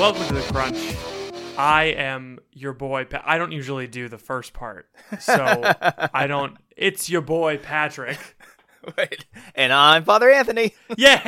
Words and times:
Welcome 0.00 0.26
to 0.28 0.32
the 0.32 0.40
Crunch. 0.50 0.96
I 1.58 1.84
am 1.94 2.38
your 2.52 2.72
boy. 2.72 3.04
Pa- 3.04 3.22
I 3.22 3.36
don't 3.36 3.52
usually 3.52 3.86
do 3.86 4.08
the 4.08 4.16
first 4.16 4.54
part, 4.54 4.88
so 5.18 5.34
I 6.14 6.26
don't. 6.26 6.56
It's 6.74 7.10
your 7.10 7.20
boy 7.20 7.58
Patrick. 7.58 8.18
Wait, 8.96 9.26
and 9.54 9.74
I'm 9.74 10.04
Father 10.04 10.30
Anthony. 10.30 10.74
Yeah, 10.96 11.20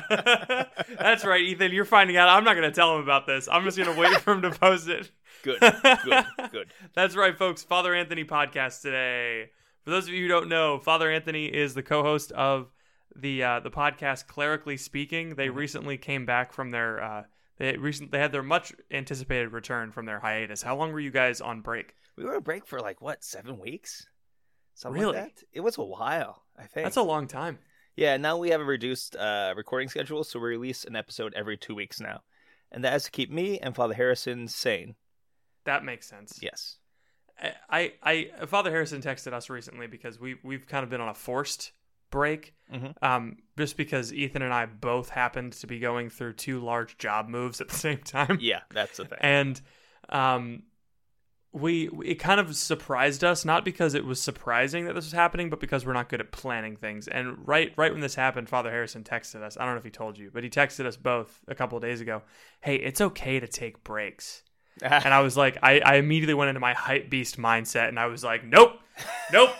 that's 0.96 1.24
right, 1.24 1.42
Ethan. 1.42 1.72
You're 1.72 1.84
finding 1.84 2.16
out. 2.16 2.28
I'm 2.28 2.44
not 2.44 2.54
going 2.54 2.70
to 2.70 2.74
tell 2.74 2.94
him 2.94 3.02
about 3.02 3.26
this. 3.26 3.48
I'm 3.50 3.64
just 3.64 3.76
going 3.76 3.92
to 3.92 4.00
wait 4.00 4.16
for 4.20 4.34
him 4.34 4.42
to 4.42 4.52
post 4.52 4.86
it. 4.88 5.10
Good, 5.42 5.58
good, 5.58 6.24
good. 6.52 6.72
That's 6.94 7.16
right, 7.16 7.36
folks. 7.36 7.64
Father 7.64 7.96
Anthony 7.96 8.24
podcast 8.24 8.80
today. 8.82 9.50
For 9.84 9.90
those 9.90 10.06
of 10.06 10.14
you 10.14 10.22
who 10.22 10.28
don't 10.28 10.48
know, 10.48 10.78
Father 10.78 11.10
Anthony 11.10 11.46
is 11.46 11.74
the 11.74 11.82
co-host 11.82 12.30
of 12.30 12.70
the 13.16 13.42
uh, 13.42 13.60
the 13.60 13.70
podcast 13.70 14.26
Clerically 14.26 14.76
Speaking. 14.76 15.34
They 15.34 15.48
recently 15.48 15.96
came 15.98 16.26
back 16.26 16.52
from 16.52 16.70
their 16.70 17.02
uh, 17.02 17.22
they 17.58 17.76
recent 17.76 18.10
they 18.12 18.18
had 18.18 18.32
their 18.32 18.42
much 18.42 18.72
anticipated 18.90 19.52
return 19.52 19.90
from 19.92 20.06
their 20.06 20.20
hiatus. 20.20 20.62
How 20.62 20.76
long 20.76 20.92
were 20.92 21.00
you 21.00 21.10
guys 21.10 21.40
on 21.40 21.60
break? 21.60 21.94
We 22.16 22.24
were 22.24 22.36
on 22.36 22.42
break 22.42 22.66
for 22.66 22.80
like 22.80 23.00
what 23.00 23.24
seven 23.24 23.58
weeks? 23.58 24.06
Something 24.74 25.00
Really? 25.02 25.16
like 25.16 25.36
that. 25.36 25.44
It 25.52 25.60
was 25.60 25.76
a 25.78 25.82
while. 25.84 26.44
I 26.56 26.62
think 26.66 26.84
That's 26.84 26.96
a 26.96 27.02
long 27.02 27.26
time. 27.26 27.58
yeah. 27.96 28.16
Now 28.16 28.36
we 28.36 28.50
have 28.50 28.60
a 28.60 28.64
reduced 28.64 29.16
uh, 29.16 29.54
recording 29.56 29.88
schedule, 29.88 30.22
so 30.24 30.38
we 30.38 30.48
release 30.50 30.84
an 30.84 30.94
episode 30.96 31.34
every 31.34 31.56
two 31.56 31.74
weeks 31.74 32.00
now, 32.00 32.20
and 32.70 32.84
that 32.84 32.92
has 32.92 33.04
to 33.04 33.10
keep 33.10 33.30
me 33.30 33.58
and 33.58 33.74
Father 33.74 33.94
Harrison 33.94 34.46
sane. 34.48 34.94
That 35.64 35.84
makes 35.84 36.08
sense. 36.08 36.38
Yes. 36.40 36.76
I, 37.40 37.52
I, 38.02 38.30
I 38.40 38.46
Father 38.46 38.70
Harrison 38.70 39.00
texted 39.02 39.32
us 39.32 39.48
recently 39.50 39.86
because 39.86 40.18
we 40.18 40.36
we've 40.42 40.66
kind 40.66 40.82
of 40.84 40.90
been 40.90 41.00
on 41.00 41.08
a 41.08 41.14
forced 41.14 41.72
break, 42.10 42.54
Mhm. 42.72 42.94
um, 43.02 43.36
just 43.58 43.76
because 43.76 44.12
Ethan 44.12 44.42
and 44.42 44.52
I 44.52 44.66
both 44.66 45.10
happened 45.10 45.52
to 45.54 45.66
be 45.66 45.78
going 45.78 46.10
through 46.10 46.34
two 46.34 46.60
large 46.60 46.98
job 46.98 47.28
moves 47.28 47.60
at 47.60 47.68
the 47.68 47.76
same 47.86 47.98
time. 47.98 48.38
Yeah, 48.40 48.60
that's 48.70 48.96
the 48.98 49.04
thing. 49.06 49.18
and 49.20 49.60
um 50.10 50.62
we 51.52 51.88
it 52.04 52.16
kind 52.16 52.38
of 52.40 52.54
surprised 52.54 53.24
us 53.24 53.44
not 53.44 53.64
because 53.64 53.94
it 53.94 54.04
was 54.04 54.20
surprising 54.20 54.84
that 54.84 54.94
this 54.94 55.06
was 55.06 55.12
happening 55.12 55.48
but 55.48 55.60
because 55.60 55.84
we're 55.86 55.94
not 55.94 56.10
good 56.10 56.20
at 56.20 56.30
planning 56.30 56.76
things 56.76 57.08
and 57.08 57.46
right 57.48 57.72
right 57.78 57.90
when 57.90 58.02
this 58.02 58.14
happened 58.14 58.48
father 58.50 58.70
harrison 58.70 59.02
texted 59.02 59.42
us 59.42 59.56
i 59.56 59.64
don't 59.64 59.72
know 59.74 59.78
if 59.78 59.84
he 59.84 59.90
told 59.90 60.18
you 60.18 60.30
but 60.32 60.44
he 60.44 60.50
texted 60.50 60.84
us 60.84 60.96
both 60.98 61.40
a 61.48 61.54
couple 61.54 61.76
of 61.78 61.82
days 61.82 62.02
ago 62.02 62.22
hey 62.60 62.76
it's 62.76 63.00
okay 63.00 63.40
to 63.40 63.48
take 63.48 63.82
breaks 63.82 64.42
and 64.82 65.12
i 65.14 65.20
was 65.20 65.38
like 65.38 65.56
I, 65.62 65.80
I 65.80 65.94
immediately 65.96 66.34
went 66.34 66.50
into 66.50 66.60
my 66.60 66.74
hype 66.74 67.08
beast 67.08 67.38
mindset 67.38 67.88
and 67.88 67.98
i 67.98 68.06
was 68.06 68.22
like 68.22 68.44
nope 68.44 68.72
nope 69.32 69.50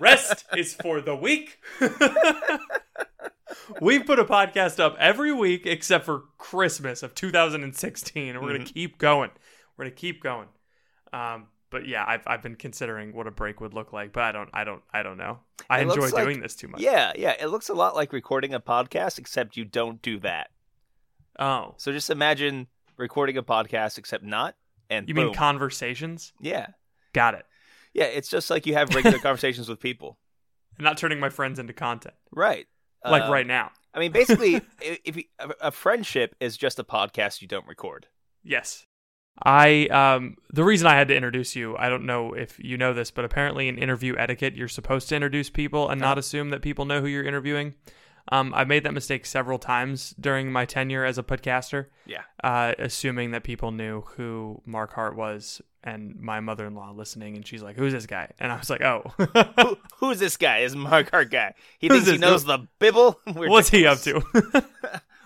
rest 0.00 0.44
is 0.56 0.74
for 0.74 1.00
the 1.00 1.14
weak 1.16 1.58
We've 3.80 4.04
put 4.04 4.18
a 4.18 4.24
podcast 4.24 4.80
up 4.80 4.96
every 4.98 5.32
week 5.32 5.66
except 5.66 6.04
for 6.04 6.24
Christmas 6.38 7.02
of 7.02 7.14
2016, 7.14 8.28
and 8.34 8.40
we're 8.42 8.52
gonna 8.52 8.64
keep 8.64 8.98
going. 8.98 9.30
We're 9.76 9.84
gonna 9.86 9.94
keep 9.94 10.22
going. 10.22 10.48
Um, 11.12 11.46
but 11.70 11.86
yeah, 11.86 12.04
I've 12.06 12.22
I've 12.26 12.42
been 12.42 12.56
considering 12.56 13.14
what 13.14 13.26
a 13.26 13.30
break 13.30 13.60
would 13.60 13.74
look 13.74 13.92
like, 13.92 14.12
but 14.12 14.22
I 14.24 14.32
don't 14.32 14.48
I 14.52 14.64
don't 14.64 14.82
I 14.92 15.02
don't 15.02 15.16
know. 15.18 15.40
I 15.68 15.80
It 15.80 15.82
enjoy 15.82 15.94
looks 16.02 16.12
like- 16.12 16.24
doing 16.24 16.40
this 16.40 16.54
too 16.56 16.68
much. 16.68 16.80
yeah, 16.80 17.12
yeah. 17.16 17.34
It 17.38 17.46
looks 17.46 17.68
a 17.68 17.74
lot 17.74 17.94
like 17.94 18.12
recording 18.12 18.54
a 18.54 18.60
podcast, 18.60 19.18
except 19.18 19.56
you 19.56 19.64
don't 19.64 20.00
do 20.02 20.18
that. 20.20 20.50
Oh, 21.38 21.74
So 21.76 21.92
just 21.92 22.10
imagine 22.10 22.66
recording 22.96 23.36
a 23.36 23.42
podcast, 23.42 23.96
except 23.98 24.24
not. 24.24 24.56
And 24.90 25.08
you 25.08 25.14
mean 25.14 25.32
conversations? 25.34 26.32
yeah, 26.40 26.68
Got 27.12 27.34
it. 27.34 27.46
Yeah. 27.98 28.04
It's 28.04 28.28
just 28.28 28.50
like 28.50 28.66
you 28.66 28.74
have 28.74 28.94
regular 28.94 29.18
conversations 29.28 29.68
with 29.68 29.80
people, 29.80 30.18
And 30.76 30.84
not 30.84 30.96
turning 30.98 31.20
my 31.20 31.28
friends 31.30 31.58
into 31.58 31.72
content 31.72 32.14
right? 32.32 32.66
like 33.04 33.24
Uh, 33.24 33.32
right 33.32 33.46
now. 33.46 33.70
I 33.94 34.00
mean, 34.00 34.12
basically, 34.12 34.60
if 34.80 35.16
you, 35.16 35.24
a 35.38 35.68
a 35.68 35.70
friendship 35.70 36.34
is 36.40 36.56
just 36.56 36.78
a 36.78 36.84
podcast 36.84 37.42
you 37.42 37.48
don't 37.48 37.66
record. 37.66 38.06
Yes. 38.42 38.86
I 39.42 39.86
um 39.86 40.36
the 40.52 40.64
reason 40.64 40.86
I 40.88 40.94
had 40.96 41.08
to 41.08 41.16
introduce 41.16 41.54
you, 41.54 41.76
I 41.76 41.88
don't 41.88 42.06
know 42.06 42.32
if 42.34 42.58
you 42.58 42.76
know 42.76 42.92
this, 42.92 43.10
but 43.10 43.24
apparently 43.24 43.68
in 43.68 43.78
interview 43.78 44.16
etiquette 44.16 44.56
you're 44.56 44.68
supposed 44.68 45.08
to 45.08 45.14
introduce 45.14 45.48
people 45.50 45.88
and 45.88 46.00
not 46.00 46.18
assume 46.18 46.50
that 46.50 46.62
people 46.62 46.84
know 46.84 47.00
who 47.00 47.06
you're 47.06 47.24
interviewing. 47.24 47.74
Um 48.30 48.52
I 48.54 48.64
made 48.64 48.84
that 48.84 48.92
mistake 48.94 49.26
several 49.26 49.58
times 49.58 50.14
during 50.20 50.50
my 50.52 50.64
tenure 50.64 51.04
as 51.04 51.18
a 51.18 51.22
podcaster, 51.22 51.86
Yeah. 52.06 52.22
uh 52.42 52.74
assuming 52.78 53.30
that 53.32 53.42
people 53.44 53.70
knew 53.72 54.02
who 54.16 54.60
Mark 54.66 54.92
Hart 54.92 55.16
was 55.16 55.60
and 55.84 56.16
my 56.20 56.40
mother-in-law 56.40 56.90
listening 56.92 57.36
and 57.36 57.46
she's 57.46 57.62
like, 57.62 57.76
"Who's 57.76 57.92
this 57.92 58.06
guy?" 58.06 58.30
And 58.40 58.50
I 58.52 58.58
was 58.58 58.68
like, 58.68 58.82
"Oh." 58.82 59.12
Who, 59.16 59.78
who's 59.96 60.18
this 60.18 60.36
guy? 60.36 60.58
Is 60.58 60.74
Mark 60.76 61.10
Hart 61.10 61.30
guy? 61.30 61.54
He 61.78 61.86
Who's 61.88 61.98
thinks 62.04 62.10
he 62.10 62.18
knows 62.18 62.44
the 62.44 62.66
Bible. 62.80 63.20
We're 63.34 63.48
What's 63.48 63.70
he 63.70 63.86
up 63.86 63.98
to? 64.00 64.22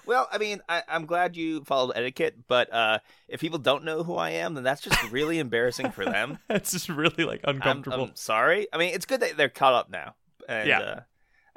Well, 0.04 0.28
I 0.32 0.38
mean, 0.38 0.60
I, 0.68 0.82
I'm 0.88 1.06
glad 1.06 1.36
you 1.36 1.62
followed 1.62 1.92
etiquette, 1.94 2.34
but 2.48 2.70
uh, 2.72 2.98
if 3.28 3.40
people 3.40 3.60
don't 3.60 3.84
know 3.84 4.02
who 4.02 4.16
I 4.16 4.30
am, 4.30 4.54
then 4.54 4.64
that's 4.64 4.80
just 4.82 5.00
really 5.12 5.38
embarrassing 5.38 5.92
for 5.92 6.04
them. 6.04 6.40
it's 6.50 6.72
just 6.72 6.88
really 6.88 7.22
like 7.24 7.40
I'm, 7.44 7.54
uncomfortable. 7.56 8.06
I'm 8.06 8.16
sorry. 8.16 8.66
I 8.72 8.78
mean, 8.78 8.94
it's 8.94 9.06
good 9.06 9.20
that 9.20 9.36
they're 9.36 9.48
caught 9.48 9.74
up 9.74 9.90
now, 9.90 10.16
and 10.48 10.68
Yeah. 10.68 10.80
uh, 10.80 11.00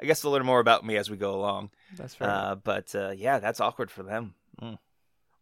I 0.00 0.04
guess 0.04 0.20
they'll 0.20 0.32
learn 0.32 0.46
more 0.46 0.60
about 0.60 0.84
me 0.84 0.96
as 0.96 1.08
we 1.08 1.16
go 1.16 1.34
along. 1.34 1.70
That's 1.96 2.14
fair. 2.14 2.28
Uh, 2.28 2.54
but 2.56 2.94
uh, 2.94 3.10
yeah, 3.16 3.38
that's 3.38 3.60
awkward 3.60 3.90
for 3.90 4.02
them. 4.02 4.34
Mm. 4.60 4.78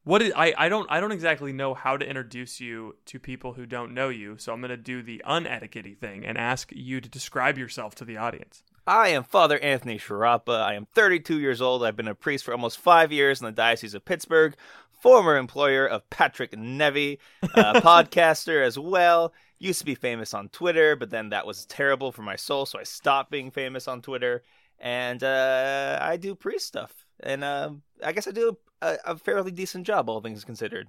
What 0.05 0.21
is, 0.21 0.33
I 0.37 0.55
I 0.57 0.69
don't 0.69 0.91
I 0.91 1.01
don't 1.01 1.13
exactly 1.13 1.53
know 1.53 1.73
how 1.73 1.97
to 1.97 2.07
introduce 2.07 2.61
you 2.61 2.97
to 3.07 3.19
people 3.19 3.55
who 3.55 3.65
don't 3.65 3.95
know 3.95 4.11
you, 4.11 4.37
so 4.37 4.53
I'm 4.53 4.61
gonna 4.61 4.77
do 4.77 5.03
the 5.03 5.23
unetiquette 5.27 5.99
thing 5.99 6.27
and 6.27 6.37
ask 6.37 6.71
you 6.73 7.01
to 7.01 7.09
describe 7.09 7.57
yourself 7.57 7.95
to 7.97 8.05
the 8.05 8.19
audience. 8.19 8.63
I 8.87 9.09
am 9.09 9.25
Father 9.25 9.59
Anthony 9.61 9.99
Sciarappa. 9.99 10.61
I 10.61 10.75
am 10.75 10.87
32 10.95 11.41
years 11.41 11.63
old. 11.63 11.83
I've 11.83 11.97
been 11.97 12.07
a 12.07 12.15
priest 12.15 12.45
for 12.45 12.53
almost 12.53 12.79
five 12.79 13.13
years 13.13 13.41
in 13.41 13.47
the 13.47 13.53
Diocese 13.53 13.95
of 13.95 14.05
Pittsburgh, 14.05 14.55
former 14.91 15.39
employer 15.39 15.87
of 15.87 16.09
Patrick 16.11 16.53
Nevy, 16.53 17.19
uh, 17.43 17.75
podcaster 17.81 18.63
as 18.63 18.79
well. 18.79 19.33
Used 19.59 19.79
to 19.79 19.85
be 19.85 19.95
famous 19.95 20.35
on 20.35 20.49
Twitter, 20.49 20.97
but 20.97 21.11
then 21.11 21.31
that 21.31 21.47
was 21.47 21.65
terrible 21.67 22.13
for 22.13 22.23
my 22.23 22.37
soul, 22.37 22.67
so 22.67 22.79
I 22.79 22.83
stopped 22.85 23.31
being 23.31 23.51
famous 23.51 23.89
on 23.89 24.03
Twitter. 24.03 24.43
And 24.81 25.23
uh, 25.23 25.99
I 26.03 26.17
do 26.17 26.35
priest 26.35 26.67
stuff. 26.67 27.07
And 27.21 27.45
um 27.45 27.83
I 28.05 28.13
guess 28.13 28.27
I 28.27 28.33
do 28.33 28.59
a, 28.83 28.99
a 29.07 29.17
fairly 29.17 29.53
decent 29.53 29.87
job, 29.87 30.09
all 30.09 30.21
things 30.21 30.45
considered. 30.45 30.89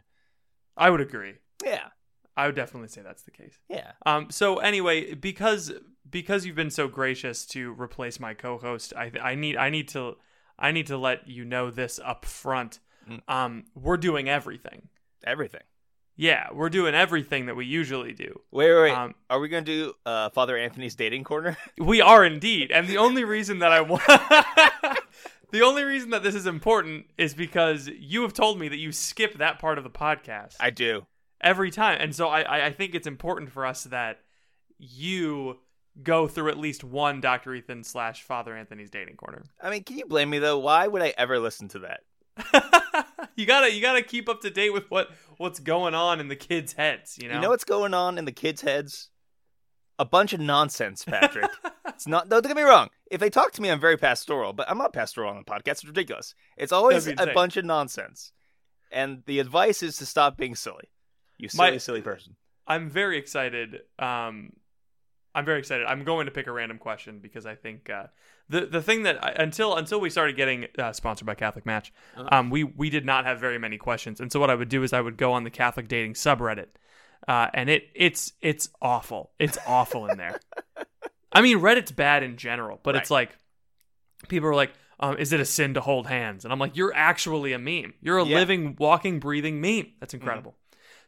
I 0.75 0.89
would 0.89 1.01
agree. 1.01 1.35
Yeah, 1.63 1.89
I 2.35 2.47
would 2.47 2.55
definitely 2.55 2.89
say 2.89 3.01
that's 3.01 3.21
the 3.21 3.31
case. 3.31 3.59
yeah. 3.69 3.91
Um. 4.05 4.31
So 4.31 4.57
anyway, 4.57 5.13
because 5.13 5.71
because 6.09 6.45
you've 6.45 6.55
been 6.55 6.71
so 6.71 6.87
gracious 6.87 7.45
to 7.47 7.73
replace 7.79 8.19
my 8.19 8.33
co-host, 8.33 8.93
I 8.97 9.11
I 9.21 9.35
need 9.35 9.55
I 9.55 9.69
need 9.69 9.87
to 9.89 10.15
I 10.57 10.71
need 10.71 10.87
to 10.87 10.97
let 10.97 11.27
you 11.27 11.45
know 11.45 11.69
this 11.69 11.99
up 12.03 12.25
front. 12.25 12.79
Mm. 13.09 13.21
Um. 13.27 13.65
We're 13.75 13.97
doing 13.97 14.27
everything. 14.27 14.89
Everything. 15.23 15.63
Yeah, 16.17 16.47
we're 16.53 16.69
doing 16.69 16.95
everything 16.95 17.47
that 17.47 17.55
we 17.55 17.65
usually 17.65 18.13
do. 18.13 18.39
Wait, 18.51 18.73
wait, 18.73 18.81
wait. 18.83 18.91
Um, 18.93 19.15
Are 19.29 19.39
we 19.39 19.49
going 19.49 19.65
to 19.65 19.71
do 19.71 19.93
uh, 20.05 20.29
Father 20.29 20.57
Anthony's 20.57 20.95
dating 20.95 21.25
corner? 21.25 21.57
We 21.79 21.99
are 22.01 22.23
indeed, 22.23 22.71
and 22.71 22.87
the 22.87 22.97
only 22.97 23.23
reason 23.25 23.59
that 23.59 23.71
I 23.73 23.81
want, 23.81 24.03
the 25.51 25.61
only 25.61 25.83
reason 25.83 26.11
that 26.11 26.23
this 26.23 26.33
is 26.35 26.45
important 26.45 27.07
is 27.17 27.33
because 27.33 27.87
you 27.87 28.21
have 28.21 28.33
told 28.33 28.57
me 28.59 28.69
that 28.69 28.77
you 28.77 28.91
skip 28.93 29.37
that 29.39 29.59
part 29.59 29.77
of 29.77 29.83
the 29.83 29.89
podcast 29.89 30.55
I 30.59 30.69
do. 30.69 31.05
every 31.41 31.69
time, 31.69 31.97
and 31.99 32.15
so 32.15 32.29
I, 32.29 32.41
I, 32.41 32.65
I 32.67 32.71
think 32.71 32.95
it's 32.95 33.07
important 33.07 33.51
for 33.51 33.65
us 33.65 33.83
that 33.85 34.19
you 34.77 35.59
go 36.01 36.27
through 36.27 36.49
at 36.49 36.57
least 36.57 36.83
one 36.83 37.21
Dr. 37.21 37.53
Ethan 37.53 37.83
slash 37.83 38.23
Father 38.23 38.55
Anthony's 38.55 38.89
dating 38.89 39.15
corner. 39.15 39.43
I 39.61 39.69
mean, 39.69 39.83
can 39.83 39.97
you 39.97 40.05
blame 40.05 40.29
me 40.29 40.39
though? 40.39 40.59
Why 40.59 40.87
would 40.87 41.01
I 41.01 41.13
ever 41.17 41.39
listen 41.39 41.67
to 41.69 41.79
that? 41.79 42.01
you 43.35 43.45
gotta 43.45 43.71
you 43.73 43.81
gotta 43.81 44.01
keep 44.01 44.27
up 44.29 44.41
to 44.41 44.49
date 44.49 44.71
with 44.71 44.89
what 44.89 45.09
what's 45.37 45.59
going 45.59 45.93
on 45.95 46.19
in 46.19 46.27
the 46.27 46.35
kids' 46.35 46.73
heads. 46.73 47.17
You 47.21 47.29
know, 47.29 47.35
You 47.35 47.41
know 47.41 47.49
what's 47.49 47.63
going 47.63 47.93
on 47.93 48.17
in 48.17 48.25
the 48.25 48.31
kids' 48.31 48.61
heads? 48.61 49.09
A 49.97 50.05
bunch 50.05 50.33
of 50.33 50.41
nonsense, 50.41 51.05
Patrick. 51.05 51.49
it's 51.87 52.05
not. 52.07 52.27
Don't 52.27 52.45
get 52.45 52.55
me 52.55 52.63
wrong. 52.63 52.89
If 53.09 53.21
they 53.21 53.29
talk 53.29 53.53
to 53.53 53.61
me, 53.61 53.69
I'm 53.69 53.79
very 53.79 53.97
pastoral, 53.97 54.51
but 54.51 54.69
I'm 54.69 54.77
not 54.77 54.91
pastoral 54.93 55.29
on 55.29 55.37
the 55.37 55.43
podcast. 55.49 55.67
It's 55.71 55.85
ridiculous. 55.85 56.35
It's 56.57 56.73
always 56.73 57.07
a 57.07 57.27
bunch 57.33 57.55
of 57.55 57.63
nonsense. 57.65 58.33
and 58.91 59.23
the 59.25 59.39
advice 59.39 59.81
is 59.81 59.97
to 59.97 60.05
stop 60.05 60.37
being 60.37 60.55
silly. 60.55 60.89
You 61.37 61.47
silly, 61.49 61.71
My- 61.71 61.77
silly 61.77 62.01
person. 62.01 62.35
I'm 62.67 62.89
very 62.89 63.17
excited. 63.17 63.81
Um, 63.99 64.53
I'm 65.35 65.45
very 65.45 65.59
excited. 65.59 65.85
I'm 65.85 66.03
going 66.03 66.25
to 66.25 66.31
pick 66.31 66.47
a 66.47 66.51
random 66.51 66.77
question 66.77 67.19
because 67.19 67.45
I 67.45 67.55
think 67.55 67.89
uh, 67.89 68.05
the 68.49 68.65
the 68.65 68.81
thing 68.81 69.03
that 69.03 69.23
I, 69.23 69.31
until 69.31 69.75
until 69.75 69.99
we 69.99 70.09
started 70.09 70.35
getting 70.35 70.67
uh, 70.79 70.93
sponsored 70.93 71.25
by 71.25 71.35
Catholic 71.35 71.65
Match, 71.65 71.91
um, 72.31 72.49
we 72.49 72.63
we 72.63 72.89
did 72.89 73.05
not 73.05 73.25
have 73.25 73.39
very 73.39 73.59
many 73.59 73.77
questions. 73.77 74.21
And 74.21 74.31
so 74.31 74.39
what 74.39 74.49
I 74.49 74.55
would 74.55 74.69
do 74.69 74.81
is 74.83 74.93
I 74.93 75.01
would 75.01 75.17
go 75.17 75.33
on 75.33 75.43
the 75.43 75.49
Catholic 75.49 75.87
dating 75.87 76.13
subreddit, 76.13 76.67
uh, 77.27 77.49
and 77.53 77.69
it 77.69 77.89
it's 77.93 78.33
it's 78.41 78.69
awful. 78.81 79.31
It's 79.37 79.57
awful 79.67 80.07
in 80.07 80.17
there. 80.17 80.39
I 81.33 81.41
mean, 81.41 81.59
Reddit's 81.59 81.91
bad 81.91 82.23
in 82.23 82.37
general, 82.37 82.79
but 82.81 82.95
it's 82.95 83.11
like 83.11 83.35
people 84.29 84.47
are 84.47 84.55
like, 84.55 84.71
um, 85.01 85.17
"Is 85.17 85.33
it 85.33 85.41
a 85.41 85.45
sin 85.45 85.73
to 85.73 85.81
hold 85.81 86.07
hands?" 86.07 86.45
And 86.45 86.53
I'm 86.53 86.59
like, 86.59 86.77
"You're 86.77 86.93
actually 86.95 87.51
a 87.51 87.59
meme. 87.59 87.93
You're 88.01 88.19
a 88.19 88.25
Yeah. 88.25 88.35
living, 88.35 88.77
walking, 88.79 89.19
breathing 89.19 89.59
meme. 89.59 89.91
That's 89.99 90.13
incredible." 90.13 90.55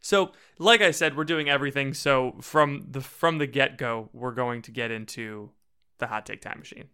So, 0.01 0.31
like 0.59 0.81
I 0.81 0.91
said, 0.91 1.17
we're 1.17 1.23
doing 1.23 1.49
everything. 1.49 1.93
So 1.93 2.35
from 2.41 2.87
the 2.89 3.01
from 3.01 3.37
the 3.37 3.47
get 3.47 3.77
go, 3.77 4.09
we're 4.13 4.31
going 4.31 4.61
to 4.63 4.71
get 4.71 4.91
into 4.91 5.51
the 5.97 6.07
hot 6.07 6.25
take 6.25 6.41
time 6.41 6.59
machine. 6.59 6.89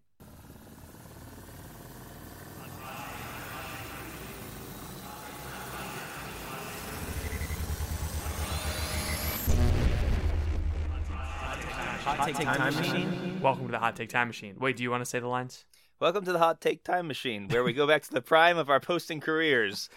Hot 12.04 12.28
Take 12.28 12.46
Time 12.46 12.76
Machine. 12.76 13.40
Welcome 13.42 13.66
to 13.66 13.72
the 13.72 13.80
hot 13.80 13.96
take 13.96 14.10
time 14.10 14.28
machine. 14.28 14.56
Wait, 14.60 14.78
do 14.78 14.84
you 14.84 14.92
want 14.92 15.02
to 15.02 15.06
say 15.06 15.20
the 15.20 15.28
lines? 15.28 15.66
Welcome 16.00 16.26
to 16.26 16.32
the 16.32 16.38
Hot 16.38 16.60
Take 16.62 16.84
Time 16.84 17.08
Machine, 17.08 17.48
where 17.48 17.64
we 17.64 17.74
go 17.74 17.88
back 17.88 18.04
to 18.04 18.12
the 18.12 18.22
prime 18.22 18.58
of 18.58 18.70
our 18.70 18.80
posting 18.80 19.20
careers. 19.20 19.90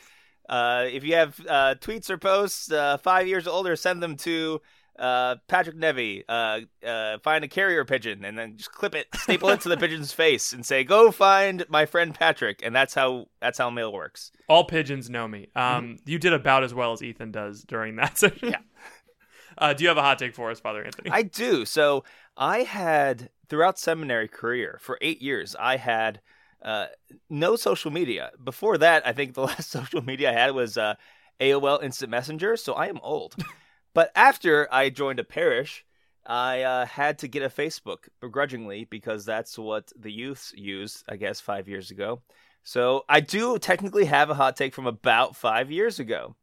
Uh, 0.48 0.86
if 0.90 1.04
you 1.04 1.14
have 1.14 1.40
uh, 1.48 1.74
tweets 1.80 2.10
or 2.10 2.18
posts 2.18 2.70
uh, 2.70 2.96
five 2.98 3.26
years 3.26 3.46
older, 3.46 3.76
send 3.76 4.02
them 4.02 4.16
to 4.16 4.60
uh, 4.98 5.36
Patrick 5.48 5.76
Nevy. 5.76 6.24
Uh, 6.28 6.60
uh, 6.86 7.18
find 7.18 7.44
a 7.44 7.48
carrier 7.48 7.84
pigeon 7.84 8.24
and 8.24 8.38
then 8.38 8.56
just 8.56 8.72
clip 8.72 8.94
it, 8.94 9.06
staple 9.14 9.48
it 9.50 9.60
to 9.62 9.68
the 9.68 9.76
pigeon's 9.76 10.12
face, 10.14 10.52
and 10.52 10.64
say, 10.64 10.84
"Go 10.84 11.10
find 11.10 11.64
my 11.68 11.86
friend 11.86 12.14
Patrick." 12.14 12.60
And 12.62 12.74
that's 12.74 12.94
how 12.94 13.26
that's 13.40 13.58
how 13.58 13.70
mail 13.70 13.92
works. 13.92 14.30
All 14.48 14.64
pigeons 14.64 15.10
know 15.10 15.28
me. 15.28 15.48
Um, 15.54 15.98
you 16.06 16.18
did 16.18 16.32
about 16.32 16.64
as 16.64 16.74
well 16.74 16.92
as 16.92 17.02
Ethan 17.02 17.32
does 17.32 17.62
during 17.62 17.96
that 17.96 18.18
session. 18.18 18.50
Yeah. 18.50 18.58
Uh, 19.58 19.72
do 19.72 19.82
you 19.82 19.88
have 19.88 19.96
a 19.96 20.02
hot 20.02 20.18
take 20.18 20.34
for 20.34 20.50
us, 20.50 20.60
Father 20.60 20.84
Anthony? 20.84 21.08
I 21.10 21.22
do. 21.22 21.64
So 21.64 22.04
I 22.36 22.58
had 22.58 23.30
throughout 23.48 23.78
seminary 23.78 24.28
career 24.28 24.78
for 24.82 24.98
eight 25.00 25.22
years. 25.22 25.56
I 25.58 25.78
had 25.78 26.20
uh, 26.62 26.86
no 27.30 27.56
social 27.56 27.90
media. 27.90 28.30
Before 28.42 28.78
that, 28.78 29.06
I 29.06 29.12
think 29.12 29.34
the 29.34 29.42
last 29.50 29.70
social 29.70 30.02
media 30.02 30.30
I 30.30 30.34
had 30.34 30.54
was 30.54 30.76
uh, 30.76 30.94
AOL 31.40 31.82
Instant 31.82 32.10
Messenger. 32.10 32.56
So 32.56 32.74
I 32.74 32.86
am 32.86 33.00
old. 33.02 33.34
but 33.94 34.10
after 34.14 34.72
I 34.72 34.90
joined 34.90 35.20
a 35.20 35.24
parish, 35.24 35.84
I 36.24 36.62
uh, 36.62 36.86
had 36.86 37.18
to 37.20 37.28
get 37.28 37.42
a 37.42 37.48
Facebook 37.48 38.08
begrudgingly 38.20 38.84
because 38.84 39.24
that's 39.24 39.58
what 39.58 39.92
the 39.96 40.10
youths 40.10 40.52
used, 40.56 41.04
I 41.08 41.16
guess, 41.16 41.40
five 41.40 41.68
years 41.68 41.90
ago. 41.90 42.22
So 42.64 43.04
I 43.08 43.20
do 43.20 43.58
technically 43.58 44.06
have 44.06 44.28
a 44.28 44.34
hot 44.34 44.56
take 44.56 44.74
from 44.74 44.88
about 44.88 45.36
five 45.36 45.70
years 45.70 46.00
ago. 46.00 46.34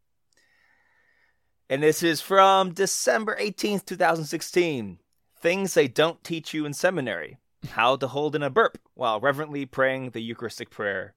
And 1.70 1.84
this 1.84 2.02
is 2.02 2.22
from 2.22 2.74
December 2.74 3.38
18th, 3.40 3.86
2016. 3.86 5.00
Things 5.42 5.74
they 5.74 5.90
don't 5.90 6.24
teach 6.24 6.54
you 6.54 6.66
in 6.66 6.74
seminary. 6.74 7.38
How 7.72 7.96
to 7.96 8.08
hold 8.08 8.36
in 8.36 8.44
a 8.44 8.50
burp 8.50 8.78
while 8.94 9.20
reverently 9.20 9.66
praying 9.66 10.12
the 10.12 10.22
Eucharistic 10.22 10.70
prayer. 10.70 11.16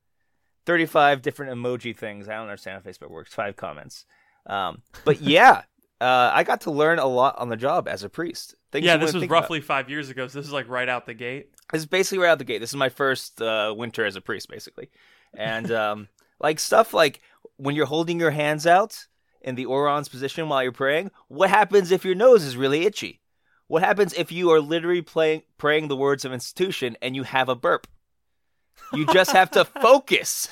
35 0.66 1.22
different 1.22 1.52
emoji 1.52 1.96
things. 1.96 2.28
I 2.28 2.34
don't 2.34 2.42
understand 2.42 2.82
how 2.82 2.90
Facebook 2.90 3.10
works. 3.10 3.32
Five 3.32 3.56
comments. 3.56 4.04
Um, 4.46 4.82
but 5.04 5.20
yeah, 5.20 5.62
uh, 6.00 6.30
I 6.32 6.44
got 6.44 6.62
to 6.62 6.70
learn 6.70 6.98
a 6.98 7.06
lot 7.06 7.38
on 7.38 7.48
the 7.48 7.56
job 7.56 7.88
as 7.88 8.02
a 8.02 8.08
priest. 8.08 8.54
Things 8.72 8.84
yeah, 8.84 8.96
this 8.96 9.12
was 9.12 9.22
think 9.22 9.30
about. 9.30 9.42
roughly 9.42 9.60
five 9.60 9.88
years 9.88 10.10
ago, 10.10 10.26
so 10.26 10.38
this 10.38 10.46
is 10.46 10.52
like 10.52 10.68
right 10.68 10.88
out 10.88 11.06
the 11.06 11.14
gate. 11.14 11.50
This 11.72 11.80
is 11.80 11.86
basically 11.86 12.18
right 12.18 12.30
out 12.30 12.38
the 12.38 12.44
gate. 12.44 12.58
This 12.58 12.70
is 12.70 12.76
my 12.76 12.88
first 12.88 13.40
uh, 13.40 13.74
winter 13.76 14.04
as 14.04 14.16
a 14.16 14.20
priest, 14.20 14.48
basically, 14.48 14.90
and 15.34 15.70
um, 15.72 16.08
like 16.40 16.58
stuff 16.58 16.92
like 16.92 17.20
when 17.56 17.74
you're 17.74 17.86
holding 17.86 18.20
your 18.20 18.32
hands 18.32 18.66
out 18.66 19.06
in 19.40 19.54
the 19.54 19.64
orans 19.64 20.08
position 20.08 20.48
while 20.48 20.62
you're 20.62 20.72
praying. 20.72 21.10
What 21.28 21.48
happens 21.48 21.90
if 21.90 22.04
your 22.04 22.14
nose 22.14 22.44
is 22.44 22.56
really 22.56 22.84
itchy? 22.84 23.20
What 23.68 23.82
happens 23.82 24.12
if 24.12 24.30
you 24.30 24.50
are 24.50 24.60
literally 24.60 25.02
playing, 25.02 25.42
praying 25.58 25.88
the 25.88 25.96
words 25.96 26.24
of 26.24 26.32
institution 26.32 26.96
and 27.02 27.16
you 27.16 27.24
have 27.24 27.48
a 27.48 27.56
burp? 27.56 27.86
You 28.92 29.06
just 29.06 29.32
have 29.32 29.50
to 29.52 29.64
focus. 29.82 30.48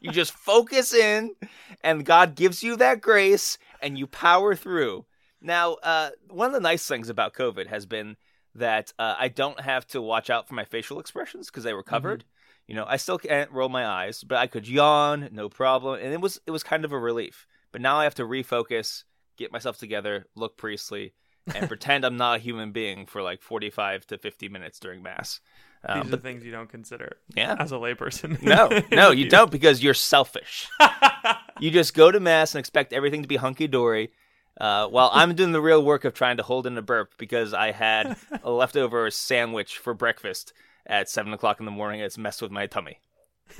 you 0.00 0.12
just 0.12 0.32
focus 0.32 0.94
in, 0.94 1.34
and 1.82 2.04
God 2.04 2.36
gives 2.36 2.62
you 2.62 2.76
that 2.76 3.00
grace, 3.00 3.58
and 3.82 3.98
you 3.98 4.06
power 4.06 4.54
through. 4.54 5.06
Now, 5.40 5.74
uh, 5.74 6.10
one 6.30 6.46
of 6.46 6.52
the 6.52 6.60
nice 6.60 6.86
things 6.86 7.08
about 7.08 7.34
COVID 7.34 7.66
has 7.66 7.86
been 7.86 8.16
that 8.54 8.92
uh, 8.98 9.16
I 9.18 9.28
don't 9.28 9.60
have 9.60 9.86
to 9.88 10.00
watch 10.00 10.30
out 10.30 10.48
for 10.48 10.54
my 10.54 10.64
facial 10.64 11.00
expressions 11.00 11.46
because 11.46 11.64
they 11.64 11.74
were 11.74 11.82
covered. 11.82 12.24
You 12.66 12.74
know, 12.74 12.84
I 12.86 12.96
still 12.96 13.18
can't 13.18 13.50
roll 13.50 13.68
my 13.68 13.86
eyes, 13.86 14.24
but 14.24 14.38
I 14.38 14.46
could 14.46 14.66
yawn, 14.66 15.28
no 15.32 15.48
problem, 15.48 16.00
and 16.00 16.12
it 16.12 16.20
was 16.20 16.40
it 16.46 16.50
was 16.50 16.62
kind 16.62 16.84
of 16.84 16.92
a 16.92 16.98
relief. 16.98 17.46
But 17.70 17.80
now 17.80 17.98
I 17.98 18.04
have 18.04 18.14
to 18.16 18.24
refocus, 18.24 19.04
get 19.36 19.52
myself 19.52 19.78
together, 19.78 20.26
look 20.34 20.56
priestly, 20.56 21.12
and 21.54 21.68
pretend 21.68 22.04
I'm 22.04 22.16
not 22.16 22.36
a 22.36 22.38
human 22.40 22.72
being 22.72 23.06
for 23.06 23.22
like 23.22 23.42
45 23.42 24.06
to 24.08 24.18
50 24.18 24.48
minutes 24.48 24.78
during 24.78 25.02
mass. 25.02 25.40
Um, 25.88 26.00
These 26.00 26.08
are 26.08 26.10
but 26.10 26.22
the 26.22 26.28
things 26.28 26.44
you 26.44 26.50
don't 26.52 26.68
consider 26.68 27.18
yeah, 27.36 27.54
as 27.58 27.70
a 27.70 27.76
layperson. 27.76 28.42
no, 28.42 28.82
no, 28.90 29.10
you 29.12 29.28
don't 29.28 29.50
because 29.50 29.82
you're 29.82 29.94
selfish. 29.94 30.66
you 31.60 31.70
just 31.70 31.94
go 31.94 32.10
to 32.10 32.18
mass 32.18 32.54
and 32.54 32.58
expect 32.60 32.92
everything 32.92 33.22
to 33.22 33.28
be 33.28 33.36
hunky 33.36 33.66
dory. 33.68 34.10
Uh, 34.58 34.88
while 34.88 35.10
I'm 35.12 35.34
doing 35.34 35.52
the 35.52 35.60
real 35.60 35.84
work 35.84 36.04
of 36.06 36.14
trying 36.14 36.38
to 36.38 36.42
hold 36.42 36.66
in 36.66 36.78
a 36.78 36.82
burp 36.82 37.12
because 37.18 37.52
I 37.52 37.72
had 37.72 38.16
a 38.42 38.50
leftover 38.50 39.10
sandwich 39.10 39.76
for 39.76 39.92
breakfast 39.92 40.52
at 40.86 41.10
seven 41.10 41.34
o'clock 41.34 41.60
in 41.60 41.66
the 41.66 41.70
morning. 41.72 42.00
and 42.00 42.06
It's 42.06 42.16
messed 42.16 42.40
with 42.40 42.50
my 42.50 42.66
tummy. 42.66 43.00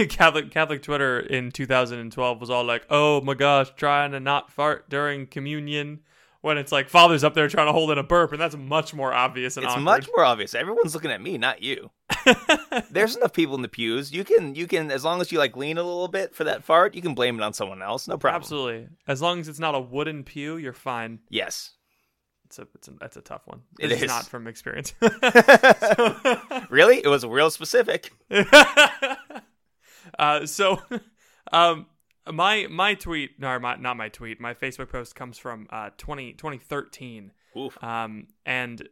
Catholic 0.09 0.50
Catholic 0.50 0.82
Twitter 0.82 1.21
in 1.21 1.53
2012 1.53 2.41
was 2.41 2.50
all 2.50 2.65
like, 2.65 2.87
"Oh 2.91 3.21
my 3.21 3.35
gosh, 3.35 3.71
trying 3.77 4.12
to 4.12 4.21
not 4.21 4.50
fart 4.50 4.89
during 4.89 5.27
communion." 5.27 6.00
When 6.46 6.58
it's 6.58 6.70
like 6.70 6.88
father's 6.88 7.25
up 7.25 7.34
there 7.34 7.48
trying 7.48 7.66
to 7.66 7.72
hold 7.72 7.90
in 7.90 7.98
a 7.98 8.04
burp, 8.04 8.31
and 8.31 8.40
that's 8.40 8.56
much 8.56 8.94
more 8.94 9.12
obvious 9.12 9.56
and 9.56 9.64
It's 9.64 9.72
awkward. 9.72 9.82
much 9.82 10.08
more 10.14 10.25
obvious. 10.25 10.54
Everyone's 10.54 10.94
looking 10.94 11.10
at 11.10 11.20
me, 11.20 11.38
not 11.38 11.60
you. 11.60 11.90
There's 12.93 13.16
enough 13.16 13.32
people 13.32 13.56
in 13.56 13.62
the 13.62 13.69
pews. 13.69 14.12
You 14.12 14.22
can, 14.22 14.54
you 14.54 14.69
can, 14.69 14.93
as 14.93 15.04
long 15.04 15.20
as 15.20 15.32
you 15.32 15.38
like 15.40 15.56
lean 15.56 15.76
a 15.76 15.82
little 15.82 16.06
bit 16.06 16.37
for 16.37 16.44
that 16.44 16.62
fart, 16.62 16.94
you 16.94 17.02
can 17.02 17.14
blame 17.14 17.37
it 17.37 17.43
on 17.43 17.52
someone 17.52 17.82
else. 17.82 18.06
No 18.06 18.16
problem. 18.16 18.43
Absolutely, 18.43 18.87
as 19.08 19.20
long 19.20 19.40
as 19.40 19.48
it's 19.48 19.58
not 19.58 19.75
a 19.75 19.81
wooden 19.81 20.22
pew, 20.22 20.56
you're 20.56 20.72
fine. 20.72 21.19
Yes. 21.29 21.72
It's 22.44 22.60
a 22.60 22.69
it's 22.76 22.86
a 22.86 22.93
that's 22.93 23.17
a 23.17 23.22
tough 23.22 23.43
one. 23.46 23.62
It 23.81 23.88
This 23.88 24.03
is. 24.03 24.06
not 24.08 24.26
from 24.26 24.46
experience. 24.46 24.94
Really? 26.70 26.98
It 26.98 27.08
was 27.08 27.26
real 27.26 27.50
specific. 27.50 28.12
uh, 30.19 30.46
so, 30.46 30.81
um, 31.53 31.86
my 32.33 32.67
my 32.69 32.95
tweet, 32.95 33.41
no, 33.41 33.59
my, 33.59 33.77
not 33.77 33.97
my 33.97 34.09
tweet. 34.09 34.41
My 34.41 34.55
Facebook 34.55 34.91
post 34.91 35.15
comes 35.15 35.39
from 35.39 35.67
uh 35.71 35.91
20, 35.97 36.33
2013. 36.33 37.33
Oof. 37.56 37.83
Um, 37.83 38.29
and 38.45 38.89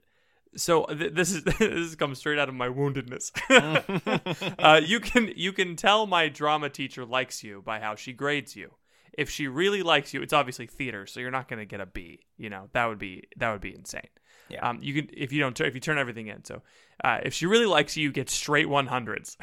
so 0.57 0.85
th- 0.85 1.13
this 1.15 1.33
is 1.33 1.45
this 1.59 1.95
comes 1.95 2.19
straight 2.19 2.39
out 2.39 2.49
of 2.49 2.55
my 2.55 2.69
woundedness. 2.69 3.33
uh, 4.59 4.81
you 4.85 5.01
can 5.01 5.33
you 5.37 5.53
can 5.53 5.77
tell 5.77 6.07
my 6.07 6.29
drama 6.29 6.69
teacher 6.71 7.05
likes 7.05 7.43
you 7.43 7.63
by 7.63 7.81
how 7.81 7.95
she 7.95 8.13
grades 8.13 8.57
you. 8.57 8.73
If 9.17 9.31
she 9.31 9.49
really 9.49 9.83
likes 9.83 10.13
you, 10.13 10.23
it's 10.23 10.33
obviously 10.33 10.67
theater, 10.67 11.07
so 11.07 11.21
you're 11.21 11.31
not 11.31 11.49
going 11.49 11.61
to 11.61 11.67
get 11.67 11.81
a 11.81 11.87
B. 11.87 12.21
You 12.37 12.51
know 12.51 12.69
that 12.73 12.87
would 12.87 12.99
be 12.99 13.25
that 13.37 13.53
would 13.53 13.61
be 13.61 13.75
insane. 13.75 14.09
Yeah. 14.49 14.69
Um, 14.69 14.79
you 14.83 14.95
can 14.95 15.11
if 15.13 15.33
you 15.33 15.41
don't 15.41 15.59
if 15.61 15.75
you 15.75 15.81
turn 15.81 15.99
everything 15.99 16.29
in. 16.29 16.45
So 16.45 16.63
uh, 17.03 17.19
if 17.23 17.35
she 17.35 17.47
really 17.47 17.67
likes 17.67 17.97
you, 17.97 18.05
you 18.05 18.13
get 18.13 18.31
straight 18.31 18.67
100s. 18.67 19.37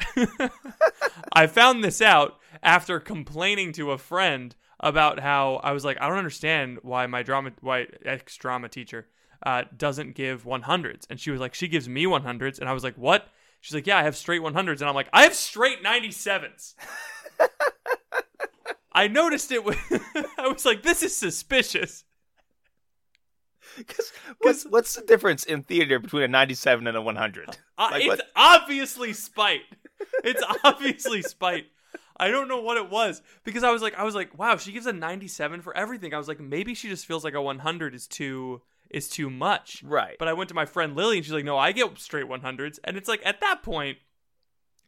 I 1.32 1.46
found 1.46 1.82
this 1.82 2.00
out 2.00 2.38
after 2.62 3.00
complaining 3.00 3.72
to 3.72 3.90
a 3.90 3.98
friend 3.98 4.54
about 4.80 5.20
how 5.20 5.60
I 5.62 5.72
was 5.72 5.84
like, 5.84 5.98
I 6.00 6.08
don't 6.08 6.18
understand 6.18 6.78
why 6.82 7.06
my 7.06 7.22
drama, 7.22 7.52
why 7.60 7.86
ex 8.04 8.36
drama 8.36 8.68
teacher 8.68 9.06
uh, 9.44 9.64
doesn't 9.76 10.14
give 10.14 10.44
100s. 10.44 11.06
And 11.10 11.18
she 11.20 11.30
was 11.30 11.40
like, 11.40 11.54
she 11.54 11.68
gives 11.68 11.88
me 11.88 12.04
100s. 12.04 12.58
And 12.58 12.68
I 12.68 12.72
was 12.72 12.84
like, 12.84 12.96
what? 12.96 13.28
She's 13.60 13.74
like, 13.74 13.86
yeah, 13.86 13.98
I 13.98 14.02
have 14.02 14.16
straight 14.16 14.40
100s. 14.40 14.80
And 14.80 14.88
I'm 14.88 14.94
like, 14.94 15.08
I 15.12 15.22
have 15.22 15.34
straight 15.34 15.82
97s. 15.84 16.74
I 18.92 19.08
noticed 19.08 19.50
it. 19.52 19.64
With, 19.64 19.78
I 20.38 20.48
was 20.48 20.64
like, 20.64 20.82
this 20.82 21.02
is 21.02 21.14
suspicious. 21.16 22.04
Because 23.76 24.12
what's, 24.40 24.64
what's 24.64 24.94
the 24.96 25.02
difference 25.02 25.44
in 25.44 25.62
theater 25.62 25.98
between 25.98 26.22
a 26.24 26.28
97 26.28 26.86
and 26.86 26.96
a 26.96 27.00
100? 27.00 27.48
Uh, 27.78 27.88
Like 27.90 28.02
it's 28.02 28.08
what? 28.08 28.30
obviously 28.36 29.12
spite. 29.12 29.62
It's 30.24 30.42
obviously 30.64 31.22
spite. 31.22 31.66
I 32.18 32.28
don't 32.30 32.48
know 32.48 32.60
what 32.60 32.76
it 32.76 32.90
was 32.90 33.22
because 33.44 33.64
I 33.64 33.70
was 33.70 33.80
like, 33.80 33.98
I 33.98 34.04
was 34.04 34.14
like, 34.14 34.38
wow, 34.38 34.56
she 34.56 34.72
gives 34.72 34.86
a 34.86 34.92
97 34.92 35.62
for 35.62 35.74
everything. 35.76 36.12
I 36.12 36.18
was 36.18 36.28
like, 36.28 36.40
maybe 36.40 36.74
she 36.74 36.88
just 36.88 37.06
feels 37.06 37.24
like 37.24 37.34
a 37.34 37.40
100 37.42 37.94
is 37.94 38.06
too 38.06 38.60
is 38.90 39.08
too 39.08 39.30
much. 39.30 39.82
Right. 39.82 40.16
But 40.18 40.28
I 40.28 40.34
went 40.34 40.48
to 40.50 40.54
my 40.54 40.66
friend 40.66 40.94
Lily 40.94 41.16
and 41.16 41.24
she's 41.24 41.32
like, 41.32 41.44
no, 41.44 41.56
I 41.56 41.72
get 41.72 41.98
straight 41.98 42.26
100s, 42.26 42.78
and 42.84 42.96
it's 42.98 43.08
like 43.08 43.22
at 43.24 43.40
that 43.40 43.62
point, 43.62 43.98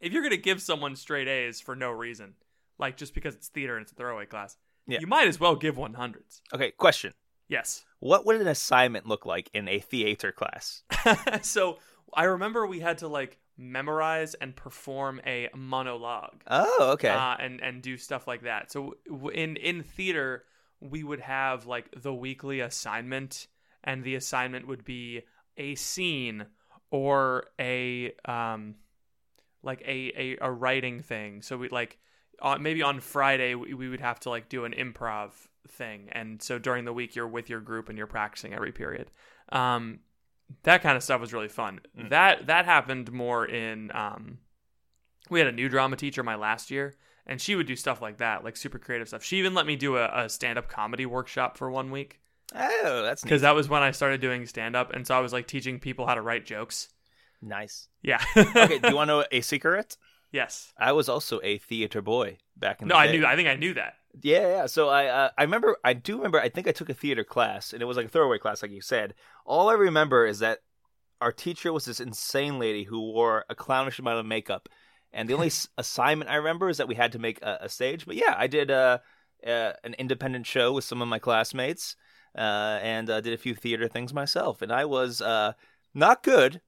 if 0.00 0.12
you're 0.12 0.22
gonna 0.22 0.36
give 0.36 0.60
someone 0.60 0.94
straight 0.94 1.26
A's 1.26 1.60
for 1.60 1.74
no 1.74 1.90
reason, 1.90 2.34
like 2.78 2.96
just 2.96 3.14
because 3.14 3.34
it's 3.34 3.48
theater 3.48 3.76
and 3.76 3.82
it's 3.84 3.92
a 3.92 3.94
throwaway 3.94 4.26
class, 4.26 4.56
Yeah. 4.86 4.98
you 5.00 5.06
might 5.06 5.28
as 5.28 5.38
well 5.40 5.56
give 5.56 5.76
one 5.76 5.94
hundreds. 5.94 6.42
Okay, 6.52 6.70
question. 6.72 7.12
Yes. 7.48 7.84
What 8.00 8.24
would 8.26 8.40
an 8.40 8.48
assignment 8.48 9.06
look 9.06 9.26
like 9.26 9.50
in 9.54 9.68
a 9.68 9.78
theater 9.78 10.32
class? 10.32 10.82
so 11.42 11.78
I 12.14 12.24
remember 12.24 12.66
we 12.66 12.80
had 12.80 12.98
to 12.98 13.08
like 13.08 13.38
memorize 13.56 14.34
and 14.34 14.56
perform 14.56 15.20
a 15.26 15.48
monologue. 15.54 16.42
Oh, 16.46 16.90
okay. 16.94 17.08
uh, 17.10 17.36
and 17.38 17.60
and 17.60 17.82
do 17.82 17.96
stuff 17.96 18.26
like 18.26 18.42
that. 18.42 18.72
So 18.72 18.94
in 19.32 19.56
in 19.56 19.82
theater, 19.82 20.44
we 20.80 21.04
would 21.04 21.20
have 21.20 21.66
like 21.66 21.88
the 21.96 22.12
weekly 22.14 22.60
assignment, 22.60 23.46
and 23.82 24.02
the 24.02 24.14
assignment 24.16 24.66
would 24.66 24.84
be 24.84 25.22
a 25.56 25.74
scene 25.76 26.46
or 26.90 27.46
a 27.60 28.12
um 28.24 28.74
like 29.62 29.82
a 29.82 30.12
a, 30.16 30.38
a 30.40 30.50
writing 30.50 31.02
thing. 31.02 31.42
So 31.42 31.56
we 31.58 31.68
like 31.68 31.98
uh, 32.42 32.58
maybe 32.58 32.82
on 32.82 33.00
Friday 33.00 33.54
we, 33.54 33.74
we 33.74 33.88
would 33.88 34.00
have 34.00 34.20
to 34.20 34.30
like 34.30 34.48
do 34.48 34.64
an 34.64 34.72
improv 34.72 35.30
thing, 35.68 36.08
and 36.12 36.42
so 36.42 36.58
during 36.58 36.84
the 36.84 36.92
week 36.92 37.14
you're 37.14 37.28
with 37.28 37.50
your 37.50 37.60
group 37.60 37.88
and 37.88 37.98
you're 37.98 38.06
practicing 38.06 38.54
every 38.54 38.72
period. 38.72 39.10
Um, 39.50 40.00
that 40.62 40.82
kind 40.82 40.96
of 40.96 41.02
stuff 41.02 41.20
was 41.20 41.32
really 41.32 41.48
fun. 41.48 41.80
Mm. 41.98 42.10
That 42.10 42.46
that 42.46 42.64
happened 42.64 43.12
more 43.12 43.46
in 43.46 43.90
um 43.94 44.38
we 45.30 45.40
had 45.40 45.48
a 45.48 45.52
new 45.52 45.68
drama 45.68 45.96
teacher 45.96 46.22
my 46.22 46.34
last 46.34 46.70
year 46.70 46.94
and 47.26 47.40
she 47.40 47.54
would 47.54 47.66
do 47.66 47.76
stuff 47.76 48.02
like 48.02 48.18
that 48.18 48.44
like 48.44 48.56
super 48.56 48.78
creative 48.78 49.08
stuff 49.08 49.22
she 49.24 49.38
even 49.38 49.54
let 49.54 49.66
me 49.66 49.76
do 49.76 49.96
a, 49.96 50.24
a 50.24 50.28
stand-up 50.28 50.68
comedy 50.68 51.06
workshop 51.06 51.56
for 51.56 51.70
one 51.70 51.90
week 51.90 52.20
oh, 52.54 53.02
that's 53.02 53.22
because 53.22 53.42
that 53.42 53.54
was 53.54 53.68
when 53.68 53.82
i 53.82 53.90
started 53.90 54.20
doing 54.20 54.46
stand-up 54.46 54.92
and 54.92 55.06
so 55.06 55.14
i 55.14 55.20
was 55.20 55.32
like 55.32 55.46
teaching 55.46 55.78
people 55.78 56.06
how 56.06 56.14
to 56.14 56.20
write 56.20 56.44
jokes 56.44 56.88
nice. 57.40 57.88
yeah 58.02 58.22
Okay, 58.36 58.78
do 58.78 58.88
you 58.88 58.96
want 58.96 59.08
to 59.08 59.18
know 59.18 59.24
a 59.32 59.40
secret? 59.40 59.96
Yes 60.34 60.72
I 60.78 60.92
was 60.92 61.08
also 61.08 61.40
a 61.42 61.58
theater 61.58 62.02
boy 62.02 62.38
back 62.56 62.82
in 62.82 62.88
no 62.88 62.96
the 62.96 63.06
day. 63.06 63.06
No, 63.06 63.08
i 63.08 63.18
knew 63.18 63.26
i 63.32 63.36
think 63.36 63.48
i 63.48 63.56
knew 63.56 63.74
that 63.74 63.94
Yeah, 64.22 64.46
yeah. 64.56 64.66
So 64.66 64.88
I, 64.90 65.06
uh, 65.06 65.30
I 65.36 65.42
remember, 65.42 65.76
I 65.82 65.92
do 65.92 66.16
remember. 66.16 66.38
I 66.40 66.48
think 66.48 66.68
I 66.68 66.72
took 66.72 66.88
a 66.88 66.94
theater 66.94 67.24
class, 67.24 67.72
and 67.72 67.82
it 67.82 67.86
was 67.86 67.96
like 67.96 68.06
a 68.06 68.08
throwaway 68.08 68.38
class, 68.38 68.62
like 68.62 68.70
you 68.70 68.80
said. 68.80 69.14
All 69.44 69.68
I 69.68 69.74
remember 69.74 70.24
is 70.24 70.38
that 70.38 70.60
our 71.20 71.32
teacher 71.32 71.72
was 71.72 71.84
this 71.84 72.00
insane 72.00 72.58
lady 72.60 72.84
who 72.84 73.00
wore 73.00 73.44
a 73.48 73.54
clownish 73.54 73.98
amount 73.98 74.20
of 74.20 74.26
makeup, 74.26 74.68
and 75.12 75.28
the 75.28 75.34
only 75.34 75.50
assignment 75.78 76.30
I 76.30 76.36
remember 76.36 76.68
is 76.68 76.76
that 76.78 76.86
we 76.86 76.94
had 76.94 77.12
to 77.12 77.18
make 77.18 77.42
a, 77.42 77.58
a 77.62 77.68
stage. 77.68 78.06
But 78.06 78.16
yeah, 78.16 78.34
I 78.36 78.46
did 78.46 78.70
uh, 78.70 78.98
uh, 79.44 79.72
an 79.82 79.94
independent 79.94 80.46
show 80.46 80.72
with 80.72 80.84
some 80.84 81.02
of 81.02 81.08
my 81.08 81.18
classmates, 81.18 81.96
uh, 82.38 82.78
and 82.82 83.10
uh, 83.10 83.20
did 83.20 83.34
a 83.34 83.38
few 83.38 83.54
theater 83.54 83.88
things 83.88 84.14
myself, 84.14 84.62
and 84.62 84.70
I 84.70 84.84
was 84.84 85.20
uh, 85.20 85.54
not 85.92 86.22
good. 86.22 86.60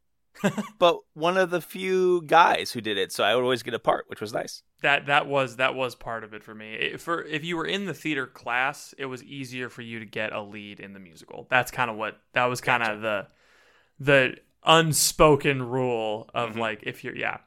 but 0.78 0.98
one 1.14 1.36
of 1.36 1.50
the 1.50 1.60
few 1.60 2.22
guys 2.26 2.72
who 2.72 2.80
did 2.80 2.98
it, 2.98 3.12
so 3.12 3.24
I 3.24 3.34
would 3.34 3.42
always 3.42 3.62
get 3.62 3.74
a 3.74 3.78
part, 3.78 4.04
which 4.08 4.20
was 4.20 4.32
nice. 4.32 4.62
that 4.82 5.06
that 5.06 5.26
was 5.26 5.56
that 5.56 5.74
was 5.74 5.94
part 5.94 6.24
of 6.24 6.34
it 6.34 6.42
for 6.44 6.54
me. 6.54 6.74
It- 6.74 7.00
for 7.00 7.22
if 7.24 7.44
you 7.44 7.56
were 7.56 7.66
in 7.66 7.86
the 7.86 7.94
theater 7.94 8.26
class 8.26 8.94
it 8.98 9.06
was 9.06 9.22
easier 9.24 9.68
for 9.68 9.82
you 9.82 9.98
to 9.98 10.04
get 10.04 10.32
a 10.32 10.42
lead 10.42 10.80
in 10.80 10.92
the 10.92 10.98
musical. 11.00 11.46
That's 11.50 11.70
kind 11.70 11.90
of 11.90 11.96
what 11.96 12.18
that 12.34 12.44
was 12.46 12.60
kind 12.60 12.82
of 12.82 13.00
the 13.00 13.26
the 13.98 14.36
unspoken 14.64 15.62
rule 15.62 16.28
of 16.34 16.52
Mhm. 16.54 16.58
like 16.58 16.80
if 16.84 17.02
you're 17.04 17.16
yeah. 17.16 17.38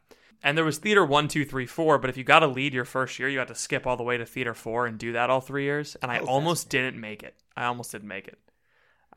And 0.41 0.58
there 0.58 0.65
was 0.65 0.77
theater 0.77 1.05
one 1.05 1.27
two 1.27 1.46
three 1.46 1.65
four 1.65 1.98
but 1.98 2.10
if 2.10 2.17
you 2.17 2.24
got 2.24 2.43
a 2.43 2.48
lead 2.48 2.74
your 2.74 2.86
first 2.86 3.19
year 3.19 3.27
you 3.29 3.39
had 3.39 3.50
to 3.50 3.55
skip 3.55 3.86
all 3.86 3.98
the 3.98 4.03
way 4.03 4.17
to 4.17 4.25
theater 4.25 4.53
four 4.53 4.86
and 4.86 4.98
do 4.98 5.12
that 5.13 5.29
all 5.29 5.41
three 5.41 5.63
years 5.65 5.96
and 6.01 6.12
i 6.12 6.19
Oh, 6.19 6.25
almost 6.25 6.69
didn't 6.69 7.00
make 7.00 7.24
it. 7.24 7.36
I 7.58 7.65
almost 7.65 7.91
didn't 7.91 8.08
make 8.08 8.27
it 8.27 8.39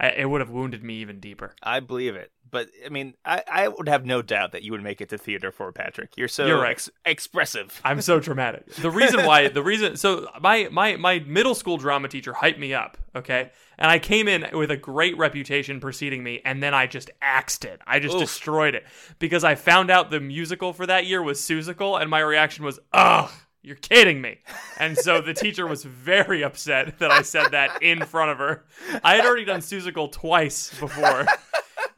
I, 0.03 0.09
it 0.09 0.29
would 0.29 0.41
have 0.41 0.51
wounded 0.51 0.83
me 0.83 0.97
even 0.97 1.21
deeper 1.21 1.55
I 1.63 1.81
believe 1.81 2.17
it. 2.17 2.33
But 2.51 2.69
I 2.85 2.91
mean, 2.91 3.15
I, 3.25 3.43
I 3.51 3.69
would 3.69 3.89
have 3.89 4.05
no 4.05 4.21
doubt 4.21 4.53
that 4.53 4.63
you 4.63 4.73
would 4.73 4.83
make 4.83 5.01
it 5.01 5.09
to 5.09 5.17
theater 5.17 5.51
for 5.51 5.73
Patrick. 5.73 6.19
You're 6.19 6.29
so 6.29 6.47
You're 6.47 6.61
right. 6.61 6.73
ex- 6.73 6.91
expressive. 7.07 7.81
I'm 7.83 8.03
so 8.03 8.21
dramatic. 8.21 8.67
The 8.75 8.91
reason 8.91 9.25
why, 9.25 9.49
the 9.49 9.63
reason, 9.63 9.97
so 9.97 10.29
my 10.39 10.69
my 10.71 10.97
my 10.97 11.21
middle 11.21 11.55
school 11.55 11.79
drama 11.79 12.09
teacher 12.09 12.35
hyped 12.35 12.59
me 12.59 12.75
up, 12.75 12.99
okay, 13.17 13.53
and 13.79 13.91
I 13.91 13.99
came 13.99 14.29
in 14.29 14.47
with 14.53 14.71
a 14.71 14.77
great 14.77 15.17
reputation 15.17 15.81
preceding 15.81 16.23
me, 16.23 16.43
and 16.45 16.63
then 16.63 16.75
I 16.75 16.87
just 16.87 17.11
axed 17.23 17.65
it. 17.65 17.81
I 17.87 18.01
just 18.01 18.17
Oof. 18.17 18.21
destroyed 18.21 18.75
it 18.75 18.85
because 19.19 19.45
I 19.45 19.55
found 19.55 19.91
out 19.91 20.11
the 20.11 20.21
musical 20.21 20.75
for 20.75 20.85
that 20.85 21.07
year 21.07 21.23
was 21.23 21.41
Seussical, 21.41 21.99
and 21.99 22.11
my 22.11 22.21
reaction 22.21 22.67
was, 22.67 22.79
ugh. 22.93 23.31
You're 23.63 23.77
kidding 23.77 24.21
me. 24.21 24.39
And 24.79 24.99
so 24.99 25.21
the 25.21 25.35
teacher 25.35 25.67
was 25.69 25.85
very 25.85 26.43
upset 26.43 26.99
that 26.99 27.13
I 27.13 27.23
said 27.23 27.53
that 27.53 27.81
in 27.81 28.05
front 28.05 28.33
of 28.33 28.39
her. 28.39 28.65
I 29.05 29.15
had 29.15 29.25
already 29.25 29.45
done 29.45 29.61
Seussical 29.61 30.11
twice 30.11 30.77
before. 30.81 31.27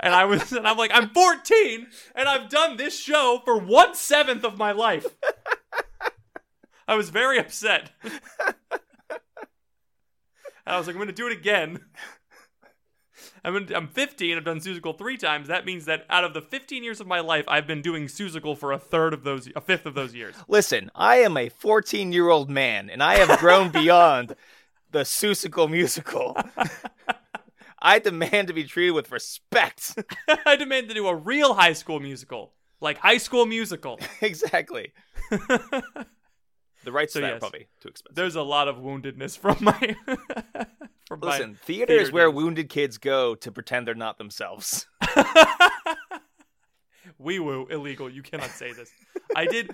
And 0.00 0.14
I 0.14 0.26
was 0.26 0.52
and 0.52 0.68
I'm 0.68 0.76
like, 0.76 0.90
I'm 0.92 1.08
14 1.08 1.86
and 2.14 2.28
I've 2.28 2.50
done 2.50 2.76
this 2.76 2.98
show 2.98 3.40
for 3.44 3.58
one 3.58 3.94
seventh 3.94 4.44
of 4.44 4.58
my 4.58 4.72
life. 4.72 5.06
I 6.86 6.96
was 6.96 7.08
very 7.08 7.38
upset. 7.38 7.90
and 8.02 8.12
I 10.66 10.76
was 10.76 10.86
like, 10.86 10.94
I'm 10.94 11.00
gonna 11.00 11.12
do 11.12 11.26
it 11.26 11.32
again. 11.32 11.80
I'm, 13.44 13.68
I'm 13.74 13.88
15. 13.88 14.36
I've 14.36 14.44
done 14.44 14.60
Seussical 14.60 14.96
three 14.96 15.16
times. 15.16 15.48
That 15.48 15.66
means 15.66 15.84
that 15.84 16.06
out 16.08 16.24
of 16.24 16.32
the 16.32 16.40
15 16.40 16.82
years 16.82 17.00
of 17.00 17.06
my 17.06 17.20
life, 17.20 17.44
I've 17.46 17.66
been 17.66 17.82
doing 17.82 18.06
Seussical 18.06 18.56
for 18.56 18.72
a 18.72 18.78
third 18.78 19.12
of 19.12 19.22
those, 19.22 19.48
a 19.54 19.60
fifth 19.60 19.86
of 19.86 19.94
those 19.94 20.14
years. 20.14 20.34
Listen, 20.48 20.90
I 20.94 21.16
am 21.16 21.36
a 21.36 21.50
14 21.50 22.12
year 22.12 22.30
old 22.30 22.48
man, 22.48 22.88
and 22.88 23.02
I 23.02 23.16
have 23.16 23.38
grown 23.38 23.70
beyond 23.70 24.34
the 24.90 25.00
Seussical 25.00 25.70
musical. 25.70 26.36
I 27.84 27.98
demand 27.98 28.48
to 28.48 28.54
be 28.54 28.64
treated 28.64 28.92
with 28.92 29.12
respect. 29.12 29.98
I 30.46 30.56
demand 30.56 30.88
to 30.88 30.94
do 30.94 31.06
a 31.06 31.14
real 31.14 31.52
high 31.52 31.74
school 31.74 32.00
musical, 32.00 32.54
like 32.80 32.96
High 32.96 33.18
School 33.18 33.44
Musical. 33.44 34.00
exactly. 34.22 34.94
The 36.84 36.92
rights 36.92 37.12
So 37.12 37.20
to 37.20 37.26
that 37.26 37.32
yes. 37.32 37.36
are 37.36 37.40
probably 37.40 37.68
too 37.80 37.88
expensive. 37.88 38.14
There's 38.14 38.36
a 38.36 38.42
lot 38.42 38.68
of 38.68 38.76
woundedness 38.76 39.38
from 39.38 39.56
my. 39.60 39.96
from 41.06 41.20
my 41.20 41.28
Listen, 41.28 41.54
theater, 41.54 41.86
theater 41.86 42.02
is 42.02 42.12
where 42.12 42.28
days. 42.28 42.36
wounded 42.36 42.68
kids 42.68 42.98
go 42.98 43.34
to 43.36 43.52
pretend 43.52 43.86
they're 43.86 43.94
not 43.94 44.18
themselves. 44.18 44.86
Wee 47.18 47.38
woo, 47.38 47.66
illegal. 47.70 48.08
You 48.08 48.22
cannot 48.22 48.50
say 48.50 48.72
this. 48.72 48.90
I 49.34 49.46
did. 49.46 49.70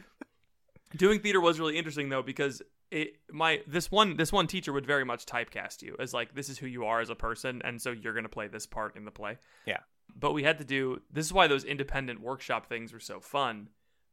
Doing 0.97 1.21
theater 1.21 1.41
was 1.41 1.61
really 1.61 1.79
interesting 1.79 2.09
though 2.09 2.23
because 2.23 2.63
it 2.91 3.17
my 3.31 3.63
this 3.67 3.91
one 3.91 4.17
this 4.17 4.33
one 4.33 4.49
teacher 4.49 4.73
would 4.73 4.85
very 4.85 5.05
much 5.05 5.25
typecast 5.25 5.83
you 5.83 5.97
as 6.01 6.13
like 6.13 6.35
this 6.35 6.49
is 6.49 6.59
who 6.59 6.67
you 6.67 6.85
are 6.85 7.01
as 7.01 7.09
a 7.09 7.15
person 7.15 7.63
and 7.65 7.81
so 7.81 7.93
you're 7.93 8.15
gonna 8.15 8.29
play 8.29 8.49
this 8.49 8.67
part 8.67 8.97
in 8.97 9.05
the 9.05 9.13
play. 9.13 9.39
Yeah. 9.67 9.79
But 10.19 10.33
we 10.33 10.43
had 10.43 10.59
to 10.59 10.65
do 10.65 11.01
this 11.13 11.27
is 11.27 11.33
why 11.33 11.47
those 11.47 11.65
independent 11.65 12.21
workshop 12.21 12.67
things 12.67 12.93
were 12.93 13.01
so 13.01 13.21
fun 13.21 13.69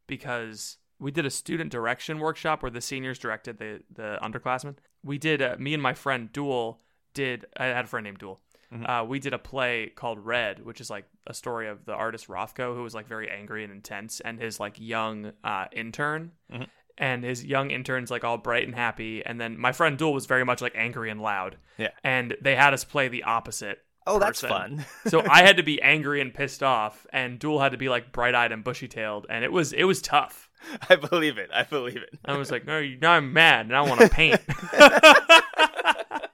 because 0.06 0.76
we 0.98 1.10
did 1.10 1.26
a 1.26 1.30
student 1.30 1.70
direction 1.70 2.18
workshop 2.18 2.62
where 2.62 2.70
the 2.70 2.80
seniors 2.80 3.18
directed 3.18 3.58
the 3.58 3.80
the 3.92 4.18
underclassmen. 4.22 4.76
We 5.02 5.18
did 5.18 5.40
uh, 5.42 5.56
me 5.58 5.74
and 5.74 5.82
my 5.82 5.94
friend 5.94 6.32
Duel 6.32 6.80
did 7.14 7.46
I 7.56 7.66
had 7.66 7.84
a 7.84 7.88
friend 7.88 8.04
named 8.04 8.18
Duel. 8.18 8.40
Uh, 8.84 9.02
we 9.08 9.18
did 9.18 9.32
a 9.32 9.38
play 9.38 9.90
called 9.96 10.18
Red, 10.18 10.62
which 10.62 10.78
is 10.82 10.90
like 10.90 11.06
a 11.26 11.32
story 11.32 11.68
of 11.68 11.86
the 11.86 11.94
artist 11.94 12.28
Rothko, 12.28 12.74
who 12.74 12.82
was 12.82 12.94
like 12.94 13.06
very 13.08 13.30
angry 13.30 13.64
and 13.64 13.72
intense, 13.72 14.20
and 14.20 14.38
his 14.38 14.60
like 14.60 14.74
young 14.78 15.32
uh, 15.42 15.64
intern. 15.72 16.32
Mhm. 16.52 16.66
And 16.98 17.24
his 17.24 17.42
young 17.44 17.70
intern's 17.70 18.10
like 18.10 18.24
all 18.24 18.36
bright 18.36 18.66
and 18.66 18.74
happy, 18.74 19.24
and 19.24 19.40
then 19.40 19.56
my 19.58 19.72
friend 19.72 19.96
Duel 19.96 20.12
was 20.12 20.26
very 20.26 20.44
much 20.44 20.60
like 20.60 20.74
angry 20.74 21.08
and 21.10 21.22
loud. 21.22 21.56
Yeah. 21.78 21.92
And 22.04 22.36
they 22.42 22.56
had 22.56 22.74
us 22.74 22.84
play 22.84 23.08
the 23.08 23.22
opposite. 23.22 23.78
Oh, 24.06 24.18
that's 24.18 24.40
fun. 24.42 24.84
so 25.06 25.22
I 25.30 25.42
had 25.42 25.56
to 25.56 25.62
be 25.62 25.80
angry 25.80 26.20
and 26.20 26.34
pissed 26.34 26.62
off, 26.62 27.06
and 27.10 27.38
Duel 27.38 27.60
had 27.60 27.72
to 27.72 27.78
be 27.78 27.88
like 27.88 28.12
bright 28.12 28.34
eyed 28.34 28.52
and 28.52 28.62
bushy 28.64 28.88
tailed, 28.88 29.26
and 29.30 29.44
it 29.44 29.52
was 29.52 29.72
it 29.72 29.84
was 29.84 30.02
tough. 30.02 30.47
I 30.90 30.96
believe 30.96 31.38
it. 31.38 31.50
I 31.52 31.62
believe 31.64 31.96
it. 31.96 32.10
I 32.24 32.36
was 32.36 32.50
like, 32.50 32.66
no, 32.66 32.78
you- 32.78 32.98
now 33.00 33.12
I'm 33.12 33.32
mad 33.32 33.66
and 33.66 33.76
I 33.76 33.80
want 33.82 34.00
to 34.00 34.08
paint. 34.10 34.40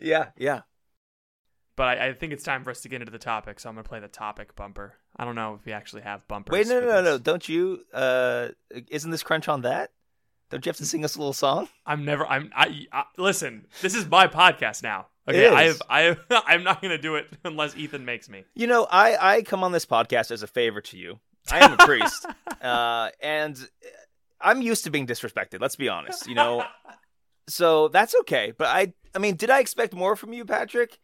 Yeah, 0.00 0.28
yeah. 0.36 0.62
but 1.76 1.98
I, 1.98 2.08
I 2.08 2.12
think 2.14 2.32
it's 2.32 2.42
time 2.42 2.64
for 2.64 2.70
us 2.70 2.80
to 2.82 2.88
get 2.88 3.00
into 3.02 3.12
the 3.12 3.18
topic, 3.18 3.60
so 3.60 3.68
I'm 3.68 3.74
gonna 3.76 3.84
play 3.84 4.00
the 4.00 4.08
topic 4.08 4.56
bumper. 4.56 4.94
I 5.16 5.24
don't 5.24 5.34
know 5.36 5.54
if 5.54 5.64
we 5.64 5.72
actually 5.72 6.02
have 6.02 6.26
bumpers. 6.26 6.52
Wait, 6.52 6.66
no, 6.66 6.80
no, 6.80 6.86
no, 6.86 7.02
no. 7.02 7.18
Don't 7.18 7.48
you? 7.48 7.82
Uh, 7.94 8.48
isn't 8.90 9.10
this 9.10 9.22
crunch 9.22 9.48
on 9.48 9.62
that? 9.62 9.92
Don't 10.50 10.64
you 10.66 10.70
have 10.70 10.76
to 10.78 10.86
sing 10.86 11.04
us 11.04 11.14
a 11.14 11.18
little 11.18 11.32
song? 11.32 11.68
I'm 11.86 12.04
never. 12.04 12.26
I'm. 12.26 12.50
I, 12.54 12.86
I 12.92 13.04
listen. 13.16 13.66
This 13.80 13.94
is 13.94 14.06
my 14.08 14.26
podcast 14.26 14.82
now. 14.82 15.06
Okay, 15.28 15.48
I've, 15.48 15.80
I've, 15.88 16.18
I'm 16.30 16.64
not 16.64 16.82
gonna 16.82 16.98
do 16.98 17.14
it 17.16 17.26
unless 17.44 17.76
Ethan 17.76 18.04
makes 18.04 18.28
me. 18.28 18.44
You 18.54 18.66
know, 18.66 18.86
I 18.90 19.36
I 19.36 19.42
come 19.42 19.62
on 19.62 19.72
this 19.72 19.86
podcast 19.86 20.30
as 20.30 20.42
a 20.42 20.46
favor 20.46 20.80
to 20.80 20.96
you. 20.98 21.20
I 21.50 21.64
am 21.64 21.72
a 21.74 21.76
priest, 21.78 22.26
uh, 22.62 23.10
and 23.20 23.58
I'm 24.40 24.62
used 24.62 24.84
to 24.84 24.90
being 24.90 25.06
disrespected. 25.06 25.60
Let's 25.60 25.76
be 25.76 25.88
honest. 25.88 26.26
You 26.26 26.34
know, 26.34 26.64
so 27.48 27.88
that's 27.88 28.14
okay. 28.20 28.52
But 28.56 28.68
I, 28.68 28.94
I 29.14 29.18
mean, 29.18 29.36
did 29.36 29.50
I 29.50 29.60
expect 29.60 29.94
more 29.94 30.16
from 30.16 30.32
you, 30.32 30.44
Patrick? 30.44 30.98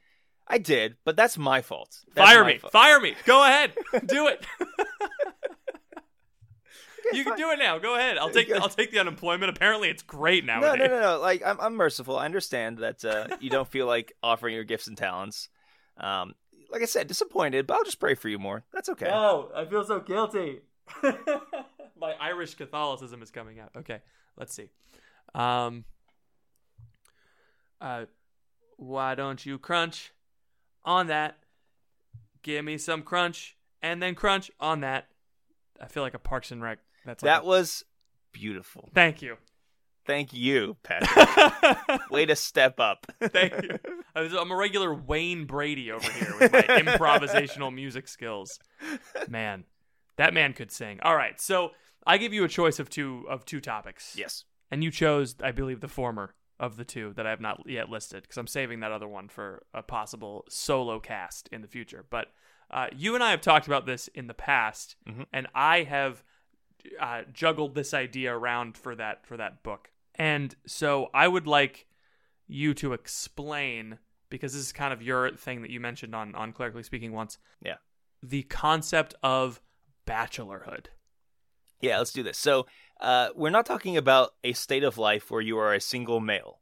I 0.47 0.59
did, 0.59 0.97
but 1.05 1.15
that's 1.17 1.37
my 1.37 1.61
fault. 1.61 1.99
That's 2.15 2.29
Fire 2.29 2.43
my 2.43 2.53
me. 2.53 2.59
fault. 2.59 2.73
Fire 2.73 3.01
me. 3.01 3.15
Go 3.27 3.45
ahead. 3.45 3.73
Do 4.07 4.29
it. 4.29 4.45
You 7.17 7.25
can 7.25 7.37
do 7.37 7.51
it 7.51 7.59
now. 7.59 7.79
Go 7.79 7.97
ahead. 7.97 8.19
I'll 8.19 8.31
take. 8.31 8.51
Okay. 8.51 8.59
I'll 8.59 8.69
take 8.69 8.91
the 8.91 8.99
unemployment. 8.99 9.51
Apparently, 9.51 9.89
it's 9.89 10.03
great 10.03 10.45
No, 10.45 10.61
no, 10.61 10.75
no, 10.75 11.01
no. 11.01 11.21
Like 11.21 11.43
I'm, 11.45 11.61
I'm 11.61 11.75
merciful. 11.75 12.19
I 12.19 12.25
understand 12.25 12.79
that 12.79 13.05
uh, 13.05 13.37
you 13.41 13.51
don't 13.51 13.69
feel 13.69 13.87
like 13.87 14.13
offering 14.23 14.55
your 14.55 14.65
gifts 14.65 14.87
and 14.87 14.97
talents. 14.97 15.49
Um, 15.97 16.35
like 16.71 16.83
I 16.83 16.87
said, 16.87 17.07
disappointed, 17.07 17.67
but 17.67 17.75
I'll 17.75 17.85
just 17.85 18.01
pray 18.01 18.15
for 18.15 18.29
you 18.29 18.39
more. 18.39 18.65
That's 18.73 18.89
okay. 18.91 19.09
Oh, 19.11 19.51
I 19.55 19.65
feel 19.65 19.85
so 19.85 20.01
guilty. 20.01 20.61
My 21.03 22.15
Irish 22.21 22.55
Catholicism 22.55 23.23
is 23.23 23.31
coming 23.31 23.59
out. 23.59 23.71
Okay, 23.77 24.01
let's 24.37 24.55
see. 24.55 24.69
Um, 25.35 25.85
uh, 27.81 28.05
why 28.77 29.15
don't 29.15 29.45
you 29.45 29.59
crunch 29.59 30.13
on 30.85 31.09
that? 31.09 31.39
Give 32.43 32.65
me 32.65 32.79
some 32.79 33.03
crunch 33.03 33.57
and 33.83 34.03
then 34.03 34.15
crunch 34.15 34.51
on 34.61 34.81
that. 34.81 35.09
I 35.81 35.87
feel 35.87 36.03
like 36.03 36.15
a 36.15 36.19
Parks 36.19 36.51
and 36.51 36.63
Rec. 36.63 36.79
That's 37.09 37.23
That 37.25 37.45
was 37.45 37.85
beautiful. 38.33 38.91
Thank 38.95 39.23
you. 39.23 39.37
Thank 40.07 40.33
you, 40.35 40.77
Patrick. 40.83 42.01
Way 42.11 42.27
to 42.27 42.37
step 42.37 42.79
up. 42.81 43.07
Thank 43.23 43.55
you. 43.63 43.79
I'm 44.15 44.51
a 44.51 44.57
regular 44.57 44.93
Wayne 44.95 45.45
Brady 45.47 45.91
over 45.91 46.11
here 46.13 46.35
with 46.39 46.53
my 46.53 46.61
improvisational 46.69 47.75
music 47.75 48.09
skills. 48.09 48.59
Man, 49.29 49.65
that 50.17 50.35
man 50.35 50.53
could 50.53 50.71
sing. 50.71 50.99
All 51.03 51.17
right, 51.17 51.41
so 51.41 51.71
I 52.07 52.19
give 52.19 52.33
you 52.33 52.45
a 52.45 52.49
choice 52.49 52.79
of 52.79 52.89
two 52.91 53.25
of 53.29 53.45
two 53.45 53.61
topics. 53.61 54.15
Yes. 54.17 54.45
and 54.71 54.85
you 54.85 54.91
chose, 54.91 55.35
I 55.43 55.53
believe, 55.53 55.81
the 55.81 55.89
former 55.89 56.35
of 56.61 56.77
the 56.77 56.85
two 56.85 57.13
that 57.17 57.27
I 57.27 57.31
have 57.31 57.41
not 57.41 57.63
yet 57.67 57.89
listed 57.89 58.23
because 58.23 58.37
I'm 58.37 58.47
saving 58.47 58.81
that 58.81 58.93
other 58.93 59.09
one 59.09 59.29
for 59.29 59.63
a 59.73 59.83
possible 59.83 60.45
solo 60.51 61.01
cast 61.01 61.49
in 61.53 61.63
the 61.63 61.69
future. 61.69 62.05
But 62.11 62.27
uh, 62.71 62.89
you 62.95 63.15
and 63.15 63.23
I 63.25 63.31
have 63.31 63.41
talked 63.41 63.67
about 63.67 63.87
this 63.87 64.09
in 64.09 64.27
the 64.27 64.35
past, 64.35 64.97
Mhm. 65.09 65.27
and 65.33 65.47
I 65.55 65.85
have 65.85 66.23
uh, 67.01 67.23
juggled 67.33 67.75
this 67.75 67.95
idea 67.95 68.35
around 68.35 68.77
for 68.77 68.95
that 68.95 69.27
for 69.27 69.37
that 69.37 69.63
book. 69.63 69.91
And 70.15 70.55
so 70.67 71.11
I 71.15 71.29
would 71.29 71.47
like 71.47 71.87
you 72.47 72.75
to 72.75 72.93
explain 72.93 73.99
because 74.31 74.53
this 74.53 74.63
is 74.63 74.73
kind 74.73 74.93
of 74.93 75.03
your 75.03 75.31
thing 75.37 75.63
that 75.63 75.71
you 75.71 75.81
mentioned 75.81 76.15
on 76.15 76.35
on 76.35 76.53
clerically 76.53 76.83
speaking 76.83 77.13
once. 77.13 77.39
Yeah. 77.65 77.77
The 78.23 78.43
concept 78.45 79.15
of 79.23 79.61
bachelorhood. 80.07 80.87
Yeah, 81.81 81.99
let's 81.99 82.13
do 82.13 82.23
this. 82.23 82.39
So, 82.39 82.67
uh, 83.01 83.29
we're 83.37 83.51
not 83.51 83.67
talking 83.67 83.97
about 83.97 84.31
a 84.43 84.53
state 84.53 84.83
of 84.83 84.99
life 84.99 85.31
where 85.31 85.41
you 85.41 85.59
are 85.59 85.73
a 85.73 85.81
single 85.81 86.19
male. 86.19 86.59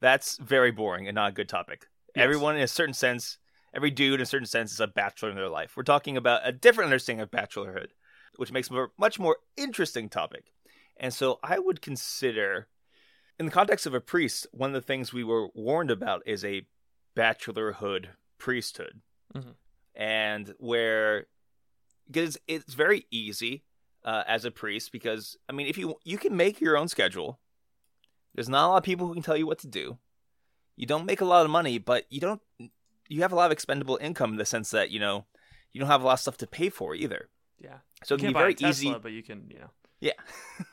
That's 0.00 0.36
very 0.38 0.70
boring 0.70 1.08
and 1.08 1.14
not 1.16 1.30
a 1.30 1.32
good 1.32 1.48
topic. 1.48 1.86
Yes. 2.14 2.24
Everyone, 2.24 2.56
in 2.56 2.62
a 2.62 2.68
certain 2.68 2.94
sense, 2.94 3.38
every 3.74 3.90
dude, 3.90 4.20
in 4.20 4.20
a 4.20 4.26
certain 4.26 4.46
sense, 4.46 4.72
is 4.72 4.80
a 4.80 4.86
bachelor 4.86 5.30
in 5.30 5.36
their 5.36 5.48
life. 5.48 5.76
We're 5.76 5.82
talking 5.82 6.16
about 6.16 6.42
a 6.44 6.52
different 6.52 6.86
understanding 6.86 7.22
of 7.22 7.30
bachelorhood, 7.30 7.88
which 8.36 8.52
makes 8.52 8.68
for 8.68 8.84
a 8.84 8.88
much 8.98 9.18
more 9.18 9.36
interesting 9.56 10.08
topic. 10.08 10.52
And 10.96 11.12
so, 11.12 11.38
I 11.42 11.58
would 11.58 11.80
consider, 11.82 12.68
in 13.38 13.46
the 13.46 13.52
context 13.52 13.86
of 13.86 13.94
a 13.94 14.00
priest, 14.00 14.46
one 14.52 14.70
of 14.70 14.74
the 14.74 14.86
things 14.86 15.12
we 15.12 15.24
were 15.24 15.48
warned 15.54 15.90
about 15.90 16.22
is 16.26 16.44
a 16.44 16.66
bachelorhood 17.16 18.06
priesthood, 18.38 19.00
Mhm. 19.34 19.54
and 19.94 20.54
where 20.58 21.26
because 22.06 22.36
it's 22.48 22.74
very 22.74 23.06
easy 23.10 23.64
uh, 24.04 24.24
as 24.26 24.44
a 24.44 24.50
priest 24.50 24.90
because 24.92 25.36
I 25.48 25.52
mean 25.52 25.66
if 25.68 25.78
you 25.78 25.96
you 26.04 26.18
can 26.18 26.36
make 26.36 26.60
your 26.60 26.76
own 26.76 26.88
schedule. 26.88 27.38
There's 28.34 28.48
not 28.48 28.66
a 28.66 28.68
lot 28.68 28.76
of 28.78 28.84
people 28.84 29.06
who 29.06 29.14
can 29.14 29.22
tell 29.22 29.36
you 29.36 29.46
what 29.46 29.58
to 29.60 29.66
do. 29.68 29.98
You 30.76 30.86
don't 30.86 31.04
make 31.04 31.20
a 31.20 31.26
lot 31.26 31.44
of 31.44 31.50
money, 31.50 31.78
but 31.78 32.06
you 32.10 32.18
don't 32.20 32.40
you 33.08 33.20
have 33.22 33.32
a 33.32 33.36
lot 33.36 33.46
of 33.46 33.52
expendable 33.52 33.98
income 34.00 34.30
in 34.32 34.38
the 34.38 34.46
sense 34.46 34.70
that, 34.70 34.90
you 34.90 34.98
know, 34.98 35.26
you 35.72 35.78
don't 35.80 35.90
have 35.90 36.02
a 36.02 36.06
lot 36.06 36.14
of 36.14 36.20
stuff 36.20 36.38
to 36.38 36.46
pay 36.46 36.70
for 36.70 36.94
either. 36.94 37.28
Yeah. 37.62 37.78
So 38.04 38.16
it 38.16 38.18
can 38.18 38.28
be 38.28 38.34
very 38.34 38.54
Tesla, 38.54 38.68
easy 38.70 38.94
but 39.00 39.12
you 39.12 39.22
can, 39.22 39.46
you 39.48 39.60
know. 39.60 39.70
yeah. 40.00 40.12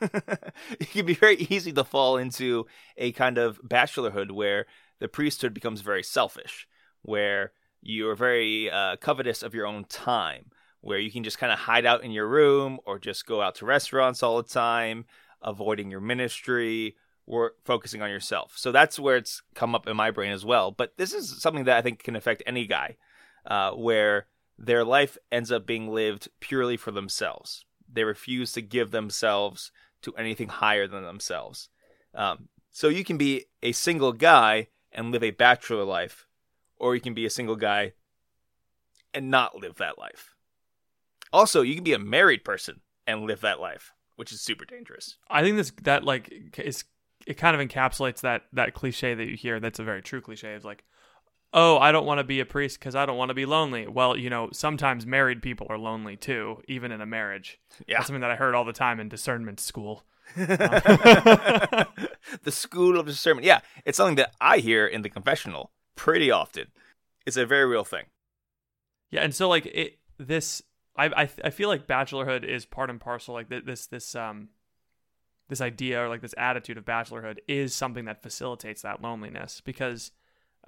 it 0.80 0.90
can 0.90 1.06
be 1.06 1.14
very 1.14 1.36
easy 1.36 1.72
to 1.72 1.84
fall 1.84 2.16
into 2.16 2.66
a 2.96 3.12
kind 3.12 3.38
of 3.38 3.60
bachelorhood 3.62 4.32
where 4.32 4.66
the 4.98 5.08
priesthood 5.08 5.54
becomes 5.54 5.80
very 5.80 6.02
selfish, 6.02 6.66
where 7.02 7.52
you're 7.80 8.16
very 8.16 8.70
uh, 8.70 8.96
covetous 8.96 9.42
of 9.42 9.54
your 9.54 9.66
own 9.66 9.84
time, 9.84 10.46
where 10.80 10.98
you 10.98 11.10
can 11.10 11.22
just 11.22 11.38
kind 11.38 11.52
of 11.52 11.60
hide 11.60 11.86
out 11.86 12.02
in 12.02 12.10
your 12.10 12.26
room 12.26 12.78
or 12.84 12.98
just 12.98 13.26
go 13.26 13.40
out 13.40 13.54
to 13.56 13.66
restaurants 13.66 14.22
all 14.22 14.36
the 14.36 14.48
time, 14.48 15.04
avoiding 15.42 15.90
your 15.90 16.00
ministry 16.00 16.96
or 17.26 17.52
focusing 17.64 18.02
on 18.02 18.10
yourself. 18.10 18.54
So 18.56 18.72
that's 18.72 18.98
where 18.98 19.16
it's 19.16 19.42
come 19.54 19.74
up 19.74 19.86
in 19.86 19.96
my 19.96 20.10
brain 20.10 20.32
as 20.32 20.44
well. 20.44 20.72
But 20.72 20.96
this 20.96 21.14
is 21.14 21.40
something 21.40 21.64
that 21.64 21.76
I 21.76 21.82
think 21.82 22.02
can 22.02 22.16
affect 22.16 22.42
any 22.46 22.66
guy, 22.66 22.96
uh, 23.46 23.70
where 23.70 24.26
their 24.60 24.84
life 24.84 25.16
ends 25.32 25.50
up 25.50 25.66
being 25.66 25.88
lived 25.88 26.28
purely 26.38 26.76
for 26.76 26.90
themselves. 26.90 27.64
They 27.90 28.04
refuse 28.04 28.52
to 28.52 28.62
give 28.62 28.90
themselves 28.90 29.72
to 30.02 30.14
anything 30.16 30.48
higher 30.48 30.86
than 30.86 31.02
themselves. 31.02 31.70
Um, 32.14 32.48
so 32.70 32.88
you 32.88 33.02
can 33.02 33.16
be 33.16 33.46
a 33.62 33.72
single 33.72 34.12
guy 34.12 34.68
and 34.92 35.10
live 35.10 35.24
a 35.24 35.30
bachelor 35.30 35.84
life, 35.84 36.26
or 36.76 36.94
you 36.94 37.00
can 37.00 37.14
be 37.14 37.24
a 37.24 37.30
single 37.30 37.56
guy 37.56 37.94
and 39.14 39.30
not 39.30 39.56
live 39.56 39.76
that 39.76 39.98
life. 39.98 40.34
Also, 41.32 41.62
you 41.62 41.74
can 41.74 41.84
be 41.84 41.94
a 41.94 41.98
married 41.98 42.44
person 42.44 42.80
and 43.06 43.22
live 43.22 43.40
that 43.40 43.60
life, 43.60 43.92
which 44.16 44.30
is 44.30 44.40
super 44.40 44.64
dangerous. 44.64 45.16
I 45.28 45.42
think 45.42 45.56
this 45.56 45.72
that 45.82 46.04
like 46.04 46.58
is 46.58 46.84
it 47.26 47.34
kind 47.34 47.58
of 47.58 47.66
encapsulates 47.66 48.20
that 48.22 48.42
that 48.52 48.74
cliche 48.74 49.14
that 49.14 49.26
you 49.26 49.36
hear. 49.36 49.60
That's 49.60 49.78
a 49.78 49.84
very 49.84 50.02
true 50.02 50.20
cliche. 50.20 50.52
It's 50.52 50.64
like, 50.64 50.84
oh, 51.52 51.78
I 51.78 51.92
don't 51.92 52.06
want 52.06 52.18
to 52.18 52.24
be 52.24 52.40
a 52.40 52.46
priest 52.46 52.78
because 52.78 52.94
I 52.94 53.06
don't 53.06 53.16
want 53.16 53.30
to 53.30 53.34
be 53.34 53.46
lonely. 53.46 53.86
Well, 53.86 54.16
you 54.16 54.30
know, 54.30 54.50
sometimes 54.52 55.06
married 55.06 55.42
people 55.42 55.66
are 55.70 55.78
lonely 55.78 56.16
too, 56.16 56.62
even 56.68 56.92
in 56.92 57.00
a 57.00 57.06
marriage. 57.06 57.58
Yeah. 57.86 57.98
That's 57.98 58.06
something 58.06 58.20
that 58.20 58.30
I 58.30 58.36
heard 58.36 58.54
all 58.54 58.64
the 58.64 58.72
time 58.72 59.00
in 59.00 59.08
discernment 59.08 59.60
school. 59.60 60.04
the 60.36 61.86
school 62.48 62.98
of 62.98 63.06
discernment. 63.06 63.44
Yeah, 63.46 63.60
it's 63.84 63.96
something 63.96 64.16
that 64.16 64.34
I 64.40 64.58
hear 64.58 64.86
in 64.86 65.02
the 65.02 65.10
confessional 65.10 65.72
pretty 65.96 66.30
often. 66.30 66.68
It's 67.26 67.36
a 67.36 67.46
very 67.46 67.66
real 67.66 67.84
thing. 67.84 68.06
Yeah, 69.10 69.22
and 69.22 69.34
so 69.34 69.48
like 69.48 69.66
it 69.66 69.98
this 70.18 70.62
I 70.96 71.06
I 71.06 71.28
I 71.44 71.50
feel 71.50 71.68
like 71.68 71.88
bachelorhood 71.88 72.44
is 72.44 72.64
part 72.64 72.90
and 72.90 73.00
parcel 73.00 73.34
like 73.34 73.48
this 73.48 73.86
this 73.86 74.14
um 74.14 74.50
this 75.48 75.60
idea 75.60 76.00
or 76.00 76.08
like 76.08 76.22
this 76.22 76.34
attitude 76.38 76.78
of 76.78 76.84
bachelorhood 76.84 77.38
is 77.48 77.74
something 77.74 78.04
that 78.04 78.22
facilitates 78.22 78.82
that 78.82 79.02
loneliness 79.02 79.60
because 79.60 80.12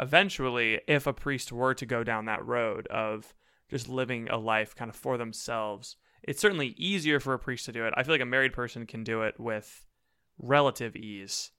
eventually 0.02 0.80
if 0.86 1.06
a 1.06 1.12
priest 1.12 1.52
were 1.52 1.74
to 1.74 1.86
go 1.86 2.02
down 2.04 2.24
that 2.26 2.44
road 2.44 2.86
of 2.88 3.32
just 3.70 3.88
living 3.88 4.28
a 4.28 4.36
life 4.36 4.74
kind 4.74 4.88
of 4.90 4.96
for 4.96 5.16
themselves 5.16 5.96
it's 6.22 6.40
certainly 6.40 6.68
easier 6.78 7.18
for 7.18 7.34
a 7.34 7.38
priest 7.38 7.64
to 7.64 7.72
do 7.72 7.84
it. 7.84 7.92
I 7.96 8.04
feel 8.04 8.14
like 8.14 8.20
a 8.20 8.26
married 8.26 8.52
person 8.52 8.86
can 8.86 9.02
do 9.02 9.22
it 9.22 9.40
with 9.40 9.84
relative 10.38 10.94
ease 10.94 11.50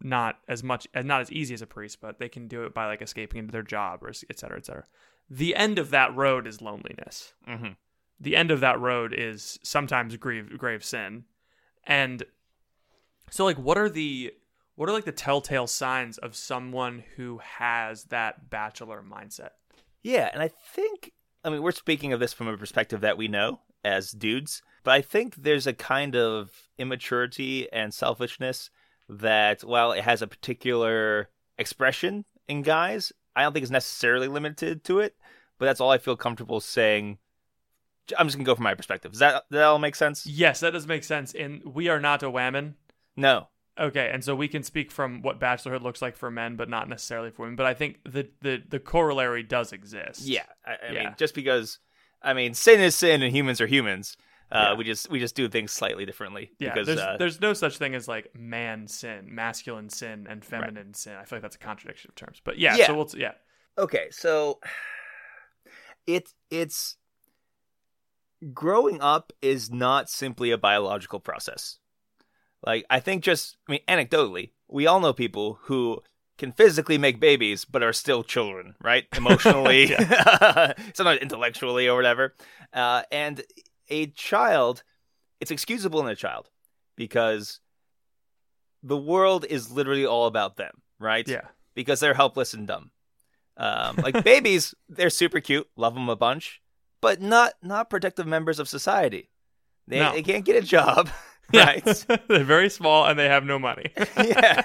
not 0.00 0.38
as 0.48 0.62
much 0.62 0.86
not 0.94 1.20
as 1.20 1.30
easy 1.30 1.54
as 1.54 1.62
a 1.62 1.66
priest 1.66 2.00
but 2.00 2.18
they 2.18 2.28
can 2.28 2.48
do 2.48 2.64
it 2.64 2.74
by 2.74 2.86
like 2.86 3.02
escaping 3.02 3.38
into 3.40 3.52
their 3.52 3.62
job 3.62 4.02
or 4.02 4.08
et 4.08 4.38
cetera 4.38 4.56
et 4.56 4.66
cetera. 4.66 4.84
The 5.28 5.54
end 5.56 5.78
of 5.78 5.90
that 5.90 6.14
road 6.14 6.46
is 6.46 6.60
loneliness. 6.60 7.32
Mm-hmm. 7.48 7.72
the 8.20 8.36
end 8.36 8.50
of 8.50 8.60
that 8.60 8.80
road 8.80 9.12
is 9.16 9.58
sometimes 9.62 10.16
grave 10.16 10.56
grave 10.58 10.84
sin. 10.84 11.24
And 11.84 12.24
so 13.30 13.44
like 13.44 13.58
what 13.58 13.78
are 13.78 13.88
the 13.88 14.32
what 14.74 14.88
are 14.88 14.92
like 14.92 15.04
the 15.04 15.12
telltale 15.12 15.66
signs 15.66 16.18
of 16.18 16.34
someone 16.34 17.04
who 17.16 17.38
has 17.38 18.04
that 18.04 18.48
bachelor 18.50 19.02
mindset 19.02 19.50
Yeah, 20.02 20.30
and 20.32 20.42
I 20.42 20.48
think 20.48 21.12
I 21.44 21.50
mean 21.50 21.62
we're 21.62 21.72
speaking 21.72 22.12
of 22.12 22.20
this 22.20 22.32
from 22.32 22.48
a 22.48 22.56
perspective 22.56 23.00
that 23.00 23.18
we 23.18 23.28
know 23.28 23.60
as 23.84 24.12
dudes, 24.12 24.62
but 24.84 24.92
I 24.92 25.00
think 25.02 25.34
there's 25.34 25.66
a 25.66 25.72
kind 25.72 26.14
of 26.14 26.68
immaturity 26.78 27.70
and 27.72 27.92
selfishness 27.92 28.70
that 29.08 29.62
while 29.62 29.92
it 29.92 30.04
has 30.04 30.22
a 30.22 30.26
particular 30.28 31.28
expression 31.58 32.24
in 32.48 32.62
guys, 32.62 33.12
I 33.34 33.42
don't 33.42 33.52
think 33.52 33.62
it's 33.64 33.72
necessarily 33.72 34.28
limited 34.28 34.84
to 34.84 35.00
it, 35.00 35.16
but 35.58 35.66
that's 35.66 35.80
all 35.80 35.90
I 35.90 35.98
feel 35.98 36.16
comfortable 36.16 36.60
saying. 36.60 37.18
I'm 38.18 38.26
just 38.26 38.36
gonna 38.36 38.46
go 38.46 38.54
from 38.54 38.64
my 38.64 38.74
perspective. 38.74 39.12
Does 39.12 39.20
that 39.20 39.44
that 39.50 39.62
all 39.64 39.78
make 39.78 39.94
sense? 39.96 40.26
yes 40.26 40.60
that 40.60 40.72
does 40.72 40.86
make 40.86 41.04
sense 41.04 41.34
and 41.34 41.62
we 41.64 41.88
are 41.88 42.00
not 42.00 42.22
a 42.22 42.30
whammon 42.30 42.74
No. 43.16 43.48
Okay 43.82 44.10
and 44.14 44.22
so 44.24 44.34
we 44.34 44.48
can 44.48 44.62
speak 44.62 44.90
from 44.90 45.20
what 45.20 45.38
bachelorhood 45.40 45.82
looks 45.82 46.00
like 46.00 46.16
for 46.16 46.30
men 46.30 46.56
but 46.56 46.68
not 46.70 46.88
necessarily 46.88 47.30
for 47.30 47.42
women 47.42 47.56
but 47.56 47.66
i 47.66 47.74
think 47.74 47.98
the 48.04 48.28
the, 48.40 48.62
the 48.68 48.78
corollary 48.78 49.42
does 49.42 49.72
exist 49.72 50.20
Yeah, 50.22 50.44
I, 50.64 50.70
I 50.88 50.92
Yeah. 50.92 51.02
mean, 51.04 51.14
just 51.18 51.34
because 51.34 51.78
I 52.22 52.34
mean, 52.34 52.54
sin 52.54 52.80
is 52.80 52.94
sin, 52.94 53.20
and 53.22 53.34
humans 53.34 53.60
are 53.60 53.66
humans. 53.66 54.16
Uh, 54.52 54.58
Yeah. 54.70 54.74
We 54.74 54.84
just 54.84 55.10
we 55.10 55.18
just 55.18 55.34
do 55.34 55.48
things 55.48 55.72
slightly 55.72 56.06
differently. 56.06 56.52
yeah, 56.60 56.72
because 56.72 56.86
there's 56.86 57.00
uh, 57.00 57.16
there's 57.18 57.40
no 57.40 57.52
such 57.52 57.78
thing 57.78 57.94
as 57.96 58.06
like 58.06 58.30
man 58.36 58.86
sin, 58.86 59.26
masculine 59.34 59.90
sin, 59.90 60.26
and 60.30 60.44
feminine 60.44 60.94
sin. 60.94 61.14
I 61.16 61.24
feel 61.24 61.38
like 61.38 61.42
that's 61.42 61.56
a 61.56 61.58
contradiction 61.58 62.10
of 62.10 62.14
terms. 62.14 62.40
But 62.44 62.58
yeah, 62.58 62.76
Yeah. 62.76 62.86
so 62.86 62.94
we'll 62.94 63.10
yeah. 63.16 63.32
okay 63.76 64.06
so 64.12 64.60
it 66.06 66.32
it's 66.50 66.96
growing 68.52 69.00
up 69.00 69.32
is 69.42 69.70
not 69.70 70.08
simply 70.10 70.50
a 70.52 70.58
biological 70.58 71.18
process 71.20 71.78
like 72.64 72.84
i 72.90 73.00
think 73.00 73.22
just 73.22 73.56
i 73.68 73.72
mean 73.72 73.80
anecdotally 73.88 74.50
we 74.68 74.86
all 74.86 75.00
know 75.00 75.12
people 75.12 75.58
who 75.62 76.00
can 76.38 76.52
physically 76.52 76.98
make 76.98 77.20
babies 77.20 77.64
but 77.64 77.82
are 77.82 77.92
still 77.92 78.22
children 78.22 78.74
right 78.82 79.04
emotionally 79.16 79.86
sometimes 80.94 81.20
intellectually 81.20 81.88
or 81.88 81.96
whatever 81.96 82.34
uh, 82.72 83.02
and 83.12 83.42
a 83.88 84.06
child 84.08 84.82
it's 85.40 85.50
excusable 85.50 86.00
in 86.00 86.06
a 86.08 86.16
child 86.16 86.48
because 86.96 87.60
the 88.82 88.96
world 88.96 89.44
is 89.48 89.70
literally 89.70 90.06
all 90.06 90.26
about 90.26 90.56
them 90.56 90.82
right 90.98 91.26
Yeah. 91.28 91.42
because 91.74 92.00
they're 92.00 92.14
helpless 92.14 92.54
and 92.54 92.66
dumb. 92.66 92.90
Um, 93.56 93.96
like 93.96 94.24
babies, 94.32 94.74
they're 94.88 95.10
super 95.10 95.40
cute, 95.40 95.68
love 95.76 95.94
them 95.94 96.08
a 96.08 96.16
bunch, 96.16 96.62
but 97.00 97.20
not 97.20 97.52
not 97.62 97.90
protective 97.90 98.26
members 98.26 98.58
of 98.58 98.68
society. 98.68 99.30
They 99.86 99.98
No. 99.98 100.12
they 100.12 100.22
can't 100.22 100.44
get 100.44 100.56
a 100.56 100.66
job. 100.66 101.10
right? 101.54 101.84
They're 102.28 102.44
very 102.44 102.70
small 102.70 103.06
and 103.06 103.18
they 103.18 103.28
have 103.28 103.44
no 103.44 103.58
money. 103.58 103.92
yeah. 104.16 104.62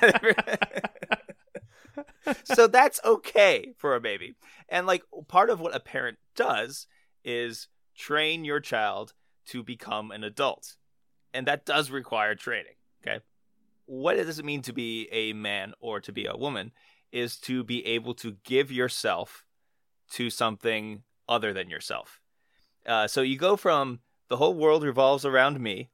so 2.43 2.67
that's 2.67 2.99
okay 3.03 3.73
for 3.77 3.95
a 3.95 4.01
baby. 4.01 4.35
And 4.69 4.87
like 4.87 5.03
part 5.27 5.49
of 5.49 5.59
what 5.59 5.75
a 5.75 5.79
parent 5.79 6.17
does 6.35 6.87
is 7.23 7.67
train 7.95 8.45
your 8.45 8.59
child 8.59 9.13
to 9.47 9.63
become 9.63 10.11
an 10.11 10.23
adult. 10.23 10.75
And 11.33 11.47
that 11.47 11.65
does 11.65 11.91
require 11.91 12.35
training, 12.35 12.73
okay? 13.01 13.19
What 13.85 14.15
does 14.15 14.39
it 14.39 14.45
mean 14.45 14.61
to 14.63 14.73
be 14.73 15.07
a 15.11 15.33
man 15.33 15.73
or 15.79 15.99
to 16.01 16.11
be 16.11 16.25
a 16.25 16.35
woman 16.35 16.71
is 17.11 17.37
to 17.37 17.63
be 17.63 17.85
able 17.85 18.13
to 18.15 18.35
give 18.43 18.71
yourself 18.71 19.45
to 20.11 20.29
something 20.29 21.03
other 21.27 21.53
than 21.53 21.69
yourself. 21.69 22.21
Uh, 22.85 23.07
so 23.07 23.21
you 23.21 23.37
go 23.37 23.55
from 23.57 23.99
the 24.29 24.37
whole 24.37 24.53
world 24.53 24.83
revolves 24.83 25.25
around 25.25 25.59
me 25.59 25.89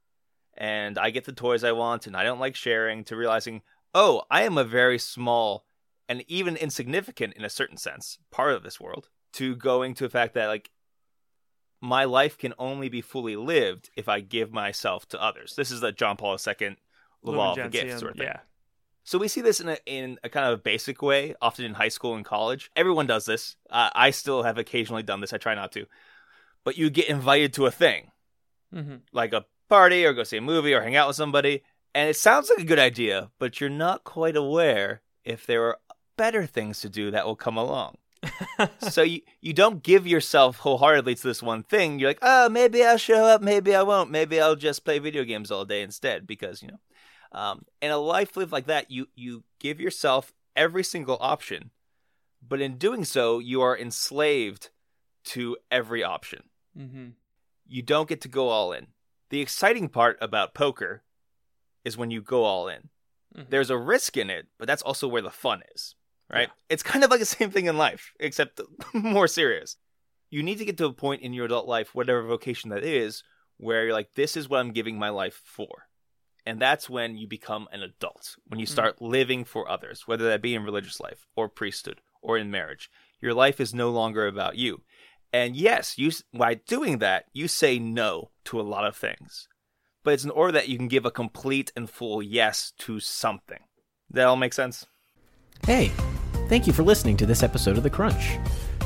and 0.55 0.97
I 0.97 1.09
get 1.09 1.25
the 1.25 1.31
toys 1.33 1.63
I 1.63 1.71
want 1.71 2.07
and 2.07 2.15
I 2.15 2.23
don't 2.23 2.39
like 2.39 2.55
sharing 2.55 3.03
to 3.05 3.15
realizing, 3.15 3.61
oh, 3.93 4.23
I 4.29 4.43
am 4.43 4.57
a 4.57 4.63
very 4.63 4.99
small 4.99 5.65
and 6.09 6.23
even 6.27 6.55
insignificant 6.55 7.33
in 7.35 7.45
a 7.45 7.49
certain 7.49 7.77
sense 7.77 8.17
part 8.31 8.53
of 8.53 8.63
this 8.63 8.79
world 8.79 9.09
to 9.33 9.55
going 9.55 9.93
to 9.95 10.03
the 10.03 10.09
fact 10.09 10.33
that 10.35 10.47
like 10.47 10.69
my 11.81 12.05
life 12.05 12.37
can 12.37 12.53
only 12.57 12.87
be 12.89 13.01
fully 13.01 13.35
lived 13.35 13.89
if 13.95 14.07
I 14.07 14.19
give 14.21 14.51
myself 14.53 15.07
to 15.09 15.21
others. 15.21 15.55
This 15.55 15.71
is 15.71 15.81
the 15.81 15.91
John 15.91 16.15
Paul 16.17 16.37
II 16.37 16.77
law 17.23 17.51
of 17.51 17.57
the 17.57 17.69
gift 17.69 17.99
sort 17.99 18.11
of 18.11 18.17
thing. 18.17 18.27
Yeah. 18.27 18.39
So 19.05 19.17
we 19.17 19.27
see 19.27 19.41
this 19.41 19.59
in 19.59 19.67
a, 19.67 19.77
in 19.85 20.17
a 20.23 20.29
kind 20.29 20.45
of 20.53 20.63
basic 20.63 21.01
way, 21.01 21.35
often 21.41 21.65
in 21.65 21.73
high 21.73 21.89
school 21.89 22.15
and 22.15 22.23
college. 22.23 22.71
Everyone 22.75 23.05
does 23.05 23.25
this. 23.25 23.57
Uh, 23.69 23.89
I 23.93 24.11
still 24.11 24.43
have 24.43 24.57
occasionally 24.57 25.03
done 25.03 25.19
this. 25.19 25.33
I 25.33 25.37
try 25.37 25.55
not 25.55 25.73
to. 25.73 25.85
But 26.63 26.77
you 26.77 26.89
get 26.89 27.09
invited 27.09 27.53
to 27.53 27.65
a 27.65 27.71
thing, 27.71 28.11
Mm-hmm. 28.73 28.95
like 29.11 29.33
a 29.33 29.45
party 29.73 30.05
or 30.05 30.13
go 30.13 30.21
see 30.21 30.37
a 30.37 30.41
movie 30.41 30.71
or 30.71 30.81
hang 30.81 30.95
out 30.95 31.07
with 31.07 31.15
somebody, 31.15 31.63
and 31.95 32.07
it 32.07 32.15
sounds 32.15 32.47
like 32.47 32.59
a 32.59 32.63
good 32.63 32.77
idea, 32.77 33.31
but 33.39 33.59
you're 33.59 33.71
not 33.71 34.03
quite 34.03 34.35
aware 34.35 35.01
if 35.25 35.47
there 35.47 35.63
are 35.63 35.79
better 36.15 36.45
things 36.45 36.79
to 36.81 36.89
do 36.89 37.09
that 37.09 37.25
will 37.25 37.35
come 37.35 37.57
along. 37.57 37.97
so 38.77 39.01
you 39.01 39.21
you 39.41 39.51
don't 39.51 39.81
give 39.81 40.05
yourself 40.05 40.57
wholeheartedly 40.57 41.15
to 41.15 41.23
this 41.27 41.41
one 41.41 41.63
thing. 41.63 41.97
You're 41.97 42.11
like, 42.11 42.19
oh, 42.21 42.49
maybe 42.49 42.83
I'll 42.83 42.97
show 42.97 43.25
up, 43.25 43.41
maybe 43.41 43.73
I 43.73 43.81
won't, 43.81 44.11
maybe 44.11 44.39
I'll 44.39 44.55
just 44.55 44.85
play 44.85 44.99
video 44.99 45.23
games 45.23 45.49
all 45.49 45.65
day 45.65 45.81
instead 45.81 46.27
because 46.27 46.61
you 46.61 46.67
know. 46.67 46.79
Um, 47.31 47.65
in 47.81 47.89
a 47.89 47.97
life 47.97 48.37
lived 48.37 48.51
like 48.51 48.67
that, 48.67 48.91
you 48.91 49.07
you 49.15 49.43
give 49.59 49.81
yourself 49.81 50.33
every 50.55 50.83
single 50.83 51.17
option, 51.19 51.71
but 52.47 52.61
in 52.61 52.77
doing 52.77 53.05
so, 53.05 53.39
you 53.39 53.63
are 53.63 53.75
enslaved 53.75 54.69
to 55.33 55.57
every 55.71 56.03
option. 56.03 56.43
Mm-hmm. 56.77 57.07
You 57.67 57.81
don't 57.81 58.07
get 58.07 58.21
to 58.21 58.27
go 58.27 58.49
all 58.49 58.71
in. 58.71 58.92
The 59.33 59.41
exciting 59.41 59.89
part 59.89 60.19
about 60.21 60.53
poker 60.53 61.03
is 61.83 61.97
when 61.97 62.11
you 62.11 62.21
go 62.21 62.43
all 62.43 62.67
in. 62.67 62.91
Mhm. 63.35 63.49
There's 63.49 63.71
a 63.71 63.77
risk 63.79 64.15
in 64.15 64.29
it, 64.29 64.45
but 64.59 64.67
that's 64.67 64.83
also 64.83 65.07
where 65.07 65.23
the 65.23 65.31
fun 65.31 65.63
is, 65.73 65.95
right? 66.29 66.49
Yeah. 66.49 66.53
It's 66.69 66.83
kind 66.83 67.03
of 67.03 67.09
like 67.09 67.19
the 67.19 67.25
same 67.37 67.49
thing 67.49 67.65
in 67.65 67.75
life, 67.75 68.13
except 68.19 68.61
more 68.93 69.27
serious. 69.27 69.77
You 70.29 70.43
need 70.43 70.59
to 70.59 70.65
get 70.65 70.77
to 70.77 70.85
a 70.85 70.93
point 70.93 71.23
in 71.23 71.33
your 71.33 71.45
adult 71.45 71.67
life, 71.67 71.95
whatever 71.95 72.21
vocation 72.21 72.69
that 72.69 72.83
is, 72.83 73.23
where 73.57 73.85
you're 73.85 73.93
like, 73.93 74.13
this 74.13 74.37
is 74.37 74.49
what 74.49 74.59
I'm 74.59 74.71
giving 74.71 74.99
my 74.99 75.09
life 75.09 75.41
for. 75.43 75.87
And 76.45 76.61
that's 76.61 76.87
when 76.87 77.17
you 77.17 77.27
become 77.27 77.67
an 77.71 77.81
adult, 77.81 78.35
when 78.45 78.59
you 78.59 78.67
Mhm. 78.67 78.77
start 78.77 79.01
living 79.01 79.45
for 79.45 79.67
others, 79.67 80.07
whether 80.07 80.25
that 80.25 80.43
be 80.43 80.53
in 80.53 80.63
religious 80.63 80.99
life 80.99 81.25
or 81.35 81.49
priesthood 81.49 82.01
or 82.21 82.37
in 82.37 82.51
marriage. 82.51 82.91
Your 83.19 83.33
life 83.33 83.59
is 83.59 83.73
no 83.73 83.89
longer 83.89 84.27
about 84.27 84.57
you. 84.57 84.83
And 85.33 85.55
yes, 85.55 85.97
you 85.97 86.11
by 86.31 86.53
doing 86.53 86.99
that, 86.99 87.25
you 87.33 87.47
say 87.47 87.79
no 87.79 88.29
to 88.45 88.61
a 88.61 88.63
lot 88.63 88.85
of 88.85 88.95
things. 88.95 89.47
But 90.03 90.13
it's 90.13 90.23
in 90.23 90.29
order 90.29 90.51
that 90.53 90.69
you 90.69 90.77
can 90.77 90.87
give 90.87 91.05
a 91.05 91.11
complete 91.11 91.71
and 91.75 91.89
full 91.89 92.21
yes 92.21 92.71
to 92.79 92.99
something. 92.99 93.61
That 94.11 94.27
all 94.27 94.35
make 94.35 94.53
sense? 94.53 94.85
Hey, 95.65 95.91
thank 96.49 96.67
you 96.67 96.73
for 96.73 96.83
listening 96.83 97.17
to 97.17 97.25
this 97.25 97.41
episode 97.41 97.77
of 97.77 97.83
The 97.83 97.89
Crunch. 97.89 98.37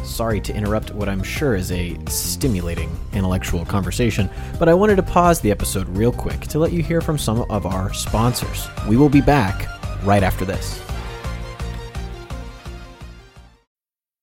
Sorry 0.06 0.40
to 0.40 0.56
interrupt 0.56 0.92
what 0.92 1.10
I'm 1.10 1.24
sure 1.24 1.56
is 1.56 1.70
a 1.72 1.98
stimulating 2.08 2.98
intellectual 3.12 3.66
conversation, 3.66 4.30
but 4.58 4.70
I 4.70 4.74
wanted 4.74 4.96
to 4.98 5.04
pause 5.04 5.42
the 5.42 5.52
episode 5.52 5.90
real 5.90 6.14
quick 6.14 6.40
to 6.42 6.60
let 6.60 6.72
you 6.72 6.82
hear 6.82 7.02
from 7.02 7.18
some 7.18 7.42
of 7.52 7.66
our 7.66 7.94
sponsors. 7.94 8.70
We 8.88 8.96
will 8.96 9.10
be 9.10 9.22
back 9.22 9.68
right 10.06 10.24
after 10.24 10.46
this. 10.46 10.82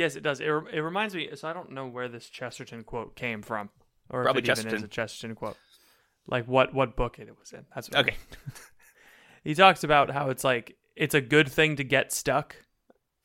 Yes, 0.00 0.16
it 0.16 0.22
does. 0.22 0.40
It, 0.40 0.46
re- 0.48 0.70
it 0.72 0.80
reminds 0.80 1.14
me. 1.14 1.28
So 1.34 1.46
I 1.48 1.52
don't 1.52 1.72
know 1.72 1.86
where 1.86 2.08
this 2.08 2.28
Chesterton 2.28 2.82
quote 2.84 3.14
came 3.16 3.42
from, 3.42 3.68
or 4.08 4.22
Probably 4.24 4.40
if 4.42 4.48
it 4.48 4.50
even 4.52 4.58
is 4.58 4.62
Chesterton. 4.64 4.84
a 4.84 4.88
Chesterton 4.88 5.34
quote. 5.36 5.56
Like 6.26 6.46
what 6.46 6.72
what 6.74 6.96
book 6.96 7.18
it 7.18 7.28
was 7.38 7.52
in. 7.52 7.66
That's 7.74 7.88
what 7.90 7.98
Okay. 8.08 8.16
he 9.44 9.54
talks 9.54 9.84
about 9.84 10.10
how 10.10 10.30
it's 10.30 10.44
like 10.44 10.76
it's 10.96 11.14
a 11.14 11.20
good 11.20 11.48
thing 11.48 11.76
to 11.76 11.84
get 11.84 12.12
stuck. 12.12 12.56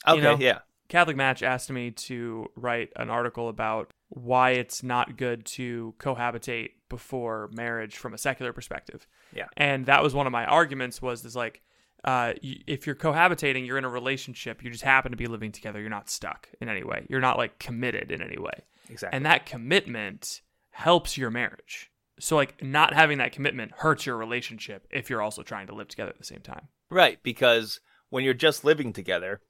Okay, 0.08 0.18
You 0.18 0.22
know? 0.24 0.38
yeah. 0.40 0.60
Catholic 0.88 1.18
Match 1.18 1.42
asked 1.42 1.72
me 1.72 1.90
to 1.92 2.46
write 2.56 2.92
an 2.96 3.10
article 3.10 3.50
about 3.50 3.92
why 4.10 4.52
it's 4.52 4.84
not 4.84 5.18
good 5.18 5.44
to 5.46 5.96
cohabitate 6.00 6.72
before 6.90 7.50
marriage 7.54 7.98
from 7.98 8.14
a 8.14 8.18
secular 8.20 8.54
perspective. 8.54 9.08
Yeah. 9.34 9.48
And 9.58 9.88
that 9.88 10.04
was 10.04 10.14
one 10.14 10.28
of 10.28 10.32
my 10.32 10.46
arguments 10.46 11.02
was 11.02 11.24
this 11.24 11.36
like 11.36 11.64
uh, 12.06 12.34
if 12.42 12.86
you're 12.86 12.96
cohabitating, 12.96 13.66
you're 13.66 13.80
in 13.80 13.84
a 13.84 13.90
relationship, 13.90 14.64
you 14.64 14.70
just 14.70 14.84
happen 14.84 15.12
to 15.12 15.18
be 15.18 15.26
living 15.26 15.52
together, 15.52 15.82
you're 15.82 15.90
not 15.90 16.10
stuck 16.10 16.48
in 16.62 16.70
any 16.70 16.84
way. 16.84 17.06
You're 17.10 17.20
not 17.20 17.38
like 17.38 17.58
committed 17.58 18.12
in 18.12 18.22
any 18.22 18.38
way. 18.38 18.64
Exactly. 18.90 19.18
And 19.18 19.26
that 19.26 19.48
commitment 19.48 20.42
helps 20.70 21.18
your 21.18 21.32
marriage. 21.32 21.90
So 22.20 22.36
like 22.36 22.64
not 22.64 22.94
having 22.94 23.18
that 23.18 23.32
commitment 23.32 23.72
hurts 23.78 24.06
your 24.06 24.18
relationship 24.18 24.88
if 24.92 25.10
you're 25.10 25.22
also 25.22 25.42
trying 25.42 25.68
to 25.68 25.76
live 25.76 25.88
together 25.88 26.12
at 26.12 26.20
the 26.20 26.26
same 26.26 26.42
time. 26.42 26.68
right, 26.92 27.18
because 27.24 27.80
when 28.10 28.24
you're 28.24 28.36
just 28.36 28.64
living 28.64 28.94
together, 28.94 29.42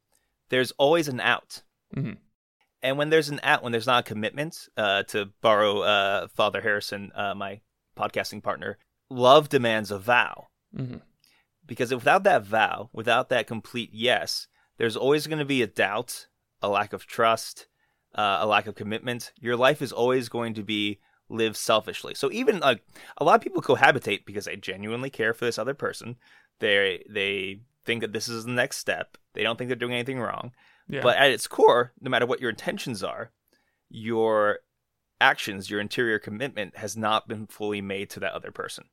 there's 0.50 0.72
always 0.72 1.10
an 1.10 1.20
out. 1.20 1.62
Mm-hmm. 1.96 2.14
And 2.82 2.98
when 2.98 3.10
there's 3.10 3.30
an 3.30 3.42
out, 3.44 3.64
when 3.64 3.72
there's 3.72 3.88
not 3.88 4.06
a 4.06 4.08
commitment, 4.08 4.70
uh, 4.78 5.04
to 5.04 5.32
borrow 5.42 5.82
uh, 5.82 6.28
Father 6.30 6.62
Harrison, 6.62 7.12
uh, 7.16 7.36
my 7.36 7.60
podcasting 7.98 8.42
partner, 8.42 8.78
love 9.10 9.50
demands 9.50 9.92
a 9.92 10.00
vow. 10.00 10.48
Mm-hmm. 10.76 10.98
Because 11.68 11.94
without 11.94 12.24
that 12.24 12.44
vow, 12.44 12.90
without 12.94 13.30
that 13.30 13.48
complete 13.48 13.90
yes, 13.94 14.48
there's 14.78 14.96
always 14.96 15.28
going 15.28 15.40
to 15.40 15.46
be 15.46 15.62
a 15.62 15.68
doubt, 15.68 16.28
a 16.62 16.70
lack 16.70 16.94
of 16.94 17.06
trust, 17.06 17.68
uh, 18.14 18.40
a 18.42 18.48
lack 18.48 18.68
of 18.68 18.76
commitment. 18.76 19.32
Your 19.40 19.56
life 19.56 19.82
is 19.82 19.92
always 19.92 20.30
going 20.30 20.54
to 20.56 20.64
be 20.64 21.00
lived 21.30 21.58
selfishly. 21.58 22.14
So 22.14 22.32
even 22.32 22.60
like 22.60 22.84
a 23.18 23.24
lot 23.24 23.36
of 23.36 23.42
people 23.42 23.62
cohabitate 23.62 24.26
because 24.26 24.46
they 24.46 24.56
genuinely 24.56 25.10
care 25.10 25.34
for 25.34 25.46
this 25.46 25.58
other 25.58 25.74
person. 25.74 26.18
They 26.60 27.04
they 27.10 27.62
think 27.84 28.02
that 28.02 28.14
this 28.14 28.28
is 28.28 28.46
the 28.46 28.52
next 28.52 28.78
step. 28.78 29.18
They 29.34 29.44
don't 29.44 29.58
think 29.58 29.70
they're 29.70 29.76
doing 29.76 29.94
anything 29.94 30.20
wrong. 30.20 30.52
Yeah. 30.88 31.02
But 31.02 31.18
at 31.18 31.32
its 31.32 31.48
core, 31.48 31.94
no 32.00 32.10
matter 32.10 32.26
what 32.26 32.42
your 32.42 32.50
intentions 32.52 33.04
are, 33.04 33.32
your 33.90 34.60
actions, 35.20 35.70
your 35.70 35.80
interior 35.80 36.20
commitment 36.20 36.78
has 36.78 36.96
not 36.96 37.28
been 37.28 37.48
fully 37.48 37.82
made 37.82 38.10
to 38.12 38.20
that 38.20 38.34
other 38.34 38.52
person. 38.52 38.86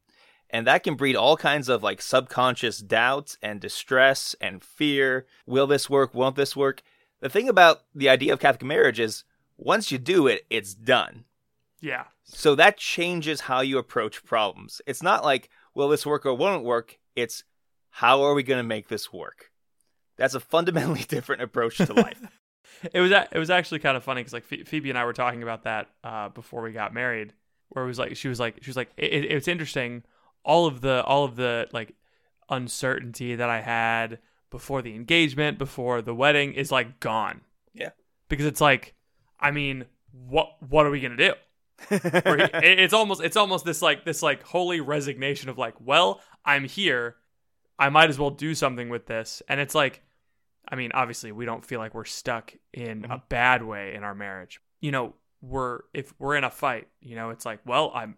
And 0.53 0.67
that 0.67 0.83
can 0.83 0.97
breed 0.97 1.17
all 1.17 1.37
kinds 1.39 1.69
of 1.71 1.83
like 1.83 2.03
subconscious 2.03 2.79
doubts 2.79 3.39
and 3.43 3.59
distress 3.61 4.37
and 4.41 4.63
fear. 4.63 5.27
Will 5.47 5.67
this 5.67 5.89
work? 5.89 6.15
Won't 6.15 6.37
this 6.37 6.55
work? 6.55 6.83
The 7.21 7.31
thing 7.31 7.49
about 7.49 7.83
the 7.95 8.09
idea 8.11 8.33
of 8.35 8.41
Catholic 8.41 8.63
marriage 8.65 9.01
is 9.01 9.25
once 9.57 9.91
you 9.91 9.97
do 9.99 10.27
it, 10.27 10.45
it's 10.51 10.75
done. 10.75 11.25
yeah. 11.81 12.05
So 12.25 12.55
that 12.55 12.79
changes 12.79 13.43
how 13.43 13.61
you 13.61 13.77
approach 13.79 14.25
problems. 14.25 14.81
It's 14.87 15.03
not 15.03 15.23
like, 15.25 15.51
will 15.75 15.89
this 15.89 16.07
work 16.07 16.25
or 16.25 16.33
won't 16.35 16.65
work? 16.65 16.99
It's, 17.15 17.45
how 17.91 18.23
are 18.23 18.33
we 18.33 18.43
going 18.43 18.59
to 18.59 18.63
make 18.67 18.89
this 18.89 19.13
work? 19.13 19.51
That's 20.17 20.35
a 20.35 20.41
fundamentally 20.41 21.03
different 21.09 21.43
approach 21.43 21.77
to 21.79 21.93
life. 21.93 22.21
It 22.93 23.01
was 23.01 23.13
it 23.13 23.39
was 23.39 23.51
actually 23.51 23.79
kind 23.81 23.97
of 23.97 24.03
funny 24.03 24.21
because 24.23 24.33
like 24.33 24.45
Phoebe 24.45 24.89
and 24.89 24.99
I 24.99 25.05
were 25.05 25.13
talking 25.13 25.43
about 25.45 25.65
that 25.65 25.89
uh, 26.03 26.31
before 26.31 26.63
we 26.63 26.73
got 26.73 26.93
married, 26.93 27.33
where 27.69 27.85
it 27.85 27.87
was 27.87 27.99
like 27.99 28.17
she 28.17 28.27
was 28.29 28.41
like 28.41 28.59
she 28.63 28.71
was 28.71 28.77
like 28.77 28.91
it, 28.97 29.13
it- 29.13 29.31
it's 29.33 29.47
interesting 29.47 30.03
all 30.45 30.67
of 30.67 30.81
the 30.81 31.03
all 31.05 31.25
of 31.25 31.37
the 31.37 31.69
like 31.73 31.95
uncertainty 32.49 33.35
that 33.37 33.49
I 33.49 33.61
had 33.61 34.19
before 34.51 34.83
the 34.83 34.95
engagement 34.95 35.59
before 35.59 36.03
the 36.03 36.15
wedding 36.15 36.53
is 36.55 36.71
like 36.71 37.01
gone 37.01 37.41
Yeah. 37.73 37.91
because 38.29 38.47
it's 38.47 38.61
like 38.61 38.95
I 39.41 39.51
mean 39.51 39.87
what 40.13 40.57
what 40.69 40.87
are 40.87 40.91
we 40.91 41.01
gonna 41.01 41.17
do 41.17 41.35
Where 41.89 42.37
he, 42.37 42.45
it- 42.45 42.79
it's 42.79 42.95
almost 42.95 43.23
it's 43.23 43.37
almost 43.37 43.65
this 43.65 43.83
like 43.83 44.05
this 44.05 44.23
like 44.23 44.43
holy 44.43 44.81
resignation 44.81 45.49
of 45.49 45.59
like, 45.59 45.75
well, 45.81 46.21
I'm 46.45 46.65
here, 46.65 47.17
I 47.79 47.89
might 47.89 48.11
as 48.11 48.19
well 48.19 48.31
do 48.31 48.55
something 48.55 48.89
with 48.89 49.07
this, 49.07 49.43
and 49.49 49.61
it's 49.61 49.75
like, 49.75 50.03
I 50.69 50.77
mean, 50.77 50.93
obviously 50.95 51.33
we 51.33 51.45
don't 51.45 51.65
feel 51.65 51.81
like 51.81 51.95
we're 51.95 52.05
stuck 52.05 52.55
in 52.73 53.05
a 53.05 53.09
mm-hmm. 53.09 53.17
bad 53.29 53.63
way 53.63 53.95
in 53.95 54.05
our 54.05 54.15
marriage. 54.15 54.61
You 54.81 54.93
know, 54.93 55.15
we're 55.41 55.81
if 55.93 56.15
we're 56.19 56.37
in 56.37 56.45
a 56.45 56.51
fight, 56.51 56.89
you 57.01 57.17
know, 57.17 57.31
it's 57.31 57.47
like, 57.47 57.61
well, 57.67 57.91
I'm 57.95 58.17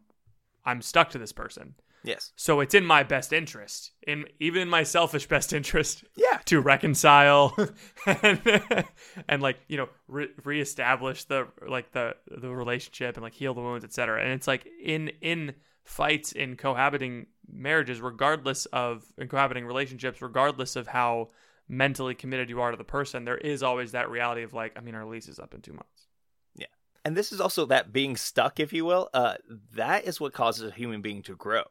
I'm 0.64 0.82
stuck 0.82 1.10
to 1.10 1.18
this 1.18 1.32
person. 1.32 1.74
Yes. 2.05 2.33
So 2.37 2.61
it's 2.61 2.75
in 2.75 2.85
my 2.85 3.03
best 3.03 3.33
interest, 3.33 3.93
in 4.07 4.27
even 4.38 4.61
in 4.62 4.69
my 4.69 4.83
selfish 4.83 5.27
best 5.27 5.53
interest, 5.55 6.05
Yeah. 6.17 6.38
to 6.45 6.61
reconcile 6.61 7.57
and, 8.07 8.85
and 9.27 9.43
like 9.43 9.59
you 9.69 9.79
know 9.79 9.88
re- 10.07 10.29
reestablish 10.45 11.25
the 11.25 11.49
like 11.67 11.93
the 11.93 12.14
the 12.31 12.51
relationship 12.51 13.17
and 13.17 13.23
like 13.25 13.33
heal 13.33 13.55
the 13.55 13.62
wounds, 13.62 13.85
etc. 13.85 14.23
And 14.23 14.33
it's 14.33 14.47
like 14.47 14.69
in 14.83 15.09
in 15.23 15.55
fights 15.83 16.33
in 16.33 16.57
cohabiting 16.57 17.27
marriages, 17.51 18.01
regardless 18.03 18.67
of 18.67 19.05
in 19.17 19.29
cohabiting 19.29 19.64
relationships, 19.67 20.21
regardless 20.21 20.77
of 20.77 20.87
how 20.87 21.31
mentally 21.69 22.14
committed 22.14 22.51
you 22.51 22.61
are 22.61 22.71
to 22.71 22.77
the 22.77 22.85
person, 22.85 23.25
there 23.25 23.38
is 23.38 23.62
always 23.62 23.93
that 23.93 24.11
reality 24.11 24.43
of 24.43 24.53
like, 24.53 24.73
I 24.77 24.81
mean, 24.81 24.95
our 24.95 25.07
lease 25.07 25.29
is 25.29 25.38
up 25.38 25.55
in 25.55 25.62
two 25.62 25.73
months. 25.73 26.09
Yeah. 26.55 26.67
And 27.05 27.17
this 27.17 27.33
is 27.33 27.40
also 27.40 27.64
that 27.67 27.93
being 27.93 28.17
stuck, 28.17 28.61
if 28.61 28.75
you 28.75 28.85
will, 28.85 29.09
uh, 29.14 29.37
that 29.75 30.05
is 30.05 30.21
what 30.21 30.35
causes 30.35 30.71
a 30.71 30.75
human 30.75 31.01
being 31.01 31.23
to 31.23 31.35
grow. 31.35 31.64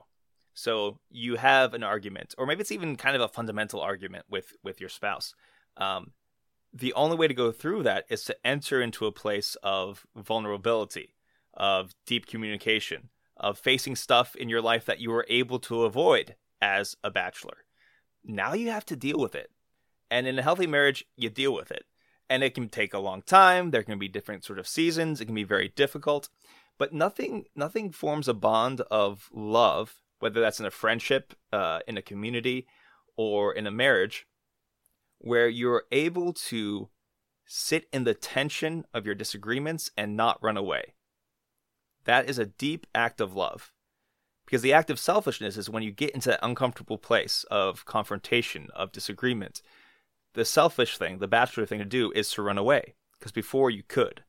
So 0.53 0.99
you 1.09 1.35
have 1.35 1.73
an 1.73 1.83
argument, 1.83 2.35
or 2.37 2.45
maybe 2.45 2.61
it's 2.61 2.71
even 2.71 2.95
kind 2.95 3.15
of 3.15 3.21
a 3.21 3.27
fundamental 3.27 3.81
argument 3.81 4.25
with 4.29 4.53
with 4.63 4.79
your 4.79 4.89
spouse. 4.89 5.33
Um, 5.77 6.11
the 6.73 6.93
only 6.93 7.17
way 7.17 7.27
to 7.27 7.33
go 7.33 7.51
through 7.51 7.83
that 7.83 8.05
is 8.09 8.23
to 8.25 8.37
enter 8.45 8.81
into 8.81 9.05
a 9.05 9.11
place 9.11 9.55
of 9.61 10.05
vulnerability, 10.15 11.15
of 11.53 11.93
deep 12.05 12.25
communication, 12.25 13.09
of 13.37 13.59
facing 13.59 13.95
stuff 13.95 14.35
in 14.35 14.49
your 14.49 14.61
life 14.61 14.85
that 14.85 14.99
you 14.99 15.11
were 15.11 15.25
able 15.29 15.59
to 15.59 15.83
avoid 15.83 16.35
as 16.61 16.95
a 17.03 17.11
bachelor. 17.11 17.57
Now 18.23 18.53
you 18.53 18.71
have 18.71 18.85
to 18.87 18.95
deal 18.95 19.19
with 19.19 19.35
it. 19.35 19.51
And 20.09 20.27
in 20.27 20.39
a 20.39 20.43
healthy 20.43 20.67
marriage, 20.67 21.05
you 21.15 21.29
deal 21.29 21.53
with 21.53 21.71
it 21.71 21.85
and 22.29 22.43
it 22.43 22.55
can 22.55 22.69
take 22.69 22.93
a 22.93 22.99
long 22.99 23.21
time 23.21 23.71
there 23.71 23.83
can 23.83 23.99
be 23.99 24.07
different 24.07 24.43
sort 24.43 24.59
of 24.59 24.67
seasons 24.67 25.21
it 25.21 25.25
can 25.25 25.35
be 25.35 25.43
very 25.43 25.69
difficult 25.75 26.29
but 26.77 26.93
nothing 26.93 27.45
nothing 27.55 27.91
forms 27.91 28.27
a 28.27 28.33
bond 28.33 28.81
of 28.89 29.29
love 29.31 30.01
whether 30.23 30.39
that's 30.39 30.61
in 30.61 30.65
a 30.65 30.71
friendship 30.71 31.33
uh, 31.51 31.79
in 31.85 31.97
a 31.97 32.01
community 32.01 32.65
or 33.17 33.53
in 33.53 33.67
a 33.67 33.71
marriage 33.71 34.25
where 35.17 35.49
you're 35.49 35.83
able 35.91 36.31
to 36.31 36.87
sit 37.45 37.89
in 37.91 38.05
the 38.05 38.13
tension 38.13 38.85
of 38.93 39.05
your 39.05 39.15
disagreements 39.15 39.91
and 39.97 40.15
not 40.15 40.41
run 40.41 40.55
away. 40.55 40.93
That 42.05 42.29
is 42.29 42.39
a 42.39 42.45
deep 42.45 42.87
act 42.95 43.19
of 43.19 43.35
love. 43.35 43.73
Because 44.45 44.61
the 44.61 44.71
act 44.71 44.89
of 44.89 44.97
selfishness 44.97 45.57
is 45.57 45.69
when 45.69 45.83
you 45.83 45.91
get 45.91 46.11
into 46.11 46.29
that 46.29 46.39
uncomfortable 46.41 46.97
place 46.97 47.43
of 47.51 47.83
confrontation 47.83 48.69
of 48.73 48.93
disagreement. 48.93 49.61
The 50.35 50.45
selfish 50.45 50.97
thing, 50.97 51.19
the 51.19 51.27
bachelor 51.27 51.65
thing 51.65 51.79
to 51.79 51.85
do 51.85 52.13
is 52.15 52.31
to 52.31 52.41
run 52.41 52.57
away 52.57 52.95
because 53.19 53.33
before 53.33 53.69
you 53.69 53.83
could. 53.85 54.23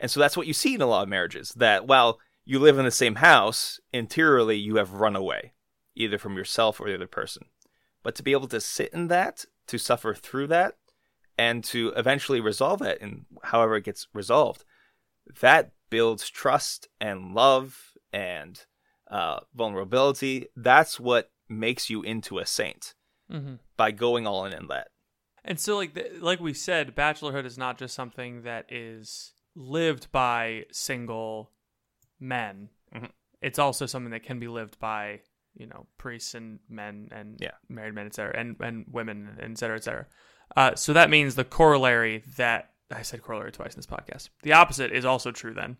And 0.00 0.10
so 0.10 0.20
that's 0.20 0.38
what 0.38 0.46
you 0.46 0.54
see 0.54 0.74
in 0.74 0.80
a 0.80 0.86
lot 0.86 1.02
of 1.02 1.10
marriages 1.10 1.50
that 1.56 1.86
while 1.86 2.18
you 2.44 2.58
live 2.58 2.78
in 2.78 2.84
the 2.84 2.90
same 2.90 3.16
house, 3.16 3.80
interiorly 3.92 4.56
you 4.56 4.76
have 4.76 4.94
run 4.94 5.16
away, 5.16 5.52
either 5.94 6.18
from 6.18 6.36
yourself 6.36 6.80
or 6.80 6.88
the 6.88 6.94
other 6.94 7.06
person. 7.06 7.46
But 8.02 8.14
to 8.16 8.22
be 8.22 8.32
able 8.32 8.48
to 8.48 8.60
sit 8.60 8.92
in 8.92 9.08
that, 9.08 9.44
to 9.68 9.78
suffer 9.78 10.14
through 10.14 10.48
that, 10.48 10.76
and 11.38 11.64
to 11.64 11.92
eventually 11.96 12.40
resolve 12.40 12.80
that 12.80 13.00
and 13.00 13.24
however 13.44 13.76
it 13.76 13.84
gets 13.84 14.06
resolved, 14.12 14.64
that 15.40 15.72
builds 15.88 16.28
trust 16.28 16.88
and 17.00 17.34
love 17.34 17.92
and 18.12 18.66
uh, 19.10 19.40
vulnerability. 19.54 20.46
That's 20.56 20.98
what 20.98 21.30
makes 21.48 21.90
you 21.90 22.02
into 22.02 22.38
a 22.38 22.46
saint 22.46 22.94
Mm-hmm. 23.30 23.54
by 23.78 23.92
going 23.92 24.26
all 24.26 24.44
in 24.44 24.52
in 24.52 24.66
that. 24.66 24.88
And 25.42 25.58
so, 25.58 25.76
like 25.76 25.94
the, 25.94 26.10
like 26.20 26.38
we 26.38 26.52
said, 26.52 26.94
bachelorhood 26.94 27.46
is 27.46 27.56
not 27.56 27.78
just 27.78 27.94
something 27.94 28.42
that 28.42 28.70
is 28.70 29.32
lived 29.56 30.12
by 30.12 30.66
single 30.70 31.50
men. 32.22 32.70
Mhm. 32.94 33.10
It's 33.40 33.58
also 33.58 33.86
something 33.86 34.12
that 34.12 34.22
can 34.22 34.38
be 34.38 34.48
lived 34.48 34.78
by 34.78 35.20
you 35.54 35.66
know 35.66 35.86
priests 35.98 36.34
and 36.34 36.60
men 36.68 37.08
and 37.12 37.36
Yeah. 37.40 37.50
married 37.68 37.94
men, 37.94 38.06
et 38.06 38.14
cetera, 38.14 38.34
and 38.38 38.56
and 38.60 38.86
women, 38.88 39.36
and 39.40 39.52
et 39.52 39.58
cetera, 39.58 39.76
et 39.76 39.84
cetera. 39.84 40.06
Uh, 40.56 40.74
so 40.76 40.92
that 40.92 41.10
means 41.10 41.34
the 41.34 41.44
corollary 41.44 42.22
that 42.36 42.72
I 42.90 43.02
said 43.02 43.22
corollary 43.22 43.52
twice 43.52 43.74
in 43.74 43.78
this 43.78 43.86
podcast. 43.86 44.28
The 44.42 44.52
opposite 44.52 44.92
is 44.92 45.04
also 45.04 45.30
true. 45.32 45.52
Then 45.54 45.76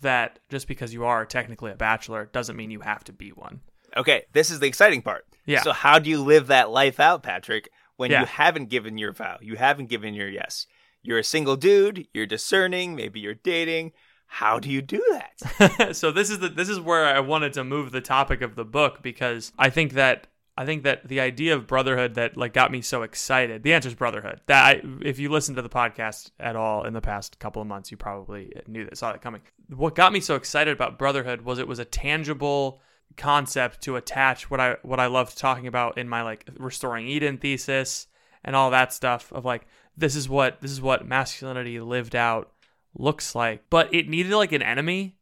that 0.00 0.38
just 0.48 0.66
because 0.68 0.92
you 0.92 1.04
are 1.04 1.24
technically 1.26 1.70
a 1.72 1.76
bachelor 1.76 2.26
doesn't 2.26 2.56
mean 2.56 2.70
you 2.70 2.80
have 2.80 3.04
to 3.04 3.12
be 3.12 3.30
one. 3.30 3.60
Okay, 3.96 4.24
this 4.32 4.50
is 4.50 4.60
the 4.60 4.66
exciting 4.66 5.02
part. 5.02 5.26
Yeah. 5.46 5.62
So 5.62 5.72
how 5.72 5.98
do 5.98 6.08
you 6.10 6.22
live 6.22 6.46
that 6.48 6.70
life 6.70 7.00
out, 7.00 7.22
Patrick, 7.22 7.68
when 7.96 8.10
Yeah. 8.10 8.20
you 8.20 8.26
haven't 8.26 8.66
given 8.70 8.98
your 8.98 9.12
vow? 9.12 9.38
You 9.40 9.56
haven't 9.56 9.86
given 9.86 10.14
your 10.14 10.28
yes. 10.28 10.66
You're 11.02 11.18
a 11.18 11.24
single 11.24 11.56
dude, 11.56 12.06
you're 12.14 12.26
discerning, 12.26 12.94
maybe 12.94 13.20
you're 13.20 13.34
dating. 13.34 13.92
How 14.32 14.60
do 14.60 14.70
you 14.70 14.80
do 14.80 15.04
that? 15.10 15.96
so 15.96 16.12
this 16.12 16.30
is 16.30 16.38
the 16.38 16.48
this 16.48 16.68
is 16.68 16.78
where 16.78 17.04
I 17.04 17.18
wanted 17.18 17.52
to 17.54 17.64
move 17.64 17.90
the 17.90 18.00
topic 18.00 18.42
of 18.42 18.54
the 18.54 18.64
book 18.64 19.02
because 19.02 19.52
I 19.58 19.70
think 19.70 19.94
that 19.94 20.28
I 20.56 20.64
think 20.64 20.84
that 20.84 21.08
the 21.08 21.18
idea 21.18 21.54
of 21.56 21.66
brotherhood 21.66 22.14
that 22.14 22.36
like 22.36 22.52
got 22.52 22.70
me 22.70 22.80
so 22.80 23.02
excited. 23.02 23.64
The 23.64 23.74
answer 23.74 23.88
is 23.88 23.96
brotherhood. 23.96 24.40
That 24.46 24.64
I, 24.64 24.82
if 25.02 25.18
you 25.18 25.30
listen 25.30 25.56
to 25.56 25.62
the 25.62 25.68
podcast 25.68 26.30
at 26.38 26.54
all 26.54 26.84
in 26.84 26.92
the 26.92 27.00
past 27.00 27.40
couple 27.40 27.60
of 27.60 27.66
months, 27.66 27.90
you 27.90 27.96
probably 27.96 28.52
knew 28.68 28.84
that 28.84 28.96
saw 28.96 29.10
that 29.10 29.20
coming. 29.20 29.40
What 29.68 29.96
got 29.96 30.12
me 30.12 30.20
so 30.20 30.36
excited 30.36 30.72
about 30.72 30.96
brotherhood 30.96 31.42
was 31.42 31.58
it 31.58 31.66
was 31.66 31.80
a 31.80 31.84
tangible 31.84 32.80
concept 33.16 33.82
to 33.82 33.96
attach 33.96 34.48
what 34.48 34.60
I 34.60 34.76
what 34.82 35.00
I 35.00 35.06
loved 35.06 35.36
talking 35.36 35.66
about 35.66 35.98
in 35.98 36.08
my 36.08 36.22
like 36.22 36.48
restoring 36.56 37.08
Eden 37.08 37.36
thesis 37.38 38.06
and 38.44 38.54
all 38.54 38.70
that 38.70 38.92
stuff 38.92 39.32
of 39.32 39.44
like 39.44 39.66
this 39.96 40.14
is 40.14 40.28
what 40.28 40.60
this 40.60 40.70
is 40.70 40.80
what 40.80 41.04
masculinity 41.04 41.80
lived 41.80 42.14
out 42.14 42.52
looks 42.94 43.34
like. 43.34 43.64
But 43.70 43.94
it 43.94 44.08
needed 44.08 44.32
like 44.32 44.52
an 44.52 44.62
enemy. 44.62 45.16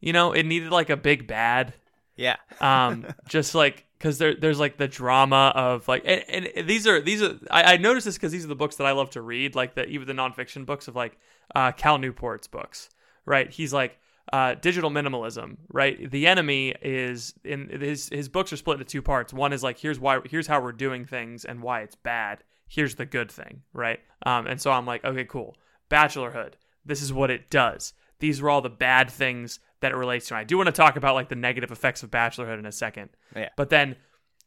You 0.00 0.12
know, 0.12 0.32
it 0.32 0.44
needed 0.44 0.70
like 0.70 0.90
a 0.90 0.96
big 0.96 1.26
bad. 1.26 1.74
Yeah. 2.16 2.36
Um 2.60 3.06
just 3.28 3.54
like 3.54 3.86
because 3.98 4.18
there, 4.18 4.34
there's 4.34 4.60
like 4.60 4.76
the 4.76 4.88
drama 4.88 5.52
of 5.54 5.86
like 5.88 6.02
and, 6.04 6.46
and 6.46 6.68
these 6.68 6.86
are 6.86 7.00
these 7.00 7.22
are 7.22 7.38
I, 7.50 7.74
I 7.74 7.76
noticed 7.76 8.06
this 8.06 8.16
because 8.16 8.32
these 8.32 8.44
are 8.44 8.48
the 8.48 8.54
books 8.54 8.76
that 8.76 8.86
I 8.86 8.92
love 8.92 9.10
to 9.10 9.22
read 9.22 9.54
like 9.54 9.74
the 9.74 9.86
even 9.86 10.06
the 10.06 10.14
nonfiction 10.14 10.64
books 10.64 10.88
of 10.88 10.96
like 10.96 11.18
uh, 11.54 11.72
Cal 11.72 11.98
Newport's 11.98 12.46
books 12.46 12.90
right 13.24 13.50
he's 13.50 13.72
like 13.72 13.98
uh, 14.32 14.54
digital 14.54 14.90
minimalism 14.90 15.56
right 15.68 16.10
the 16.10 16.26
enemy 16.26 16.74
is 16.82 17.34
in 17.44 17.68
his 17.80 18.08
his 18.10 18.28
books 18.28 18.52
are 18.52 18.56
split 18.56 18.78
into 18.78 18.84
two 18.84 19.02
parts 19.02 19.32
one 19.32 19.52
is 19.52 19.62
like 19.62 19.78
here's 19.78 19.98
why 19.98 20.20
here's 20.26 20.46
how 20.46 20.60
we're 20.60 20.72
doing 20.72 21.04
things 21.04 21.44
and 21.44 21.62
why 21.62 21.80
it's 21.80 21.94
bad 21.94 22.44
here's 22.68 22.96
the 22.96 23.06
good 23.06 23.30
thing 23.30 23.62
right 23.72 24.00
um, 24.26 24.46
and 24.46 24.60
so 24.60 24.70
I'm 24.70 24.86
like 24.86 25.04
okay 25.04 25.24
cool 25.24 25.56
bachelorhood 25.90 26.52
this 26.88 27.02
is 27.02 27.12
what 27.12 27.30
it 27.30 27.50
does 27.50 27.92
these 28.20 28.40
are 28.40 28.50
all 28.50 28.60
the 28.60 28.70
bad 28.70 29.10
things 29.10 29.60
that 29.80 29.92
it 29.92 29.96
relates 29.96 30.28
to. 30.28 30.34
I 30.34 30.44
do 30.44 30.56
want 30.56 30.66
to 30.66 30.72
talk 30.72 30.96
about 30.96 31.14
like 31.14 31.28
the 31.28 31.36
negative 31.36 31.70
effects 31.70 32.02
of 32.02 32.10
bachelorhood 32.10 32.58
in 32.58 32.66
a 32.66 32.72
second. 32.72 33.10
Yeah. 33.34 33.50
But 33.56 33.70
then 33.70 33.96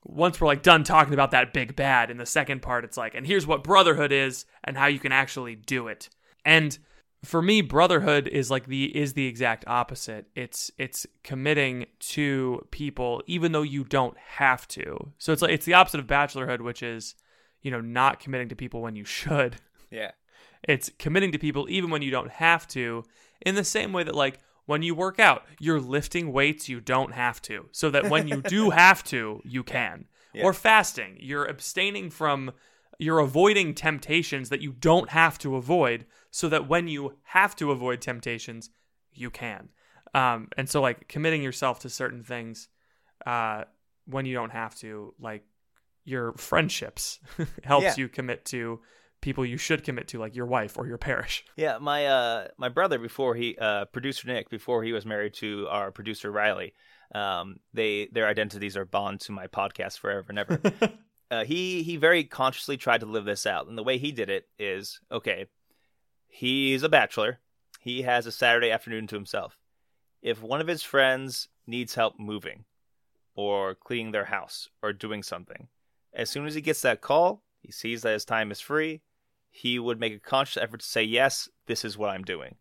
once 0.04 0.42
we're 0.42 0.48
like 0.48 0.64
done 0.64 0.84
talking 0.84 1.14
about 1.14 1.32
that 1.32 1.54
big 1.54 1.76
bad 1.76 2.12
in 2.12 2.18
the 2.18 2.26
second 2.26 2.62
part, 2.62 2.84
it's 2.84 2.98
like, 2.98 3.16
and 3.16 3.26
here's 3.26 3.48
what 3.48 3.64
brotherhood 3.64 4.12
is 4.12 4.46
and 4.64 4.78
how 4.78 4.88
you 4.88 5.00
can 5.00 5.12
actually 5.12 5.56
do 5.56 5.88
it. 5.88 6.10
And 6.44 6.78
for 7.24 7.42
me, 7.42 7.62
brotherhood 7.62 8.28
is 8.28 8.50
like 8.50 8.66
the 8.66 8.86
is 8.98 9.14
the 9.14 9.28
exact 9.28 9.64
opposite. 9.68 10.26
It's 10.36 10.72
it's 10.78 11.06
committing 11.24 11.86
to 12.00 12.68
people 12.72 13.22
even 13.28 13.52
though 13.52 13.62
you 13.62 13.84
don't 13.84 14.18
have 14.18 14.68
to. 14.70 15.14
So 15.18 15.32
it's 15.32 15.42
like 15.42 15.52
it's 15.52 15.66
the 15.66 15.76
opposite 15.76 16.00
of 16.00 16.08
bachelorhood, 16.08 16.62
which 16.62 16.84
is, 16.84 17.16
you 17.62 17.72
know, 17.72 17.80
not 17.80 18.20
committing 18.20 18.50
to 18.50 18.56
people 18.56 18.82
when 18.82 18.96
you 18.96 19.06
should. 19.06 19.58
Yeah. 19.92 20.12
It's 20.68 20.92
committing 21.00 21.32
to 21.32 21.40
people 21.40 21.66
even 21.70 21.90
when 21.90 22.02
you 22.02 22.12
don't 22.12 22.32
have 22.32 22.68
to, 22.70 23.04
in 23.46 23.56
the 23.56 23.64
same 23.64 23.94
way 23.94 24.04
that, 24.04 24.16
like, 24.16 24.40
when 24.66 24.84
you 24.84 24.94
work 24.94 25.20
out, 25.20 25.46
you're 25.60 25.80
lifting 25.80 26.32
weights 26.32 26.70
you 26.70 26.80
don't 26.80 27.14
have 27.14 27.42
to, 27.44 27.68
so 27.72 27.90
that 27.90 28.10
when 28.10 28.28
you 28.28 28.42
do 28.42 28.70
have 28.84 29.04
to, 29.06 29.42
you 29.44 29.64
can. 29.64 30.06
Yeah. 30.34 30.44
Or 30.46 30.54
fasting, 30.54 31.18
you're 31.20 31.46
abstaining 31.46 32.10
from, 32.10 32.52
you're 33.00 33.20
avoiding 33.20 33.74
temptations 33.74 34.50
that 34.50 34.62
you 34.62 34.72
don't 34.72 35.10
have 35.10 35.38
to 35.40 35.56
avoid, 35.56 36.06
so 36.30 36.48
that 36.50 36.68
when 36.70 36.88
you 36.88 37.18
have 37.24 37.56
to 37.58 37.72
avoid 37.72 38.00
temptations, 38.02 38.70
you 39.12 39.30
can. 39.30 39.70
Um, 40.14 40.50
and 40.58 40.70
so, 40.70 40.80
like, 40.82 41.08
committing 41.08 41.42
yourself 41.42 41.80
to 41.80 41.90
certain 41.90 42.24
things 42.24 42.70
uh, 43.26 43.64
when 44.06 44.26
you 44.26 44.34
don't 44.34 44.52
have 44.52 44.76
to, 44.76 45.14
like, 45.20 45.44
your 46.06 46.34
friendships 46.34 47.20
helps 47.64 47.84
Yeah. 47.84 47.94
you 47.98 48.08
commit 48.10 48.46
to 48.46 48.80
people 49.22 49.46
you 49.46 49.58
should 49.58 49.84
commit 49.84 50.08
to, 50.10 50.20
like 50.20 50.36
your 50.36 50.46
wife 50.46 50.78
or 50.78 50.88
your 50.88 50.98
parish. 50.98 51.46
Yeah, 51.56 51.78
my 51.80 52.06
uh 52.06 52.48
my 52.58 52.70
brother 52.70 53.00
before 53.00 53.36
he 53.36 53.58
uh 53.60 53.86
producer 53.86 54.28
Nick 54.28 54.50
before 54.50 54.84
he 54.84 54.94
was 54.94 55.06
married 55.06 55.34
to 55.36 55.68
our 55.70 55.92
producer 55.92 56.32
Riley, 56.32 56.74
um 57.14 57.58
they 57.74 58.10
their 58.12 58.28
identities 58.28 58.76
are 58.76 58.86
bond 58.86 59.22
to 59.22 59.32
my 59.32 59.48
podcast 59.48 60.00
forever 60.00 60.26
and 60.30 60.40
ever. 60.40 60.60
uh, 61.32 61.44
he 61.46 61.84
he 61.84 61.98
very 61.98 62.24
consciously 62.24 62.78
tried 62.78 63.02
to 63.02 63.06
live 63.06 63.26
this 63.26 63.46
out, 63.46 63.68
and 63.68 63.78
the 63.78 63.84
way 63.84 63.98
he 63.98 64.12
did 64.12 64.30
it 64.30 64.48
is 64.60 65.00
okay. 65.12 65.46
He's 66.28 66.84
a 66.84 66.90
bachelor. 66.90 67.40
He 67.80 68.04
has 68.04 68.26
a 68.26 68.32
Saturday 68.32 68.72
afternoon 68.72 69.08
to 69.08 69.16
himself. 69.16 69.58
if 70.22 70.42
one 70.42 70.62
of 70.62 70.68
his 70.68 70.84
friends 70.84 71.48
needs 71.66 71.96
help 71.96 72.20
moving 72.20 72.66
or 73.36 73.76
cleaning 73.76 74.12
their 74.12 74.26
house 74.26 74.70
or 74.84 74.94
doing 74.94 75.24
something, 75.24 75.68
as 76.14 76.30
soon 76.30 76.46
as 76.46 76.54
he 76.54 76.62
gets 76.62 76.82
that 76.82 77.02
call, 77.02 77.44
he 77.60 77.72
sees 77.72 78.02
that 78.02 78.14
his 78.14 78.26
time 78.26 78.52
is 78.52 78.60
free, 78.60 79.02
he 79.52 79.78
would 79.78 80.00
make 80.00 80.14
a 80.14 80.20
conscious 80.20 80.58
effort 80.62 80.80
to 80.80 80.86
say, 80.86 81.04
Yes, 81.04 81.48
this 81.68 81.86
is 81.86 81.98
what 81.98 82.10
I'm 82.10 82.24
doing. 82.24 82.56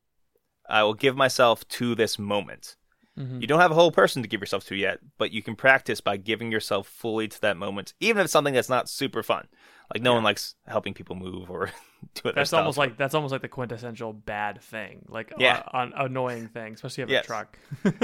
I 0.68 0.82
will 0.82 0.94
give 0.94 1.16
myself 1.16 1.66
to 1.68 1.94
this 1.94 2.18
moment. 2.18 2.76
Mhm. 3.18 3.40
You 3.40 3.46
don't 3.46 3.60
have 3.60 3.70
a 3.72 3.74
whole 3.74 3.90
person 3.92 4.22
to 4.22 4.28
give 4.28 4.40
yourself 4.40 4.64
to 4.66 4.76
yet, 4.76 4.98
but 5.18 5.32
you 5.32 5.42
can 5.42 5.56
practice 5.56 6.00
by 6.00 6.16
giving 6.16 6.52
yourself 6.52 6.86
fully 6.88 7.26
to 7.28 7.40
that 7.40 7.56
moment, 7.56 7.92
even 8.00 8.20
if 8.20 8.24
it's 8.24 8.32
something 8.32 8.54
that's 8.54 8.68
not 8.68 8.88
super 8.88 9.22
fun. 9.22 9.48
Like 9.92 10.02
no 10.02 10.10
Yeah. 10.10 10.14
one 10.16 10.24
likes 10.24 10.54
helping 10.66 10.94
people 10.94 11.16
move 11.16 11.50
or 11.50 11.66
do 12.14 12.20
other 12.28 12.32
That's 12.34 12.52
almost 12.52 12.78
like 12.78 12.96
that's 12.96 13.14
almost 13.14 13.32
like 13.32 13.42
the 13.42 13.48
quintessential 13.48 14.12
bad 14.12 14.60
thing, 14.62 15.04
like 15.08 15.32
Yeah. 15.38 15.62
uh, 15.72 15.78
an 15.82 15.92
annoying 15.96 16.48
thing, 16.48 16.74
especially 16.74 17.02
if 17.04 17.08
you 17.10 17.16
have 17.16 17.24
Yes. 17.24 17.24
a 17.24 17.26
truck. 17.26 17.58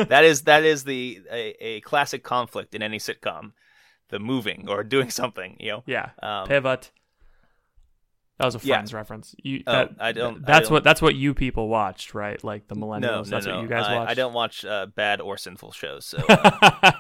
that 0.09 0.25
is 0.25 0.43
that 0.43 0.65
is 0.65 0.83
the 0.85 1.21
a, 1.31 1.65
a 1.65 1.81
classic 1.83 2.23
conflict 2.25 2.75
in 2.75 2.83
any 2.83 2.99
sitcom, 2.99 3.53
the 4.09 4.19
moving 4.19 4.69
or 4.69 4.83
doing 4.95 5.11
something. 5.11 5.57
You 5.61 5.71
know. 5.71 5.83
yeah, 5.87 6.11
Um, 6.23 6.49
pivot. 6.49 6.91
That 8.39 8.45
was 8.45 8.55
a 8.55 8.59
yeah. 8.63 8.75
Friends 8.75 8.93
reference. 8.93 9.35
You, 9.43 9.63
Oh, 9.67 9.73
that, 9.73 9.93
I 9.99 10.13
don't- 10.13 10.37
I 10.37 10.41
That's 10.53 10.69
don't- 10.69 10.75
what 10.75 10.85
that's 10.85 11.01
what 11.01 11.15
you 11.15 11.33
people 11.33 11.69
watched, 11.69 12.15
right? 12.15 12.43
Like 12.45 12.69
the 12.69 12.75
millennials. 12.75 13.01
no, 13.01 13.23
that's 13.25 13.47
no. 13.47 13.55
what 13.57 13.63
you 13.63 13.69
guys 13.69 13.87
I, 13.87 13.97
watched. 13.97 14.11
I 14.11 14.15
don't 14.15 14.35
watch 14.35 14.65
uh, 14.65 14.87
bad 14.87 15.23
or 15.23 15.39
sinful 15.39 15.73
shows, 15.73 16.05
so 16.05 16.19
uh, 16.29 16.51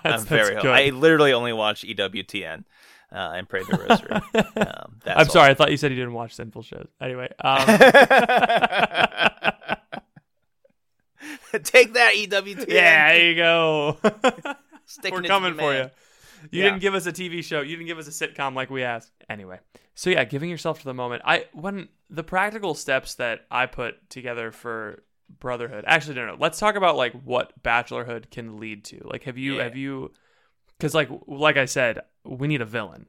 that's, 0.02 0.04
I'm 0.04 0.24
very. 0.24 0.54
good. 0.54 0.66
I 0.66 0.88
literally 0.90 1.34
only 1.34 1.52
watch 1.52 1.82
EWTN 1.82 2.64
uh, 3.12 3.32
and 3.34 3.46
Pray 3.48 3.62
the 3.64 3.76
Rosary. 3.76 4.10
um, 4.66 4.96
that's 5.04 5.20
I'm 5.20 5.26
all. 5.26 5.28
sorry. 5.32 5.50
I 5.50 5.54
thought 5.54 5.70
you 5.70 5.76
said 5.76 5.90
you 5.92 5.96
didn't 5.98 6.14
watch 6.14 6.34
sinful 6.34 6.62
shows. 6.62 6.88
Anyway, 7.02 7.28
um, 7.44 7.66
Take 11.62 11.94
that, 11.94 12.12
EWTN. 12.14 12.66
yeah, 12.68 13.12
there 13.12 13.28
you 13.30 13.34
go. 13.36 13.96
We're 15.10 15.22
coming 15.22 15.54
for 15.54 15.74
you. 15.74 15.90
You 16.50 16.62
Yeah. 16.62 16.70
didn't 16.70 16.80
give 16.80 16.94
us 16.94 17.06
a 17.06 17.12
TV 17.12 17.42
show. 17.42 17.60
You 17.60 17.76
didn't 17.76 17.86
give 17.86 17.98
us 17.98 18.08
a 18.08 18.10
sitcom 18.28 18.54
like 18.54 18.70
we 18.70 18.82
asked. 18.82 19.12
Anyway, 19.28 19.60
so 19.94 20.10
yeah, 20.10 20.24
giving 20.24 20.50
yourself 20.50 20.78
to 20.80 20.84
the 20.84 20.94
moment. 20.94 21.22
I 21.24 21.46
when 21.52 21.88
the 22.10 22.22
practical 22.24 22.74
steps 22.74 23.14
that 23.16 23.46
I 23.50 23.66
put 23.66 24.08
together 24.10 24.52
for 24.52 25.02
brotherhood. 25.40 25.84
Actually, 25.86 26.14
no, 26.16 26.26
no. 26.26 26.36
Let's 26.38 26.58
talk 26.58 26.76
about 26.76 26.96
like 26.96 27.12
what 27.24 27.52
bachelorhood 27.62 28.30
can 28.30 28.58
lead 28.58 28.84
to. 28.86 29.00
Like, 29.04 29.24
have 29.24 29.36
you 29.38 29.56
Yeah. 29.56 29.64
have 29.64 29.76
you? 29.76 30.12
Because 30.78 30.94
like 30.94 31.08
like 31.26 31.56
I 31.56 31.64
said, 31.64 32.00
we 32.24 32.46
need 32.48 32.60
a 32.60 32.66
villain, 32.66 33.06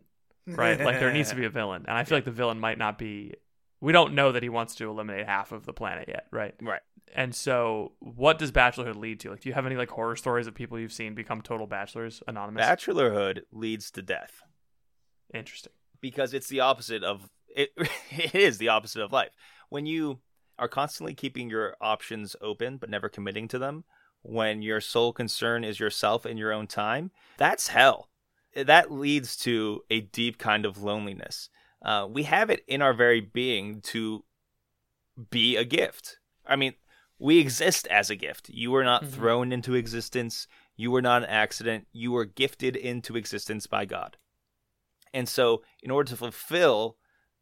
right? 0.48 0.80
like 0.80 1.00
there 1.00 1.12
needs 1.12 1.30
to 1.30 1.36
be 1.36 1.46
a 1.46 1.50
villain, 1.50 1.86
and 1.88 1.98
I 1.98 2.04
feel 2.06 2.18
like 2.18 2.26
the 2.26 2.32
villain 2.32 2.60
might 2.60 2.78
not 2.78 2.98
be. 2.98 3.34
We 3.80 3.94
don't 3.94 4.14
know 4.16 4.32
that 4.32 4.44
he 4.44 4.50
wants 4.50 4.76
to 4.76 4.90
eliminate 4.90 5.28
half 5.28 5.52
of 5.52 5.66
the 5.66 5.74
planet 5.74 6.06
yet, 6.08 6.26
right? 6.32 6.56
Right. 6.62 6.82
And 7.16 7.34
so, 7.34 7.94
what 8.00 8.38
does 8.40 8.52
bachelorhood 8.52 8.96
lead 8.98 9.20
to? 9.22 9.30
Like, 9.30 9.42
do 9.42 9.50
you 9.50 9.56
have 9.56 9.66
any 9.66 9.76
like 9.76 9.90
horror 9.90 10.16
stories 10.16 10.48
of 10.48 10.56
people 10.56 10.80
you've 10.80 10.92
seen 10.94 11.16
become 11.16 11.42
total 11.42 11.68
bachelors, 11.68 12.22
anonymous? 12.28 12.66
Bachelorhood 12.66 13.42
leads 13.52 13.92
to 13.92 14.02
death 14.02 14.42
Interesting. 15.34 15.74
because 16.02 16.34
it's 16.34 16.48
the 16.48 16.60
opposite 16.60 17.04
of 17.04 17.30
it. 17.56 17.70
It 18.12 18.36
is 18.36 18.58
the 18.58 18.70
opposite 18.70 19.02
of 19.02 19.12
life. 19.14 19.32
When 19.70 19.86
you 19.86 20.20
are 20.60 20.68
constantly 20.68 21.14
keeping 21.14 21.50
your 21.50 21.76
options 21.80 22.36
open 22.42 22.78
but 22.78 22.90
never 22.90 23.10
committing 23.10 23.48
to 23.50 23.60
them, 23.60 23.84
when 24.24 24.62
your 24.62 24.82
sole 24.82 25.14
concern 25.14 25.64
is 25.64 25.80
yourself 25.80 26.26
and 26.26 26.38
your 26.40 26.52
own 26.52 26.68
time, 26.68 27.12
that's 27.38 27.68
hell. 27.70 28.10
That 28.56 28.92
leads 28.92 29.38
to 29.38 29.82
a 29.90 30.02
deep 30.02 30.38
kind 30.40 30.66
of 30.66 30.82
loneliness. 30.82 31.50
Uh, 31.82 32.08
we 32.10 32.24
have 32.24 32.50
it 32.50 32.64
in 32.68 32.82
our 32.82 32.94
very 32.94 33.22
being 33.22 33.82
to 33.82 34.24
be 35.30 35.56
a 35.56 35.64
gift. 35.64 36.20
I 36.46 36.56
mean, 36.56 36.74
we 37.20 37.40
exist 37.40 37.88
as 37.88 38.10
a 38.10 38.16
gift. 38.16 38.50
You 38.50 38.72
were 38.72 38.84
not 38.84 39.04
Mhm. 39.04 39.12
thrown 39.12 39.52
into 39.52 39.74
existence. 39.74 40.48
You 40.76 40.92
were 40.92 41.02
not 41.02 41.24
an 41.24 41.30
accident. 41.30 41.88
You 41.92 42.12
were 42.12 42.26
gifted 42.26 42.76
into 42.76 43.18
existence 43.18 43.66
by 43.68 43.86
God. 43.86 44.18
And 45.14 45.28
so, 45.28 45.64
in 45.82 45.90
order 45.90 46.10
to 46.12 46.18
fulfill 46.18 46.98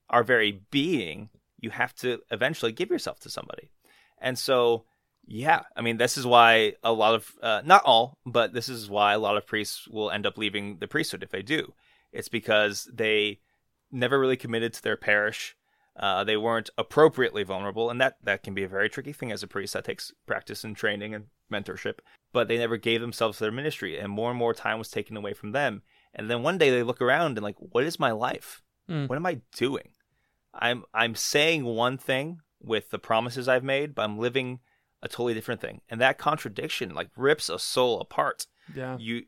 our 0.10 0.24
very 0.24 0.64
being, 0.72 1.30
you 1.60 1.72
have 1.72 1.94
to 1.96 2.22
eventually 2.32 2.72
give 2.72 2.90
yourself 2.90 3.20
to 3.22 3.30
somebody. 3.30 3.72
And 4.18 4.38
so, 4.40 4.86
yeah, 5.26 5.64
I 5.76 5.82
mean, 5.82 5.98
this 5.98 6.18
is 6.18 6.26
why 6.26 6.76
a 6.84 6.94
lot 6.94 7.16
of, 7.16 7.34
uh, 7.42 7.62
not 7.66 7.84
all, 7.84 8.20
but 8.26 8.54
this 8.54 8.70
is 8.70 8.90
why 8.90 9.14
a 9.14 9.20
lot 9.20 9.36
of 9.36 9.48
priests 9.48 9.88
will 9.88 10.12
end 10.12 10.26
up 10.26 10.38
leaving 10.38 10.78
the 10.78 10.88
priesthood 10.88 11.24
if 11.24 11.32
they 11.32 11.42
do. 11.42 11.74
It's 12.12 12.30
because 12.30 12.86
they 12.94 13.40
never 13.92 14.20
really 14.20 14.38
committed 14.38 14.74
to 14.74 14.84
their 14.84 14.98
parish. 14.98 15.56
Uh, 15.98 16.24
they 16.24 16.36
weren't 16.36 16.70
appropriately 16.78 17.44
vulnerable, 17.44 17.90
and 17.90 18.02
that, 18.02 18.18
that 18.22 18.44
can 18.44 18.54
be 18.54 18.64
a 18.64 18.68
very 18.68 18.90
tricky 18.90 19.14
thing 19.14 19.32
as 19.32 19.44
a 19.44 19.48
priest. 19.48 19.74
That 19.74 19.86
takes 19.86 20.12
practice 20.26 20.64
and 20.64 20.76
training 20.76 21.14
and 21.16 21.26
mentorship. 21.52 22.00
But 22.34 22.50
they 22.50 22.58
never 22.58 22.76
gave 22.76 23.00
themselves 23.00 23.38
to 23.38 23.46
their 23.46 23.52
ministry, 23.52 23.98
and 23.98 24.12
more 24.12 24.30
and 24.30 24.38
more 24.38 24.54
time 24.54 24.78
was 24.78 24.90
taken 24.90 25.16
away 25.16 25.34
from 25.34 25.54
them. 25.54 25.84
And 26.14 26.30
then 26.30 26.44
one 26.44 26.58
day 26.58 26.70
they 26.70 26.84
look 26.84 27.02
around 27.02 27.38
and 27.38 27.44
like, 27.44 27.56
what 27.58 27.86
is 27.86 28.00
my 28.00 28.12
life? 28.12 28.62
Mm. 28.90 29.08
What 29.08 29.16
am 29.16 29.26
I 29.26 29.42
doing? 29.56 29.90
I'm 30.54 30.86
I'm 30.94 31.16
saying 31.16 31.66
one 31.66 31.98
thing 31.98 32.40
with 32.62 32.90
the 32.90 33.00
promises 33.00 33.48
I've 33.48 33.64
made, 33.64 33.94
but 33.94 34.04
I'm 34.04 34.18
living 34.18 34.60
a 35.02 35.08
totally 35.08 35.34
different 35.34 35.62
thing. 35.62 35.82
And 35.90 36.00
that 36.02 36.18
contradiction 36.18 36.94
like 36.94 37.10
rips 37.16 37.50
a 37.50 37.60
soul 37.60 38.00
apart. 38.00 38.48
Yeah. 38.74 38.98
You 38.98 39.24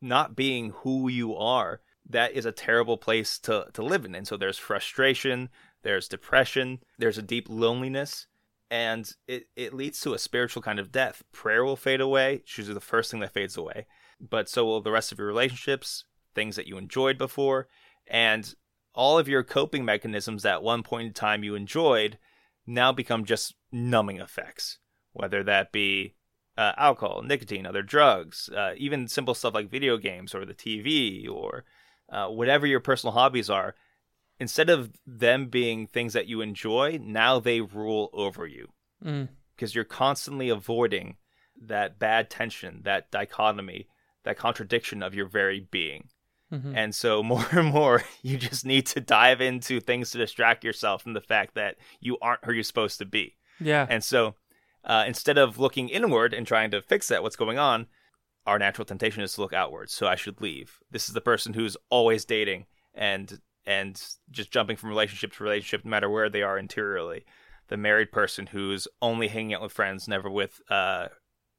not 0.00 0.36
being 0.36 0.70
who 0.70 1.08
you 1.08 1.34
are, 1.36 1.80
that 2.08 2.32
is 2.32 2.46
a 2.46 2.52
terrible 2.52 2.96
place 2.96 3.38
to, 3.40 3.66
to 3.72 3.82
live 3.82 4.04
in. 4.04 4.14
And 4.14 4.26
so 4.26 4.36
there's 4.36 4.58
frustration, 4.58 5.48
there's 5.82 6.08
depression, 6.08 6.80
there's 6.98 7.18
a 7.18 7.22
deep 7.22 7.46
loneliness, 7.48 8.26
and 8.70 9.10
it, 9.26 9.46
it 9.56 9.74
leads 9.74 10.00
to 10.00 10.14
a 10.14 10.18
spiritual 10.18 10.62
kind 10.62 10.78
of 10.78 10.92
death. 10.92 11.22
Prayer 11.32 11.64
will 11.64 11.76
fade 11.76 12.00
away, 12.00 12.36
it's 12.36 12.58
usually 12.58 12.74
the 12.74 12.80
first 12.80 13.10
thing 13.10 13.20
that 13.20 13.32
fades 13.32 13.56
away. 13.56 13.86
But 14.20 14.48
so 14.48 14.64
will 14.64 14.80
the 14.80 14.90
rest 14.90 15.12
of 15.12 15.18
your 15.18 15.26
relationships, 15.26 16.04
things 16.34 16.56
that 16.56 16.66
you 16.66 16.76
enjoyed 16.76 17.18
before, 17.18 17.68
and 18.06 18.54
all 18.94 19.18
of 19.18 19.28
your 19.28 19.42
coping 19.42 19.84
mechanisms 19.84 20.42
that 20.42 20.54
at 20.54 20.62
one 20.62 20.82
point 20.82 21.08
in 21.08 21.12
time 21.12 21.42
you 21.42 21.54
enjoyed 21.54 22.18
now 22.66 22.92
become 22.92 23.24
just 23.24 23.54
numbing 23.72 24.20
effects, 24.20 24.78
whether 25.12 25.42
that 25.42 25.72
be 25.72 26.14
uh, 26.56 26.72
alcohol, 26.76 27.22
nicotine, 27.22 27.66
other 27.66 27.82
drugs, 27.82 28.48
uh, 28.56 28.72
even 28.76 29.08
simple 29.08 29.34
stuff 29.34 29.54
like 29.54 29.70
video 29.70 29.96
games 29.96 30.34
or 30.34 30.44
the 30.44 30.54
TV 30.54 31.28
or 31.28 31.64
uh, 32.10 32.28
whatever 32.28 32.66
your 32.66 32.80
personal 32.80 33.12
hobbies 33.12 33.50
are. 33.50 33.74
Instead 34.40 34.68
of 34.68 34.90
them 35.06 35.46
being 35.46 35.86
things 35.86 36.12
that 36.12 36.26
you 36.26 36.40
enjoy, 36.40 36.98
now 37.00 37.38
they 37.38 37.60
rule 37.60 38.10
over 38.12 38.46
you 38.46 38.68
Mm. 39.04 39.28
because 39.54 39.74
you're 39.74 39.84
constantly 39.84 40.48
avoiding 40.48 41.16
that 41.60 41.98
bad 41.98 42.30
tension, 42.30 42.80
that 42.84 43.10
dichotomy, 43.12 43.86
that 44.24 44.36
contradiction 44.36 45.02
of 45.02 45.14
your 45.14 45.26
very 45.28 45.60
being. 45.70 46.08
Mhm. 46.52 46.72
And 46.76 46.94
so 46.94 47.22
more 47.32 47.46
and 47.52 47.68
more, 47.68 48.02
you 48.22 48.36
just 48.38 48.64
need 48.66 48.86
to 48.86 49.00
dive 49.00 49.40
into 49.40 49.80
things 49.80 50.10
to 50.10 50.18
distract 50.18 50.64
yourself 50.64 51.02
from 51.02 51.12
the 51.12 51.20
fact 51.20 51.54
that 51.54 51.76
you 52.00 52.18
aren't 52.20 52.44
who 52.44 52.52
you're 52.52 52.62
supposed 52.64 52.98
to 52.98 53.04
be. 53.04 53.36
Yeah. 53.60 53.86
And 53.88 54.02
so 54.02 54.34
uh, 54.84 55.04
instead 55.06 55.38
of 55.38 55.58
looking 55.58 55.88
inward 55.88 56.34
and 56.34 56.46
trying 56.46 56.70
to 56.72 56.82
fix 56.82 57.08
that, 57.08 57.22
what's 57.22 57.36
going 57.36 57.58
on, 57.58 57.86
our 58.46 58.58
natural 58.58 58.84
temptation 58.84 59.22
is 59.22 59.34
to 59.34 59.40
look 59.40 59.52
outwards. 59.52 59.92
So 59.92 60.06
I 60.06 60.16
should 60.16 60.40
leave. 60.40 60.78
This 60.90 61.08
is 61.08 61.14
the 61.14 61.20
person 61.20 61.54
who's 61.54 61.76
always 61.90 62.24
dating 62.24 62.66
and 62.94 63.40
and 63.66 64.02
just 64.30 64.50
jumping 64.50 64.76
from 64.76 64.90
relationship 64.90 65.32
to 65.32 65.44
relationship, 65.44 65.84
no 65.84 65.90
matter 65.90 66.10
where 66.10 66.28
they 66.28 66.42
are 66.42 66.58
interiorly. 66.58 67.24
The 67.68 67.78
married 67.78 68.12
person 68.12 68.48
who's 68.48 68.86
only 69.00 69.28
hanging 69.28 69.54
out 69.54 69.62
with 69.62 69.72
friends, 69.72 70.06
never 70.06 70.28
with 70.28 70.60
uh, 70.68 71.08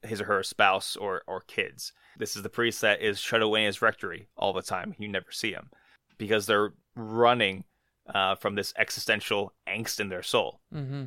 his 0.04 0.22
or 0.22 0.26
her 0.26 0.44
spouse 0.44 0.96
or 0.96 1.24
or 1.28 1.42
kids. 1.42 1.94
This 2.18 2.36
is 2.36 2.44
the 2.44 2.50
priest 2.50 2.82
that 2.82 3.02
is 3.02 3.20
shut 3.20 3.42
away 3.42 3.62
in 3.62 3.68
his 3.68 3.82
rectory 3.82 4.28
all 4.38 4.54
the 4.54 4.62
time. 4.62 4.96
You 4.98 5.08
never 5.08 5.32
see 5.32 5.52
him 5.52 5.70
because 6.18 6.46
they're 6.46 6.74
running 6.96 7.66
uh, 8.14 8.36
from 8.36 8.56
this 8.56 8.74
existential 8.78 9.54
angst 9.68 10.00
in 10.00 10.10
their 10.10 10.24
soul, 10.24 10.62
hmm 10.72 11.06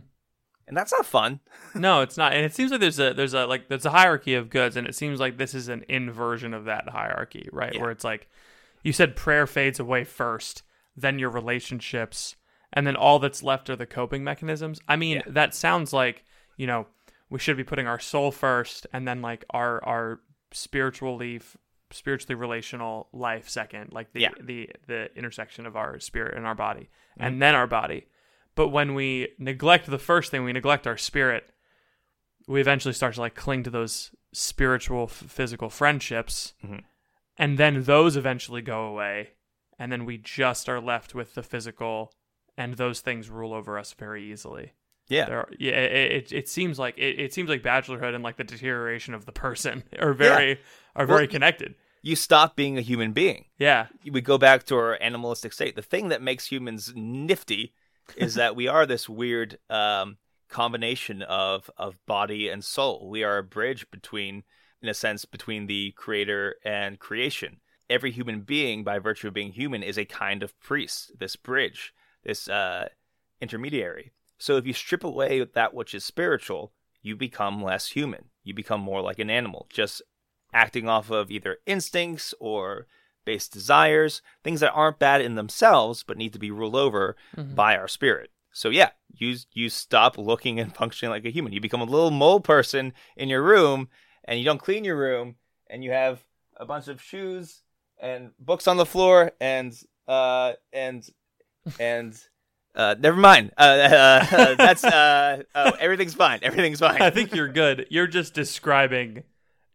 and 0.68 0.76
that's 0.76 0.92
not 0.92 1.06
fun. 1.06 1.40
No, 1.74 2.00
it's 2.00 2.16
not. 2.16 2.32
And 2.32 2.44
it 2.44 2.54
seems 2.54 2.70
like 2.70 2.80
there's 2.80 2.98
a 2.98 3.12
there's 3.12 3.34
a 3.34 3.46
like 3.46 3.68
there's 3.68 3.84
a 3.84 3.90
hierarchy 3.90 4.34
of 4.34 4.48
goods, 4.50 4.76
and 4.76 4.86
it 4.86 4.94
seems 4.94 5.20
like 5.20 5.36
this 5.36 5.54
is 5.54 5.68
an 5.68 5.84
inversion 5.88 6.54
of 6.54 6.64
that 6.64 6.88
hierarchy, 6.88 7.48
right? 7.52 7.74
Yeah. 7.74 7.82
Where 7.82 7.90
it's 7.90 8.04
like 8.04 8.28
you 8.82 8.92
said 8.92 9.14
prayer 9.14 9.46
fades 9.46 9.78
away 9.78 10.04
first, 10.04 10.62
then 10.96 11.18
your 11.18 11.30
relationships, 11.30 12.36
and 12.72 12.86
then 12.86 12.96
all 12.96 13.18
that's 13.18 13.42
left 13.42 13.68
are 13.68 13.76
the 13.76 13.86
coping 13.86 14.24
mechanisms. 14.24 14.80
I 14.88 14.96
mean, 14.96 15.18
Yeah. 15.18 15.22
that 15.28 15.54
sounds 15.54 15.92
like 15.92 16.24
you 16.56 16.66
know 16.66 16.86
we 17.28 17.38
should 17.38 17.56
be 17.56 17.64
putting 17.64 17.86
our 17.86 18.00
soul 18.00 18.30
first, 18.32 18.86
and 18.92 19.06
then 19.06 19.20
like 19.20 19.44
our 19.50 19.84
our 19.84 20.20
spiritually 20.52 21.40
spiritually 21.90 22.34
relational 22.34 23.08
life 23.12 23.48
second, 23.48 23.92
like 23.92 24.12
the 24.14 24.20
Yeah. 24.22 24.30
the 24.40 24.70
the 24.86 25.10
intersection 25.16 25.66
of 25.66 25.76
our 25.76 26.00
spirit 26.00 26.36
and 26.36 26.46
our 26.46 26.54
body, 26.54 26.88
and 27.18 27.34
mm-hmm. 27.34 27.40
then 27.40 27.54
our 27.54 27.66
body. 27.66 28.06
But 28.58 28.70
when 28.70 28.94
we 28.96 29.28
neglect 29.38 29.86
the 29.86 30.00
first 30.00 30.32
thing, 30.32 30.42
we 30.42 30.52
neglect 30.52 30.84
our 30.84 30.96
spirit. 30.96 31.52
We 32.48 32.60
eventually 32.60 32.92
start 32.92 33.14
to 33.14 33.20
like 33.20 33.36
cling 33.36 33.62
to 33.62 33.70
those 33.70 34.10
spiritual, 34.32 35.04
f- 35.04 35.12
physical 35.12 35.70
friendships, 35.70 36.54
Mhm. 36.64 36.82
and 37.36 37.56
then 37.56 37.84
those 37.84 38.16
eventually 38.16 38.60
go 38.60 38.86
away, 38.86 39.34
and 39.78 39.92
then 39.92 40.04
we 40.04 40.18
just 40.18 40.68
are 40.68 40.80
left 40.80 41.14
with 41.14 41.34
the 41.34 41.44
physical, 41.44 42.12
and 42.56 42.74
those 42.74 43.00
things 43.00 43.30
rule 43.30 43.54
over 43.54 43.78
us 43.78 43.92
very 43.92 44.24
easily. 44.24 44.72
Yeah. 45.06 45.26
There 45.26 45.38
are, 45.38 45.48
yeah, 45.56 45.78
it, 45.78 46.12
it 46.12 46.32
it 46.32 46.48
seems 46.48 46.80
like 46.80 46.98
it, 46.98 47.20
it 47.20 47.32
seems 47.32 47.48
like 47.48 47.62
bachelorhood 47.62 48.12
and 48.16 48.24
like 48.24 48.38
the 48.38 48.44
deterioration 48.44 49.14
of 49.14 49.24
the 49.24 49.30
person 49.32 49.84
are 50.00 50.14
very 50.14 50.58
are 50.96 51.06
very 51.06 51.20
Well, 51.20 51.28
connected. 51.28 51.76
You 52.02 52.16
stop 52.16 52.56
being 52.56 52.76
a 52.76 52.80
human 52.80 53.12
being. 53.12 53.44
Yeah. 53.56 53.86
We 54.10 54.20
go 54.20 54.36
back 54.36 54.64
to 54.64 54.74
our 54.76 55.00
animalistic 55.00 55.52
state. 55.52 55.76
The 55.76 55.82
thing 55.82 56.08
that 56.08 56.22
makes 56.22 56.46
humans 56.50 56.92
nifty 56.96 57.72
is 58.16 58.34
that 58.34 58.56
we 58.56 58.68
are 58.68 58.86
this 58.86 59.08
weird 59.08 59.58
um, 59.70 60.18
combination 60.48 61.22
of 61.22 61.70
of 61.76 61.96
body 62.06 62.48
and 62.48 62.64
soul. 62.64 63.08
We 63.10 63.22
are 63.22 63.38
a 63.38 63.42
bridge 63.42 63.90
between, 63.90 64.44
in 64.82 64.88
a 64.88 64.94
sense, 64.94 65.24
between 65.24 65.66
the 65.66 65.92
creator 65.92 66.56
and 66.64 66.98
creation. 66.98 67.60
Every 67.90 68.10
human 68.10 68.42
being, 68.42 68.84
by 68.84 68.98
virtue 68.98 69.28
of 69.28 69.34
being 69.34 69.52
human, 69.52 69.82
is 69.82 69.98
a 69.98 70.04
kind 70.04 70.42
of 70.42 70.58
priest. 70.60 71.12
This 71.18 71.36
bridge, 71.36 71.94
this 72.24 72.48
uh, 72.48 72.88
intermediary. 73.40 74.12
So 74.38 74.56
if 74.56 74.66
you 74.66 74.72
strip 74.72 75.04
away 75.04 75.44
that 75.44 75.74
which 75.74 75.94
is 75.94 76.04
spiritual, 76.04 76.72
you 77.02 77.16
become 77.16 77.62
less 77.62 77.88
human. 77.88 78.26
You 78.44 78.54
become 78.54 78.80
more 78.80 79.00
like 79.00 79.18
an 79.18 79.30
animal, 79.30 79.66
just 79.70 80.02
acting 80.52 80.88
off 80.88 81.10
of 81.10 81.30
either 81.30 81.58
instincts 81.66 82.34
or 82.40 82.86
base 83.24 83.48
desires, 83.48 84.22
things 84.42 84.60
that 84.60 84.72
aren't 84.72 84.98
bad 84.98 85.20
in 85.20 85.34
themselves 85.34 86.02
but 86.02 86.16
need 86.16 86.32
to 86.32 86.38
be 86.38 86.50
ruled 86.50 86.76
over 86.76 87.16
by 87.36 87.76
our 87.76 87.88
spirit. 87.88 88.30
So 88.52 88.70
yeah, 88.70 88.90
you 89.14 89.36
you 89.52 89.68
stop 89.68 90.18
looking 90.18 90.58
and 90.58 90.74
functioning 90.76 91.10
like 91.10 91.24
a 91.24 91.30
human. 91.30 91.52
You 91.52 91.60
become 91.60 91.80
a 91.80 91.84
little 91.84 92.10
mole 92.10 92.40
person 92.40 92.92
in 93.16 93.28
your 93.28 93.42
room 93.42 93.88
and 94.24 94.38
you 94.38 94.44
don't 94.44 94.60
clean 94.60 94.84
your 94.84 94.96
room 94.96 95.36
and 95.68 95.84
you 95.84 95.92
have 95.92 96.24
a 96.56 96.66
bunch 96.66 96.88
of 96.88 97.00
shoes 97.00 97.62
and 98.00 98.32
books 98.38 98.66
on 98.66 98.76
the 98.76 98.86
floor 98.86 99.32
and 99.40 99.78
uh 100.06 100.54
and 100.72 101.08
and 101.78 102.20
uh 102.74 102.94
never 102.98 103.16
mind. 103.16 103.52
Uh, 103.56 103.60
uh, 103.60 104.26
uh 104.32 104.54
that's 104.56 104.84
uh 104.84 105.42
oh, 105.54 105.72
everything's 105.78 106.14
fine. 106.14 106.40
Everything's 106.42 106.80
fine. 106.80 107.00
I 107.00 107.10
think 107.10 107.34
you're 107.34 107.48
good. 107.48 107.86
You're 107.90 108.06
just 108.06 108.34
describing 108.34 109.22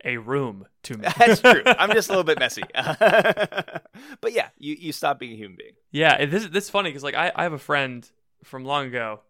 a 0.03 0.17
room 0.17 0.65
to 0.83 0.97
me. 0.97 1.07
That's 1.17 1.41
true. 1.41 1.63
I'm 1.65 1.91
just 1.91 2.09
a 2.09 2.11
little 2.11 2.23
bit 2.23 2.39
messy. 2.39 2.63
but 2.75 4.31
yeah, 4.31 4.49
you, 4.57 4.75
you 4.75 4.91
stop 4.91 5.19
being 5.19 5.33
a 5.33 5.35
human 5.35 5.57
being. 5.57 5.73
Yeah, 5.91 6.25
this 6.25 6.47
this 6.47 6.65
is 6.65 6.69
funny 6.69 6.89
because 6.89 7.03
like 7.03 7.15
I, 7.15 7.31
I 7.35 7.43
have 7.43 7.53
a 7.53 7.59
friend 7.59 8.09
from 8.43 8.65
long 8.65 8.87
ago 8.87 9.21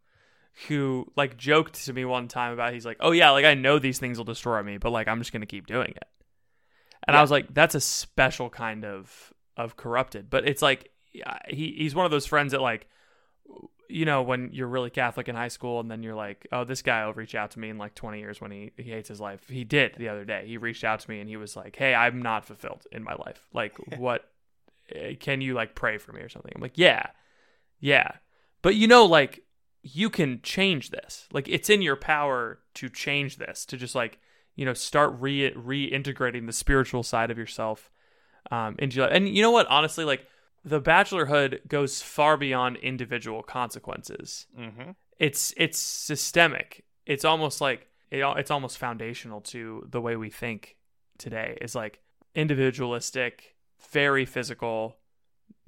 who 0.67 1.11
like 1.15 1.37
joked 1.37 1.85
to 1.85 1.93
me 1.93 2.05
one 2.05 2.27
time 2.27 2.53
about 2.53 2.73
he's 2.73 2.85
like, 2.85 2.97
oh 2.99 3.11
yeah, 3.11 3.31
like 3.31 3.45
I 3.45 3.53
know 3.53 3.79
these 3.79 3.99
things 3.99 4.17
will 4.17 4.25
destroy 4.25 4.61
me, 4.63 4.77
but 4.77 4.91
like 4.91 5.07
I'm 5.07 5.19
just 5.19 5.33
gonna 5.33 5.45
keep 5.45 5.67
doing 5.67 5.91
it. 5.95 6.07
And 7.05 7.17
I 7.17 7.21
was 7.21 7.31
like, 7.31 7.53
that's 7.53 7.75
a 7.75 7.81
special 7.81 8.49
kind 8.49 8.85
of 8.85 9.33
of 9.57 9.75
corrupted. 9.75 10.29
But 10.29 10.47
it's 10.47 10.61
like 10.61 10.89
yeah, 11.11 11.37
he 11.47 11.75
he's 11.77 11.95
one 11.95 12.05
of 12.05 12.11
those 12.11 12.25
friends 12.25 12.51
that 12.51 12.61
like 12.61 12.87
you 13.89 14.05
know 14.05 14.21
when 14.23 14.49
you're 14.53 14.67
really 14.67 14.89
Catholic 14.89 15.27
in 15.27 15.35
high 15.35 15.47
school 15.49 15.79
and 15.79 15.89
then 15.89 16.03
you're 16.03 16.15
like, 16.15 16.47
oh, 16.51 16.63
this 16.63 16.81
guy 16.81 17.05
will 17.05 17.13
reach 17.13 17.35
out 17.35 17.51
to 17.51 17.59
me 17.59 17.69
in 17.69 17.77
like 17.77 17.95
20 17.95 18.19
years 18.19 18.39
when 18.41 18.51
he 18.51 18.71
he 18.77 18.91
hates 18.91 19.09
his 19.09 19.19
life. 19.21 19.47
He 19.47 19.63
did 19.63 19.95
the 19.97 20.09
other 20.09 20.25
day. 20.25 20.45
He 20.47 20.57
reached 20.57 20.83
out 20.83 20.99
to 21.01 21.09
me 21.09 21.19
and 21.19 21.29
he 21.29 21.37
was 21.37 21.55
like, 21.55 21.75
hey, 21.75 21.93
I'm 21.93 22.21
not 22.21 22.45
fulfilled 22.45 22.85
in 22.91 23.03
my 23.03 23.13
life. 23.15 23.45
Like 23.53 23.77
what? 23.97 24.29
eh, 24.93 25.15
Can 25.19 25.41
you 25.41 25.53
like 25.53 25.75
pray 25.75 25.97
for 25.97 26.11
me 26.13 26.21
or 26.21 26.29
something? 26.29 26.51
I'm 26.55 26.61
like, 26.61 26.77
yeah, 26.77 27.07
yeah. 27.79 28.11
But 28.61 28.75
you 28.75 28.87
know, 28.87 29.05
like 29.05 29.43
you 29.81 30.09
can 30.09 30.41
change 30.41 30.89
this. 30.91 31.27
Like 31.33 31.47
it's 31.49 31.69
in 31.69 31.81
your 31.81 31.95
power 31.97 32.59
to 32.75 32.89
change 32.89 33.37
this. 33.37 33.65
To 33.65 33.77
just 33.77 33.95
like 33.95 34.19
you 34.55 34.65
know 34.65 34.73
start 34.73 35.15
re 35.19 35.51
reintegrating 35.51 36.45
the 36.45 36.53
spiritual 36.53 37.03
side 37.03 37.31
of 37.31 37.37
yourself 37.37 37.91
um, 38.51 38.75
into 38.79 38.97
your 38.97 39.07
life. 39.07 39.15
And 39.15 39.27
you 39.27 39.41
know 39.41 39.51
what? 39.51 39.67
Honestly, 39.67 40.05
like 40.05 40.25
the 40.65 40.81
bachelorhood 40.81 41.67
goes 41.67 42.01
far 42.01 42.37
beyond 42.37 42.77
individual 42.77 43.43
consequences. 43.43 44.47
Mm-hmm. 44.57 44.91
It's 45.19 45.53
it's 45.57 45.77
systemic. 45.77 46.85
It's 47.05 47.25
almost 47.25 47.61
like 47.61 47.87
it, 48.09 48.23
it's 48.37 48.51
almost 48.51 48.77
foundational 48.77 49.41
to 49.41 49.87
the 49.89 50.01
way 50.01 50.15
we 50.15 50.29
think 50.29 50.77
today. 51.17 51.57
Is 51.61 51.75
like 51.75 51.99
individualistic, 52.33 53.55
very 53.91 54.25
physical. 54.25 54.97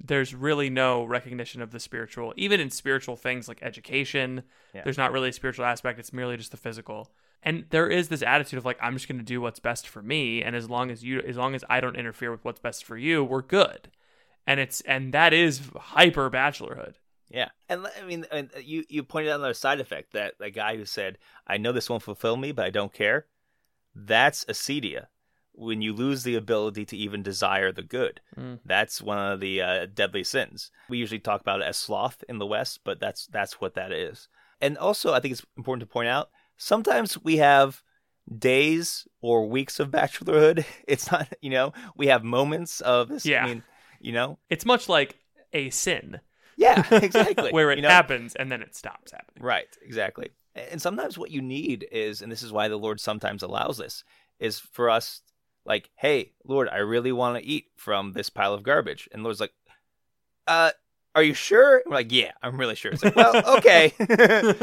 There's 0.02 0.34
really 0.34 0.68
no 0.68 1.04
recognition 1.04 1.62
of 1.62 1.70
the 1.70 1.80
spiritual, 1.80 2.34
even 2.36 2.60
in 2.60 2.70
spiritual 2.70 3.16
things 3.16 3.48
like 3.48 3.62
education. 3.62 4.42
Yeah. 4.74 4.82
There's 4.84 4.98
not 4.98 5.12
really 5.12 5.30
a 5.30 5.32
spiritual 5.32 5.64
aspect. 5.64 5.98
It's 5.98 6.12
merely 6.12 6.36
just 6.36 6.50
the 6.50 6.58
physical. 6.58 7.12
And 7.42 7.64
there 7.70 7.88
is 7.88 8.08
this 8.08 8.22
attitude 8.22 8.58
of 8.58 8.64
like 8.64 8.78
I'm 8.80 8.94
just 8.94 9.08
going 9.08 9.18
to 9.18 9.24
do 9.24 9.40
what's 9.40 9.60
best 9.60 9.86
for 9.88 10.02
me, 10.02 10.42
and 10.42 10.56
as 10.56 10.70
long 10.70 10.90
as 10.90 11.04
you, 11.04 11.20
as 11.20 11.36
long 11.36 11.54
as 11.54 11.64
I 11.68 11.80
don't 11.80 11.96
interfere 11.96 12.30
with 12.30 12.44
what's 12.44 12.60
best 12.60 12.84
for 12.84 12.96
you, 12.96 13.22
we're 13.22 13.42
good. 13.42 13.88
And 14.46 14.60
it's 14.60 14.80
and 14.82 15.12
that 15.12 15.32
is 15.32 15.60
hyper 15.76 16.30
bachelorhood. 16.30 16.94
Yeah, 17.28 17.48
and 17.68 17.86
I 18.00 18.04
mean, 18.06 18.24
and 18.30 18.50
you 18.62 18.84
you 18.88 19.02
pointed 19.02 19.30
out 19.32 19.40
another 19.40 19.54
side 19.54 19.80
effect 19.80 20.12
that 20.12 20.34
the 20.38 20.50
guy 20.50 20.76
who 20.76 20.84
said, 20.84 21.18
"I 21.46 21.56
know 21.56 21.72
this 21.72 21.90
won't 21.90 22.04
fulfill 22.04 22.36
me, 22.36 22.52
but 22.52 22.64
I 22.64 22.70
don't 22.70 22.92
care." 22.92 23.26
That's 23.94 24.44
acedia. 24.44 25.06
When 25.52 25.80
you 25.80 25.92
lose 25.94 26.22
the 26.22 26.34
ability 26.36 26.84
to 26.84 26.96
even 26.96 27.22
desire 27.22 27.72
the 27.72 27.82
good, 27.82 28.20
Mm. 28.38 28.60
that's 28.64 29.00
one 29.00 29.18
of 29.18 29.40
the 29.40 29.62
uh, 29.62 29.86
deadly 29.86 30.22
sins. 30.22 30.70
We 30.88 30.98
usually 30.98 31.18
talk 31.18 31.40
about 31.40 31.62
it 31.62 31.64
as 31.64 31.78
sloth 31.78 32.22
in 32.28 32.38
the 32.38 32.46
West, 32.46 32.80
but 32.84 33.00
that's 33.00 33.26
that's 33.26 33.60
what 33.60 33.74
that 33.74 33.90
is. 33.90 34.28
And 34.60 34.76
also, 34.78 35.12
I 35.12 35.18
think 35.20 35.32
it's 35.32 35.44
important 35.56 35.88
to 35.88 35.92
point 35.92 36.08
out 36.08 36.30
sometimes 36.56 37.18
we 37.24 37.38
have 37.38 37.82
days 38.38 39.06
or 39.20 39.48
weeks 39.48 39.80
of 39.80 39.90
bachelorhood. 39.90 40.64
It's 40.86 41.10
not, 41.10 41.32
you 41.40 41.50
know, 41.50 41.72
we 41.96 42.06
have 42.08 42.22
moments 42.22 42.80
of 42.80 43.08
this. 43.08 43.24
Yeah. 43.26 43.44
I 43.44 43.48
mean, 43.48 43.62
you 44.00 44.12
know, 44.12 44.38
It's 44.50 44.64
much 44.64 44.88
like 44.88 45.18
a 45.52 45.70
sin 45.70 46.20
yeah, 46.56 46.82
exactly. 46.94 47.50
where 47.52 47.70
it 47.70 47.78
You 47.78 47.82
know? 47.82 47.88
happens 47.90 48.34
and 48.34 48.50
then 48.50 48.62
it 48.62 48.74
stops 48.74 49.12
happening. 49.12 49.42
Right, 49.44 49.68
exactly. 49.82 50.30
And 50.54 50.80
sometimes 50.80 51.18
what 51.18 51.30
you 51.30 51.42
need 51.42 51.86
is, 51.92 52.22
and 52.22 52.32
this 52.32 52.42
is 52.42 52.50
why 52.50 52.68
the 52.68 52.78
Lord 52.78 52.98
sometimes 52.98 53.42
allows 53.42 53.76
this, 53.76 54.04
is 54.38 54.58
for 54.58 54.88
us, 54.88 55.20
like, 55.66 55.90
hey, 55.96 56.32
Lord, 56.46 56.68
I 56.70 56.78
really 56.78 57.12
want 57.12 57.36
to 57.36 57.44
eat 57.46 57.66
from 57.76 58.12
this 58.12 58.30
pile 58.30 58.54
of 58.54 58.62
garbage. 58.62 59.06
And 59.12 59.22
Lord's 59.22 59.40
like, 59.40 59.52
uh, 60.46 60.70
are 61.14 61.22
you 61.22 61.34
sure? 61.34 61.78
And 61.78 61.84
we're 61.90 61.96
like, 61.96 62.12
yeah, 62.12 62.32
I'm 62.42 62.58
really 62.58 62.74
sure. 62.74 62.92
It's 62.92 63.04
like, 63.04 63.16
well, 63.16 63.56
okay. 63.58 63.90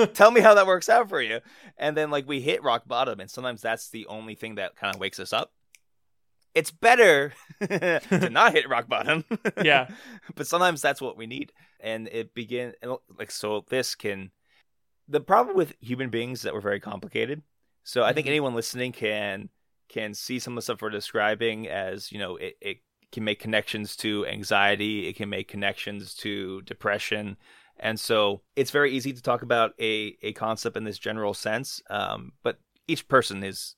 Tell 0.13 0.31
me 0.31 0.41
how 0.41 0.55
that 0.55 0.65
works 0.67 0.89
out 0.89 1.09
for 1.09 1.21
you. 1.21 1.41
And 1.77 1.95
then, 1.97 2.09
like, 2.09 2.27
we 2.27 2.41
hit 2.41 2.63
rock 2.63 2.87
bottom, 2.87 3.19
and 3.19 3.29
sometimes 3.29 3.61
that's 3.61 3.89
the 3.89 4.05
only 4.07 4.33
thing 4.35 4.55
that 4.55 4.75
kind 4.75 4.93
of 4.95 4.99
wakes 5.01 5.19
us 5.19 5.33
up. 5.33 5.51
It's 6.55 6.71
better 6.71 7.33
to 7.61 8.29
not 8.31 8.53
hit 8.53 8.69
rock 8.69 8.87
bottom. 8.87 9.23
Yeah. 9.63 9.87
but 10.35 10.47
sometimes 10.47 10.81
that's 10.81 11.01
what 11.01 11.17
we 11.17 11.25
need 11.27 11.51
and 11.79 12.07
it 12.09 12.33
begin 12.33 12.73
like 13.17 13.31
so 13.31 13.65
this 13.69 13.95
can 13.95 14.31
the 15.07 15.19
problem 15.19 15.55
with 15.57 15.73
human 15.81 16.09
beings 16.09 16.39
is 16.39 16.43
that 16.43 16.53
we're 16.53 16.61
very 16.61 16.79
complicated 16.79 17.41
so 17.83 18.03
i 18.03 18.13
think 18.13 18.25
Mhm. 18.25 18.29
anyone 18.31 18.55
listening 18.55 18.91
can 18.93 19.49
can 19.89 20.13
see 20.13 20.39
some 20.39 20.53
of 20.53 20.55
the 20.57 20.61
stuff 20.61 20.81
we're 20.81 20.89
describing 20.89 21.67
as 21.67 22.11
you 22.11 22.19
know 22.19 22.37
it, 22.37 22.55
it 22.61 22.77
can 23.11 23.23
make 23.23 23.39
connections 23.39 23.95
to 23.97 24.25
anxiety 24.27 25.07
it 25.07 25.15
can 25.15 25.29
make 25.29 25.47
connections 25.47 26.13
to 26.15 26.61
depression 26.63 27.35
and 27.79 27.99
so 27.99 28.41
it's 28.55 28.71
very 28.71 28.91
easy 28.91 29.11
to 29.13 29.21
talk 29.21 29.41
about 29.41 29.71
a, 29.79 30.15
a 30.21 30.31
concept 30.33 30.77
in 30.77 30.83
this 30.85 30.97
general 30.99 31.33
sense 31.33 31.81
um, 31.89 32.31
but 32.43 32.59
each 32.87 33.07
person 33.07 33.43
is 33.43 33.75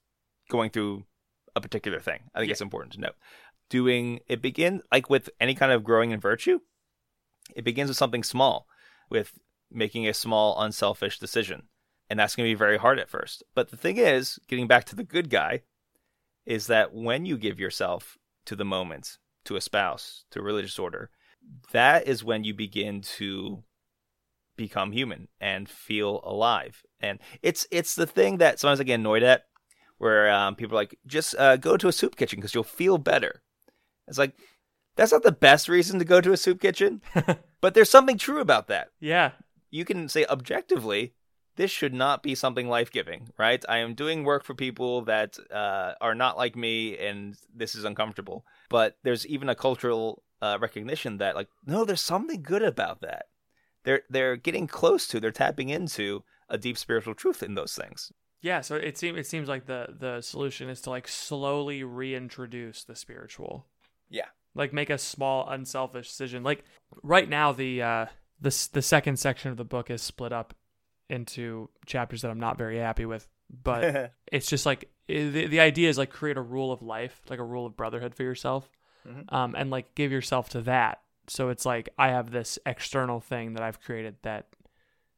going 0.49 0.69
through 0.69 1.03
a 1.55 1.61
particular 1.61 1.99
thing. 1.99 2.21
I 2.33 2.39
think 2.39 2.49
Yeah. 2.49 2.53
it's 2.53 2.61
important 2.61 2.93
to 2.93 2.99
note. 3.01 3.15
Doing 3.69 4.19
it 4.27 4.41
begin 4.41 4.81
like 4.91 5.09
with 5.09 5.29
any 5.39 5.55
kind 5.55 5.71
of 5.71 5.83
growing 5.83 6.11
in 6.11 6.19
virtue 6.19 6.59
it 7.55 7.63
begins 7.63 7.89
with 7.89 7.97
something 7.97 8.23
small 8.23 8.67
with 9.09 9.37
making 9.69 10.07
a 10.07 10.13
small 10.13 10.59
unselfish 10.61 11.19
decision. 11.19 11.67
And 12.09 12.19
that's 12.19 12.35
going 12.35 12.47
to 12.47 12.51
be 12.51 12.57
very 12.57 12.77
hard 12.77 12.97
at 12.99 13.09
first. 13.09 13.43
But 13.53 13.69
the 13.69 13.77
thing 13.77 13.97
is 13.97 14.39
getting 14.47 14.67
back 14.67 14.85
to 14.85 14.95
the 14.95 15.03
good 15.03 15.29
guy 15.29 15.61
is 16.45 16.67
that 16.67 16.93
when 16.93 17.25
you 17.25 17.37
give 17.37 17.59
yourself 17.59 18.17
to 18.45 18.55
the 18.55 18.65
moment 18.65 19.17
to 19.45 19.55
a 19.55 19.61
spouse 19.61 20.25
to 20.31 20.39
a 20.39 20.43
religious 20.43 20.79
order 20.79 21.11
that 21.71 22.07
is 22.07 22.23
when 22.23 22.43
you 22.43 22.53
begin 22.55 23.01
to 23.01 23.63
become 24.55 24.91
human 24.91 25.27
and 25.39 25.69
feel 25.69 26.21
alive. 26.23 26.81
And 26.99 27.19
it's 27.43 27.67
it's 27.69 27.93
the 27.95 28.07
thing 28.07 28.37
that 28.37 28.59
sometimes 28.59 28.79
i 28.79 28.83
get 28.83 28.95
annoyed 28.95 29.21
at 29.23 29.43
where 29.97 30.29
um, 30.31 30.55
people 30.55 30.75
are 30.75 30.81
like 30.81 30.97
just 31.05 31.35
uh, 31.37 31.57
go 31.57 31.77
to 31.77 31.87
a 31.87 31.93
soup 31.93 32.15
kitchen 32.15 32.37
because 32.37 32.53
you'll 32.53 32.63
feel 32.63 32.97
better 32.97 33.41
it's 34.07 34.17
like 34.17 34.35
that's 34.95 35.11
not 35.11 35.23
the 35.23 35.31
best 35.31 35.67
reason 35.67 35.99
to 35.99 36.05
go 36.05 36.21
to 36.21 36.31
a 36.31 36.37
soup 36.37 36.61
kitchen, 36.61 37.01
but 37.61 37.73
there's 37.73 37.89
something 37.89 38.17
true 38.17 38.39
about 38.39 38.67
that. 38.67 38.89
Yeah. 38.99 39.31
You 39.69 39.83
can 39.83 40.07
say 40.07 40.25
objectively, 40.25 41.13
this 41.57 41.71
should 41.71 41.93
not 41.93 42.23
be 42.23 42.35
something 42.35 42.69
life 42.69 42.91
giving, 42.91 43.29
right? 43.37 43.63
I 43.67 43.77
am 43.77 43.93
doing 43.93 44.23
work 44.23 44.43
for 44.43 44.53
people 44.53 45.01
that 45.03 45.37
uh, 45.51 45.93
are 45.99 46.15
not 46.15 46.37
like 46.37 46.55
me, 46.55 46.97
and 46.97 47.35
this 47.53 47.75
is 47.75 47.83
uncomfortable. 47.83 48.45
But 48.69 48.97
there's 49.03 49.27
even 49.27 49.49
a 49.49 49.55
cultural 49.55 50.23
uh, 50.41 50.57
recognition 50.61 51.17
that, 51.17 51.35
like, 51.35 51.49
no, 51.65 51.83
there's 51.83 52.01
something 52.01 52.41
good 52.41 52.63
about 52.63 53.01
that. 53.01 53.25
They're 53.83 54.01
they're 54.09 54.35
getting 54.35 54.67
close 54.67 55.07
to, 55.07 55.19
they're 55.19 55.31
tapping 55.31 55.69
into 55.69 56.23
a 56.49 56.57
deep 56.57 56.77
spiritual 56.77 57.13
truth 57.13 57.43
in 57.43 57.55
those 57.55 57.73
things. 57.73 58.11
Yeah, 58.45 58.61
so 58.61 58.75
it 58.75 58.95
seems 58.95 59.17
it 59.17 59.25
seems 59.25 59.49
like 59.49 59.65
the 59.65 59.87
the 59.97 60.21
solution 60.21 60.69
is 60.69 60.79
to 60.81 60.91
like 60.91 61.07
slowly 61.07 61.83
reintroduce 61.83 62.83
the 62.83 62.95
spiritual. 62.95 63.65
Yeah. 64.07 64.27
Like 64.53 64.71
make 64.71 64.91
a 64.91 64.99
small 64.99 65.49
unselfish 65.49 66.07
decision. 66.07 66.43
Like 66.43 66.63
right 67.01 67.27
now 67.27 67.53
the 67.53 67.81
uh 67.81 68.05
the 68.39 68.69
the 68.73 68.83
second 68.83 69.17
section 69.17 69.49
of 69.49 69.57
the 69.57 69.63
book 69.65 69.89
is 69.89 70.03
split 70.03 70.31
up 70.31 70.53
into 71.09 71.69
chapters 71.87 72.21
that 72.21 72.29
I'm 72.29 72.39
not 72.39 72.59
very 72.59 72.77
happy 72.77 73.07
with, 73.07 73.27
but 73.49 74.13
it's 74.31 74.45
just 74.45 74.67
like 74.67 74.91
the, 75.07 75.47
the 75.47 75.59
idea 75.59 75.89
is 75.89 75.97
like 75.97 76.11
create 76.11 76.37
a 76.37 76.41
rule 76.41 76.71
of 76.71 76.83
life, 76.83 77.19
like 77.31 77.39
a 77.39 77.43
rule 77.43 77.65
of 77.65 77.75
brotherhood 77.75 78.13
for 78.13 78.21
yourself, 78.21 78.69
Mhm. 79.07 79.33
um, 79.33 79.55
and 79.57 79.71
like 79.71 79.95
give 79.95 80.11
yourself 80.11 80.49
to 80.49 80.61
that. 80.61 81.01
So 81.27 81.49
it's 81.49 81.65
like 81.65 81.89
I 81.97 82.09
have 82.09 82.29
this 82.29 82.59
external 82.63 83.21
thing 83.21 83.53
that 83.53 83.63
I've 83.63 83.81
created 83.81 84.17
that, 84.21 84.49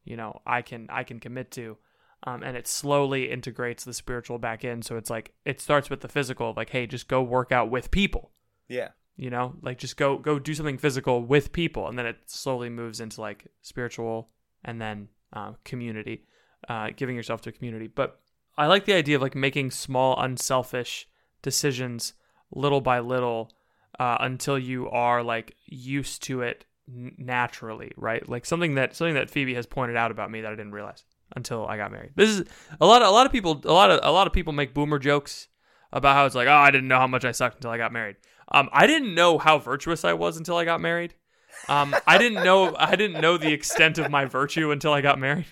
you 0.05 0.15
know, 0.15 0.41
I 0.45 0.61
can 0.61 0.87
I 0.89 1.03
can 1.03 1.19
commit 1.19 1.51
to, 1.51 1.77
um, 2.23 2.43
and 2.43 2.57
it 2.57 2.67
slowly 2.67 3.29
integrates 3.31 3.83
the 3.83 3.93
spiritual 3.93 4.39
back 4.39 4.63
in. 4.63 4.81
So 4.81 4.97
it's 4.97 5.09
like 5.09 5.33
it 5.45 5.61
starts 5.61 5.89
with 5.89 6.01
the 6.01 6.07
physical, 6.07 6.53
like 6.57 6.69
hey, 6.71 6.87
just 6.87 7.07
go 7.07 7.21
work 7.21 7.51
out 7.51 7.69
with 7.69 7.91
people. 7.91 8.31
Yeah. 8.69 8.89
you 9.15 9.29
know 9.29 9.55
like 9.61 9.77
just 9.77 9.95
go 9.95 10.17
go 10.17 10.39
do 10.39 10.53
something 10.53 10.77
physical 10.77 11.23
with 11.23 11.51
people. 11.51 11.87
And 11.87 11.97
then 11.97 12.05
it 12.05 12.17
slowly 12.25 12.69
moves 12.69 12.99
into 12.99 13.21
like 13.21 13.47
spiritual 13.61 14.29
and 14.65 14.81
then 14.81 15.07
uh, 15.33 15.53
community 15.63 16.25
uh, 16.67 16.89
giving 16.95 17.15
yourself 17.15 17.41
to 17.41 17.49
a 17.49 17.53
community. 17.53 17.87
But 17.87 18.19
i 18.57 18.65
like 18.65 18.85
the 18.85 18.93
idea 18.93 19.15
of 19.15 19.21
like 19.21 19.35
making 19.35 19.71
small 19.71 20.19
unselfish 20.19 21.07
decisions 21.43 22.13
little 22.51 22.81
by 22.81 22.99
little 22.99 23.51
uh, 23.99 24.17
until 24.19 24.57
you 24.57 24.89
are 24.89 25.23
like 25.23 25.55
used 25.65 26.23
to 26.23 26.41
it 26.41 26.65
naturally 26.87 27.91
right? 27.97 28.27
Like 28.27 28.45
something 28.45 28.75
that 28.75 28.95
something 28.95 29.15
that 29.15 29.29
phoebe 29.29 29.53
has 29.53 29.65
pointed 29.65 29.95
out 29.95 30.09
about 30.11 30.31
me 30.31 30.41
that 30.41 30.51
i 30.51 30.55
didn't 30.55 30.71
realize 30.71 31.03
until 31.35 31.67
i 31.67 31.77
got 31.77 31.91
married 31.91 32.11
this 32.15 32.29
is 32.29 32.43
a 32.79 32.85
lot 32.85 33.01
of 33.01 33.07
a 33.07 33.11
lot 33.11 33.25
of 33.25 33.31
people 33.31 33.61
a 33.65 33.73
lot 33.73 33.91
of 33.91 33.99
a 34.03 34.11
lot 34.11 34.27
of 34.27 34.33
people 34.33 34.53
make 34.53 34.73
boomer 34.73 34.99
jokes 34.99 35.47
about 35.91 36.15
how 36.15 36.25
it's 36.25 36.35
like 36.35 36.47
oh 36.47 36.53
i 36.53 36.71
didn't 36.71 36.87
know 36.87 36.97
how 36.99 37.07
much 37.07 37.25
i 37.25 37.31
sucked 37.31 37.55
until 37.55 37.71
i 37.71 37.77
got 37.77 37.91
married 37.91 38.15
um, 38.49 38.69
I 38.71 38.87
didn't 38.87 39.13
know 39.13 39.37
how 39.37 39.59
virtuous 39.59 40.05
I 40.05 40.13
was 40.13 40.37
until 40.37 40.57
I 40.57 40.65
got 40.65 40.81
married. 40.81 41.13
Um, 41.67 41.95
I 42.05 42.17
didn't 42.17 42.43
know 42.43 42.75
I 42.77 42.95
didn't 42.95 43.21
know 43.21 43.37
the 43.37 43.51
extent 43.51 43.97
of 43.97 44.11
my 44.11 44.25
virtue 44.25 44.71
until 44.71 44.93
I 44.93 45.01
got 45.01 45.19
married, 45.19 45.47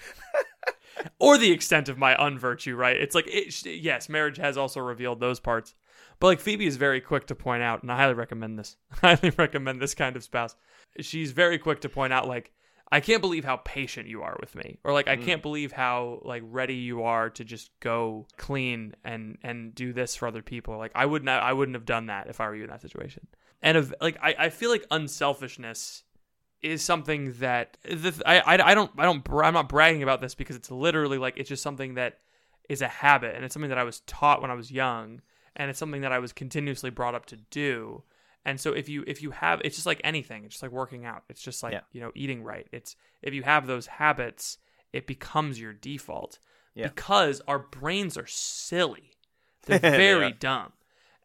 or 1.20 1.38
the 1.38 1.52
extent 1.52 1.90
of 1.90 1.98
my 1.98 2.16
unvirtue. 2.16 2.78
Right? 2.78 2.96
It's 2.96 3.16
like 3.16 3.28
it, 3.28 3.66
yes, 3.66 4.08
marriage 4.08 4.38
has 4.38 4.58
also 4.58 4.80
revealed 4.80 5.20
those 5.20 5.40
parts, 5.40 5.74
but 6.20 6.28
like 6.28 6.40
Phoebe 6.40 6.68
is 6.68 6.78
very 6.78 7.02
quick 7.02 7.28
to 7.28 7.36
point 7.36 7.64
out, 7.64 7.82
and 7.82 7.92
I 7.92 7.98
highly 7.98 8.14
recommend 8.14 8.58
this. 8.58 8.78
I 9.04 9.16
highly 9.16 9.32
recommend 9.36 9.82
this 9.82 9.96
kind 9.96 10.16
of 10.16 10.24
spouse. 10.24 10.56
She's 11.02 11.32
very 11.32 11.58
quick 11.58 11.82
to 11.82 11.90
point 11.90 12.14
out 12.14 12.28
like. 12.28 12.52
I 12.92 13.00
can't 13.00 13.22
believe 13.22 13.44
how 13.44 13.58
patient 13.58 14.08
you 14.08 14.22
are 14.22 14.38
with 14.40 14.56
me, 14.56 14.78
or 14.84 14.94
like 14.94 15.08
I 15.08 15.16
mm. 15.16 15.26
can't 15.26 15.42
believe 15.42 15.72
how 15.72 16.22
like 16.24 16.44
ready 16.46 16.76
you 16.76 17.04
are 17.04 17.30
to 17.32 17.44
just 17.44 17.72
go 17.80 18.28
clean 18.38 18.96
and 19.04 19.38
and 19.42 19.74
do 19.74 19.92
this 19.92 20.16
for 20.16 20.28
other 20.28 20.44
people. 20.44 20.78
Like 20.78 20.92
I 20.94 21.06
wouldn't 21.06 21.30
I 21.30 21.54
wouldn't 21.54 21.76
have 21.76 21.86
done 21.86 22.08
that 22.08 22.28
if 22.28 22.40
I 22.40 22.48
were 22.48 22.56
you 22.56 22.64
in 22.64 22.70
that 22.70 22.82
situation. 22.82 23.28
And 23.62 23.78
of 23.78 23.94
like 24.00 24.18
I, 24.22 24.36
I 24.38 24.50
feel 24.50 24.70
like 24.70 24.86
unselfishness 24.92 26.04
is 26.62 26.84
something 26.84 27.34
that 27.34 27.78
the, 27.84 28.22
I, 28.26 28.40
I 28.40 28.72
I 28.72 28.76
don't 28.76 28.92
I 28.98 29.04
don't 29.04 29.28
I'm 29.30 29.54
not 29.54 29.70
bragging 29.70 30.04
about 30.04 30.22
this 30.22 30.36
because 30.36 30.56
it's 30.56 30.70
literally 30.70 31.18
like 31.18 31.38
it's 31.38 31.50
just 31.50 31.64
something 31.64 31.96
that 31.96 32.20
is 32.70 32.82
a 32.82 32.88
habit 32.88 33.36
and 33.36 33.44
it's 33.44 33.54
something 33.54 33.70
that 33.70 33.78
I 33.78 33.84
was 33.84 34.02
taught 34.02 34.42
when 34.42 34.52
I 34.52 34.56
was 34.56 34.72
young 34.72 35.22
and 35.56 35.70
it's 35.70 35.80
something 35.80 36.02
that 36.02 36.12
I 36.12 36.20
was 36.20 36.34
continuously 36.34 36.90
brought 36.90 37.16
up 37.16 37.26
to 37.28 37.38
do. 37.38 38.04
And 38.46 38.60
so 38.60 38.74
if 38.74 38.88
you 38.88 39.04
if 39.08 39.22
you 39.24 39.32
have 39.32 39.62
it's 39.66 39.76
just 39.76 39.88
like 39.88 40.02
anything, 40.04 40.46
it's 40.46 40.56
just 40.56 40.64
like 40.64 40.72
working 40.72 41.06
out. 41.06 41.24
It's 41.30 41.42
just 41.42 41.64
like, 41.64 41.74
Yeah. 41.74 41.82
you 41.92 42.02
know, 42.02 42.12
eating 42.14 42.44
right. 42.44 42.68
It's 42.72 42.96
if 43.22 43.34
you 43.34 43.44
have 43.44 43.66
those 43.66 43.88
habits, 43.88 44.60
it 44.94 45.08
becomes 45.08 45.60
your 45.60 45.74
default. 45.74 46.40
Yeah. 46.76 46.88
Because 46.88 47.42
our 47.48 47.60
brains 47.60 48.18
are 48.18 48.28
silly. 48.28 49.12
They're 49.66 49.80
very 49.80 50.26
are. 50.28 50.32
dumb. 50.32 50.74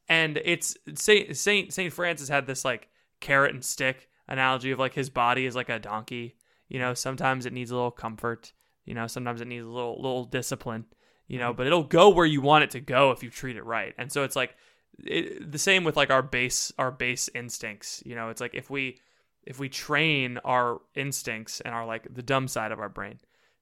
And 0.09 0.41
it's 0.45 0.77
Saint 0.95 1.37
Saint 1.37 1.73
Saint 1.73 1.93
Francis 1.93 2.29
had 2.29 2.47
this 2.47 2.65
like 2.65 2.89
carrot 3.21 3.55
and 3.55 3.65
stick 3.65 4.09
analogy 4.27 4.71
of 4.71 4.79
like 4.79 4.95
his 4.95 5.11
body 5.11 5.45
is 5.45 5.55
like 5.55 5.69
a 5.69 5.79
donkey. 5.79 6.37
You 6.69 6.79
know, 6.79 6.95
sometimes 6.95 7.47
it 7.47 7.53
needs 7.53 7.71
a 7.71 7.75
little 7.75 7.91
comfort. 7.91 8.53
You 8.87 8.95
know, 8.95 9.07
sometimes 9.07 9.41
it 9.41 9.47
needs 9.47 9.65
a 9.65 9.69
little 9.69 9.97
little 10.01 10.25
discipline. 10.25 10.87
You 11.29 11.39
know, 11.39 11.51
mm-hmm. 11.51 11.59
but 11.59 11.67
it'll 11.67 11.85
go 11.85 12.09
where 12.09 12.27
you 12.27 12.41
want 12.41 12.65
it 12.65 12.71
to 12.71 12.81
go 12.81 13.11
if 13.11 13.23
you 13.23 13.31
treat 13.31 13.57
it 13.57 13.65
right. 13.65 13.95
And 13.99 14.11
so 14.11 14.25
it's 14.25 14.35
like 14.35 14.57
it, 15.05 15.51
the 15.51 15.59
same 15.59 15.85
with 15.85 15.97
like 15.97 16.11
our 16.11 16.23
base 16.23 16.73
our 16.79 16.91
base 16.91 17.29
instincts. 17.35 18.03
You 18.05 18.15
know, 18.15 18.29
it's 18.29 18.41
like 18.41 18.55
if 18.55 18.71
we 18.71 18.99
if 19.45 19.59
we 19.59 19.69
train 19.69 20.39
our 20.45 20.81
instincts 20.95 21.61
and 21.61 21.75
our 21.75 21.87
like 21.87 22.13
the 22.13 22.23
dumb 22.23 22.49
side 22.49 22.73
of 22.73 22.79
our 22.79 22.89
brain 22.89 23.19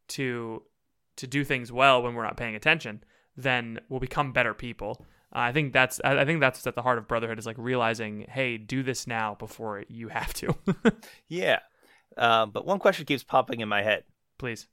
to 0.08 0.62
to 1.16 1.26
do 1.26 1.44
things 1.44 1.72
well 1.72 2.02
when 2.02 2.14
we're 2.14 2.24
not 2.24 2.36
paying 2.36 2.54
attention, 2.54 3.02
then 3.36 3.80
we'll 3.88 4.00
become 4.00 4.32
better 4.32 4.54
people. 4.54 5.04
Uh, 5.34 5.40
I 5.40 5.52
think 5.52 5.72
that's 5.72 6.00
I 6.04 6.24
think 6.24 6.40
that's 6.40 6.66
at 6.66 6.74
the 6.74 6.82
heart 6.82 6.98
of 6.98 7.08
brotherhood 7.08 7.38
is 7.38 7.46
like 7.46 7.58
realizing, 7.58 8.26
hey, 8.28 8.56
do 8.56 8.82
this 8.82 9.06
now 9.06 9.34
before 9.38 9.84
you 9.88 10.08
have 10.08 10.32
to. 10.34 10.54
Yeah. 11.28 11.60
Uh, 12.16 12.46
but 12.46 12.66
one 12.66 12.80
question 12.80 13.06
keeps 13.06 13.22
popping 13.22 13.60
in 13.60 13.68
my 13.68 13.82
head. 13.82 14.02
Please. 14.38 14.66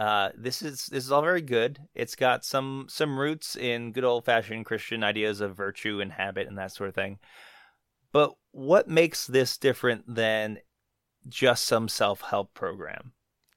Uh, 0.00 0.30
this 0.34 0.62
is 0.62 0.86
this 0.86 1.04
is 1.04 1.12
all 1.12 1.20
very 1.20 1.42
good. 1.42 1.78
It's 1.94 2.16
got 2.16 2.42
some 2.42 2.86
some 2.88 3.18
roots 3.18 3.54
in 3.54 3.92
good 3.92 4.02
old 4.02 4.24
fashioned 4.24 4.64
Christian 4.64 5.04
ideas 5.04 5.42
of 5.42 5.54
virtue 5.54 6.00
and 6.00 6.10
habit 6.10 6.48
and 6.48 6.56
that 6.56 6.72
sort 6.72 6.88
of 6.88 6.94
thing. 6.94 7.18
But 8.10 8.32
what 8.50 8.88
makes 8.88 9.26
this 9.26 9.58
different 9.58 10.14
than 10.14 10.60
just 11.28 11.64
some 11.66 11.86
self 11.86 12.22
help 12.22 12.54
program? 12.54 13.12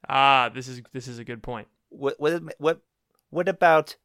Ah, 0.10 0.52
this 0.54 0.68
is 0.68 0.82
this 0.92 1.08
is 1.08 1.18
a 1.18 1.24
good 1.24 1.42
point. 1.42 1.70
What 1.88 2.20
what 2.20 2.44
what 2.58 2.82
what 3.30 3.48
about 3.48 3.96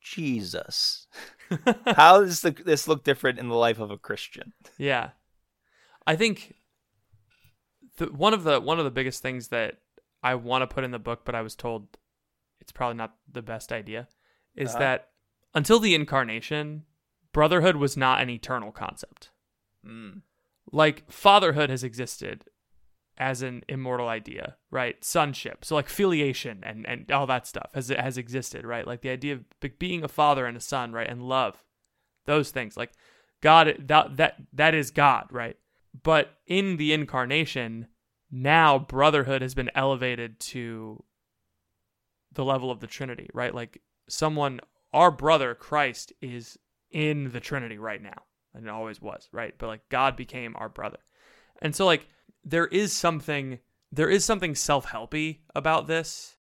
Jesus? 0.00 1.08
How 1.96 2.20
does 2.20 2.42
the, 2.42 2.52
this 2.52 2.86
look 2.86 3.02
different 3.02 3.40
in 3.40 3.48
the 3.48 3.56
life 3.56 3.80
of 3.80 3.90
a 3.90 3.98
Christian? 3.98 4.52
Yeah, 4.78 5.10
I 6.06 6.14
think 6.14 6.54
the, 7.96 8.06
one 8.06 8.34
of 8.34 8.44
the 8.44 8.60
one 8.60 8.78
of 8.78 8.84
the 8.84 8.90
biggest 8.92 9.20
things 9.20 9.48
that 9.48 9.78
I 10.30 10.34
want 10.34 10.62
to 10.62 10.74
put 10.74 10.84
in 10.84 10.90
the 10.90 10.98
book, 11.08 11.20
but 11.24 11.34
I 11.34 11.42
was 11.42 11.54
told 11.54 11.98
it's 12.60 12.72
probably 12.72 12.96
not 12.96 13.16
the 13.30 13.42
best 13.42 13.72
idea, 13.72 14.08
is 14.54 14.70
Uh-huh. 14.70 14.78
that 14.78 14.98
until 15.54 15.78
the 15.80 15.94
incarnation, 15.94 16.84
brotherhood 17.32 17.76
was 17.76 17.96
not 17.96 18.20
an 18.22 18.30
eternal 18.30 18.72
concept. 18.72 19.30
Mm. 19.84 20.22
Like 20.72 21.10
fatherhood 21.10 21.70
has 21.70 21.84
existed 21.84 22.44
as 23.18 23.40
an 23.42 23.62
immortal 23.68 24.08
idea, 24.08 24.56
right? 24.70 25.02
Sonship, 25.04 25.64
so 25.64 25.74
like 25.76 25.88
filiation 25.88 26.56
and 26.62 26.86
and 26.86 27.10
all 27.10 27.26
that 27.26 27.46
stuff 27.46 27.70
has 27.74 27.88
has 27.88 28.18
existed, 28.18 28.62
right? 28.66 28.86
Like 28.86 29.00
the 29.02 29.10
idea 29.10 29.34
of 29.34 29.44
being 29.78 30.02
a 30.04 30.08
father 30.08 30.44
and 30.46 30.56
a 30.56 30.60
son, 30.60 30.92
right, 30.92 31.08
and 31.08 31.22
love, 31.22 31.64
those 32.26 32.50
things. 32.50 32.76
Like 32.76 32.92
God, 33.40 33.66
that 33.88 34.16
that 34.16 34.34
that 34.52 34.74
is 34.74 34.90
God, 34.90 35.26
right? 35.30 35.56
But 36.02 36.26
in 36.46 36.76
the 36.76 36.92
incarnation, 36.92 37.86
now 38.30 38.78
brotherhood 38.78 39.42
has 39.42 39.54
been 39.54 39.70
elevated 39.74 40.40
to 40.40 41.02
the 42.32 42.44
level 42.44 42.70
of 42.70 42.80
the 42.80 42.86
Trinity, 42.86 43.28
right? 43.32 43.54
Like 43.54 43.80
someone, 44.08 44.60
our 44.92 45.10
brother 45.10 45.54
Christ 45.54 46.12
is 46.20 46.58
in 46.90 47.30
the 47.30 47.40
Trinity 47.40 47.78
right 47.78 48.02
now, 48.02 48.22
and 48.54 48.66
it 48.66 48.70
always 48.70 49.00
was, 49.00 49.28
right? 49.32 49.54
But 49.56 49.68
like 49.68 49.88
God 49.88 50.16
became 50.16 50.54
our 50.56 50.68
brother, 50.68 50.98
and 51.62 51.74
so 51.74 51.86
like 51.86 52.08
there 52.44 52.66
is 52.66 52.92
something, 52.92 53.58
there 53.90 54.10
is 54.10 54.24
something 54.24 54.54
self-helpy 54.54 55.38
about 55.54 55.86
this 55.86 56.36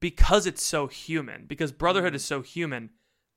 because 0.00 0.46
it's 0.46 0.62
so 0.62 0.86
human, 0.86 1.46
because 1.46 1.72
brotherhood 1.72 2.14
is 2.14 2.24
so 2.24 2.42
human. 2.42 2.90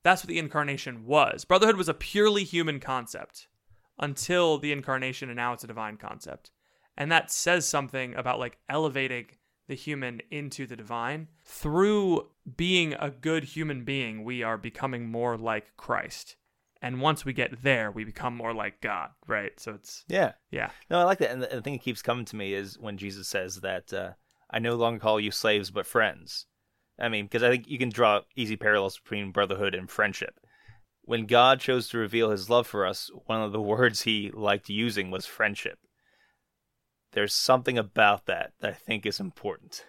That's 0.03 0.23
what 0.23 0.29
the 0.29 0.39
incarnation 0.39 1.05
was. 1.05 1.45
Brotherhood 1.45 1.77
was 1.77 1.89
a 1.89 1.93
purely 1.93 2.43
human 2.43 2.79
concept 2.79 3.47
until 3.99 4.57
the 4.57 4.71
incarnation, 4.71 5.29
and 5.29 5.37
now 5.37 5.53
it's 5.53 5.63
a 5.63 5.67
divine 5.67 5.97
concept. 5.97 6.51
And 7.01 7.11
that 7.11 7.31
says 7.31 7.67
something 7.67 8.13
about 8.13 8.37
like 8.37 8.59
elevating 8.69 9.25
the 9.67 9.73
human 9.73 10.21
into 10.29 10.67
the 10.67 10.75
divine. 10.75 11.29
Through 11.43 12.27
being 12.55 12.93
a 12.93 13.09
good 13.09 13.43
human 13.43 13.83
being, 13.83 14.23
we 14.23 14.43
are 14.43 14.55
becoming 14.55 15.09
more 15.09 15.35
like 15.35 15.75
Christ. 15.77 16.35
And 16.79 17.01
once 17.01 17.25
we 17.25 17.33
get 17.33 17.63
there, 17.63 17.89
we 17.89 18.03
become 18.03 18.37
more 18.37 18.53
like 18.53 18.81
God, 18.81 19.09
right? 19.25 19.51
So 19.59 19.73
it's, 19.73 20.05
Yeah. 20.09 20.33
yeah. 20.51 20.69
No, 20.91 20.99
I 20.99 21.03
like 21.05 21.17
that. 21.17 21.31
And 21.31 21.41
the, 21.41 21.47
the 21.47 21.61
thing 21.63 21.73
that 21.73 21.81
keeps 21.81 22.03
coming 22.03 22.25
to 22.25 22.35
me 22.35 22.53
is 22.53 22.77
when 22.77 22.99
Jesus 22.99 23.27
says 23.27 23.61
that 23.61 23.91
uh, 23.91 24.11
I 24.51 24.59
no 24.59 24.75
longer 24.75 24.99
call 24.99 25.19
you 25.19 25.31
slaves 25.31 25.71
but 25.71 25.87
friends. 25.87 26.45
I 26.99 27.09
mean, 27.09 27.25
because 27.25 27.41
I 27.41 27.49
think 27.49 27.67
you 27.67 27.79
can 27.79 27.89
draw 27.89 28.21
easy 28.35 28.57
parallels 28.57 28.99
between 28.99 29.31
brotherhood 29.31 29.73
and 29.73 29.89
friendship. 29.89 30.39
When 31.01 31.25
God 31.25 31.61
chose 31.61 31.89
to 31.89 31.97
reveal 31.97 32.29
his 32.29 32.47
love 32.47 32.67
for 32.67 32.85
us, 32.85 33.09
one 33.25 33.41
of 33.41 33.53
the 33.53 33.61
words 33.73 34.03
he 34.03 34.29
liked 34.31 34.69
using 34.69 35.09
was 35.09 35.25
friendship. 35.25 35.79
There's 37.13 37.33
something 37.33 37.77
about 37.77 38.25
that 38.27 38.53
that 38.59 38.69
I 38.71 38.73
think 38.73 39.05
is 39.05 39.19
important. 39.19 39.85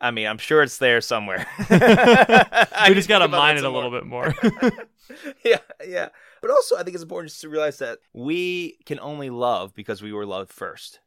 I 0.00 0.10
mean, 0.10 0.26
I'm 0.26 0.38
sure 0.38 0.62
it's 0.62 0.78
there 0.78 1.00
somewhere. 1.00 1.46
we 1.70 2.94
just 2.94 3.08
got 3.08 3.18
to 3.18 3.28
mine 3.28 3.56
it 3.56 3.64
a 3.64 3.70
little 3.70 3.90
bit 3.90 4.06
more. 4.06 4.34
yeah, 5.44 5.58
yeah. 5.86 6.08
But 6.40 6.50
also, 6.50 6.76
I 6.76 6.82
think 6.82 6.94
it's 6.94 7.02
important 7.02 7.30
just 7.30 7.40
to 7.40 7.48
realize 7.48 7.78
that 7.78 7.98
we 8.12 8.78
can 8.86 9.00
only 9.00 9.28
love 9.30 9.74
because 9.74 10.00
we 10.00 10.12
were 10.12 10.26
loved 10.26 10.52
first. 10.52 11.00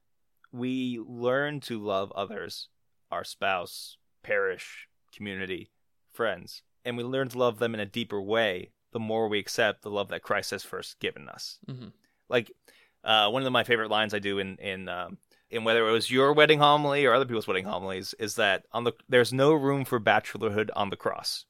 We 0.52 1.00
learn 1.00 1.62
to 1.62 1.80
love 1.82 2.12
others, 2.12 2.68
our 3.10 3.24
spouse, 3.24 3.98
parish, 4.24 4.88
community, 5.16 5.72
friends, 6.12 6.62
and 6.84 6.98
we 6.98 7.04
learn 7.04 7.30
to 7.30 7.38
love 7.38 7.60
them 7.60 7.74
in 7.74 7.80
a 7.80 7.86
deeper 7.86 8.22
way 8.22 8.72
the 8.92 9.00
more 9.00 9.30
we 9.30 9.40
accept 9.40 9.84
the 9.84 9.90
love 9.90 10.10
that 10.10 10.22
Christ 10.22 10.52
has 10.52 10.64
first 10.64 11.00
given 11.00 11.30
us. 11.30 11.60
Mhm. 11.70 11.94
Like 12.28 12.52
uh, 13.06 13.30
one 13.30 13.46
of 13.46 13.52
my 13.54 13.64
favorite 13.64 13.90
lines 13.90 14.14
I 14.14 14.20
do 14.20 14.40
in 14.40 14.58
in 14.58 14.90
um, 14.90 15.18
and 15.52 15.66
whether 15.66 15.88
it 15.88 15.92
was 15.92 16.12
your 16.12 16.34
wedding 16.34 16.60
homily 16.60 17.06
or 17.06 17.14
other 17.14 17.26
people's 17.26 17.48
wedding 17.48 17.66
homilies, 17.66 18.14
is 18.20 18.36
that 18.36 18.64
on 18.72 18.84
the 18.84 18.94
there's 19.10 19.34
no 19.34 19.54
room 19.54 19.86
for 19.86 20.00
bachelorhood 20.00 20.70
on 20.76 20.90
the 20.90 20.96
cross. 20.96 21.46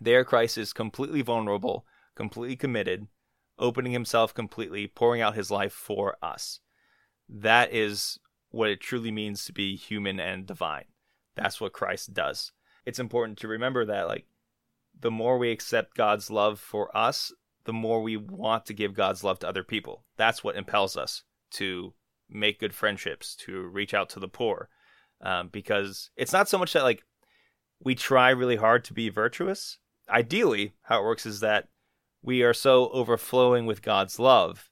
There, 0.00 0.24
Christ 0.24 0.58
is 0.58 0.72
completely 0.72 1.22
vulnerable, 1.22 1.86
completely 2.14 2.56
committed, 2.56 3.06
opening 3.58 3.92
himself 3.92 4.34
completely, 4.34 4.86
pouring 4.86 5.22
out 5.22 5.34
his 5.34 5.50
life 5.50 5.72
for 5.72 6.16
us. 6.22 6.60
That 7.28 7.72
is 7.72 8.18
what 8.50 8.68
it 8.68 8.80
truly 8.80 9.10
means 9.10 9.44
to 9.44 9.52
be 9.52 9.76
human 9.76 10.20
and 10.20 10.46
divine. 10.46 10.84
That's 11.34 11.60
what 11.60 11.72
Christ 11.72 12.14
does. 12.14 12.52
It's 12.84 12.98
important 12.98 13.38
to 13.38 13.48
remember 13.48 13.84
that, 13.86 14.06
like, 14.06 14.26
the 14.98 15.10
more 15.10 15.38
we 15.38 15.50
accept 15.50 15.96
God's 15.96 16.30
love 16.30 16.60
for 16.60 16.96
us, 16.96 17.32
the 17.64 17.72
more 17.72 18.02
we 18.02 18.16
want 18.16 18.64
to 18.66 18.74
give 18.74 18.94
God's 18.94 19.24
love 19.24 19.38
to 19.40 19.48
other 19.48 19.64
people. 19.64 20.04
That's 20.16 20.44
what 20.44 20.56
impels 20.56 20.96
us 20.96 21.24
to 21.52 21.94
make 22.28 22.60
good 22.60 22.74
friendships, 22.74 23.34
to 23.36 23.62
reach 23.62 23.94
out 23.94 24.08
to 24.10 24.20
the 24.20 24.28
poor. 24.28 24.68
Um, 25.20 25.48
because 25.48 26.10
it's 26.16 26.32
not 26.32 26.48
so 26.48 26.58
much 26.58 26.72
that, 26.74 26.82
like, 26.82 27.02
we 27.82 27.94
try 27.94 28.30
really 28.30 28.56
hard 28.56 28.84
to 28.84 28.92
be 28.92 29.08
virtuous. 29.08 29.78
Ideally, 30.08 30.74
how 30.82 31.00
it 31.00 31.04
works 31.04 31.26
is 31.26 31.40
that 31.40 31.68
we 32.22 32.42
are 32.42 32.54
so 32.54 32.88
overflowing 32.90 33.66
with 33.66 33.82
God's 33.82 34.18
love 34.18 34.68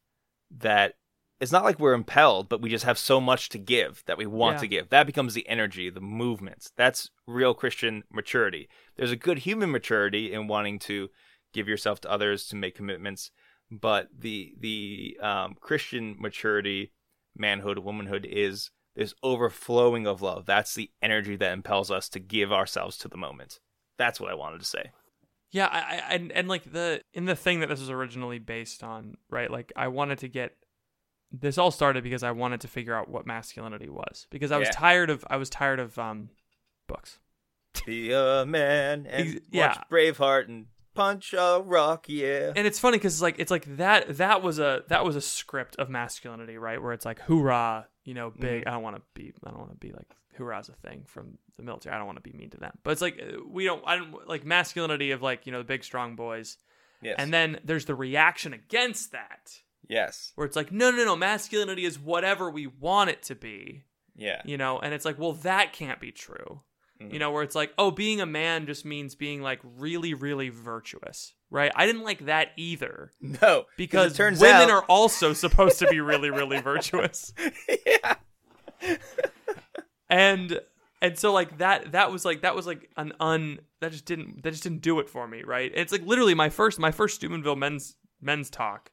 that 0.51 0.95
it's 1.41 1.53
not 1.53 1.65
like 1.65 1.81
we're 1.81 1.95
impelled, 1.95 2.49
but 2.49 2.61
we 2.61 2.71
just 2.71 2.85
have 2.85 2.99
so 2.99 3.21
much 3.21 3.49
to 3.51 3.59
give 3.59 4.03
that 4.07 4.17
we 4.19 4.27
want 4.27 4.57
Yeah. 4.57 4.61
to 4.61 4.69
give. 4.69 4.89
That 4.91 5.07
becomes 5.07 5.35
the 5.35 5.47
energy, 5.49 5.91
the 5.91 6.01
movement. 6.01 6.71
That's 6.77 7.11
real 7.27 7.55
Christian 7.55 8.05
maturity. 8.11 8.69
There's 8.97 9.11
a 9.11 9.17
good 9.17 9.39
human 9.39 9.71
maturity 9.71 10.33
in 10.33 10.47
wanting 10.47 10.79
to 10.81 11.11
give 11.53 11.69
yourself 11.69 12.01
to 12.03 12.11
others 12.11 12.47
to 12.49 12.57
make 12.57 12.75
commitments, 12.75 13.31
but 13.71 14.09
the 14.17 14.55
the 14.59 15.19
um, 15.21 15.57
Christian 15.61 16.17
maturity, 16.19 16.93
manhood, 17.37 17.79
womanhood 17.81 18.27
is 18.29 18.71
this 18.97 19.15
overflowing 19.23 20.07
of 20.07 20.23
love. 20.23 20.47
That's 20.47 20.75
the 20.75 20.91
energy 21.03 21.37
that 21.37 21.53
impels 21.53 21.91
us 21.91 22.09
to 22.11 22.21
give 22.21 22.53
ourselves 22.53 22.97
to 22.99 23.09
the 23.09 23.17
moment. 23.17 23.59
That's 23.99 24.21
what 24.21 24.31
I 24.31 24.35
wanted 24.35 24.61
to 24.61 24.67
say. 24.67 24.91
Yeah, 25.51 25.67
I, 25.71 25.79
I 25.79 26.15
and 26.15 26.33
and 26.33 26.49
like 26.49 26.73
the 26.73 27.03
in 27.13 27.27
the 27.27 27.37
thing 27.37 27.61
that 27.61 27.69
this 27.69 27.81
was 27.81 27.91
originally 27.91 28.39
based 28.41 28.83
on, 28.83 29.17
right? 29.31 29.51
Like 29.51 29.73
I 29.77 29.89
wanted 29.89 30.19
to 30.19 30.29
get 30.29 30.57
this 31.31 31.59
all 31.59 31.71
started 31.71 32.03
because 32.05 32.23
I 32.23 32.31
wanted 32.33 32.61
to 32.63 32.69
figure 32.69 32.95
out 32.95 33.09
what 33.09 33.27
masculinity 33.27 33.89
was 33.89 34.27
because 34.31 34.51
I 34.53 34.59
was 34.59 34.69
Yeah. 34.69 34.73
tired 34.73 35.11
of 35.11 35.25
I 35.31 35.37
was 35.37 35.51
tired 35.51 35.79
of 35.81 35.97
um 35.99 36.31
books. 36.89 37.19
Be 37.87 38.13
a 38.13 38.45
man 38.47 39.07
and 39.07 39.29
Ex- 39.29 39.35
watch 39.35 39.43
yeah. 39.53 39.83
Braveheart 39.91 40.49
and 40.49 40.67
punch 40.95 41.33
a 41.35 41.61
rock, 41.65 42.07
yeah. 42.09 42.53
And 42.55 42.67
it's 42.67 42.79
funny 42.79 42.99
because 42.99 43.21
like 43.23 43.37
it's 43.39 43.51
like 43.51 43.77
that 43.77 44.17
that 44.19 44.43
was 44.43 44.59
a 44.59 44.85
that 44.89 45.05
was 45.05 45.17
a 45.17 45.21
script 45.21 45.77
of 45.77 45.89
masculinity, 45.89 46.57
right? 46.59 46.81
Where 46.83 46.93
it's 46.93 47.05
like 47.05 47.21
hoorah, 47.21 47.89
you 48.05 48.15
know, 48.15 48.31
big. 48.31 48.67
I 48.67 48.71
don't 48.73 48.83
want 48.83 48.97
to 48.97 49.03
be 49.15 49.33
I 49.45 49.51
don't 49.51 49.59
want 49.59 49.73
to 49.73 49.77
be 49.77 49.93
like 49.93 50.07
hoorah's 50.37 50.69
a 50.69 50.73
thing 50.73 51.05
from 51.07 51.39
the 51.57 51.63
military. 51.63 51.95
I 51.95 51.99
don't 51.99 52.07
want 52.07 52.23
to 52.23 52.29
be 52.31 52.37
mean 52.37 52.51
to 52.51 52.57
them, 52.59 52.77
but 52.83 52.91
it's 52.93 53.03
like 53.03 53.21
uh, 53.21 53.39
we 53.49 53.65
don't 53.65 53.83
I 53.87 53.97
don't 53.97 54.29
like 54.29 54.45
masculinity 54.45 55.11
of 55.13 55.23
like 55.23 55.47
you 55.47 55.53
know 55.53 55.59
the 55.59 55.65
big 55.65 55.85
strong 55.85 56.17
boys, 56.17 56.57
yes. 57.03 57.17
and 57.19 57.33
then 57.33 57.61
there's 57.65 57.85
the 57.85 57.95
reaction 57.95 58.53
against 58.53 59.13
that. 59.13 59.53
yes. 59.89 60.33
where 60.35 60.47
it's 60.47 60.57
like 60.57 60.73
no 60.73 60.91
no 60.91 61.05
no 61.05 61.15
masculinity 61.17 61.85
is 61.85 61.99
whatever 61.99 62.51
we 62.51 62.67
want 62.67 63.11
it 63.11 63.23
to 63.25 63.35
be 63.35 63.85
Yeah. 64.17 64.41
you 64.45 64.57
know 64.57 64.79
and 64.79 64.95
it's 64.95 65.05
like 65.05 65.19
well 65.19 65.35
that 65.35 65.73
can't 65.73 66.01
be 66.01 66.11
true 66.11 66.63
Mm-hmm. 67.05 67.13
you 67.15 67.19
know 67.19 67.31
where 67.31 67.43
it's 67.43 67.55
like 67.55 67.73
oh 67.79 67.91
being 67.91 68.21
a 68.21 68.27
man 68.27 68.67
just 68.67 68.85
means 68.85 69.15
being 69.15 69.43
like 69.43 69.61
really 69.79 70.15
really 70.15 70.49
virtuous 70.49 71.35
right 71.51 71.71
i 71.77 71.87
didn't 71.87 72.03
like 72.03 72.27
that 72.27 72.49
either 72.57 73.11
No. 73.21 73.65
because 73.77 74.17
turns 74.17 74.41
women 74.41 74.63
out, 74.63 74.71
are 74.71 74.83
also 74.85 75.33
supposed 75.33 75.79
to 75.81 75.87
be 75.89 76.01
really 76.01 76.31
really 76.31 76.61
virtuous 76.61 77.33
yeah. 77.87 78.15
and 80.09 80.61
and 81.01 81.19
so 81.19 81.33
like 81.33 81.59
that 81.59 81.93
that 81.93 82.11
was 82.13 82.25
like 82.25 82.43
that 82.43 82.55
was 82.55 82.67
like 82.67 82.91
an 82.97 83.13
un 83.21 83.59
that 83.81 83.93
just 83.93 84.05
didn't 84.05 84.43
that 84.43 84.51
just 84.51 84.63
didn't 84.63 84.81
do 84.83 84.99
it 85.01 85.09
for 85.09 85.27
me 85.27 85.43
right 85.45 85.71
it's 85.75 85.93
like 85.93 86.03
literally 86.03 86.35
my 86.35 86.49
first 86.49 86.79
my 86.79 86.91
first 86.91 87.17
steubenville 87.17 87.57
men's 87.57 87.97
men's 88.21 88.51
talk 88.51 88.91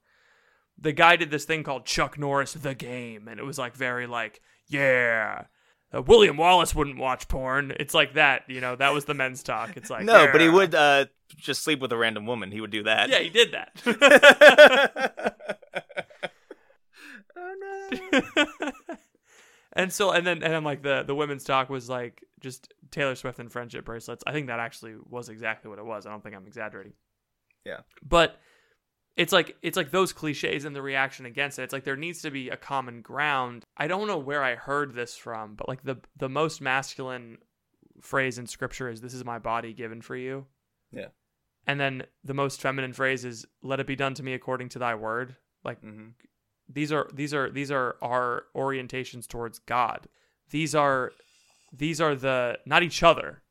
the 0.78 0.92
guy 0.92 1.16
did 1.16 1.30
this 1.32 1.46
thing 1.46 1.64
called 1.64 1.86
chuck 1.86 2.18
norris 2.18 2.54
the 2.54 2.76
game 2.76 3.28
and 3.28 3.40
it 3.40 3.44
was 3.44 3.58
like 3.58 3.76
very 3.76 4.08
like 4.08 4.42
yeah 4.68 5.44
uh, 5.94 6.02
william 6.02 6.38
wallace 6.38 6.74
wouldn't 6.76 6.98
watch 6.98 7.28
porn 7.28 7.74
it's 7.80 7.94
like 7.94 8.14
that 8.14 8.44
you 8.48 8.62
know 8.62 8.76
that 8.76 8.94
was 8.94 9.06
the 9.06 9.14
men's 9.14 9.44
talk 9.44 9.76
it's 9.76 9.90
like 9.90 10.06
No, 10.06 10.28
but 10.32 10.42
he 10.42 10.50
would 10.50 10.74
uh, 10.76 11.06
just 11.38 11.64
sleep 11.64 11.80
with 11.80 11.92
a 11.92 11.98
random 11.98 12.26
woman. 12.26 12.52
He 12.52 12.60
would 12.62 12.72
do 12.72 12.84
that. 12.84 13.10
yeah 13.10 13.20
he 13.20 13.30
did 13.30 13.52
that 13.54 13.72
oh 17.36 17.90
no. 18.62 18.72
and 19.74 19.92
so 19.92 20.12
and 20.12 20.26
then 20.26 20.44
and 20.44 20.54
then 20.54 20.64
like 20.64 20.82
the 20.82 21.04
the 21.04 21.16
women's 21.16 21.44
talk 21.44 21.70
was 21.70 21.90
like 21.90 22.24
just 22.40 22.74
Taylor 22.90 23.16
Swift 23.16 23.40
and 23.40 23.52
friendship 23.52 23.86
bracelets. 23.86 24.24
I 24.26 24.32
think 24.32 24.48
that 24.48 24.60
actually 24.60 24.96
was 25.10 25.30
exactly 25.30 25.70
what 25.70 25.80
it 25.80 25.86
was. 25.86 26.06
I 26.06 26.10
don't 26.10 26.24
think 26.24 26.36
I'm 26.36 26.48
exaggerating. 26.48 26.94
Yeah. 27.64 27.82
But 28.02 28.40
it's 29.18 29.34
like 29.34 29.58
it's 29.62 29.78
like 29.78 29.92
those 29.92 30.14
cliches 30.14 30.66
and 30.66 30.76
the 30.76 30.82
reaction 30.82 31.26
against 31.26 31.60
it. 31.60 31.64
It's 31.64 31.74
like 31.74 31.84
there 31.84 31.98
needs 31.98 32.22
to 32.22 32.32
be 32.32 32.50
a 32.50 32.58
common 32.58 33.02
ground. 33.02 33.66
I 33.78 33.88
don't 33.88 34.08
know 34.08 34.18
where 34.18 34.44
I 34.44 34.56
heard 34.56 34.94
this 34.94 35.16
from, 35.16 35.56
but 35.56 35.68
like 35.68 35.84
the 35.84 35.98
the 36.18 36.30
most 36.30 36.62
masculine 36.62 37.40
phrase 38.02 38.38
in 38.38 38.48
scripture 38.48 38.90
is 38.90 39.02
this 39.02 39.14
is 39.14 39.26
my 39.26 39.40
body 39.40 39.74
given 39.74 40.02
for 40.02 40.16
you. 40.16 40.46
Yeah. 40.92 41.08
And 41.68 41.80
then 41.80 42.04
the 42.24 42.34
most 42.34 42.62
feminine 42.62 42.94
phrase 42.94 43.24
is 43.26 43.46
let 43.62 43.80
it 43.80 43.88
be 43.88 43.96
done 43.96 44.14
to 44.16 44.24
me 44.24 44.34
according 44.34 44.70
to 44.70 44.80
thy 44.80 44.96
word. 44.96 45.36
Like 45.64 45.82
hmm 45.82 46.10
these 46.74 46.92
are 46.92 47.10
these 47.14 47.34
are 47.34 47.50
these 47.50 47.72
are 47.72 47.98
our 48.02 48.46
orientations 48.56 49.28
towards 49.28 49.60
God. 49.60 50.08
These 50.50 50.74
are 50.74 51.12
these 51.74 52.00
are 52.02 52.16
the 52.16 52.60
not 52.66 52.84
each 52.84 53.04
other 53.04 53.44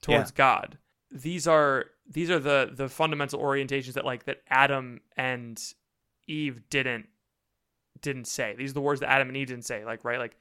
towards 0.00 0.30
God. 0.30 0.78
These 1.12 1.46
are 1.46 1.86
these 2.08 2.30
are 2.30 2.38
the 2.38 2.70
the 2.72 2.88
fundamental 2.88 3.38
orientations 3.40 3.92
that 3.94 4.04
like 4.04 4.24
that 4.24 4.38
Adam 4.48 5.00
and 5.16 5.60
Eve 6.26 6.62
didn't 6.70 7.06
didn't 8.00 8.26
say. 8.26 8.54
These 8.56 8.70
are 8.70 8.74
the 8.74 8.80
words 8.80 9.00
that 9.00 9.10
Adam 9.10 9.28
and 9.28 9.36
Eve 9.36 9.48
didn't 9.48 9.66
say. 9.66 9.84
Like 9.84 10.04
right, 10.04 10.18
like 10.18 10.36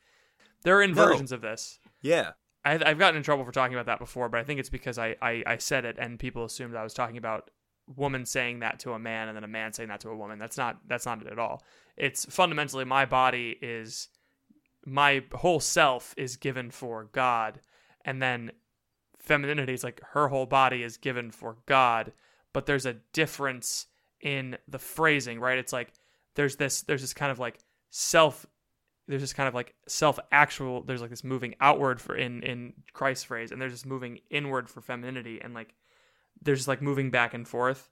there 0.63 0.79
are 0.79 0.87
No. 0.87 0.89
inversions 0.89 1.31
of 1.31 1.41
this. 1.41 1.79
Yeah. 2.01 2.31
I, 2.63 2.73
I've 2.85 2.99
gotten 2.99 3.17
in 3.17 3.23
trouble 3.23 3.43
for 3.43 3.51
talking 3.51 3.73
about 3.75 3.87
that 3.87 3.97
before, 3.99 4.29
but 4.29 4.39
I 4.39 4.43
think 4.43 4.59
it's 4.59 4.69
because 4.69 4.99
I, 4.99 5.15
I, 5.19 5.43
I 5.47 5.57
said 5.57 5.83
it 5.83 5.97
and 5.99 6.19
people 6.19 6.45
assumed 6.45 6.75
I 6.75 6.83
was 6.83 6.93
talking 6.93 7.17
about 7.17 7.49
woman 7.95 8.23
saying 8.23 8.59
that 8.59 8.79
to 8.81 8.93
a 8.93 8.99
man 8.99 9.27
and 9.27 9.35
then 9.35 9.43
a 9.43 9.47
man 9.47 9.73
saying 9.73 9.89
that 9.89 9.99
to 10.01 10.09
a 10.09 10.15
woman. 10.15 10.37
That's 10.39 10.57
not 10.57 10.77
that's 10.87 11.05
not 11.05 11.21
it 11.21 11.27
at 11.27 11.39
all. 11.39 11.63
It's 11.97 12.25
fundamentally 12.25 12.85
my 12.85 13.05
body 13.05 13.57
is 13.61 14.09
my 14.85 15.23
whole 15.33 15.59
self 15.59 16.13
is 16.17 16.37
given 16.37 16.71
for 16.71 17.05
God, 17.11 17.59
and 18.05 18.21
then 18.21 18.51
femininity 19.21 19.73
is 19.73 19.83
like 19.83 20.01
her 20.11 20.27
whole 20.27 20.45
body 20.45 20.83
is 20.83 20.97
given 20.97 21.31
for 21.31 21.57
God, 21.65 22.11
but 22.53 22.65
there's 22.65 22.85
a 22.85 22.97
difference 23.13 23.87
in 24.19 24.57
the 24.67 24.79
phrasing, 24.79 25.39
right? 25.39 25.57
It's 25.57 25.73
like 25.73 25.93
there's 26.35 26.55
this 26.55 26.81
there's 26.83 27.01
this 27.01 27.13
kind 27.13 27.31
of 27.31 27.39
like 27.39 27.59
self 27.89 28.45
there's 29.07 29.21
this 29.21 29.33
kind 29.33 29.47
of 29.47 29.53
like 29.53 29.73
self 29.87 30.19
actual 30.31 30.83
there's 30.83 31.01
like 31.01 31.09
this 31.09 31.23
moving 31.23 31.55
outward 31.59 31.99
for 31.99 32.15
in 32.15 32.43
in 32.43 32.73
Christ's 32.93 33.25
phrase 33.25 33.51
and 33.51 33.61
there's 33.61 33.73
this 33.73 33.85
moving 33.85 34.19
inward 34.29 34.69
for 34.69 34.81
femininity 34.81 35.41
and 35.41 35.53
like 35.53 35.73
there's 36.41 36.59
just 36.59 36.67
like 36.67 36.81
moving 36.81 37.11
back 37.11 37.33
and 37.33 37.47
forth. 37.47 37.89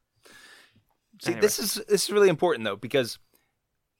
See, 1.21 1.31
Anyway. 1.31 1.41
this 1.41 1.59
is 1.59 1.73
this 1.87 2.05
is 2.05 2.11
really 2.11 2.29
important 2.29 2.63
though 2.63 2.75
because 2.75 3.19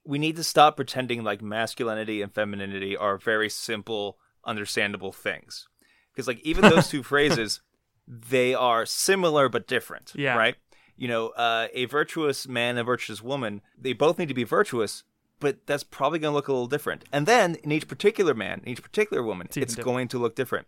we 0.05 0.17
need 0.17 0.37
to 0.37 0.43
stop 0.43 0.75
pretending 0.75 1.23
like 1.23 1.41
masculinity 1.41 2.21
and 2.21 2.33
femininity 2.33 2.95
are 2.95 3.17
very 3.17 3.49
simple, 3.49 4.17
understandable 4.45 5.11
things. 5.11 5.67
Because 6.13 6.27
like 6.27 6.39
even 6.41 6.63
those 6.63 6.87
two 6.89 7.03
phrases, 7.03 7.61
they 8.07 8.53
are 8.53 8.85
similar 8.85 9.49
but 9.49 9.67
different. 9.67 10.13
Yeah. 10.15 10.35
Right. 10.35 10.55
You 10.97 11.07
know, 11.07 11.29
uh, 11.29 11.67
a 11.73 11.85
virtuous 11.85 12.47
man, 12.47 12.77
a 12.77 12.83
virtuous 12.83 13.21
woman, 13.21 13.61
they 13.79 13.93
both 13.93 14.19
need 14.19 14.27
to 14.27 14.33
be 14.33 14.43
virtuous, 14.43 15.03
but 15.39 15.65
that's 15.65 15.83
probably 15.83 16.19
going 16.19 16.31
to 16.33 16.35
look 16.35 16.49
a 16.49 16.51
little 16.51 16.67
different. 16.67 17.05
And 17.13 17.25
then 17.25 17.55
in 17.55 17.71
each 17.71 17.87
particular 17.87 18.33
man, 18.33 18.59
in 18.63 18.69
each 18.73 18.83
particular 18.83 19.23
woman, 19.23 19.47
even 19.51 19.63
it's 19.63 19.75
going 19.75 20.09
to 20.09 20.19
look 20.19 20.35
different. 20.35 20.67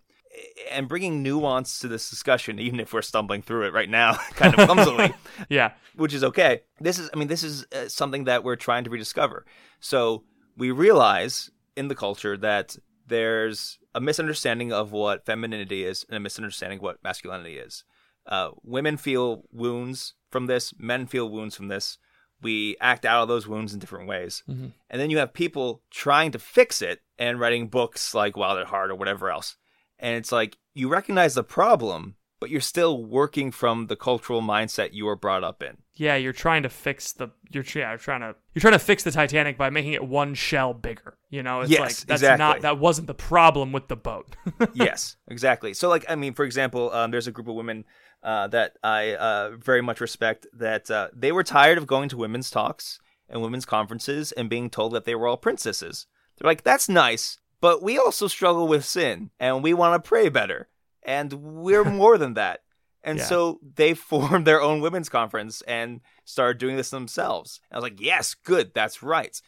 And 0.71 0.87
bringing 0.87 1.21
nuance 1.21 1.79
to 1.79 1.89
this 1.89 2.09
discussion, 2.09 2.57
even 2.59 2.79
if 2.79 2.93
we're 2.93 3.01
stumbling 3.01 3.41
through 3.41 3.65
it 3.67 3.73
right 3.73 3.89
now, 3.89 4.13
kind 4.31 4.57
of 4.57 4.65
clumsily, 4.65 5.13
Yeah. 5.49 5.71
which 5.97 6.13
is 6.13 6.23
okay. 6.23 6.61
This 6.79 6.97
is, 6.97 7.09
I 7.13 7.17
mean, 7.17 7.27
this 7.27 7.43
is 7.43 7.65
uh, 7.75 7.89
something 7.89 8.23
that 8.23 8.45
we're 8.45 8.55
trying 8.55 8.85
to 8.85 8.89
rediscover. 8.89 9.45
So 9.81 10.23
we 10.55 10.71
realize 10.71 11.51
in 11.75 11.89
the 11.89 11.95
culture 11.95 12.37
that 12.37 12.77
there's 13.07 13.79
a 13.93 14.01
misunderstanding 14.01 14.71
of 14.71 14.91
what 14.91 15.25
femininity 15.25 15.83
is 15.83 16.05
and 16.07 16.17
a 16.17 16.19
misunderstanding 16.19 16.79
of 16.79 16.83
what 16.83 17.03
masculinity 17.03 17.57
is. 17.57 17.83
Uh, 18.25 18.51
women 18.63 18.97
feel 18.97 19.43
wounds 19.51 20.13
from 20.29 20.45
this, 20.45 20.73
men 20.77 21.07
feel 21.07 21.29
wounds 21.29 21.55
from 21.55 21.67
this. 21.67 21.97
We 22.41 22.75
act 22.79 23.05
out 23.05 23.23
of 23.23 23.27
those 23.27 23.47
wounds 23.47 23.73
in 23.73 23.79
different 23.79 24.07
ways. 24.07 24.43
Mhm. 24.49 24.73
And 24.89 25.01
then 25.01 25.09
you 25.09 25.17
have 25.19 25.33
people 25.33 25.83
trying 25.91 26.31
to 26.31 26.39
fix 26.39 26.81
it 26.81 27.01
and 27.19 27.39
writing 27.39 27.67
books 27.67 28.13
like 28.15 28.37
Wild 28.37 28.57
at 28.59 28.67
Heart 28.67 28.91
or 28.91 28.95
whatever 28.95 29.29
else. 29.29 29.57
And 29.99 30.15
it's 30.15 30.31
like 30.31 30.57
you 30.73 30.87
recognize 30.89 31.35
the 31.35 31.43
problem, 31.43 32.15
but 32.39 32.49
you're 32.49 32.61
still 32.61 33.03
working 33.05 33.51
from 33.51 33.87
the 33.87 33.95
cultural 33.95 34.41
mindset 34.41 34.93
you 34.93 35.05
were 35.05 35.15
brought 35.15 35.43
up 35.43 35.61
in. 35.61 35.80
Yeah, 35.95 36.15
you're 36.15 36.33
trying 36.33 36.63
to 36.63 36.69
fix 36.69 37.13
the 37.13 37.29
you're 37.51 37.63
yeah, 37.75 37.89
you're 37.89 37.97
trying 37.97 38.21
to 38.21 38.35
you're 38.53 38.61
trying 38.61 38.73
to 38.73 38.79
fix 38.79 39.03
the 39.03 39.11
Titanic 39.11 39.57
by 39.57 39.69
making 39.69 39.93
it 39.93 40.03
one 40.03 40.33
shell 40.33 40.73
bigger. 40.73 41.17
You 41.29 41.43
know, 41.43 41.61
it's 41.61 41.71
Yes, 41.71 41.79
like 41.79 41.95
that's 42.07 42.21
exactly. 42.21 42.37
not 42.39 42.61
that 42.61 42.79
wasn't 42.79 43.07
the 43.07 43.13
problem 43.13 43.71
with 43.71 43.87
the 43.87 43.95
boat. 43.95 44.35
yes, 44.73 45.17
exactly. 45.27 45.73
So, 45.73 45.89
like, 45.89 46.05
I 46.09 46.15
mean, 46.15 46.33
for 46.33 46.45
example, 46.45 46.91
um, 46.93 47.11
there's 47.11 47.27
a 47.27 47.31
group 47.31 47.47
of 47.47 47.55
women 47.55 47.85
uh, 48.23 48.47
that 48.47 48.77
I 48.83 49.15
uh, 49.15 49.51
very 49.57 49.81
much 49.81 49.99
respect 50.01 50.47
that 50.53 50.89
uh, 50.89 51.09
they 51.13 51.31
were 51.31 51.43
tired 51.43 51.77
of 51.77 51.87
going 51.87 52.09
to 52.09 52.17
women's 52.17 52.49
talks 52.51 52.99
and 53.29 53.41
women's 53.41 53.65
conferences 53.65 54.31
and 54.33 54.49
being 54.49 54.69
told 54.69 54.93
that 54.93 55.05
they 55.05 55.15
were 55.15 55.27
all 55.27 55.37
princesses. 55.37 56.05
They're 56.37 56.49
like, 56.49 56.63
that's 56.63 56.89
nice, 56.89 57.39
but 57.59 57.81
we 57.81 57.97
also 57.97 58.27
struggle 58.27 58.67
with 58.67 58.85
sin 58.85 59.31
and 59.39 59.63
we 59.63 59.73
want 59.73 60.01
to 60.01 60.07
pray 60.07 60.29
better, 60.29 60.69
and 61.03 61.31
we're 61.33 61.83
more 61.83 62.17
than 62.17 62.33
that. 62.35 62.61
And 63.03 63.17
Yeah. 63.19 63.25
so 63.25 63.59
they 63.75 63.93
formed 64.11 64.45
their 64.45 64.61
own 64.61 64.81
women's 64.81 65.09
conference 65.09 65.61
and 65.63 66.01
started 66.25 66.57
doing 66.59 66.77
this 66.77 66.89
themselves. 66.89 67.59
And 67.69 67.75
I 67.75 67.79
was 67.79 67.83
like, 67.91 68.01
yes, 68.01 68.33
good, 68.33 68.73
that's 68.73 69.01
right. 69.03 69.39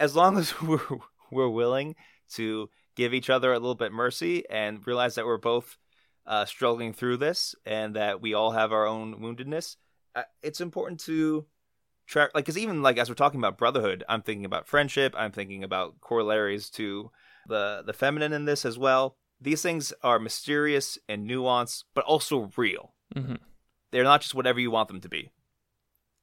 As 0.00 0.16
long 0.16 0.38
as 0.38 0.60
we're, 0.62 0.80
we're 1.30 1.48
willing 1.48 1.94
to 2.34 2.68
give 2.96 3.12
each 3.14 3.30
other 3.30 3.52
a 3.52 3.58
little 3.58 3.74
bit 3.74 3.92
mercy 3.92 4.48
and 4.48 4.86
realize 4.86 5.14
that 5.16 5.26
we're 5.26 5.36
both 5.36 5.76
uh, 6.26 6.44
struggling 6.44 6.92
through 6.92 7.18
this 7.18 7.54
and 7.66 7.96
that 7.96 8.20
we 8.20 8.32
all 8.34 8.52
have 8.52 8.72
our 8.72 8.86
own 8.86 9.20
woundedness, 9.20 9.76
uh, 10.14 10.22
it's 10.42 10.60
important 10.60 11.00
to 11.00 11.44
track. 12.06 12.30
Like, 12.34 12.44
because 12.44 12.56
even 12.58 12.82
like 12.82 12.96
as 12.98 13.08
we're 13.08 13.14
talking 13.14 13.40
about 13.40 13.58
brotherhood, 13.58 14.04
I'm 14.08 14.22
thinking 14.22 14.44
about 14.44 14.66
friendship. 14.66 15.14
I'm 15.16 15.32
thinking 15.32 15.62
about 15.64 16.00
corollaries 16.00 16.70
to 16.70 17.10
the 17.46 17.82
the 17.84 17.92
feminine 17.92 18.32
in 18.32 18.44
this 18.46 18.64
as 18.64 18.78
well. 18.78 19.16
These 19.40 19.60
things 19.60 19.92
are 20.02 20.18
mysterious 20.18 20.96
and 21.08 21.28
nuanced, 21.28 21.84
but 21.94 22.04
also 22.04 22.50
real. 22.56 22.93
Mhm. 23.14 23.38
They're 23.90 24.04
not 24.04 24.20
just 24.22 24.34
whatever 24.34 24.58
you 24.60 24.70
want 24.70 24.88
them 24.88 25.00
to 25.02 25.08
be, 25.08 25.30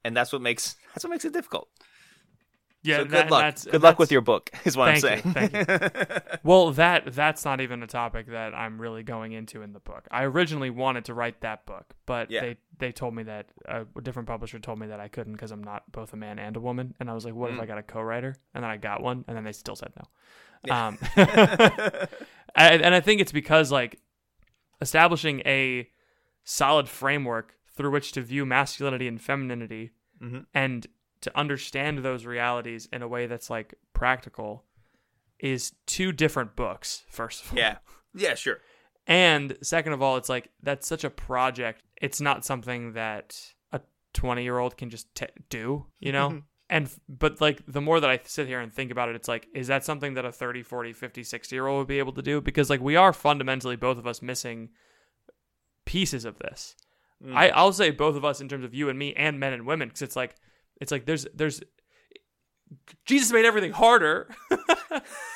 and 0.03 0.15
that's 0.15 0.31
what 0.33 0.41
makes 0.41 0.75
that's 0.93 1.03
what 1.03 1.11
makes 1.11 1.25
it 1.25 1.33
difficult. 1.33 1.69
Yeah, 2.83 2.97
so 2.97 3.03
good 3.03 3.11
that- 3.13 3.29
luck. 3.31 3.41
that's- 3.41 3.65
Good 3.65 3.83
luck 3.83 3.99
with 3.99 4.11
your 4.11 4.21
book, 4.21 4.49
is 4.65 4.75
what 4.75 4.99
Thank 4.99 5.05
I'm 5.05 5.17
you, 5.43 5.43
saying. 5.43 5.49
thank 5.51 6.23
Well, 6.43 6.71
that 6.71 7.13
that's 7.13 7.45
not 7.45 7.61
even 7.61 7.83
a 7.83 7.87
topic 7.87 8.25
that 8.31 8.55
I'm 8.55 8.81
really 8.81 9.03
going 9.03 9.33
into 9.33 9.61
in 9.61 9.71
the 9.73 9.79
book. 9.79 10.07
I 10.09 10.23
originally 10.23 10.71
wanted 10.71 11.05
to 11.05 11.13
write 11.13 11.41
that 11.41 11.67
book, 11.67 11.93
but 12.07 12.31
Yeah. 12.31 12.41
they 12.41 12.57
they 12.79 12.91
told 12.91 13.13
me 13.13 13.21
that 13.23 13.45
a 13.65 13.85
different 14.01 14.27
publisher 14.27 14.57
told 14.57 14.79
me 14.79 14.87
that 14.87 14.99
I 14.99 15.07
couldn't 15.09 15.33
because 15.33 15.51
I'm 15.51 15.63
not 15.63 15.91
both 15.91 16.11
a 16.13 16.17
man 16.17 16.39
and 16.39 16.57
a 16.57 16.59
woman. 16.59 16.95
And 16.99 17.11
I 17.11 17.13
was 17.13 17.23
like, 17.23 17.35
what 17.35 17.51
if 17.51 17.57
Mm. 17.57 17.61
I 17.61 17.65
got 17.67 17.77
a 17.77 17.83
co-writer? 17.83 18.35
And 18.55 18.63
then 18.63 18.71
I 18.71 18.77
got 18.77 19.03
one, 19.03 19.23
and 19.27 19.37
then 19.37 19.43
they 19.43 19.51
still 19.51 19.75
said 19.75 19.93
no. 19.95 20.03
Yeah. 20.65 20.87
Um, 20.87 20.97
and, 22.55 22.81
and 22.81 22.95
I 22.95 22.99
think 22.99 23.21
it's 23.21 23.31
because 23.31 23.71
like 23.71 23.99
establishing 24.81 25.41
a 25.45 25.87
solid 26.43 26.87
framework 26.89 27.55
through 27.75 27.91
which 27.91 28.11
to 28.13 28.21
view 28.21 28.45
masculinity 28.45 29.07
and 29.07 29.21
femininity 29.21 29.91
Mhm. 30.21 30.45
and 30.53 30.87
to 31.21 31.37
understand 31.37 31.99
those 31.99 32.25
realities 32.25 32.87
in 32.91 33.01
a 33.01 33.07
way 33.07 33.27
that's 33.27 33.49
like 33.49 33.75
practical 33.93 34.65
is 35.39 35.73
two 35.85 36.11
different 36.11 36.55
books 36.55 37.03
first 37.09 37.43
of 37.43 37.51
all. 37.51 37.57
Yeah, 37.57 37.77
yeah, 38.13 38.35
sure. 38.35 38.59
and 39.07 39.57
second 39.63 39.93
of 39.93 40.01
all 40.01 40.17
it's 40.17 40.29
like 40.29 40.49
that's 40.61 40.87
such 40.87 41.03
a 41.03 41.09
project. 41.09 41.83
It's 42.01 42.21
not 42.21 42.45
something 42.45 42.93
that 42.93 43.53
a 43.71 43.81
20 44.13 44.43
year 44.43 44.57
old 44.59 44.77
can 44.77 44.89
just 44.89 45.13
t- 45.15 45.25
do 45.49 45.85
you 45.99 46.11
know? 46.11 46.43
And 46.69 46.89
but 47.09 47.41
like 47.41 47.61
the 47.67 47.81
more 47.81 47.99
that 47.99 48.09
i 48.09 48.19
sit 48.23 48.47
here 48.47 48.61
and 48.61 48.71
think 48.71 48.91
about 48.91 49.09
it 49.09 49.15
it's 49.15 49.27
like 49.27 49.47
is 49.53 49.67
that 49.67 49.83
something 49.83 50.13
that 50.13 50.23
a 50.25 50.31
30 50.31 50.63
40 50.63 50.93
50 50.93 51.23
60 51.23 51.55
year 51.55 51.67
old 51.67 51.79
would 51.79 51.87
be 51.87 51.99
able 51.99 52.13
to 52.13 52.21
do? 52.21 52.39
Because 52.41 52.69
like 52.69 52.79
we 52.81 52.95
are 52.95 53.11
fundamentally 53.13 53.75
both 53.75 53.97
of 53.97 54.05
us 54.07 54.21
missing 54.21 54.69
pieces 55.85 56.25
of 56.25 56.37
this 56.39 56.75
Mm. 57.23 57.35
I, 57.35 57.49
I'll 57.49 57.71
say 57.71 57.91
both 57.91 58.15
of 58.15 58.25
us 58.25 58.41
in 58.41 58.49
terms 58.49 58.65
of 58.65 58.73
you 58.73 58.89
and 58.89 58.97
me 58.97 59.13
and 59.13 59.39
men 59.39 59.53
and 59.53 59.67
women 59.67 59.89
because 59.89 60.01
it's 60.01 60.15
like 60.15 60.33
it's 60.79 60.91
like 60.91 61.05
there's 61.05 61.27
there's 61.35 61.61
Jesus 63.05 63.31
made 63.31 63.45
everything 63.45 63.71
harder 63.71 64.27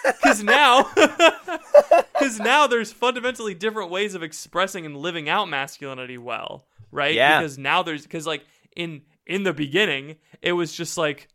because 0.04 0.41
now 0.41 0.89
because 0.96 2.39
now 2.39 2.66
there's 2.68 2.91
fundamentally 2.91 3.54
different 3.54 3.91
ways 3.91 4.16
of 4.16 4.24
expressing 4.24 4.86
and 4.86 4.98
living 4.98 5.30
out 5.30 5.48
masculinity 5.50 6.18
well 6.18 6.66
right 6.91 7.14
Yeah. 7.14 7.39
because 7.39 7.58
now 7.58 7.84
there's 7.84 8.04
because 8.04 8.26
like 8.26 8.43
in 8.76 9.02
in 9.28 9.43
the 9.43 9.54
beginning 9.54 10.16
it 10.41 10.54
was 10.54 10.74
just 10.74 10.98
like 10.98 11.28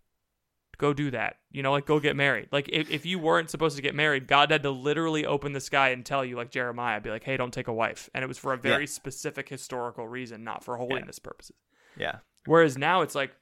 go 0.80 0.92
do 0.92 1.10
that 1.12 1.36
you 1.52 1.62
know 1.62 1.70
like 1.70 1.86
go 1.86 2.00
get 2.00 2.16
married 2.16 2.48
like 2.50 2.68
if, 2.72 2.90
if 2.90 3.06
you 3.06 3.18
weren't 3.18 3.50
supposed 3.50 3.76
to 3.76 3.82
get 3.82 3.94
married 3.94 4.26
god 4.26 4.50
had 4.50 4.62
to 4.64 4.70
literally 4.70 5.24
open 5.26 5.52
the 5.52 5.60
sky 5.60 5.90
and 5.90 6.04
tell 6.04 6.24
you 6.24 6.34
like 6.36 6.50
jeremiah 6.50 7.00
be 7.00 7.10
like 7.10 7.22
hey 7.24 7.36
don't 7.36 7.52
take 7.54 7.68
a 7.68 7.72
wife 7.72 8.10
and 8.14 8.24
it 8.24 8.26
was 8.26 8.38
for 8.38 8.52
a 8.52 8.58
very 8.58 8.82
Yeah. 8.84 8.88
specific 8.90 9.48
historical 9.48 10.08
reason 10.08 10.42
not 10.42 10.64
for 10.64 10.76
holiness 10.76 11.18
purposes 11.20 11.56
Yeah, 11.96 12.16
Whereas 12.46 12.76
now 12.78 13.02
it's 13.02 13.14
like 13.14 13.32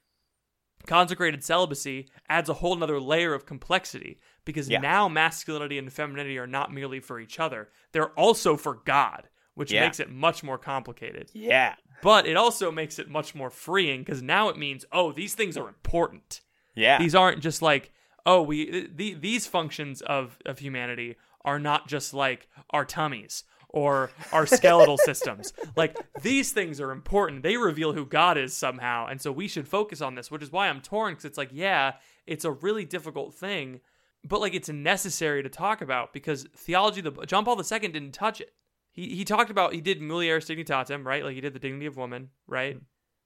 consecrated 0.86 1.44
celibacy 1.44 2.08
adds 2.28 2.48
a 2.48 2.54
whole 2.54 2.74
nother 2.76 3.00
layer 3.00 3.34
of 3.34 3.46
complexity 3.46 4.18
because 4.44 4.68
Yeah. 4.68 4.80
now 4.80 5.08
masculinity 5.08 5.78
and 5.78 5.92
femininity 5.92 6.38
are 6.38 6.46
not 6.46 6.72
merely 6.72 7.00
for 7.00 7.20
each 7.20 7.38
other, 7.38 7.68
they're 7.92 8.10
also 8.18 8.56
for 8.56 8.74
God, 8.74 9.28
which 9.54 9.72
Yeah. 9.72 9.80
makes 9.84 10.00
it 10.00 10.10
much 10.10 10.42
more 10.42 10.58
complicated. 10.58 11.30
yeah, 11.34 11.74
But 12.00 12.26
it 12.26 12.36
also 12.36 12.70
makes 12.70 12.98
it 12.98 13.08
much 13.08 13.34
more 13.34 13.50
freeing 13.50 14.00
because 14.02 14.22
now 14.22 14.48
it 14.48 14.56
means, 14.56 14.84
oh, 14.92 15.10
these 15.12 15.34
things 15.34 15.56
are 15.56 15.68
important. 15.68 16.40
Yeah. 16.74 16.98
These 16.98 17.14
aren't 17.14 17.40
just 17.40 17.62
like, 17.62 17.92
oh, 18.26 18.42
we 18.42 18.88
the, 18.94 19.14
these 19.14 19.46
functions 19.46 20.00
of 20.02 20.38
of 20.46 20.58
humanity 20.58 21.16
are 21.44 21.58
not 21.58 21.88
just 21.88 22.14
like 22.14 22.48
our 22.70 22.84
tummies 22.84 23.44
or 23.68 24.10
our 24.32 24.46
skeletal 24.46 24.98
systems. 25.04 25.52
Like 25.76 25.96
these 26.22 26.52
things 26.52 26.80
are 26.80 26.90
important. 26.90 27.42
They 27.42 27.56
reveal 27.56 27.92
who 27.92 28.06
God 28.06 28.38
is 28.38 28.56
somehow, 28.56 29.06
and 29.06 29.20
so 29.20 29.32
we 29.32 29.48
should 29.48 29.68
focus 29.68 30.00
on 30.00 30.14
this. 30.14 30.30
Which 30.30 30.42
is 30.42 30.52
why 30.52 30.68
I'm 30.68 30.80
torn 30.80 31.12
because 31.12 31.24
it's 31.24 31.38
like, 31.38 31.50
yeah, 31.52 31.94
it's 32.26 32.44
a 32.44 32.52
really 32.52 32.84
difficult 32.84 33.34
thing, 33.34 33.80
but 34.24 34.40
like 34.40 34.54
it's 34.54 34.68
necessary 34.68 35.42
to 35.42 35.48
talk 35.48 35.80
about 35.80 36.12
because 36.12 36.46
theology. 36.54 37.00
The 37.00 37.12
John 37.26 37.44
Paul 37.44 37.60
II 37.60 37.78
didn't 37.80 38.12
touch 38.12 38.40
it. 38.40 38.52
He 38.92 39.14
he 39.14 39.24
talked 39.24 39.50
about 39.50 39.72
he 39.72 39.80
did 39.80 40.00
mulieris 40.00 40.46
dignitatem, 40.46 41.04
right? 41.04 41.24
Like 41.24 41.34
he 41.34 41.40
did 41.40 41.54
the 41.54 41.60
dignity 41.60 41.86
of 41.86 41.96
woman, 41.96 42.30
right? 42.46 42.74
Hmm. 42.74 42.84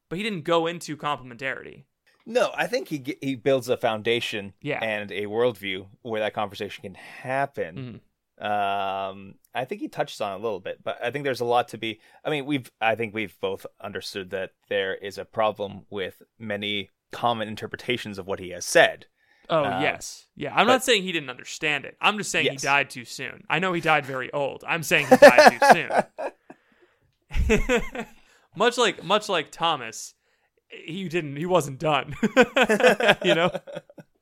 But 0.08 0.18
he 0.18 0.22
didn't 0.22 0.44
go 0.44 0.66
into 0.66 0.96
complementarity. 0.96 1.84
No, 2.24 2.50
I 2.56 2.66
think 2.66 2.88
he 2.88 3.16
he 3.20 3.34
builds 3.34 3.68
a 3.68 3.76
foundation 3.76 4.52
Yeah. 4.60 4.78
and 4.82 5.10
a 5.10 5.22
worldview 5.26 5.86
where 6.02 6.20
that 6.20 6.34
conversation 6.34 6.82
can 6.82 6.94
happen. 6.94 8.00
Mhm. 8.40 8.44
Um, 8.44 9.34
I 9.54 9.64
think 9.64 9.80
he 9.80 9.88
touches 9.88 10.20
on 10.20 10.32
it 10.32 10.36
a 10.36 10.42
little 10.42 10.60
bit, 10.60 10.82
but 10.82 10.98
I 11.04 11.10
think 11.10 11.24
there's 11.24 11.40
a 11.40 11.44
lot 11.44 11.68
to 11.68 11.78
be. 11.78 12.00
I 12.24 12.30
mean, 12.30 12.46
we've 12.46 12.70
I 12.80 12.94
think 12.94 13.14
we've 13.14 13.38
both 13.40 13.66
understood 13.80 14.30
that 14.30 14.50
there 14.68 14.94
is 14.94 15.18
a 15.18 15.24
problem 15.24 15.86
with 15.90 16.22
many 16.38 16.90
common 17.12 17.48
interpretations 17.48 18.18
of 18.18 18.26
what 18.26 18.40
he 18.40 18.50
has 18.50 18.64
said. 18.64 19.06
Oh 19.50 19.64
Uh, 19.64 19.80
yes, 19.80 20.28
yeah. 20.36 20.50
I'm 20.54 20.66
but- 20.66 20.72
not 20.72 20.84
saying 20.84 21.02
he 21.02 21.12
didn't 21.12 21.30
understand 21.30 21.84
it. 21.84 21.96
I'm 22.00 22.16
just 22.18 22.30
saying 22.30 22.46
Yes. 22.46 22.62
he 22.62 22.66
died 22.66 22.90
too 22.90 23.04
soon. 23.04 23.44
I 23.50 23.58
know 23.58 23.72
he 23.72 23.80
died 23.80 24.06
very 24.06 24.32
old. 24.32 24.64
I'm 24.66 24.82
saying 24.82 25.08
he 25.08 25.16
died 25.16 25.60
too 25.60 25.66
soon. 25.72 25.90
much 28.56 28.78
like 28.78 29.02
much 29.04 29.28
like 29.28 29.50
Thomas, 29.50 30.14
he 30.72 31.08
didn't. 31.08 31.36
He 31.36 31.46
wasn't 31.46 31.78
done. 31.78 32.14
you 33.24 33.34
know. 33.34 33.50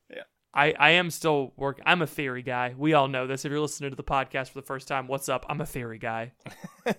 Yeah. 0.09 0.23
I, 0.53 0.73
I 0.77 0.89
am 0.91 1.09
still 1.09 1.53
working. 1.55 1.83
I'm 1.87 2.01
a 2.01 2.07
theory 2.07 2.41
guy. 2.41 2.75
We 2.77 2.93
all 2.93 3.07
know 3.07 3.27
this. 3.27 3.45
If 3.45 3.51
you're 3.51 3.59
listening 3.59 3.91
to 3.91 3.95
the 3.95 4.03
podcast 4.03 4.49
for 4.49 4.59
the 4.59 4.65
first 4.65 4.87
time, 4.87 5.07
what's 5.07 5.29
up? 5.29 5.45
I'm 5.49 5.61
a 5.61 5.65
theory 5.65 5.97
guy. 5.97 6.33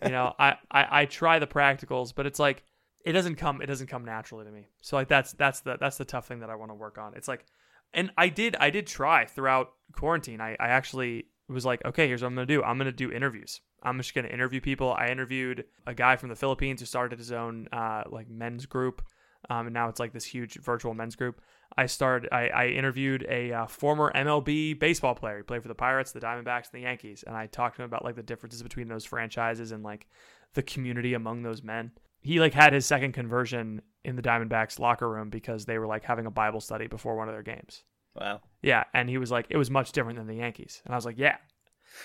you 0.05 0.11
know, 0.11 0.35
I, 0.39 0.57
I, 0.71 1.03
I 1.03 1.05
try 1.07 1.39
the 1.39 1.47
practicals, 1.47 2.15
but 2.15 2.27
it's 2.27 2.39
like 2.39 2.65
it 3.05 3.13
doesn't 3.13 3.37
come 3.37 3.61
it 3.61 3.67
doesn't 3.67 3.89
come 3.89 4.05
naturally 4.05 4.45
to 4.45 4.51
me. 4.51 4.69
So 4.81 4.97
like 4.97 5.09
that's 5.09 5.33
that's 5.33 5.61
the 5.61 5.77
that's 5.79 5.99
the 5.99 6.05
tough 6.05 6.27
thing 6.27 6.41
that 6.41 6.51
I 6.51 6.55
want 6.55 6.71
to 6.71 6.75
work 6.75 6.99
on. 6.99 7.15
It's 7.15 7.29
like 7.29 7.45
and 7.93 8.11
I 8.17 8.29
did 8.29 8.57
I 8.57 8.71
did 8.71 8.87
try 8.87 9.27
throughout 9.27 9.73
quarantine. 9.93 10.41
I, 10.41 10.53
I 10.59 10.69
actually 10.69 11.27
was 11.49 11.65
like, 11.65 11.85
okay, 11.85 12.07
here's 12.07 12.23
what 12.23 12.29
I'm 12.29 12.35
gonna 12.35 12.47
do. 12.47 12.63
I'm 12.63 12.79
gonna 12.79 12.93
do 12.93 13.11
interviews. 13.11 13.61
I'm 13.83 13.99
just 13.99 14.15
gonna 14.15 14.29
interview 14.29 14.61
people. 14.61 14.93
I 14.93 15.09
interviewed 15.09 15.65
a 15.87 15.95
guy 15.95 16.17
from 16.17 16.29
the 16.29 16.37
Philippines 16.37 16.81
who 16.81 16.87
started 16.87 17.19
his 17.19 17.33
own 17.33 17.69
uh, 17.73 18.05
like 18.09 18.31
men's 18.31 18.67
group, 18.67 19.03
um, 19.51 19.67
and 19.67 19.75
now 19.75 19.89
it's 19.89 20.01
like 20.01 20.13
this 20.13 20.25
huge 20.25 20.55
virtual 20.61 20.95
men's 20.95 21.17
group. 21.17 21.41
I 21.77 21.87
started. 21.87 22.29
I, 22.33 22.49
I 22.49 22.67
interviewed 22.69 23.27
a 23.29 23.53
uh, 23.53 23.67
former 23.67 24.13
MLB 24.15 24.79
baseball 24.79 25.15
player. 25.15 25.39
He 25.39 25.43
played 25.43 25.63
for 25.63 25.69
the 25.69 25.75
Pirates, 25.75 26.13
the 26.13 26.21
Diamondbacks, 26.21 26.71
and 26.73 26.75
the 26.75 26.81
Yankees, 26.81 27.25
and 27.27 27.35
I 27.35 27.47
talked 27.47 27.77
to 27.77 27.83
him 27.83 27.87
about 27.87 28.05
like 28.05 28.17
the 28.17 28.23
differences 28.23 28.63
between 28.63 28.89
those 28.89 29.05
franchises 29.05 29.73
and 29.73 29.83
like 29.83 30.07
the 30.55 30.63
community 30.63 31.15
among 31.15 31.43
those 31.43 31.63
men. 31.63 31.93
He 32.21 32.41
like 32.41 32.55
had 32.55 32.73
his 32.73 32.87
second 32.87 33.13
conversion 33.13 33.83
in 34.05 34.17
the 34.17 34.23
Diamondbacks 34.23 34.79
locker 34.79 35.09
room 35.09 35.31
because 35.31 35.65
they 35.65 35.79
were 35.79 35.87
like 35.87 36.05
having 36.05 36.27
a 36.27 36.31
Bible 36.31 36.61
study 36.61 36.87
before 36.87 37.17
one 37.17 37.29
of 37.29 37.35
their 37.35 37.43
games. 37.43 37.83
Wow. 38.15 38.43
Yeah, 38.61 38.85
and 38.93 39.09
he 39.09 39.17
was 39.17 39.31
like, 39.31 39.47
it 39.49 39.57
was 39.57 39.71
much 39.71 39.93
different 39.93 40.19
than 40.19 40.27
the 40.27 40.37
Yankees, 40.37 40.83
and 40.85 40.95
I 40.95 40.99
was 40.99 41.07
like, 41.07 41.19
yeah, 41.19 41.37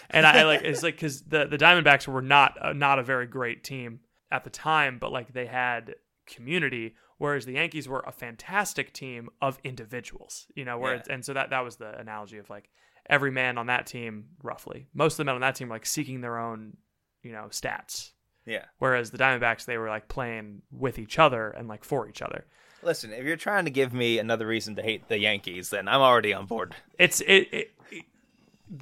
and 0.09 0.25
I, 0.25 0.39
I 0.39 0.43
like 0.43 0.61
it's 0.63 0.83
like 0.83 0.95
because 0.95 1.21
the 1.23 1.45
the 1.45 1.57
Diamondbacks 1.57 2.07
were 2.07 2.21
not 2.21 2.57
uh, 2.61 2.73
not 2.73 2.99
a 2.99 3.03
very 3.03 3.27
great 3.27 3.63
team 3.63 3.99
at 4.31 4.43
the 4.43 4.49
time, 4.49 4.97
but 4.99 5.11
like 5.11 5.33
they 5.33 5.45
had 5.45 5.95
community, 6.25 6.95
whereas 7.17 7.45
the 7.45 7.53
Yankees 7.53 7.87
were 7.87 8.03
a 8.05 8.11
fantastic 8.11 8.93
team 8.93 9.29
of 9.41 9.59
individuals, 9.63 10.47
you 10.55 10.65
know. 10.65 10.77
Where 10.77 10.93
Yeah. 10.93 10.99
it's, 10.99 11.09
and 11.09 11.25
so 11.25 11.33
that 11.33 11.49
that 11.51 11.63
was 11.63 11.75
the 11.77 11.97
analogy 11.99 12.37
of 12.37 12.49
like 12.49 12.69
every 13.09 13.31
man 13.31 13.57
on 13.57 13.67
that 13.67 13.85
team, 13.87 14.25
roughly, 14.43 14.87
most 14.93 15.13
of 15.13 15.17
the 15.17 15.23
men 15.25 15.35
on 15.35 15.41
that 15.41 15.55
team 15.55 15.69
were 15.69 15.75
like 15.75 15.85
seeking 15.85 16.21
their 16.21 16.37
own, 16.37 16.75
you 17.23 17.31
know, 17.31 17.45
stats, 17.51 18.11
Yeah. 18.45 18.65
whereas 18.79 19.11
the 19.11 19.17
Diamondbacks 19.17 19.65
they 19.65 19.77
were 19.77 19.89
like 19.89 20.07
playing 20.09 20.61
with 20.71 20.99
each 20.99 21.17
other 21.19 21.49
and 21.51 21.67
like 21.67 21.83
for 21.83 22.07
each 22.09 22.21
other. 22.21 22.45
Listen, 22.83 23.11
if 23.11 23.23
you're 23.25 23.35
trying 23.37 23.65
to 23.65 23.71
give 23.71 23.91
me 23.93 24.19
another 24.19 24.45
reason 24.45 24.75
to 24.75 24.83
hate 24.83 25.07
the 25.07 25.17
Yankees, 25.17 25.71
then 25.71 25.87
I'm 25.87 26.01
already 26.01 26.33
on 26.33 26.45
board. 26.45 26.75
It's 26.99 27.21
it, 27.21 27.47
it, 27.51 27.71
it 27.91 28.05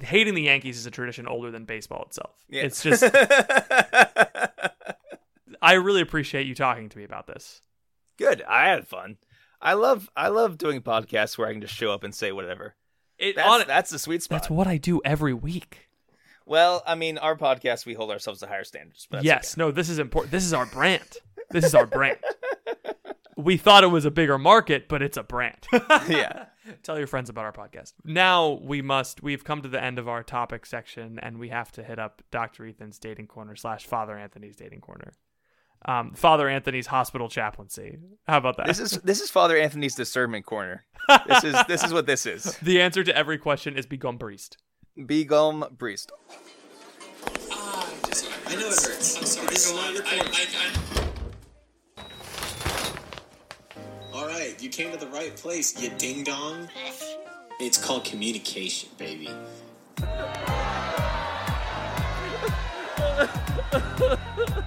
hating 0.04 0.34
the 0.34 0.42
Yankees 0.42 0.76
is 0.76 0.84
a 0.86 0.90
tradition 0.90 1.26
older 1.26 1.50
than 1.50 1.64
baseball 1.64 2.02
itself. 2.02 2.34
Yeah. 2.48 2.62
It's 2.64 2.82
just 2.82 3.02
I 5.62 5.72
really 5.74 6.00
appreciate 6.02 6.46
you 6.46 6.54
talking 6.54 6.88
to 6.90 6.98
me 6.98 7.04
about 7.04 7.26
this. 7.26 7.62
Good. 8.16 8.42
I 8.42 8.68
had 8.68 8.86
fun. 8.86 9.16
I 9.60 9.74
love 9.74 10.10
I 10.16 10.28
love 10.28 10.58
doing 10.58 10.82
podcasts 10.82 11.36
where 11.38 11.48
I 11.48 11.52
can 11.52 11.60
just 11.60 11.74
show 11.74 11.90
up 11.90 12.04
and 12.04 12.14
say 12.14 12.32
whatever. 12.32 12.74
It, 13.18 13.36
That's, 13.36 13.48
on- 13.48 13.66
that's 13.66 13.90
the 13.90 13.98
sweet 13.98 14.22
spot. 14.22 14.42
that's 14.42 14.50
what 14.50 14.66
I 14.66 14.76
do 14.76 15.00
every 15.04 15.32
week. 15.32 15.88
well, 16.44 16.82
I 16.86 16.94
mean, 16.94 17.16
our 17.16 17.34
podcast 17.36 17.86
we 17.86 17.94
hold 17.94 18.10
ourselves 18.10 18.40
to 18.40 18.46
higher 18.46 18.64
standards. 18.64 19.06
But 19.10 19.18
that's 19.18 19.24
yes, 19.26 19.56
no, 19.56 19.70
this 19.70 19.88
is 19.88 19.98
important. 19.98 20.32
This 20.32 20.44
is 20.44 20.52
our 20.52 20.66
brand. 20.66 21.16
This 21.50 21.64
is 21.64 21.74
our 21.74 21.86
brand. 21.86 22.18
we 23.36 23.56
thought 23.56 23.84
it 23.84 23.88
was 23.88 24.04
a 24.04 24.10
bigger 24.10 24.36
market, 24.38 24.88
but 24.88 25.00
it's 25.02 25.16
a 25.16 25.22
brand. 25.22 25.66
yeah. 26.08 26.46
Tell 26.82 26.98
your 26.98 27.06
friends 27.06 27.30
about 27.30 27.44
our 27.44 27.52
podcast. 27.52 27.92
Now 28.04 28.58
we 28.62 28.82
must. 28.82 29.22
We've 29.22 29.44
come 29.44 29.62
to 29.62 29.68
the 29.68 29.82
end 29.82 29.98
of 29.98 30.08
our 30.08 30.22
topic 30.22 30.66
section, 30.66 31.18
and 31.20 31.38
we 31.38 31.48
have 31.50 31.70
to 31.72 31.82
hit 31.84 31.98
up 31.98 32.22
Dr. 32.30 32.66
Ethan's 32.66 32.98
dating 32.98 33.28
corner 33.28 33.56
slash 33.56 33.86
Father 33.86 34.18
Anthony's 34.18 34.56
dating 34.56 34.80
corner. 34.80 35.12
Um, 35.84 36.12
Father 36.14 36.48
Anthony's 36.48 36.86
hospital 36.86 37.28
chaplaincy. 37.28 37.98
How 38.26 38.38
about 38.38 38.56
that? 38.56 38.66
This 38.66 38.80
is 38.80 38.92
this 39.02 39.20
is 39.20 39.30
Father 39.30 39.56
Anthony's 39.56 39.94
discernment 39.94 40.46
corner. 40.46 40.84
This 41.28 41.44
is 41.44 41.56
this 41.68 41.84
is 41.84 41.92
what 41.92 42.06
this 42.06 42.26
is. 42.26 42.56
the 42.62 42.80
answer 42.80 43.04
to 43.04 43.16
every 43.16 43.38
question 43.38 43.76
is 43.76 43.86
begone 43.86 44.18
priest. 44.18 44.56
Begum 45.06 45.64
priest. 45.78 46.10
Ah, 47.52 47.88
just, 48.06 48.28
I 48.46 48.54
know 48.54 48.68
it 48.68 48.80
hurts. 48.82 49.16
I'm 49.16 49.24
sorry. 49.24 49.46
This 49.48 49.70
is 49.70 49.74
not 49.76 49.92
your 49.92 50.02
corner. 50.02 50.24
All 54.12 54.26
right, 54.26 54.60
you 54.62 54.70
came 54.70 54.90
to 54.92 54.96
the 54.96 55.08
right 55.08 55.36
place, 55.36 55.80
you 55.80 55.90
ding 55.90 56.24
dong. 56.24 56.68
It's 57.60 57.76
called 57.76 58.04
communication, 58.04 58.88
baby. 58.98 59.30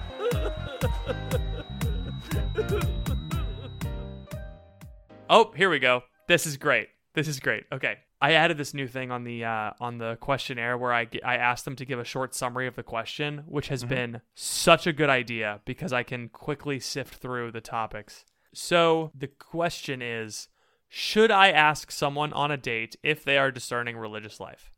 Oh, 5.32 5.52
here 5.56 5.70
we 5.70 5.78
go. 5.78 6.02
This 6.26 6.44
is 6.44 6.56
great. 6.56 6.88
This 7.14 7.28
is 7.28 7.38
great. 7.38 7.62
Okay. 7.70 7.98
I 8.20 8.32
added 8.32 8.58
this 8.58 8.74
new 8.74 8.88
thing 8.88 9.12
on 9.12 9.22
the 9.22 9.44
uh, 9.44 9.70
on 9.80 9.98
the 9.98 10.16
questionnaire 10.16 10.76
where 10.76 10.92
I, 10.92 11.08
I 11.24 11.36
asked 11.36 11.64
them 11.64 11.76
to 11.76 11.86
give 11.86 12.00
a 12.00 12.04
short 12.04 12.34
summary 12.34 12.66
of 12.66 12.74
the 12.74 12.82
question, 12.82 13.44
which 13.46 13.68
has 13.68 13.84
been 13.84 14.20
such 14.34 14.88
a 14.88 14.92
good 14.92 15.08
idea 15.08 15.60
because 15.64 15.92
I 15.92 16.02
can 16.02 16.28
quickly 16.28 16.80
sift 16.80 17.14
through 17.14 17.52
the 17.52 17.60
topics. 17.60 18.24
So 18.52 19.12
the 19.14 19.28
question 19.28 20.02
is, 20.02 20.48
should 20.88 21.30
I 21.30 21.50
ask 21.50 21.92
someone 21.92 22.32
on 22.32 22.50
a 22.50 22.56
date 22.56 22.96
if 23.02 23.24
they 23.24 23.38
are 23.38 23.52
discerning 23.52 23.96
religious 23.96 24.40
life? 24.40 24.72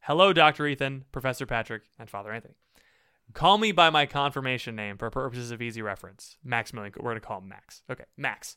Hello, 0.00 0.32
Dr. 0.32 0.66
Ethan, 0.66 1.04
Professor 1.12 1.44
Patrick, 1.44 1.82
and 1.98 2.08
Father 2.08 2.32
Anthony. 2.32 2.54
Call 3.34 3.58
me 3.58 3.72
by 3.72 3.90
my 3.90 4.06
confirmation 4.06 4.74
name 4.74 4.96
for 4.96 5.10
purposes 5.10 5.50
of 5.50 5.60
easy 5.60 5.82
reference. 5.82 6.38
Maximilian. 6.42 6.94
We're 6.96 7.10
going 7.10 7.20
to 7.20 7.26
call 7.26 7.38
him 7.38 7.48
Max. 7.48 7.82
Okay, 7.90 8.04
Max. 8.16 8.56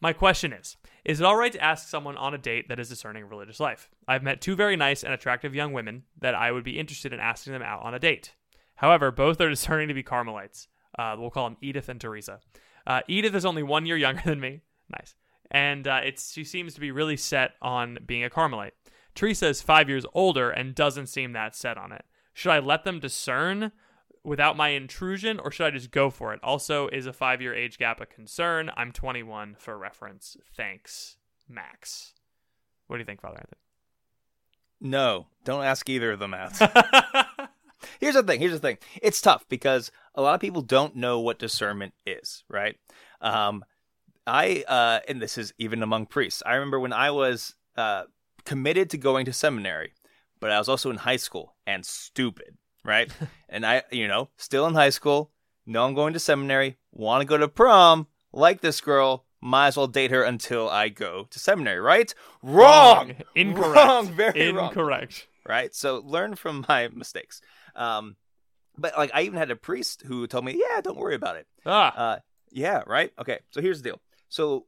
My 0.00 0.12
question 0.12 0.52
is 0.52 0.76
Is 1.04 1.20
it 1.20 1.26
all 1.26 1.36
right 1.36 1.52
to 1.52 1.62
ask 1.62 1.88
someone 1.88 2.16
on 2.16 2.34
a 2.34 2.38
date 2.38 2.68
that 2.68 2.80
is 2.80 2.88
discerning 2.88 3.28
religious 3.28 3.60
life? 3.60 3.90
I've 4.08 4.22
met 4.22 4.40
two 4.40 4.56
very 4.56 4.76
nice 4.76 5.04
and 5.04 5.12
attractive 5.12 5.54
young 5.54 5.72
women 5.72 6.04
that 6.18 6.34
I 6.34 6.52
would 6.52 6.64
be 6.64 6.78
interested 6.78 7.12
in 7.12 7.20
asking 7.20 7.52
them 7.52 7.62
out 7.62 7.82
on 7.82 7.94
a 7.94 7.98
date. 7.98 8.34
However, 8.76 9.10
both 9.10 9.40
are 9.40 9.48
discerning 9.50 9.88
to 9.88 9.94
be 9.94 10.02
Carmelites. 10.02 10.68
Uh, 10.98 11.16
we'll 11.18 11.30
call 11.30 11.48
them 11.48 11.58
Edith 11.60 11.88
and 11.88 12.00
Teresa. 12.00 12.40
Uh, 12.86 13.02
Edith 13.08 13.34
is 13.34 13.44
only 13.44 13.62
one 13.62 13.86
year 13.86 13.96
younger 13.96 14.22
than 14.24 14.40
me. 14.40 14.62
Nice. 14.90 15.14
And 15.50 15.86
uh, 15.86 16.00
it's 16.04 16.32
she 16.32 16.44
seems 16.44 16.74
to 16.74 16.80
be 16.80 16.90
really 16.90 17.16
set 17.16 17.52
on 17.60 17.98
being 18.06 18.24
a 18.24 18.30
Carmelite. 18.30 18.72
Teresa 19.14 19.48
is 19.48 19.60
five 19.60 19.88
years 19.88 20.06
older 20.14 20.50
and 20.50 20.74
doesn't 20.74 21.08
seem 21.08 21.32
that 21.32 21.56
set 21.56 21.76
on 21.76 21.92
it. 21.92 22.04
Should 22.32 22.52
I 22.52 22.60
let 22.60 22.84
them 22.84 23.00
discern 23.00 23.72
without 24.24 24.56
my 24.56 24.68
intrusion, 24.70 25.38
or 25.38 25.50
should 25.50 25.66
I 25.66 25.70
just 25.70 25.90
go 25.90 26.10
for 26.10 26.32
it? 26.32 26.40
Also, 26.42 26.88
is 26.88 27.06
a 27.06 27.12
five 27.12 27.40
year 27.40 27.54
age 27.54 27.78
gap 27.78 28.00
a 28.00 28.06
concern? 28.06 28.70
I'm 28.76 28.92
21 28.92 29.56
for 29.58 29.78
reference. 29.78 30.36
Thanks, 30.56 31.16
Max. 31.48 32.14
What 32.86 32.96
do 32.96 33.00
you 33.00 33.06
think, 33.06 33.20
Father 33.20 33.38
Anthony? 33.38 33.60
No, 34.80 35.26
don't 35.44 35.64
ask 35.64 35.88
either 35.88 36.12
of 36.12 36.18
them 36.18 36.34
out. 36.34 36.56
here's 38.00 38.14
the 38.14 38.22
thing. 38.22 38.40
Here's 38.40 38.52
the 38.52 38.58
thing. 38.58 38.78
It's 39.02 39.20
tough 39.20 39.44
because 39.48 39.92
a 40.14 40.22
lot 40.22 40.34
of 40.34 40.40
people 40.40 40.62
don't 40.62 40.96
know 40.96 41.20
what 41.20 41.38
discernment 41.38 41.92
is, 42.06 42.44
right? 42.48 42.76
Um, 43.20 43.64
I 44.26 44.64
uh, 44.66 45.00
and 45.08 45.20
this 45.20 45.36
is 45.38 45.52
even 45.58 45.82
among 45.82 46.06
priests. 46.06 46.42
I 46.46 46.54
remember 46.54 46.80
when 46.80 46.92
I 46.92 47.10
was 47.10 47.54
uh, 47.76 48.04
committed 48.44 48.90
to 48.90 48.98
going 48.98 49.26
to 49.26 49.32
seminary, 49.32 49.92
but 50.40 50.50
I 50.50 50.58
was 50.58 50.68
also 50.68 50.90
in 50.90 50.96
high 50.96 51.16
school 51.16 51.56
and 51.66 51.84
stupid, 51.84 52.56
right? 52.84 53.10
and 53.48 53.64
I, 53.66 53.82
you 53.90 54.08
know, 54.08 54.28
still 54.36 54.66
in 54.66 54.74
high 54.74 54.90
school, 54.90 55.30
know 55.66 55.84
I'm 55.84 55.94
going 55.94 56.12
to 56.14 56.20
seminary, 56.20 56.76
want 56.92 57.20
to 57.22 57.26
go 57.26 57.36
to 57.36 57.48
prom, 57.48 58.06
like 58.32 58.60
this 58.60 58.80
girl, 58.80 59.26
might 59.40 59.68
as 59.68 59.76
well 59.76 59.86
date 59.86 60.10
her 60.10 60.22
until 60.22 60.68
I 60.68 60.88
go 60.88 61.26
to 61.30 61.38
seminary, 61.38 61.80
right? 61.80 62.12
Wrong, 62.42 63.14
Incorrect. 63.34 63.74
wrong, 63.76 64.08
very 64.12 64.50
wrong 64.52 64.68
Incorrect. 64.68 65.26
right? 65.48 65.74
So 65.74 66.02
learn 66.04 66.34
from 66.36 66.64
my 66.68 66.88
mistakes. 66.88 67.40
Um, 67.74 68.16
but 68.76 68.96
like 68.96 69.10
I 69.14 69.22
even 69.22 69.38
had 69.38 69.50
a 69.50 69.56
priest 69.56 70.02
who 70.06 70.26
told 70.26 70.44
me, 70.44 70.58
"Yeah, 70.58 70.80
don't 70.80 70.96
worry 70.98 71.14
about 71.14 71.36
it." 71.36 71.46
Ah, 71.66 71.94
Uh, 71.96 72.18
yeah, 72.50 72.82
right. 72.86 73.12
Okay, 73.18 73.40
so 73.50 73.60
here's 73.60 73.82
the 73.82 73.90
deal. 73.90 74.00
So 74.28 74.66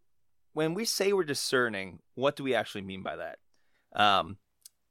when 0.54 0.74
we 0.74 0.84
say 0.84 1.12
we're 1.12 1.24
discerning, 1.24 2.00
what 2.14 2.36
do 2.36 2.44
we 2.44 2.54
actually 2.54 2.82
mean 2.82 3.02
by 3.02 3.16
that? 3.16 3.38
Um, 3.94 4.36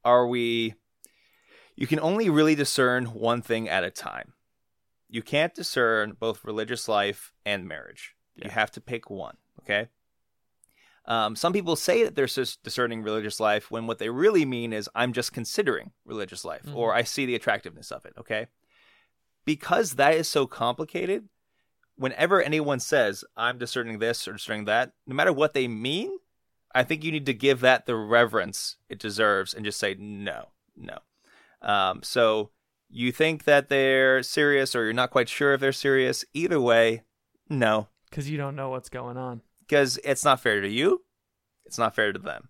are 0.04 0.26
we? 0.28 0.76
You 1.76 1.88
can 1.88 2.00
only 2.00 2.30
really 2.30 2.56
discern 2.56 3.06
one 3.06 3.42
thing 3.42 3.68
at 3.70 3.84
a 3.84 3.92
time. 3.92 4.34
You 5.10 5.22
can't 5.22 5.54
discern 5.54 6.16
both 6.20 6.46
religious 6.46 6.88
life 6.88 7.34
and 7.46 7.68
marriage. 7.68 8.16
You 8.36 8.50
have 8.50 8.72
to 8.72 8.82
pick 8.82 9.10
one. 9.10 9.38
Okay. 9.62 9.90
Um, 11.06 11.36
some 11.36 11.52
people 11.52 11.76
say 11.76 12.04
that 12.04 12.16
they're 12.16 12.28
discerning 12.64 13.02
religious 13.02 13.40
life 13.40 13.72
when 13.72 13.88
what 13.88 13.98
they 13.98 14.10
really 14.10 14.46
mean 14.46 14.72
is 14.72 14.90
I'm 14.94 15.14
just 15.14 15.34
considering 15.34 15.92
religious 16.06 16.46
life 16.46 16.66
or 16.74 16.94
I 16.94 17.04
see 17.04 17.26
the 17.26 17.36
attractiveness 17.36 17.92
of 17.92 18.06
it. 18.06 18.14
Okay. 18.18 18.48
Because 19.44 19.94
that 19.94 20.14
is 20.14 20.28
so 20.28 20.46
complicated, 20.46 21.28
whenever 21.96 22.42
anyone 22.42 22.80
says 22.80 23.24
I'm 23.36 23.58
discerning 23.58 24.00
this 24.00 24.28
or 24.28 24.34
discerning 24.34 24.66
that, 24.66 24.94
no 25.08 25.16
matter 25.16 25.34
what 25.34 25.54
they 25.54 25.68
mean, 25.68 26.20
I 26.74 26.84
think 26.84 27.04
you 27.04 27.12
need 27.12 27.26
to 27.26 27.34
give 27.34 27.60
that 27.62 27.86
the 27.86 27.96
reverence 27.96 28.78
it 28.88 29.00
deserves 29.00 29.54
and 29.54 29.66
just 29.66 29.80
say 29.80 29.96
no, 30.00 30.50
no. 30.78 31.00
Um, 31.62 32.02
so 32.04 32.52
you 32.90 33.12
think 33.12 33.44
that 33.46 33.70
they're 33.70 34.24
serious 34.24 34.76
or 34.76 34.84
you're 34.84 34.94
not 34.94 35.12
quite 35.12 35.30
sure 35.30 35.54
if 35.54 35.62
they're 35.62 35.72
serious. 35.72 36.26
Either 36.34 36.60
way, 36.60 37.04
no, 37.50 37.88
because 38.10 38.30
you 38.30 38.38
don't 38.38 38.56
know 38.56 38.70
what's 38.70 38.90
going 38.90 39.18
on. 39.18 39.42
because 39.62 40.00
it's 40.04 40.26
not 40.26 40.42
fair 40.42 40.62
to 40.62 40.70
you. 40.70 41.04
It's 41.66 41.78
not 41.78 41.96
fair 41.96 42.12
to 42.12 42.20
them. 42.20 42.50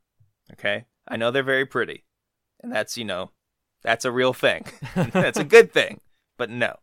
Okay. 0.53 0.85
I 1.07 1.17
know 1.17 1.31
they're 1.31 1.43
very 1.43 1.65
pretty, 1.65 2.05
and 2.61 2.71
that's 2.71 2.97
you 2.97 3.05
know, 3.05 3.31
that's 3.83 4.05
a 4.05 4.11
real 4.11 4.33
thing. 4.33 4.65
that's 4.95 5.39
a 5.39 5.43
good 5.43 5.71
thing. 5.71 6.01
But 6.37 6.49
no. 6.49 6.77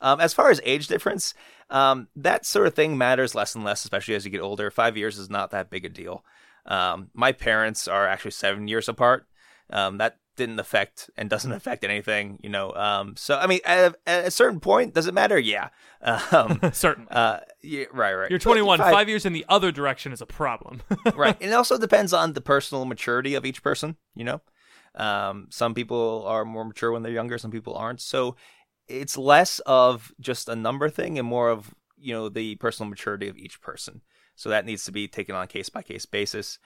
Um, 0.00 0.20
as 0.20 0.34
far 0.34 0.50
as 0.50 0.60
age 0.64 0.88
difference, 0.88 1.34
um, 1.70 2.08
that 2.16 2.44
sort 2.44 2.66
of 2.66 2.74
thing 2.74 2.98
matters 2.98 3.34
less 3.34 3.54
and 3.54 3.62
less, 3.64 3.84
especially 3.84 4.16
as 4.16 4.24
you 4.24 4.30
get 4.30 4.40
older. 4.40 4.70
Five 4.70 4.96
years 4.96 5.18
is 5.18 5.30
not 5.30 5.50
that 5.52 5.70
big 5.70 5.84
a 5.84 5.88
deal. 5.88 6.24
Um, 6.66 7.10
my 7.14 7.30
parents 7.30 7.86
are 7.86 8.08
actually 8.08 8.32
seven 8.32 8.66
years 8.66 8.88
apart. 8.88 9.26
Um, 9.70 9.98
that 9.98 10.18
didn't 10.36 10.58
affect 10.58 11.10
and 11.16 11.30
doesn't 11.30 11.52
affect 11.52 11.84
anything, 11.84 12.38
you 12.42 12.48
know. 12.48 12.72
Um, 12.72 13.14
so 13.16 13.36
I 13.38 13.46
mean, 13.46 13.60
at, 13.64 13.92
a- 13.92 14.08
at 14.08 14.26
a 14.26 14.30
certain 14.30 14.60
point, 14.60 14.94
does 14.94 15.06
it 15.06 15.14
matter? 15.14 15.38
Yeah. 15.38 15.68
Um, 16.32 16.60
Certainly. 16.74 17.08
uh, 17.12 17.38
yeah, 17.62 17.84
right, 17.92 18.12
right. 18.12 18.28
You're 18.28 18.38
21. 18.38 18.76
Five- 18.78 18.92
Five 18.92 19.08
years 19.08 19.24
in 19.24 19.32
the 19.32 19.46
other 19.48 19.72
direction 19.72 20.12
is 20.12 20.20
a 20.20 20.26
problem. 20.26 20.82
right. 21.14 21.34
And 21.40 21.50
it 21.50 21.54
also 21.54 21.78
depends 21.78 22.12
on 22.12 22.34
the 22.34 22.42
personal 22.42 22.84
maturity 22.84 23.34
of 23.34 23.46
each 23.46 23.62
person, 23.62 23.96
you 24.14 24.24
know? 24.24 24.42
Um, 24.96 25.46
some 25.50 25.72
people 25.72 26.24
are 26.26 26.44
more 26.44 26.64
mature 26.66 26.92
when 26.92 27.02
they're 27.02 27.10
younger, 27.12 27.38
some 27.38 27.50
people 27.50 27.74
aren't. 27.74 28.02
So 28.02 28.36
it's 28.86 29.16
less 29.16 29.60
of 29.60 30.12
just 30.20 30.46
a 30.48 30.54
number 30.54 30.90
thing 30.90 31.18
and 31.18 31.26
more 31.26 31.48
of, 31.48 31.74
you 31.96 32.12
know, 32.12 32.28
the 32.28 32.56
personal 32.56 32.90
maturity 32.90 33.28
of 33.28 33.38
each 33.38 33.62
person. 33.62 34.02
So 34.36 34.50
that 34.50 34.66
needs 34.66 34.84
to 34.84 34.92
be 34.92 35.08
taken 35.08 35.34
on 35.34 35.44
a 35.44 35.46
case 35.46 35.70
by 35.70 35.80
case 35.82 36.04
basis. 36.04 36.58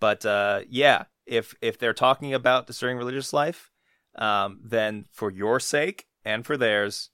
But 0.00 0.24
uh, 0.24 0.60
yeah, 0.68 1.04
if 1.28 1.54
if 1.60 1.78
they're 1.78 1.92
talking 1.92 2.34
about 2.34 2.66
discerning 2.66 2.96
religious 2.96 3.32
life, 3.32 3.70
um, 4.16 4.60
then 4.64 5.06
for 5.12 5.30
your 5.30 5.60
sake 5.60 6.06
and 6.24 6.44
for 6.44 6.56
theirs, 6.56 7.10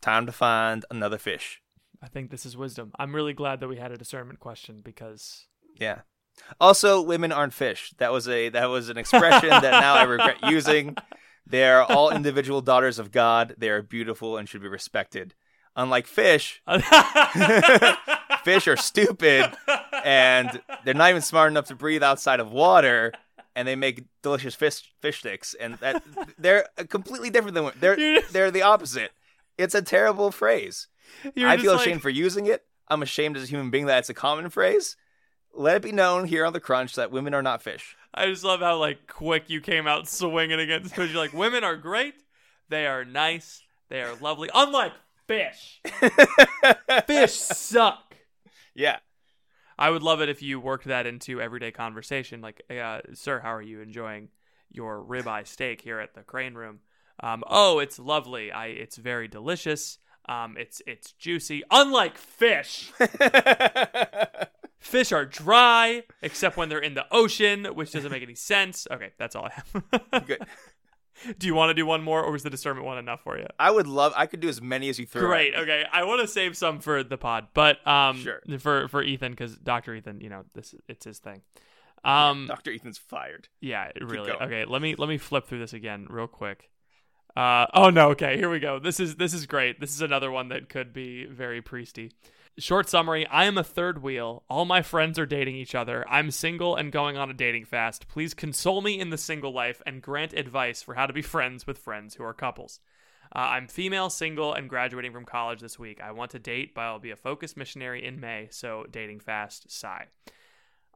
time 0.00 0.26
to 0.26 0.32
find 0.32 0.84
another 0.90 1.18
fish. 1.18 1.60
I 2.02 2.08
think 2.08 2.30
this 2.30 2.44
is 2.44 2.56
wisdom. 2.56 2.92
I'm 2.98 3.14
really 3.14 3.32
glad 3.32 3.60
that 3.60 3.68
we 3.68 3.76
had 3.76 3.92
a 3.92 3.96
discernment 3.96 4.40
question 4.40 4.80
because 4.84 5.46
Yeah. 5.78 6.00
Also, 6.60 7.00
women 7.00 7.30
aren't 7.30 7.52
fish. 7.52 7.92
That 7.98 8.10
was 8.12 8.26
a 8.28 8.48
that 8.50 8.66
was 8.66 8.88
an 8.88 8.98
expression 8.98 9.50
that 9.50 9.62
now 9.62 9.94
I 9.94 10.02
regret 10.04 10.38
using. 10.50 10.96
They 11.46 11.68
are 11.68 11.82
all 11.82 12.10
individual 12.10 12.60
daughters 12.60 12.98
of 12.98 13.10
God. 13.10 13.54
They 13.58 13.68
are 13.68 13.82
beautiful 13.82 14.36
and 14.36 14.48
should 14.48 14.62
be 14.62 14.68
respected. 14.68 15.34
Unlike 15.74 16.06
fish, 16.06 16.62
fish 18.44 18.68
are 18.68 18.76
stupid 18.76 19.50
and 20.04 20.60
they're 20.84 20.94
not 20.94 21.10
even 21.10 21.22
smart 21.22 21.50
enough 21.50 21.66
to 21.66 21.74
breathe 21.74 22.02
outside 22.02 22.40
of 22.40 22.50
water 22.52 23.12
and 23.54 23.66
they 23.66 23.76
make 23.76 24.04
delicious 24.22 24.54
fish 24.54 24.92
fish 25.00 25.20
sticks 25.20 25.54
and 25.54 25.74
that 25.78 26.02
they're 26.38 26.66
completely 26.88 27.30
different 27.30 27.54
than 27.54 27.70
they're 27.80 27.96
just, 27.96 28.32
they're 28.32 28.50
the 28.50 28.62
opposite 28.62 29.12
it's 29.58 29.74
a 29.74 29.82
terrible 29.82 30.30
phrase 30.30 30.88
i 31.36 31.56
feel 31.56 31.72
like- 31.72 31.80
ashamed 31.82 32.02
for 32.02 32.10
using 32.10 32.46
it 32.46 32.64
i'm 32.88 33.02
ashamed 33.02 33.36
as 33.36 33.44
a 33.44 33.46
human 33.46 33.70
being 33.70 33.86
that 33.86 33.98
it's 33.98 34.08
a 34.08 34.14
common 34.14 34.50
phrase 34.50 34.96
let 35.54 35.76
it 35.76 35.82
be 35.82 35.92
known 35.92 36.26
here 36.26 36.44
on 36.46 36.52
the 36.52 36.60
crunch 36.60 36.94
that 36.96 37.10
women 37.12 37.34
are 37.34 37.42
not 37.42 37.62
fish 37.62 37.96
I 38.14 38.26
just 38.26 38.44
love 38.44 38.60
how 38.60 38.76
like 38.78 39.06
quick 39.06 39.44
you 39.48 39.60
came 39.62 39.86
out 39.86 40.06
swinging 40.06 40.60
against 40.60 40.94
fish. 40.94 41.10
You're 41.12 41.18
like, 41.22 41.32
women 41.32 41.64
are 41.64 41.76
great. 41.76 42.12
They 42.68 42.86
are 42.86 43.06
nice. 43.06 43.62
They 43.88 44.02
are 44.02 44.14
lovely. 44.20 44.50
Unlike 44.54 44.92
fish. 45.26 45.80
fish 47.06 47.32
suck. 47.32 48.16
yeah 48.74 48.98
I 49.78 49.90
would 49.90 50.02
love 50.02 50.20
it 50.20 50.28
if 50.28 50.42
you 50.42 50.60
worked 50.60 50.84
that 50.84 51.06
into 51.06 51.40
everyday 51.40 51.72
conversation. 51.72 52.40
Like, 52.40 52.62
uh, 52.70 53.00
sir, 53.14 53.40
how 53.40 53.52
are 53.54 53.62
you 53.62 53.80
enjoying 53.80 54.28
your 54.70 55.02
ribeye 55.02 55.46
steak 55.46 55.80
here 55.80 55.98
at 55.98 56.14
the 56.14 56.20
Crane 56.20 56.54
Room? 56.54 56.80
Um, 57.20 57.42
oh, 57.48 57.78
it's 57.78 57.98
lovely. 57.98 58.52
I, 58.52 58.66
it's 58.66 58.96
very 58.96 59.28
delicious. 59.28 59.98
Um, 60.28 60.56
it's 60.56 60.80
it's 60.86 61.12
juicy. 61.12 61.64
Unlike 61.70 62.16
fish, 62.16 62.92
fish 64.78 65.10
are 65.10 65.24
dry 65.24 66.04
except 66.22 66.56
when 66.56 66.68
they're 66.68 66.78
in 66.78 66.94
the 66.94 67.06
ocean, 67.10 67.64
which 67.64 67.90
doesn't 67.90 68.12
make 68.12 68.22
any 68.22 68.36
sense. 68.36 68.86
Okay, 68.88 69.10
that's 69.18 69.34
all 69.34 69.46
I 69.46 69.62
have. 70.12 70.26
Good. 70.26 70.46
do 71.38 71.46
you 71.46 71.54
want 71.54 71.70
to 71.70 71.74
do 71.74 71.84
one 71.86 72.02
more, 72.02 72.22
or 72.22 72.30
was 72.32 72.42
the 72.42 72.50
discernment 72.50 72.86
one 72.86 72.98
enough 72.98 73.20
for 73.22 73.38
you? 73.38 73.46
i 73.58 73.70
would 73.70 73.86
love 73.86 74.12
i 74.16 74.26
could 74.26 74.40
do 74.40 74.48
as 74.48 74.60
many 74.60 74.88
as 74.88 74.98
you 74.98 75.06
throw 75.06 75.22
at 75.22 75.26
Great. 75.26 75.54
Okay, 75.54 75.84
I 75.92 76.04
want 76.04 76.20
to 76.20 76.28
save 76.28 76.56
some 76.56 76.80
for 76.80 77.02
the 77.02 77.16
pod, 77.18 77.48
but 77.54 77.86
um, 77.86 78.18
Sure. 78.18 78.40
for 78.58 78.88
for 78.88 79.02
Ethan 79.02 79.32
because 79.32 79.56
Doctor 79.56 79.94
Ethan, 79.94 80.20
you 80.20 80.28
know, 80.28 80.44
this 80.54 80.74
it's 80.88 81.04
his 81.04 81.18
thing. 81.18 81.42
Um, 82.04 82.46
dr 82.48 82.68
ethan's 82.72 82.98
fired 82.98 83.46
yeah, 83.60 83.90
really. 84.00 84.32
Okay, 84.32 84.64
let 84.64 84.82
me 84.82 84.96
let 84.96 85.08
me 85.08 85.18
flip 85.18 85.46
through 85.46 85.60
this 85.60 85.72
again 85.72 86.06
real 86.10 86.26
quick. 86.26 86.68
Uh, 87.36 87.66
oh 87.72 87.90
no, 87.90 88.10
okay, 88.10 88.36
here 88.36 88.50
we 88.50 88.58
go. 88.58 88.78
This 88.78 88.98
is 89.00 89.16
this 89.16 89.32
is 89.32 89.46
great. 89.46 89.80
This 89.80 89.90
is 89.94 90.02
another 90.02 90.30
one 90.30 90.48
that 90.48 90.68
could 90.68 90.92
be 90.92 91.26
very 91.26 91.62
priesty. 91.62 92.10
Short 92.58 92.86
summary: 92.86 93.26
I 93.28 93.46
am 93.46 93.56
a 93.56 93.64
third 93.64 94.02
wheel. 94.02 94.44
All 94.50 94.66
my 94.66 94.82
friends 94.82 95.18
are 95.18 95.24
dating 95.24 95.56
each 95.56 95.74
other. 95.74 96.04
I'm 96.06 96.30
single 96.30 96.76
and 96.76 96.92
going 96.92 97.16
on 97.16 97.30
a 97.30 97.34
dating 97.34 97.64
fast. 97.64 98.08
Please 98.08 98.34
console 98.34 98.82
me 98.82 99.00
in 99.00 99.08
the 99.08 99.16
single 99.16 99.52
life 99.52 99.80
and 99.86 100.02
grant 100.02 100.34
advice 100.34 100.82
for 100.82 100.94
how 100.94 101.06
to 101.06 101.14
be 101.14 101.22
friends 101.22 101.66
with 101.66 101.78
friends 101.78 102.14
who 102.14 102.24
are 102.24 102.34
couples. 102.34 102.80
Uh, 103.34 103.38
I'm 103.38 103.68
female, 103.68 104.10
single, 104.10 104.52
and 104.52 104.68
graduating 104.68 105.12
from 105.12 105.24
college 105.24 105.60
this 105.60 105.78
week. 105.78 106.02
I 106.02 106.12
want 106.12 106.32
to 106.32 106.38
date, 106.38 106.74
but 106.74 106.82
I'll 106.82 106.98
be 106.98 107.10
a 107.10 107.16
focused 107.16 107.56
missionary 107.56 108.04
in 108.04 108.20
May, 108.20 108.48
so 108.50 108.84
dating 108.90 109.20
fast. 109.20 109.70
Sigh. 109.70 110.08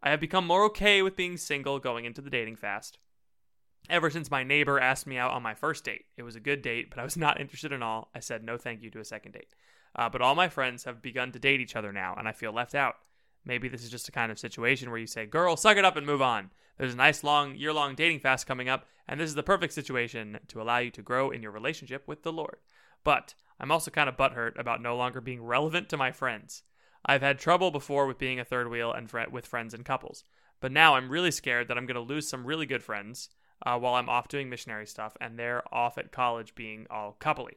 I 0.02 0.10
have 0.10 0.20
become 0.20 0.46
more 0.46 0.64
okay 0.64 1.00
with 1.00 1.16
being 1.16 1.38
single 1.38 1.78
going 1.78 2.04
into 2.04 2.20
the 2.20 2.28
dating 2.28 2.56
fast. 2.56 2.98
Ever 3.88 4.10
since 4.10 4.30
my 4.30 4.42
neighbor 4.42 4.80
asked 4.80 5.06
me 5.06 5.16
out 5.16 5.30
on 5.30 5.42
my 5.42 5.54
first 5.54 5.84
date, 5.84 6.06
it 6.16 6.24
was 6.24 6.34
a 6.34 6.40
good 6.40 6.60
date, 6.60 6.90
but 6.90 6.98
I 6.98 7.04
was 7.04 7.16
not 7.16 7.40
interested 7.40 7.72
at 7.72 7.82
all. 7.82 8.10
I 8.14 8.20
said 8.20 8.42
no 8.42 8.56
thank 8.56 8.82
you 8.82 8.90
to 8.90 9.00
a 9.00 9.04
second 9.04 9.32
date. 9.32 9.48
Uh, 9.94 10.08
but 10.08 10.20
all 10.20 10.34
my 10.34 10.48
friends 10.48 10.84
have 10.84 11.00
begun 11.00 11.32
to 11.32 11.38
date 11.38 11.60
each 11.60 11.76
other 11.76 11.92
now, 11.92 12.14
and 12.18 12.28
I 12.28 12.32
feel 12.32 12.52
left 12.52 12.74
out. 12.74 12.96
Maybe 13.44 13.68
this 13.68 13.84
is 13.84 13.90
just 13.90 14.08
a 14.08 14.12
kind 14.12 14.32
of 14.32 14.38
situation 14.38 14.90
where 14.90 14.98
you 14.98 15.06
say, 15.06 15.24
Girl, 15.24 15.56
suck 15.56 15.76
it 15.76 15.84
up 15.84 15.96
and 15.96 16.04
move 16.04 16.20
on. 16.20 16.50
There's 16.76 16.92
a 16.92 16.96
nice 16.96 17.24
long, 17.24 17.54
year 17.54 17.72
long 17.72 17.94
dating 17.94 18.20
fast 18.20 18.46
coming 18.46 18.68
up, 18.68 18.86
and 19.08 19.18
this 19.18 19.28
is 19.28 19.36
the 19.36 19.42
perfect 19.42 19.72
situation 19.72 20.38
to 20.48 20.60
allow 20.60 20.78
you 20.78 20.90
to 20.90 21.02
grow 21.02 21.30
in 21.30 21.42
your 21.42 21.52
relationship 21.52 22.06
with 22.06 22.22
the 22.22 22.32
Lord. 22.32 22.56
But 23.04 23.34
I'm 23.58 23.70
also 23.70 23.90
kind 23.90 24.08
of 24.08 24.16
butthurt 24.16 24.58
about 24.58 24.82
no 24.82 24.96
longer 24.96 25.20
being 25.20 25.42
relevant 25.42 25.88
to 25.90 25.96
my 25.96 26.12
friends. 26.12 26.64
I've 27.06 27.22
had 27.22 27.38
trouble 27.38 27.70
before 27.70 28.06
with 28.06 28.18
being 28.18 28.40
a 28.40 28.44
third 28.44 28.68
wheel 28.68 28.92
and 28.92 29.10
with 29.30 29.46
friends 29.46 29.72
and 29.72 29.84
couples, 29.84 30.24
but 30.60 30.72
now 30.72 30.96
I'm 30.96 31.08
really 31.08 31.30
scared 31.30 31.68
that 31.68 31.78
I'm 31.78 31.86
going 31.86 31.94
to 31.94 32.00
lose 32.00 32.28
some 32.28 32.44
really 32.44 32.66
good 32.66 32.82
friends 32.82 33.30
uh, 33.64 33.78
while 33.78 33.94
I'm 33.94 34.08
off 34.08 34.28
doing 34.28 34.48
missionary 34.48 34.86
stuff 34.86 35.16
and 35.20 35.38
they're 35.38 35.62
off 35.72 35.98
at 35.98 36.12
college 36.12 36.54
being 36.54 36.86
all 36.90 37.16
coupley. 37.20 37.54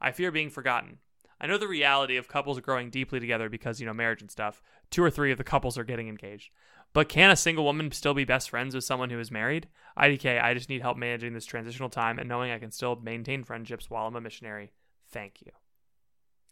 I 0.00 0.12
fear 0.12 0.30
being 0.30 0.50
forgotten. 0.50 0.98
I 1.40 1.46
know 1.46 1.58
the 1.58 1.68
reality 1.68 2.16
of 2.16 2.28
couples 2.28 2.60
growing 2.60 2.90
deeply 2.90 3.20
together 3.20 3.48
because, 3.48 3.80
you 3.80 3.86
know, 3.86 3.92
marriage 3.92 4.22
and 4.22 4.30
stuff. 4.30 4.62
Two 4.90 5.02
or 5.02 5.10
three 5.10 5.32
of 5.32 5.38
the 5.38 5.44
couples 5.44 5.76
are 5.76 5.84
getting 5.84 6.08
engaged. 6.08 6.50
But 6.92 7.08
can 7.08 7.30
a 7.30 7.36
single 7.36 7.64
woman 7.64 7.90
still 7.90 8.14
be 8.14 8.24
best 8.24 8.50
friends 8.50 8.74
with 8.74 8.84
someone 8.84 9.10
who 9.10 9.18
is 9.18 9.30
married? 9.30 9.68
IDK, 9.98 10.42
I 10.42 10.54
just 10.54 10.68
need 10.68 10.80
help 10.80 10.96
managing 10.96 11.34
this 11.34 11.44
transitional 11.44 11.90
time 11.90 12.18
and 12.18 12.28
knowing 12.28 12.52
I 12.52 12.58
can 12.58 12.70
still 12.70 12.96
maintain 12.96 13.42
friendships 13.42 13.90
while 13.90 14.06
I'm 14.06 14.16
a 14.16 14.20
missionary. 14.20 14.72
Thank 15.10 15.42
you. 15.44 15.50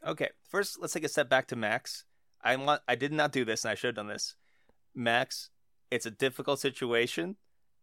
Okay, 0.05 0.31
first 0.49 0.81
let's 0.81 0.93
take 0.93 1.05
a 1.05 1.09
step 1.09 1.29
back 1.29 1.47
to 1.49 1.57
Max. 1.57 2.05
I 2.43 2.57
want 2.57 2.83
I 2.89 2.97
did 2.97 3.13
not 3.13 3.31
do 3.31 3.45
this, 3.45 3.65
and 3.65 3.71
I 3.71 3.77
should 3.77 3.89
have 3.89 3.95
done 3.95 4.09
this. 4.09 4.35
Max, 4.95 5.51
it's 5.93 6.07
a 6.07 6.11
difficult 6.11 6.59
situation, 6.59 7.37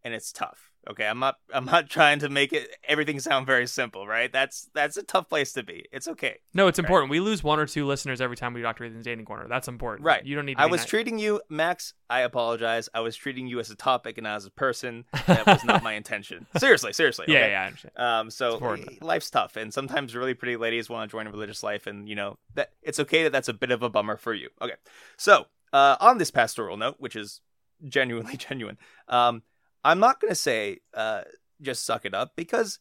and 0.04 0.12
it's 0.12 0.30
tough. 0.30 0.69
Okay, 0.88 1.06
I'm 1.06 1.18
not 1.18 1.36
I'm 1.52 1.66
not 1.66 1.88
trying 1.90 2.20
to 2.20 2.28
make 2.28 2.52
it 2.52 2.74
everything 2.88 3.20
sound 3.20 3.46
very 3.46 3.66
simple, 3.66 4.06
right? 4.06 4.32
That's 4.32 4.70
that's 4.74 4.96
a 4.96 5.02
tough 5.02 5.28
place 5.28 5.52
to 5.52 5.62
be. 5.62 5.86
It's 5.92 6.08
okay, 6.08 6.38
No, 6.54 6.68
it's 6.68 6.78
important. 6.78 7.10
We 7.10 7.20
lose 7.20 7.44
one 7.44 7.58
or 7.58 7.66
two 7.66 7.86
listeners 7.86 8.20
every 8.20 8.36
time 8.36 8.54
we 8.54 8.62
Dr. 8.62 8.84
Ethan's 8.84 9.04
Dating 9.04 9.24
Corner. 9.24 9.46
That's 9.48 9.68
important. 9.68 10.06
right? 10.06 10.24
You 10.24 10.36
don't 10.36 10.46
need 10.46 10.56
to 10.56 10.62
I 10.62 10.66
was 10.66 10.80
nice. 10.80 10.88
treating 10.88 11.18
you, 11.18 11.42
Max. 11.48 11.94
I 12.08 12.20
apologize. 12.20 12.88
I 12.94 13.00
was 13.00 13.14
treating 13.14 13.46
you 13.46 13.60
as 13.60 13.70
a 13.70 13.76
topic 13.76 14.16
and 14.18 14.24
not 14.24 14.36
as 14.36 14.46
a 14.46 14.50
person. 14.50 15.04
That 15.30 15.46
was 15.46 15.64
not 15.64 15.84
my 15.84 15.92
intention. 15.92 16.46
Seriously, 16.56 16.92
seriously. 16.92 17.26
Yeah, 17.28 17.38
okay? 17.38 17.50
yeah, 17.52 17.62
I 17.62 17.66
understand. 17.66 17.92
Um, 17.96 18.30
so 18.30 18.58
eh, 18.74 18.84
life's 19.00 19.30
tough, 19.30 19.56
and 19.56 19.72
sometimes 19.72 20.16
really 20.16 20.34
pretty 20.34 20.56
ladies 20.56 20.90
want 20.90 21.08
to 21.08 21.12
join 21.14 21.28
a 21.28 21.30
religious 21.30 21.62
life, 21.62 21.86
and 21.86 22.08
you 22.08 22.16
know 22.16 22.36
that 22.54 22.72
it's 22.82 22.98
okay 22.98 23.22
that 23.22 23.30
that's 23.32 23.48
a 23.48 23.52
bit 23.52 23.70
of 23.70 23.82
a 23.84 23.88
bummer 23.88 24.16
for 24.16 24.34
you. 24.34 24.48
Okay, 24.60 24.74
so 25.16 25.46
uh, 25.72 25.96
on 26.00 26.18
this 26.18 26.32
pastoral 26.32 26.76
note, 26.76 26.96
which 26.98 27.14
is 27.14 27.42
genuinely 27.86 28.36
genuine, 28.48 28.76
um, 29.08 29.42
I'm 29.84 29.98
not 29.98 30.20
going 30.20 30.30
to 30.30 30.36
say 30.36 30.78
uh, 30.94 31.22
just 31.60 31.84
suck 31.84 32.04
it 32.04 32.14
up 32.14 32.32
because 32.36 32.78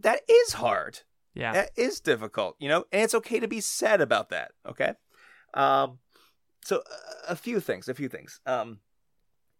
that 0.00 0.20
is 0.28 0.54
hard. 0.54 1.00
Yeah. 1.34 1.52
That 1.52 1.70
is 1.76 2.00
difficult, 2.00 2.56
you 2.58 2.68
know, 2.68 2.84
and 2.92 3.02
it's 3.02 3.14
okay 3.14 3.40
to 3.40 3.48
be 3.48 3.60
sad 3.60 4.02
about 4.02 4.28
that. 4.30 4.52
Okay, 4.68 4.92
um, 5.54 5.98
so 6.62 6.78
uh, 6.78 6.80
a 7.30 7.36
few 7.36 7.58
things, 7.58 7.88
a 7.88 7.94
few 7.94 8.08
things. 8.08 8.40
Um, 8.44 8.80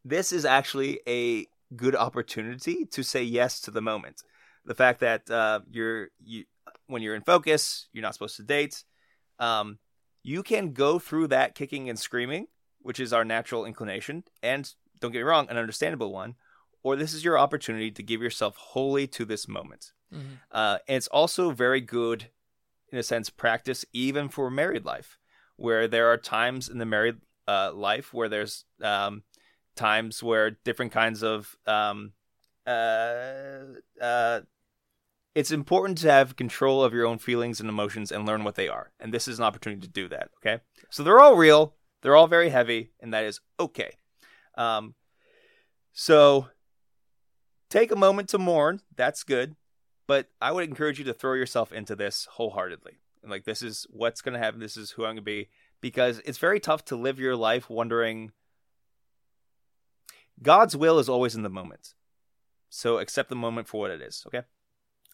this 0.04 0.32
is 0.32 0.44
actually 0.44 1.00
a 1.08 1.46
good 1.74 1.96
opportunity 1.96 2.84
to 2.86 3.02
say 3.02 3.22
yes 3.22 3.60
to 3.62 3.70
the 3.70 3.80
moment. 3.80 4.22
The 4.66 4.74
fact 4.74 5.00
that 5.00 5.30
uh, 5.30 5.60
you're 5.70 6.08
you 6.22 6.44
when 6.88 7.00
you're 7.00 7.14
in 7.14 7.22
focus, 7.22 7.88
you're 7.92 8.02
not 8.02 8.12
supposed 8.12 8.36
to 8.36 8.42
date. 8.42 8.84
Um, 9.38 9.78
you 10.22 10.42
can 10.42 10.72
go 10.72 10.98
through 10.98 11.28
that 11.28 11.54
kicking 11.54 11.88
and 11.88 11.98
screaming, 11.98 12.46
which 12.80 13.00
is 13.00 13.12
our 13.12 13.24
natural 13.24 13.64
inclination, 13.64 14.24
and 14.42 14.70
don't 15.00 15.10
get 15.10 15.18
me 15.18 15.24
wrong, 15.24 15.48
an 15.48 15.56
understandable 15.56 16.12
one. 16.12 16.36
Or 16.82 16.96
this 16.96 17.14
is 17.14 17.24
your 17.24 17.38
opportunity 17.38 17.90
to 17.90 18.02
give 18.02 18.22
yourself 18.22 18.56
wholly 18.56 19.06
to 19.08 19.24
this 19.24 19.46
moment. 19.46 19.92
Mhm. 20.12 20.38
Uh, 20.50 20.78
and 20.88 20.96
it's 20.96 21.08
also 21.08 21.50
very 21.50 21.80
good, 21.80 22.30
in 22.88 22.98
a 22.98 23.02
sense, 23.02 23.30
practice 23.30 23.84
even 23.92 24.28
for 24.28 24.50
married 24.50 24.84
life, 24.84 25.18
where 25.56 25.88
there 25.88 26.10
are 26.12 26.18
times 26.18 26.68
in 26.68 26.78
the 26.78 26.86
married 26.86 27.20
uh, 27.48 27.72
life 27.72 28.12
where 28.12 28.28
there's 28.28 28.64
um, 28.82 29.22
times 29.74 30.22
where 30.22 30.50
different 30.50 30.92
kinds 30.92 31.22
of 31.22 31.56
um, 31.66 32.12
uh, 32.66 33.64
uh, 34.00 34.40
it's 35.34 35.50
important 35.50 35.98
to 35.98 36.10
have 36.10 36.36
control 36.36 36.84
of 36.84 36.92
your 36.92 37.06
own 37.06 37.18
feelings 37.18 37.58
and 37.58 37.68
emotions 37.68 38.12
and 38.12 38.26
learn 38.26 38.44
what 38.44 38.54
they 38.54 38.68
are. 38.68 38.92
And 39.00 39.12
this 39.12 39.26
is 39.26 39.38
an 39.38 39.44
opportunity 39.44 39.80
to 39.82 39.88
do 39.88 40.08
that. 40.08 40.30
Okay, 40.38 40.62
so 40.90 41.02
they're 41.02 41.20
all 41.20 41.36
real, 41.36 41.74
they're 42.02 42.16
all 42.16 42.26
very 42.26 42.50
heavy, 42.50 42.90
and 43.00 43.12
that 43.14 43.24
is 43.24 43.40
okay. 43.58 43.96
Um, 44.56 44.94
so 45.92 46.48
take 47.72 47.90
a 47.90 47.96
moment 47.96 48.28
to 48.30 48.38
mourn. 48.38 48.80
That's 48.96 49.24
good 49.24 49.56
but 50.06 50.28
I 50.40 50.52
would 50.52 50.64
encourage 50.64 50.98
you 50.98 51.04
to 51.06 51.14
throw 51.14 51.34
yourself 51.34 51.72
into 51.72 51.96
this 51.96 52.26
wholeheartedly. 52.32 52.98
And 53.22 53.30
like 53.30 53.44
this 53.44 53.62
is 53.62 53.86
what's 53.90 54.20
going 54.20 54.34
to 54.34 54.38
happen. 54.38 54.60
This 54.60 54.76
is 54.76 54.90
who 54.90 55.04
I'm 55.04 55.14
going 55.14 55.16
to 55.16 55.22
be 55.22 55.48
because 55.80 56.20
it's 56.24 56.38
very 56.38 56.60
tough 56.60 56.84
to 56.86 56.96
live 56.96 57.18
your 57.18 57.36
life 57.36 57.70
wondering. 57.70 58.32
God's 60.42 60.76
will 60.76 60.98
is 60.98 61.08
always 61.08 61.34
in 61.34 61.42
the 61.42 61.48
moment, 61.48 61.94
so 62.68 62.98
accept 62.98 63.28
the 63.28 63.36
moment 63.36 63.68
for 63.68 63.80
what 63.80 63.90
it 63.90 64.02
is. 64.02 64.24
Okay. 64.26 64.42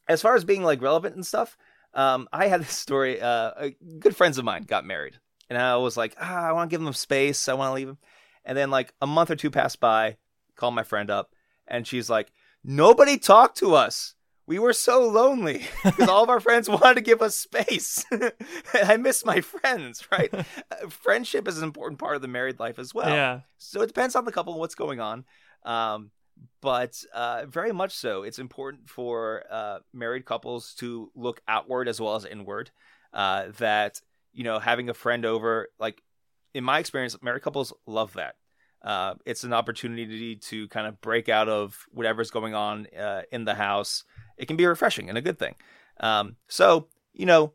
As 0.08 0.22
far 0.22 0.34
as 0.34 0.44
being 0.44 0.62
like 0.62 0.80
relevant 0.80 1.14
and 1.14 1.26
stuff, 1.26 1.56
um, 1.92 2.28
I 2.32 2.48
had 2.48 2.60
this 2.62 2.76
story. 2.76 3.20
Uh, 3.20 3.70
good 3.98 4.16
friends 4.16 4.38
of 4.38 4.44
mine 4.44 4.62
got 4.62 4.86
married, 4.86 5.18
and 5.50 5.58
I 5.58 5.76
was 5.76 5.96
like, 5.96 6.16
ah, 6.20 6.48
I 6.48 6.52
want 6.52 6.70
to 6.70 6.74
give 6.74 6.82
them 6.82 6.92
space. 6.94 7.48
I 7.48 7.54
want 7.54 7.70
to 7.70 7.74
leave 7.74 7.88
them. 7.88 7.98
And 8.44 8.56
then 8.56 8.70
like 8.70 8.94
a 9.02 9.06
month 9.06 9.30
or 9.30 9.36
two 9.36 9.50
passed 9.50 9.80
by. 9.80 10.16
Called 10.56 10.74
my 10.74 10.82
friend 10.82 11.08
up, 11.08 11.34
and 11.68 11.86
she's 11.86 12.10
like, 12.10 12.32
nobody 12.68 13.18
talked 13.18 13.56
to 13.58 13.74
us 13.74 14.14
we 14.48 14.58
were 14.58 14.72
so 14.72 15.06
lonely 15.06 15.66
because 15.84 16.08
all 16.08 16.24
of 16.24 16.30
our 16.30 16.40
friends 16.40 16.68
wanted 16.68 16.94
to 16.94 17.00
give 17.02 17.20
us 17.20 17.36
space. 17.36 18.04
I 18.74 18.96
miss 18.96 19.24
my 19.24 19.42
friends, 19.42 20.08
right? 20.10 20.32
Uh, 20.32 20.88
Friendship 20.88 21.46
is 21.46 21.58
an 21.58 21.64
important 21.64 22.00
part 22.00 22.16
of 22.16 22.22
the 22.22 22.28
married 22.28 22.58
life 22.58 22.78
as 22.78 22.94
well. 22.94 23.10
yeah. 23.14 23.40
So 23.58 23.82
it 23.82 23.88
depends 23.88 24.16
on 24.16 24.24
the 24.24 24.32
couple 24.32 24.54
and 24.54 24.60
what's 24.60 24.74
going 24.74 25.00
on. 25.00 25.26
Um, 25.64 26.10
but 26.62 27.04
uh, 27.12 27.44
very 27.46 27.72
much 27.72 27.92
so, 27.92 28.22
it's 28.22 28.38
important 28.38 28.88
for 28.88 29.44
uh, 29.50 29.80
married 29.92 30.24
couples 30.24 30.74
to 30.78 31.10
look 31.14 31.42
outward 31.46 31.86
as 31.86 32.00
well 32.00 32.16
as 32.16 32.24
inward. 32.24 32.70
Uh, 33.12 33.48
that, 33.58 34.00
you 34.32 34.44
know, 34.44 34.58
having 34.58 34.88
a 34.88 34.94
friend 34.94 35.26
over, 35.26 35.68
like, 35.78 36.02
in 36.54 36.64
my 36.64 36.78
experience, 36.78 37.16
married 37.22 37.42
couples 37.42 37.72
love 37.86 38.14
that. 38.14 38.36
Uh, 38.82 39.14
it's 39.26 39.44
an 39.44 39.52
opportunity 39.52 40.36
to 40.36 40.68
kind 40.68 40.86
of 40.86 41.00
break 41.00 41.28
out 41.28 41.48
of 41.48 41.86
whatever's 41.90 42.30
going 42.30 42.54
on 42.54 42.86
uh, 42.98 43.22
in 43.32 43.44
the 43.44 43.54
house. 43.54 44.04
It 44.36 44.46
can 44.46 44.56
be 44.56 44.66
refreshing 44.66 45.08
and 45.08 45.18
a 45.18 45.22
good 45.22 45.38
thing. 45.38 45.56
Um, 46.00 46.36
so, 46.46 46.88
you 47.12 47.26
know, 47.26 47.52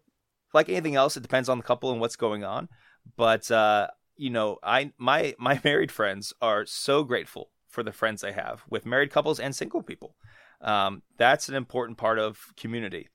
like 0.54 0.70
anything 0.70 0.96
else, 0.96 1.18
it 1.18 1.24
depends 1.24 1.50
on 1.50 1.58
the 1.58 1.64
couple 1.64 1.92
and 1.92 2.02
what's 2.02 2.16
going 2.16 2.44
on. 2.44 2.70
But 3.16 3.50
uh, 3.52 3.88
you 4.16 4.30
know, 4.30 4.58
I 4.64 4.92
my 4.98 5.36
my 5.38 5.60
married 5.64 5.92
friends 5.92 6.34
are 6.42 6.66
so 6.66 7.04
grateful 7.04 7.50
for 7.68 7.84
the 7.84 7.92
friends 7.92 8.22
they 8.22 8.34
have 8.34 8.64
with 8.70 8.86
married 8.86 9.12
couples 9.12 9.40
and 9.40 9.56
single 9.56 9.82
people. 9.82 10.16
Um, 10.62 11.02
that's 11.18 11.50
an 11.50 11.56
important 11.56 11.98
part 11.98 12.20
of 12.20 12.40
community, 12.56 13.10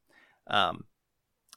um, 0.48 0.84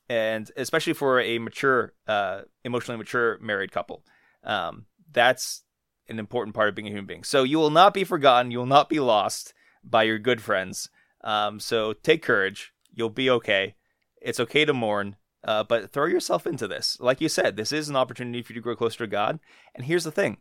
and 0.08 0.50
especially 0.56 0.94
for 0.94 1.20
a 1.20 1.38
mature, 1.38 1.94
uh, 2.08 2.42
emotionally 2.64 2.98
mature 2.98 3.38
married 3.42 3.72
couple, 3.72 4.06
um, 4.44 4.86
that's 5.12 5.64
an 6.12 6.20
important 6.20 6.56
part 6.56 6.70
of 6.70 6.76
being 6.76 6.88
a 6.88 6.92
human 6.92 7.06
being. 7.06 7.24
So 7.24 7.44
you 7.44 7.58
will 7.58 7.70
not 7.70 7.94
be 7.94 8.04
forgotten. 8.04 8.52
You 8.52 8.60
will 8.60 8.66
not 8.66 8.90
be 8.90 9.00
lost 9.00 9.54
by 9.84 10.04
your 10.04 10.20
good 10.20 10.42
friends. 10.42 10.90
Um, 11.24 11.60
so 11.60 11.94
take 11.94 12.22
courage. 12.22 12.74
You'll 12.94 13.10
be 13.10 13.30
okay. 13.30 13.76
It's 14.22 14.40
okay 14.40 14.66
to 14.66 14.74
mourn. 14.74 15.16
Uh, 15.44 15.64
but 15.64 15.92
throw 15.92 16.06
yourself 16.06 16.46
into 16.46 16.68
this. 16.68 16.98
Like 17.00 17.20
you 17.20 17.28
said, 17.28 17.56
this 17.56 17.72
is 17.72 17.90
an 17.90 17.96
opportunity 17.96 18.44
for 18.44 18.54
you 18.54 18.60
to 18.60 18.64
grow 18.64 18.76
closer 18.76 19.00
to 19.00 19.08
God. 19.08 19.40
And 19.74 19.86
here's 19.86 20.04
the 20.04 20.12
thing 20.12 20.38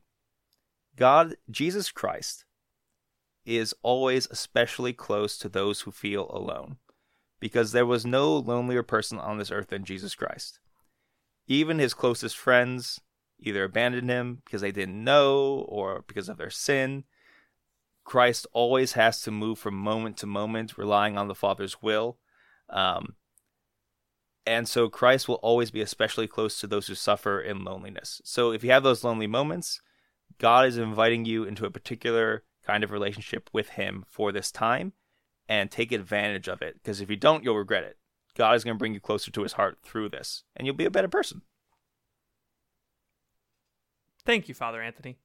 God, 0.96 1.36
Jesus 1.50 1.90
Christ, 1.90 2.44
is 3.46 3.74
always 3.82 4.28
especially 4.30 4.92
close 4.92 5.38
to 5.38 5.48
those 5.48 5.80
who 5.80 5.90
feel 5.90 6.30
alone, 6.30 6.76
because 7.40 7.72
there 7.72 7.86
was 7.86 8.04
no 8.04 8.36
lonelier 8.36 8.82
person 8.82 9.18
on 9.18 9.38
this 9.38 9.50
earth 9.50 9.68
than 9.68 9.84
Jesus 9.84 10.14
Christ. 10.14 10.60
Even 11.46 11.78
his 11.78 11.94
closest 11.94 12.36
friends 12.36 13.00
either 13.40 13.64
abandoned 13.64 14.10
him 14.10 14.42
because 14.44 14.60
they 14.60 14.72
didn't 14.72 15.02
know 15.02 15.66
or 15.68 16.04
because 16.06 16.28
of 16.28 16.36
their 16.36 16.50
sin. 16.50 17.04
Christ 18.04 18.46
always 18.52 18.92
has 18.94 19.20
to 19.22 19.30
move 19.30 19.58
from 19.58 19.74
moment 19.74 20.16
to 20.18 20.26
moment, 20.26 20.76
relying 20.76 21.16
on 21.16 21.28
the 21.28 21.34
Father's 21.34 21.82
will. 21.82 22.18
Um, 22.68 23.14
and 24.46 24.68
so 24.68 24.88
Christ 24.88 25.28
will 25.28 25.36
always 25.36 25.70
be 25.70 25.80
especially 25.80 26.26
close 26.26 26.58
to 26.60 26.66
those 26.66 26.86
who 26.86 26.94
suffer 26.94 27.40
in 27.40 27.64
loneliness. 27.64 28.20
So 28.24 28.52
if 28.52 28.64
you 28.64 28.70
have 28.70 28.82
those 28.82 29.04
lonely 29.04 29.26
moments, 29.26 29.80
God 30.38 30.66
is 30.66 30.78
inviting 30.78 31.24
you 31.24 31.44
into 31.44 31.66
a 31.66 31.70
particular 31.70 32.44
kind 32.66 32.82
of 32.82 32.90
relationship 32.90 33.50
with 33.52 33.70
Him 33.70 34.04
for 34.08 34.32
this 34.32 34.50
time 34.50 34.92
and 35.48 35.70
take 35.70 35.92
advantage 35.92 36.48
of 36.48 36.62
it. 36.62 36.74
Because 36.74 37.00
if 37.00 37.10
you 37.10 37.16
don't, 37.16 37.44
you'll 37.44 37.56
regret 37.56 37.84
it. 37.84 37.96
God 38.36 38.54
is 38.56 38.64
going 38.64 38.76
to 38.76 38.78
bring 38.78 38.94
you 38.94 39.00
closer 39.00 39.30
to 39.30 39.42
His 39.42 39.54
heart 39.54 39.78
through 39.82 40.08
this, 40.08 40.44
and 40.56 40.66
you'll 40.66 40.76
be 40.76 40.84
a 40.84 40.90
better 40.90 41.08
person. 41.08 41.42
Thank 44.24 44.48
you, 44.48 44.54
Father 44.54 44.80
Anthony. 44.82 45.18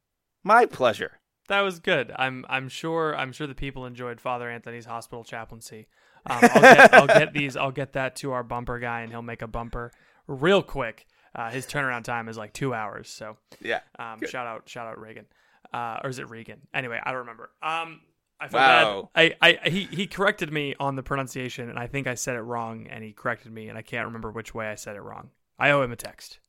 My 0.43 0.65
pleasure. 0.65 1.19
That 1.47 1.61
was 1.61 1.79
good. 1.79 2.11
I'm 2.17 2.45
I'm 2.49 2.69
sure 2.69 3.15
I'm 3.15 3.31
sure 3.31 3.45
the 3.47 3.53
people 3.55 3.85
enjoyed 3.85 4.19
Father 4.19 4.49
Anthony's 4.49 4.85
hospital 4.85 5.23
chaplaincy. 5.23 5.87
Um, 6.27 6.39
I'll, 6.55 6.61
get, 6.61 6.93
I'll 6.95 7.07
get 7.07 7.33
these. 7.33 7.55
I'll 7.55 7.71
get 7.71 7.93
that 7.93 8.15
to 8.15 8.31
our 8.31 8.41
bumper 8.41 8.79
guy, 8.79 9.01
and 9.01 9.11
he'll 9.11 9.21
make 9.21 9.43
a 9.43 9.47
bumper 9.47 9.91
real 10.25 10.63
quick. 10.63 11.05
Uh, 11.35 11.51
his 11.51 11.67
turnaround 11.67 12.03
time 12.03 12.27
is 12.29 12.35
like 12.35 12.51
two 12.51 12.73
hours. 12.73 13.09
So 13.09 13.37
Yeah. 13.61 13.81
um, 13.99 14.21
shout 14.27 14.47
out, 14.47 14.67
shout 14.67 14.87
out 14.87 14.99
Reagan, 14.99 15.27
uh, 15.71 15.99
or 16.03 16.09
is 16.09 16.17
it 16.17 16.27
Regan? 16.27 16.61
Anyway, 16.73 16.99
I 17.03 17.11
don't 17.11 17.19
remember. 17.19 17.51
Um, 17.61 18.01
I 18.39 18.47
feel 18.47 18.59
Wow. 18.59 19.09
bad. 19.13 19.35
I, 19.39 19.57
I 19.63 19.69
he 19.69 19.83
he 19.83 20.07
corrected 20.07 20.51
me 20.51 20.73
on 20.79 20.95
the 20.95 21.03
pronunciation, 21.03 21.69
and 21.69 21.77
I 21.77 21.85
think 21.85 22.07
I 22.07 22.15
said 22.15 22.35
it 22.37 22.41
wrong, 22.41 22.87
and 22.89 23.03
he 23.03 23.13
corrected 23.13 23.51
me, 23.51 23.69
and 23.69 23.77
I 23.77 23.83
can't 23.83 24.07
remember 24.07 24.31
which 24.31 24.55
way 24.55 24.65
I 24.67 24.73
said 24.75 24.95
it 24.95 25.01
wrong. 25.01 25.29
I 25.59 25.69
owe 25.69 25.83
him 25.83 25.91
a 25.91 25.95
text. 25.95 26.39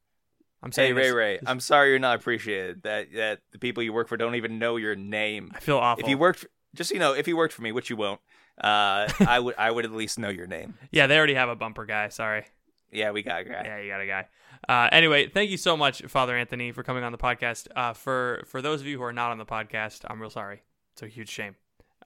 I'm 0.66 0.72
Hey 0.72 0.92
Ray 0.92 1.02
this- 1.04 1.14
Ray, 1.14 1.36
this- 1.38 1.48
I'm 1.48 1.60
sorry 1.60 1.90
you're 1.90 1.98
not 1.98 2.16
appreciated. 2.16 2.82
That 2.82 3.12
that 3.14 3.40
the 3.52 3.58
people 3.58 3.82
you 3.82 3.92
work 3.92 4.08
for 4.08 4.16
don't 4.16 4.34
even 4.34 4.58
know 4.58 4.76
your 4.76 4.96
name. 4.96 5.52
I 5.54 5.60
feel 5.60 5.78
awful. 5.78 6.04
If 6.04 6.10
you 6.10 6.18
worked, 6.18 6.46
just 6.74 6.90
so 6.90 6.94
you 6.94 7.00
know, 7.00 7.12
if 7.12 7.28
you 7.28 7.36
worked 7.36 7.54
for 7.54 7.62
me, 7.62 7.72
which 7.72 7.88
you 7.90 7.96
won't, 7.96 8.20
uh, 8.60 9.08
I 9.20 9.38
would 9.38 9.54
I 9.56 9.70
would 9.70 9.84
at 9.84 9.92
least 9.92 10.18
know 10.18 10.28
your 10.28 10.46
name. 10.46 10.74
yeah, 10.90 11.06
they 11.06 11.16
already 11.16 11.34
have 11.34 11.48
a 11.48 11.56
bumper 11.56 11.86
guy. 11.86 12.08
Sorry. 12.08 12.46
Yeah, 12.90 13.10
we 13.10 13.22
got 13.22 13.42
a 13.42 13.44
guy. 13.44 13.62
Yeah, 13.64 13.80
you 13.80 13.90
got 13.90 14.00
a 14.00 14.06
guy. 14.06 14.26
Uh, 14.68 14.88
anyway, 14.90 15.28
thank 15.28 15.50
you 15.50 15.56
so 15.56 15.76
much, 15.76 16.02
Father 16.02 16.36
Anthony, 16.36 16.72
for 16.72 16.82
coming 16.82 17.04
on 17.04 17.12
the 17.12 17.18
podcast. 17.18 17.68
Uh, 17.76 17.92
for 17.92 18.42
for 18.46 18.60
those 18.62 18.80
of 18.80 18.86
you 18.86 18.96
who 18.98 19.04
are 19.04 19.12
not 19.12 19.30
on 19.30 19.38
the 19.38 19.46
podcast, 19.46 20.00
I'm 20.08 20.20
real 20.20 20.30
sorry. 20.30 20.62
It's 20.92 21.02
a 21.02 21.08
huge 21.08 21.28
shame. 21.28 21.56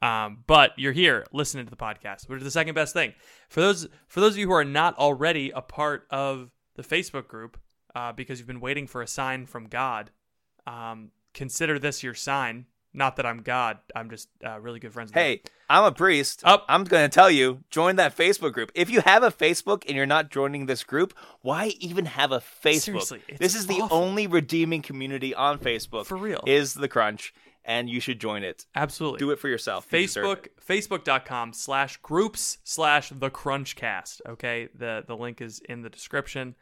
Um, 0.03 0.45
but 0.47 0.73
you're 0.79 0.93
here 0.93 1.27
listening 1.33 1.67
to 1.67 1.71
the 1.71 1.77
podcast, 1.77 2.29
which 2.29 2.39
is 2.39 2.45
the 2.45 2.51
second 2.51 2.75
best 2.75 2.93
thing. 2.95 3.15
For 3.49 3.61
those 3.61 3.89
for 4.09 4.21
those 4.21 4.33
of 4.33 4.39
you 4.39 4.47
who 4.47 4.55
are 4.55 4.65
not 4.65 4.97
already 4.99 5.51
a 5.51 5.61
part 5.61 6.07
of 6.11 6.51
the 6.77 6.83
Facebook 6.83 7.29
group, 7.29 7.59
uh, 7.95 8.13
because 8.13 8.39
you've 8.39 8.47
been 8.47 8.61
waiting 8.61 8.87
for 8.87 9.03
a 9.03 9.07
sign 9.07 9.47
from 9.47 9.67
God, 9.67 10.11
um, 10.67 11.11
consider 11.35 11.79
this 11.79 12.03
your 12.03 12.15
sign. 12.15 12.67
Not 12.93 13.17
that 13.17 13.27
I'm 13.27 13.43
God. 13.43 13.79
I'm 13.95 14.11
just 14.11 14.29
uh, 14.45 14.59
really 14.59 14.81
good 14.81 14.93
friends. 14.93 15.11
with 15.11 15.23
Hey, 15.23 15.43
I'm 15.69 15.85
a 15.85 15.93
priest. 15.93 16.43
Up. 16.45 16.65
I'm 16.69 16.83
going 16.83 17.09
to 17.09 17.15
tell 17.15 17.31
you, 17.31 17.63
join 17.71 17.95
that 17.97 18.17
Facebook 18.17 18.53
group. 18.53 18.73
If 18.75 18.91
you 18.91 19.01
have 19.03 19.23
a 19.23 19.31
Facebook 19.31 19.85
and 19.87 19.97
you're 19.97 20.07
not 20.07 20.29
joining 20.29 20.67
this 20.67 20.83
group, 20.83 21.15
why 21.41 21.75
even 21.79 22.07
have 22.07 22.33
a 22.33 22.41
Facebook? 22.41 22.81
Seriously, 22.81 23.23
this 23.39 23.55
is 23.55 23.69
the 23.69 23.87
only 23.93 24.27
redeeming 24.27 24.83
community 24.83 25.33
on 25.33 25.61
Facebook. 25.61 26.07
For 26.07 26.17
real. 26.17 26.43
Is 26.47 26.75
the 26.75 26.89
Crunch, 26.89 27.33
and 27.65 27.89
you 27.89 28.01
should 28.01 28.19
join 28.19 28.43
it. 28.43 28.67
Absolutely. 28.75 29.21
Do 29.21 29.31
it 29.31 29.39
for 29.39 29.49
yourself. 29.49 29.89
Facebook 29.89 30.47
it. 30.47 30.57
Facebook.com 30.67 31.53
slash 31.53 31.97
groups 31.99 32.59
slash 32.65 33.11
the 33.11 33.31
crunchcast. 33.31 34.21
Okay. 34.29 34.69
The 34.75 35.05
the 35.07 35.17
link 35.17 35.41
is 35.41 35.61
in 35.61 35.83
the 35.83 35.91
description. 35.91 36.57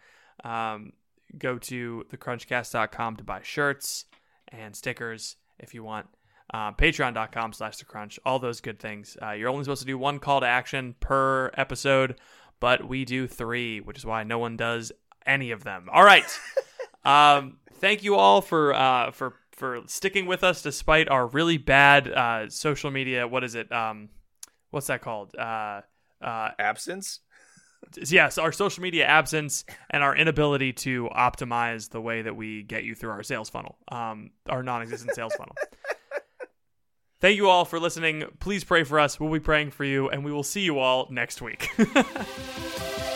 Um, 0.44 0.92
go 1.36 1.58
to 1.58 2.04
thecrunchcast.com 2.10 3.16
to 3.16 3.24
buy 3.24 3.40
shirts 3.42 4.06
and 4.48 4.74
stickers 4.74 5.36
if 5.58 5.74
you 5.74 5.82
want. 5.82 6.06
Um, 6.52 6.74
Patreon.com 6.74 7.52
slash 7.52 7.76
the 7.76 7.84
crunch. 7.84 8.18
All 8.24 8.38
those 8.38 8.60
good 8.60 8.78
things. 8.78 9.16
Uh, 9.22 9.32
you're 9.32 9.50
only 9.50 9.64
supposed 9.64 9.82
to 9.82 9.86
do 9.86 9.98
one 9.98 10.18
call 10.18 10.40
to 10.40 10.46
action 10.46 10.94
per 10.98 11.50
episode, 11.54 12.18
but 12.58 12.88
we 12.88 13.04
do 13.04 13.26
three, 13.26 13.80
which 13.80 13.98
is 13.98 14.06
why 14.06 14.22
no 14.22 14.38
one 14.38 14.56
does 14.56 14.90
any 15.26 15.50
of 15.50 15.64
them. 15.64 15.88
All 15.92 16.04
right. 16.04 16.24
um, 17.04 17.58
thank 17.74 18.02
you 18.02 18.14
all 18.14 18.40
for 18.40 18.72
uh, 18.72 19.10
for 19.10 19.34
for 19.52 19.82
sticking 19.86 20.26
with 20.26 20.42
us 20.42 20.62
despite 20.62 21.08
our 21.08 21.26
really 21.26 21.58
bad 21.58 22.08
uh, 22.08 22.48
social 22.48 22.90
media. 22.90 23.28
What 23.28 23.44
is 23.44 23.54
it? 23.54 23.70
Um, 23.70 24.08
what's 24.70 24.86
that 24.86 25.02
called? 25.02 25.34
Uh, 25.36 25.82
uh, 26.22 26.50
Absence? 26.58 27.20
Yes, 27.96 28.38
our 28.38 28.52
social 28.52 28.82
media 28.82 29.06
absence 29.06 29.64
and 29.90 30.02
our 30.02 30.14
inability 30.14 30.72
to 30.72 31.08
optimize 31.16 31.90
the 31.90 32.00
way 32.00 32.22
that 32.22 32.36
we 32.36 32.62
get 32.62 32.84
you 32.84 32.94
through 32.94 33.10
our 33.10 33.22
sales 33.22 33.48
funnel, 33.48 33.76
um, 33.88 34.30
our 34.48 34.62
non-existent 34.62 35.14
sales 35.14 35.34
funnel. 35.34 35.54
Thank 37.20 37.36
you 37.36 37.48
all 37.48 37.64
for 37.64 37.80
listening. 37.80 38.24
Please 38.38 38.62
pray 38.62 38.84
for 38.84 39.00
us. 39.00 39.18
We'll 39.18 39.32
be 39.32 39.40
praying 39.40 39.72
for 39.72 39.84
you, 39.84 40.08
and 40.08 40.24
we 40.24 40.32
will 40.32 40.44
see 40.44 40.60
you 40.60 40.78
all 40.78 41.08
next 41.10 41.42
week. 41.42 41.68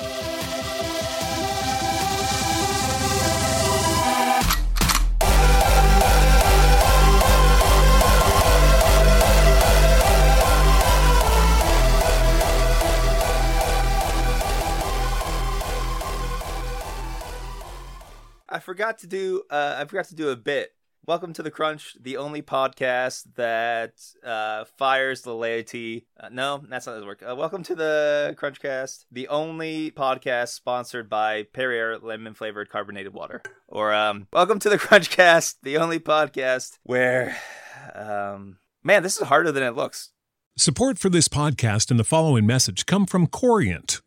I 18.52 18.58
forgot 18.58 18.98
to 18.98 19.06
do. 19.06 19.44
Uh, 19.48 19.76
I 19.78 19.86
forgot 19.86 20.04
to 20.08 20.14
do 20.14 20.28
a 20.28 20.36
bit. 20.36 20.74
Welcome 21.06 21.32
to 21.32 21.42
the 21.42 21.50
Crunch, 21.50 21.96
the 21.98 22.18
only 22.18 22.42
podcast 22.42 23.24
that 23.36 23.94
uh, 24.22 24.66
fires 24.76 25.22
the 25.22 25.34
laity. 25.34 26.06
Uh, 26.20 26.28
no, 26.30 26.62
that's 26.68 26.86
not 26.86 26.96
how 26.96 27.02
it 27.02 27.06
works. 27.06 27.24
Uh, 27.26 27.34
welcome 27.34 27.62
to 27.62 27.74
the 27.74 28.36
Crunchcast, 28.38 29.06
the 29.10 29.28
only 29.28 29.90
podcast 29.90 30.48
sponsored 30.48 31.08
by 31.08 31.44
Perrier 31.44 31.98
lemon 31.98 32.34
flavored 32.34 32.68
carbonated 32.68 33.14
water. 33.14 33.40
Or 33.68 33.94
um, 33.94 34.28
welcome 34.34 34.58
to 34.58 34.68
the 34.68 34.78
Crunchcast, 34.78 35.54
the 35.62 35.78
only 35.78 35.98
podcast 35.98 36.78
where, 36.82 37.38
um, 37.94 38.58
man, 38.84 39.02
this 39.02 39.16
is 39.16 39.26
harder 39.28 39.50
than 39.50 39.62
it 39.62 39.74
looks. 39.74 40.10
Support 40.58 40.98
for 40.98 41.08
this 41.08 41.28
podcast 41.28 41.90
and 41.90 41.98
the 41.98 42.04
following 42.04 42.44
message 42.44 42.84
come 42.84 43.06
from 43.06 43.28
Corient. 43.28 44.02